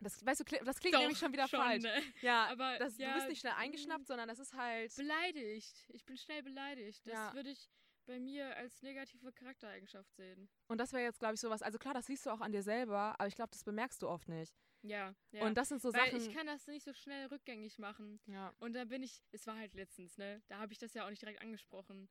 das, 0.00 0.24
weißt 0.24 0.40
du, 0.40 0.44
das 0.64 0.78
klingt 0.78 0.94
Doch, 0.94 1.00
nämlich 1.00 1.18
schon 1.18 1.32
wieder 1.32 1.48
schon, 1.48 1.60
falsch. 1.60 1.82
ne? 1.82 2.02
Ja, 2.20 2.46
Aber 2.50 2.78
das, 2.78 2.98
ja, 2.98 3.08
du 3.08 3.14
bist 3.14 3.28
nicht 3.28 3.40
schnell 3.40 3.54
eingeschnappt, 3.56 4.06
sondern 4.06 4.28
das 4.28 4.38
ist 4.38 4.52
halt, 4.54 4.94
Beleidigt. 4.94 5.74
Ich 5.88 6.04
bin 6.04 6.16
schnell 6.18 6.42
beleidigt. 6.42 7.06
Das 7.06 7.14
Ja. 7.14 7.32
würde 7.34 7.50
ich 7.50 7.70
bei 8.06 8.18
mir 8.18 8.56
als 8.56 8.82
negative 8.82 9.32
Charaktereigenschaft 9.32 10.14
sehen. 10.14 10.48
und 10.68 10.78
das 10.78 10.92
wäre 10.92 11.02
jetzt, 11.02 11.18
glaube 11.18 11.34
ich, 11.34 11.40
sowas, 11.40 11.62
also 11.62 11.78
klar, 11.78 11.94
das 11.94 12.06
siehst 12.06 12.24
du 12.26 12.30
auch 12.30 12.40
an 12.40 12.52
dir 12.52 12.62
selber, 12.62 13.14
aber 13.18 13.26
ich 13.28 13.34
glaube, 13.34 13.50
das 13.50 13.64
bemerkst 13.64 14.02
du 14.02 14.08
oft 14.08 14.28
nicht. 14.28 14.54
Ja, 14.82 15.14
ja. 15.32 15.44
Und 15.44 15.56
das 15.56 15.68
sind 15.68 15.82
so 15.82 15.92
Weil 15.92 16.10
Sachen, 16.12 16.20
ich 16.20 16.34
kann 16.34 16.46
das 16.46 16.66
nicht 16.66 16.84
so 16.84 16.92
schnell 16.92 17.26
rückgängig 17.26 17.78
machen. 17.78 18.20
ja. 18.26 18.54
Und 18.58 18.74
da 18.74 18.84
bin 18.84 19.02
ich, 19.02 19.22
es 19.32 19.46
war 19.46 19.56
halt 19.56 19.74
letztens, 19.74 20.16
ne? 20.16 20.42
Da 20.46 20.58
habe 20.58 20.72
ich 20.72 20.78
das 20.78 20.94
ja 20.94 21.04
auch 21.04 21.10
nicht 21.10 21.22
direkt 21.22 21.42
angesprochen. 21.42 22.08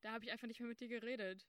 Da 0.00 0.12
habe 0.12 0.24
ich 0.24 0.32
einfach 0.32 0.46
nicht 0.46 0.60
mehr 0.60 0.68
mit 0.68 0.80
dir 0.80 0.88
geredet. 0.88 1.46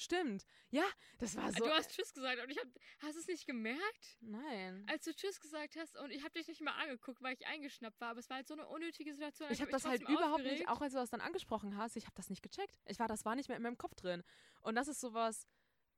Stimmt. 0.00 0.46
Ja, 0.70 0.84
das 1.18 1.36
war 1.36 1.52
so. 1.52 1.62
du 1.62 1.70
hast 1.70 1.90
Tschüss 1.90 2.14
gesagt 2.14 2.42
und 2.42 2.48
ich 2.48 2.58
hab, 2.58 2.66
hast 3.00 3.16
du 3.16 3.20
es 3.20 3.26
nicht 3.26 3.46
gemerkt? 3.46 4.16
Nein. 4.20 4.86
Als 4.88 5.04
du 5.04 5.14
Tschüss 5.14 5.38
gesagt 5.38 5.76
hast 5.76 5.94
und 5.98 6.10
ich 6.10 6.24
habe 6.24 6.32
dich 6.32 6.48
nicht 6.48 6.62
mal 6.62 6.72
angeguckt, 6.72 7.22
weil 7.22 7.34
ich 7.34 7.46
eingeschnappt 7.46 8.00
war, 8.00 8.12
aber 8.12 8.20
es 8.20 8.30
war 8.30 8.38
halt 8.38 8.48
so 8.48 8.54
eine 8.54 8.66
unnötige 8.66 9.12
Situation. 9.12 9.50
Ich 9.50 9.60
habe 9.60 9.70
hab 9.70 9.78
das 9.78 9.84
halt 9.84 10.00
überhaupt 10.00 10.42
nicht, 10.42 10.52
aufgeregt. 10.52 10.68
auch 10.70 10.80
als 10.80 10.94
du 10.94 10.98
das 10.98 11.10
dann 11.10 11.20
angesprochen 11.20 11.76
hast, 11.76 11.96
ich 11.96 12.06
habe 12.06 12.14
das 12.14 12.30
nicht 12.30 12.42
gecheckt. 12.42 12.80
Ich 12.86 12.98
war, 12.98 13.08
das 13.08 13.26
war 13.26 13.36
nicht 13.36 13.48
mehr 13.48 13.58
in 13.58 13.62
meinem 13.62 13.76
Kopf 13.76 13.94
drin. 13.94 14.22
Und 14.62 14.74
das 14.74 14.88
ist 14.88 15.00
sowas, 15.00 15.46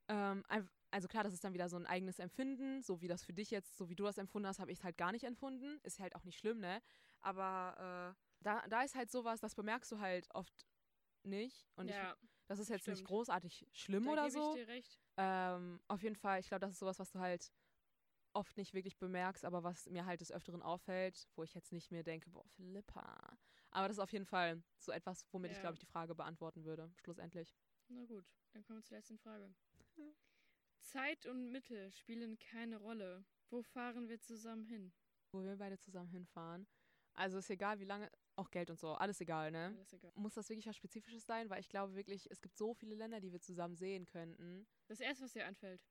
ähm, 0.09 0.45
also 0.91 1.07
klar, 1.07 1.23
das 1.23 1.33
ist 1.33 1.45
dann 1.45 1.55
wieder 1.55 1.69
so 1.69 1.77
ein 1.77 1.87
eigenes 1.87 2.19
Empfinden, 2.19 2.83
so 2.83 3.03
wie 3.03 3.09
das 3.09 3.23
für 3.23 3.33
dich 3.33 3.53
jetzt, 3.53 3.77
so 3.77 3.89
wie 3.89 3.95
du 3.95 4.03
das 4.03 4.19
empfunden 4.19 4.49
hast, 4.49 4.59
habe 4.59 4.73
ich 4.73 4.79
es 4.79 4.85
halt 4.85 4.99
gar 4.99 5.13
nicht 5.13 5.23
empfunden. 5.25 5.79
Ist 5.85 6.01
halt 6.01 6.17
auch 6.17 6.25
nicht 6.25 6.41
schlimm, 6.41 6.59
ne? 6.59 6.83
Aber 7.21 8.17
äh, 8.19 8.43
da, 8.43 8.67
da 8.67 8.83
ist 8.83 8.97
halt 8.97 9.13
sowas, 9.13 9.39
das 9.39 9.55
bemerkst 9.55 9.93
du 9.93 10.01
halt 10.01 10.29
oft 10.35 10.67
nicht. 11.23 11.69
Und 11.77 11.89
ja, 11.89 12.17
ich, 12.21 12.32
das 12.53 12.59
ist 12.59 12.69
jetzt 12.69 12.87
nicht 12.87 12.99
stimmt. 12.99 13.09
großartig 13.09 13.67
schlimm 13.73 14.05
da 14.05 14.13
oder 14.13 14.31
so. 14.31 14.51
ich 14.51 14.61
dir 14.63 14.69
recht. 14.69 15.01
Ähm, 15.17 15.81
auf 15.89 16.03
jeden 16.03 16.17
Fall, 16.17 16.39
ich 16.41 16.49
glaube, 16.49 16.61
das 16.61 16.73
ist 16.73 16.79
sowas, 16.81 16.99
was 16.99 17.11
du 17.11 17.19
halt 17.19 17.51
oft 18.35 18.57
nicht 18.59 18.75
wirklich 18.75 18.99
bemerkst, 18.99 19.45
aber 19.47 19.63
was 19.63 19.87
mir 19.89 20.05
halt 20.05 20.21
des 20.21 20.31
Öfteren 20.31 20.61
auffällt, 20.63 21.29
wo 21.35 21.43
ich 21.45 21.55
jetzt 21.55 21.73
nicht 21.73 21.91
mehr 21.91 22.03
denke, 22.03 22.29
boah, 22.31 22.47
Philippa. 22.49 23.39
Aber 23.71 23.89
das 23.89 23.97
ist 23.97 24.03
auf 24.03 24.13
jeden 24.13 24.27
Fall 24.27 24.63
so 24.79 24.93
etwas, 24.93 25.27
womit 25.33 25.51
ich, 25.53 25.57
Ja. 25.57 25.63
glaube 25.63 25.75
ich, 25.75 25.81
die 25.81 25.87
Frage 25.87 26.15
beantworten 26.15 26.65
würde, 26.65 26.93
schlussendlich. 26.97 27.57
Na 27.89 28.05
gut, 28.05 28.25
dann 28.53 28.63
kommen 28.65 28.79
wir 28.81 28.85
zur 28.85 28.99
letzten 28.99 29.19
Frage. 29.19 29.55
Zeit 30.81 31.25
und 31.27 31.51
Mittel 31.53 31.91
spielen 31.93 32.39
keine 32.39 32.77
Rolle. 32.77 33.25
Wo 33.49 33.63
fahren 33.63 34.09
wir 34.09 34.21
zusammen 34.21 34.65
hin? 34.65 34.93
Wo 35.33 35.43
wir 35.43 35.57
beide 35.57 35.79
zusammen 35.79 36.11
hinfahren. 36.11 36.67
Also 37.15 37.39
ist 37.39 37.51
egal, 37.51 37.79
wie 37.81 37.85
lange, 37.85 38.11
auch 38.37 38.51
Geld 38.51 38.71
und 38.71 38.79
so, 38.79 38.93
alles 38.95 39.21
egal, 39.21 39.51
ne? 39.51 39.73
Alles 39.77 39.93
egal. 39.93 40.13
Muss 40.15 40.35
das 40.35 40.49
wirklich 40.49 40.67
was 40.67 40.77
Spezifisches 40.77 41.27
sein? 41.27 41.51
Weil 41.51 41.61
ich 41.61 41.69
glaube 41.69 41.95
wirklich, 41.95 42.31
es 42.31 42.41
gibt 42.41 42.57
so 42.57 42.73
viele 42.75 42.95
Länder, 42.95 43.21
die 43.21 43.33
wir 43.33 43.41
zusammen 43.41 43.77
sehen 43.77 44.07
könnten. 44.07 44.67
Das 44.87 45.01
erste, 45.01 45.25
was 45.25 45.33
dir 45.33 45.47
anfällt. 45.47 45.83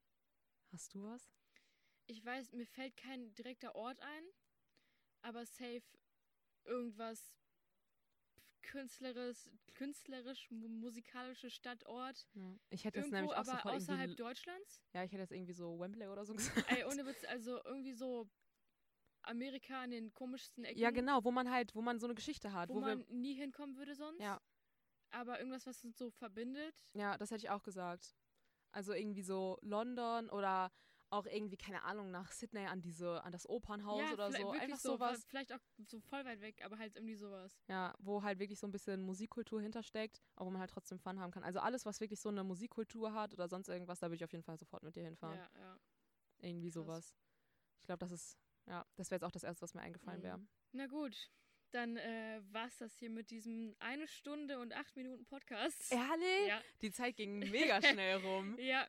Hast 0.71 0.93
du 0.93 1.03
was? 1.03 1.31
Ich 2.07 2.23
weiß, 2.25 2.51
mir 2.53 2.65
fällt 2.65 2.97
kein 2.97 3.33
direkter 3.35 3.75
Ort 3.75 3.99
ein, 3.99 4.23
aber 5.21 5.45
safe 5.45 5.83
irgendwas 6.63 7.35
künstlerisch, 8.61 9.49
künstlerisch 9.75 10.49
mu- 10.51 10.67
musikalische 10.69 11.49
Stadtort. 11.49 12.27
Ja. 12.33 12.57
Ich 12.69 12.85
hätte 12.85 12.99
Irgendwo, 12.99 13.15
nämlich 13.17 13.33
auch 13.33 13.47
aber 13.47 13.65
außerhalb 13.73 14.15
Deutschlands. 14.17 14.81
ja, 14.93 15.03
ich 15.03 15.11
hätte 15.11 15.21
jetzt 15.21 15.31
irgendwie 15.31 15.53
so 15.53 15.79
Wembley 15.79 16.07
oder 16.07 16.25
so 16.25 16.33
gesagt. 16.33 16.65
Ey, 16.71 16.85
ohne 16.85 17.05
Witz, 17.05 17.23
also 17.25 17.61
irgendwie 17.63 17.93
so 17.93 18.29
Amerika 19.23 19.83
in 19.83 19.91
den 19.91 20.13
komischsten 20.13 20.63
Ecken. 20.63 20.79
Ja, 20.79 20.91
genau, 20.91 21.23
wo 21.23 21.31
man 21.31 21.49
halt, 21.51 21.75
wo 21.75 21.81
man 21.81 21.99
so 21.99 22.07
eine 22.07 22.15
Geschichte 22.15 22.53
hat, 22.53 22.69
Wo, 22.69 22.75
wo, 22.75 22.79
man 22.81 23.05
nie 23.09 23.33
hinkommen 23.33 23.77
würde 23.77 23.95
sonst. 23.95 24.19
Ja. 24.19 24.41
Aber 25.11 25.39
irgendwas, 25.39 25.65
was 25.65 25.83
uns 25.83 25.97
so 25.97 26.09
verbindet. 26.09 26.73
Ja, 26.93 27.17
das 27.17 27.31
hätte 27.31 27.45
ich 27.45 27.49
auch 27.49 27.63
gesagt. 27.63 28.15
Also 28.71 28.93
irgendwie 28.93 29.23
so 29.23 29.57
London 29.61 30.29
oder 30.29 30.71
auch 31.11 31.25
irgendwie, 31.25 31.57
keine 31.57 31.83
Ahnung, 31.83 32.09
nach 32.09 32.31
Sydney 32.31 32.65
an 32.65 32.81
diese, 32.81 33.21
an 33.23 33.33
das 33.33 33.47
Opernhaus 33.47 34.01
ja, 34.01 34.13
oder 34.13 34.31
so. 34.31 34.51
Einfach 34.51 34.79
so, 34.79 34.93
sowas. 34.93 35.25
Vielleicht 35.27 35.51
auch 35.53 35.59
so 35.85 35.99
voll 35.99 36.23
weit 36.23 36.39
weg, 36.39 36.63
aber 36.63 36.77
halt 36.77 36.95
irgendwie 36.95 37.15
sowas. 37.15 37.59
Ja, 37.67 37.93
wo 37.99 38.23
halt 38.23 38.39
wirklich 38.39 38.59
so 38.59 38.67
ein 38.67 38.71
bisschen 38.71 39.03
Musikkultur 39.03 39.61
hintersteckt, 39.61 40.21
aber 40.35 40.47
wo 40.47 40.51
man 40.51 40.61
halt 40.61 40.71
trotzdem 40.71 40.99
Fun 40.99 41.19
haben 41.19 41.31
kann. 41.31 41.43
Also 41.43 41.59
alles, 41.59 41.85
was 41.85 41.99
wirklich 41.99 42.21
so 42.21 42.29
eine 42.29 42.45
Musikkultur 42.45 43.13
hat 43.13 43.33
oder 43.33 43.49
sonst 43.49 43.67
irgendwas, 43.67 43.99
da 43.99 44.07
würde 44.07 44.15
ich 44.15 44.23
auf 44.23 44.31
jeden 44.31 44.43
Fall 44.43 44.57
sofort 44.57 44.83
mit 44.83 44.95
dir 44.95 45.03
hinfahren. 45.03 45.37
Ja, 45.37 45.49
ja. 45.59 45.77
Irgendwie 46.39 46.69
Krass. 46.69 46.73
sowas. 46.75 47.17
Ich 47.79 47.85
glaube, 47.85 47.99
das 47.99 48.11
ist, 48.11 48.37
ja, 48.67 48.85
das 48.95 49.09
wäre 49.11 49.17
jetzt 49.17 49.23
auch 49.23 49.31
das 49.31 49.43
Erste, 49.43 49.61
was 49.63 49.73
mir 49.73 49.81
eingefallen 49.81 50.19
Mhm. 50.19 50.23
wäre. 50.23 50.47
Na 50.73 50.87
gut, 50.87 51.29
dann 51.71 51.97
äh, 51.97 52.41
war's 52.51 52.77
das 52.77 52.95
hier 52.97 53.09
mit 53.09 53.29
diesem 53.31 53.75
eine 53.79 54.07
Stunde 54.07 54.59
und 54.59 54.73
acht 54.73 54.95
Minuten 54.95 55.25
Podcast. 55.25 55.91
Ehrlich? 55.91 56.47
Ja, 56.47 56.61
Die 56.81 56.91
Zeit 56.91 57.15
ging 57.17 57.39
mega 57.51 57.81
schnell 57.81 58.17
rum. 58.17 58.57
ja. 58.59 58.87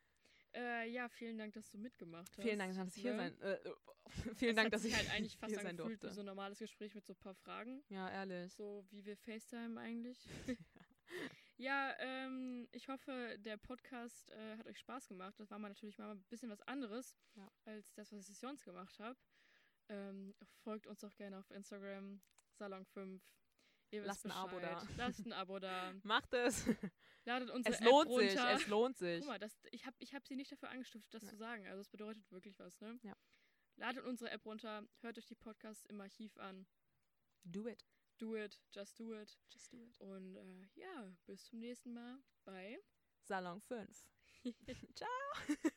Äh, 0.54 0.90
ja, 0.90 1.08
vielen 1.08 1.38
Dank, 1.38 1.54
dass 1.54 1.70
du 1.70 1.78
mitgemacht 1.78 2.28
hast. 2.36 2.42
Vielen 2.42 2.58
Dank, 2.58 2.76
dass 2.76 2.94
ich 2.94 3.00
hier 3.00 3.14
ne? 3.14 3.18
sein, 3.18 3.40
äh, 3.40 3.52
äh, 3.54 3.74
vielen 4.36 4.50
Es 4.50 4.56
Dank, 4.56 4.66
hat 4.66 4.72
dass 4.74 4.82
sich 4.82 4.92
ich 4.92 4.98
halt 4.98 5.10
eigentlich 5.14 5.36
fast 5.38 5.54
hier 5.54 5.62
sein 5.62 5.76
durfte. 5.78 6.12
so 6.12 6.20
ein 6.20 6.26
normales 6.26 6.58
Gespräch 6.58 6.94
mit 6.94 7.06
so 7.06 7.14
ein 7.14 7.18
paar 7.20 7.34
Fragen. 7.36 7.82
Ja, 7.88 8.10
ehrlich. 8.10 8.52
So 8.52 8.84
wie 8.90 9.02
wir 9.02 9.16
FaceTime 9.16 9.80
eigentlich. 9.80 10.28
ja, 11.56 11.94
ähm, 12.00 12.68
ich 12.72 12.88
hoffe, 12.88 13.36
der 13.38 13.56
Podcast 13.56 14.30
äh, 14.30 14.56
hat 14.58 14.66
euch 14.66 14.78
Spaß 14.78 15.08
gemacht. 15.08 15.34
Das 15.38 15.50
war 15.50 15.58
mal 15.58 15.68
natürlich 15.68 15.96
mal 15.96 16.10
ein 16.10 16.22
bisschen 16.24 16.50
was 16.50 16.60
anderes 16.62 17.16
Ja. 17.34 17.50
als 17.64 17.94
das, 17.94 18.12
was 18.12 18.28
ich 18.28 18.38
sonst 18.38 18.64
gemacht 18.64 18.98
habe. 18.98 19.18
Ähm, 19.88 20.34
folgt 20.62 20.86
uns 20.86 21.02
auch 21.04 21.14
gerne 21.14 21.38
auf 21.38 21.50
Instagram, 21.50 22.20
Salon5. 22.58 23.20
Ihr 23.90 24.00
wisst 24.00 24.06
Lasst 24.08 24.24
ein 24.26 24.30
Abo 24.32 24.58
da. 24.58 24.86
Lasst 24.96 25.26
ein 25.26 25.32
Abo 25.32 25.58
da. 25.58 25.92
Macht 26.02 26.32
es. 26.32 26.66
Ladet 27.24 27.50
unsere 27.54 27.74
Es 27.74 27.80
App 27.80 27.86
lohnt 27.88 28.08
sich. 28.10 28.30
runter. 28.30 28.52
Es 28.54 28.66
lohnt 28.68 28.96
sich. 28.96 29.18
Guck 29.20 29.28
mal, 29.28 29.38
das, 29.38 29.54
ich 29.70 29.84
habe 29.84 29.96
ich 29.98 30.14
hab 30.14 30.26
sie 30.26 30.36
nicht 30.36 30.50
dafür 30.50 30.70
angestiftet, 30.70 31.12
das 31.12 31.24
Ja. 31.24 31.28
zu 31.30 31.36
sagen. 31.36 31.66
Also 31.66 31.80
es 31.82 31.88
bedeutet 31.88 32.30
wirklich 32.30 32.58
was, 32.58 32.80
ne? 32.80 32.98
Ja. 33.02 33.14
Ladet 33.76 34.04
unsere 34.04 34.30
App 34.30 34.44
runter, 34.46 34.86
hört 35.00 35.18
euch 35.18 35.26
die 35.26 35.34
Podcasts 35.34 35.84
im 35.86 36.00
Archiv 36.00 36.36
an. 36.38 36.66
Do 37.44 37.66
it. 37.68 37.84
Do 38.18 38.36
it, 38.36 38.60
just 38.72 38.98
do 39.00 39.14
it. 39.14 39.38
Just 39.50 39.72
do 39.72 39.82
it. 39.82 39.98
Und 40.00 40.36
äh, 40.36 40.68
ja, 40.74 41.12
bis 41.26 41.44
zum 41.46 41.58
nächsten 41.58 41.92
Mal 41.92 42.18
bei 42.44 42.78
Salon 43.24 43.60
5. 43.60 44.06
Ciao. 44.94 45.72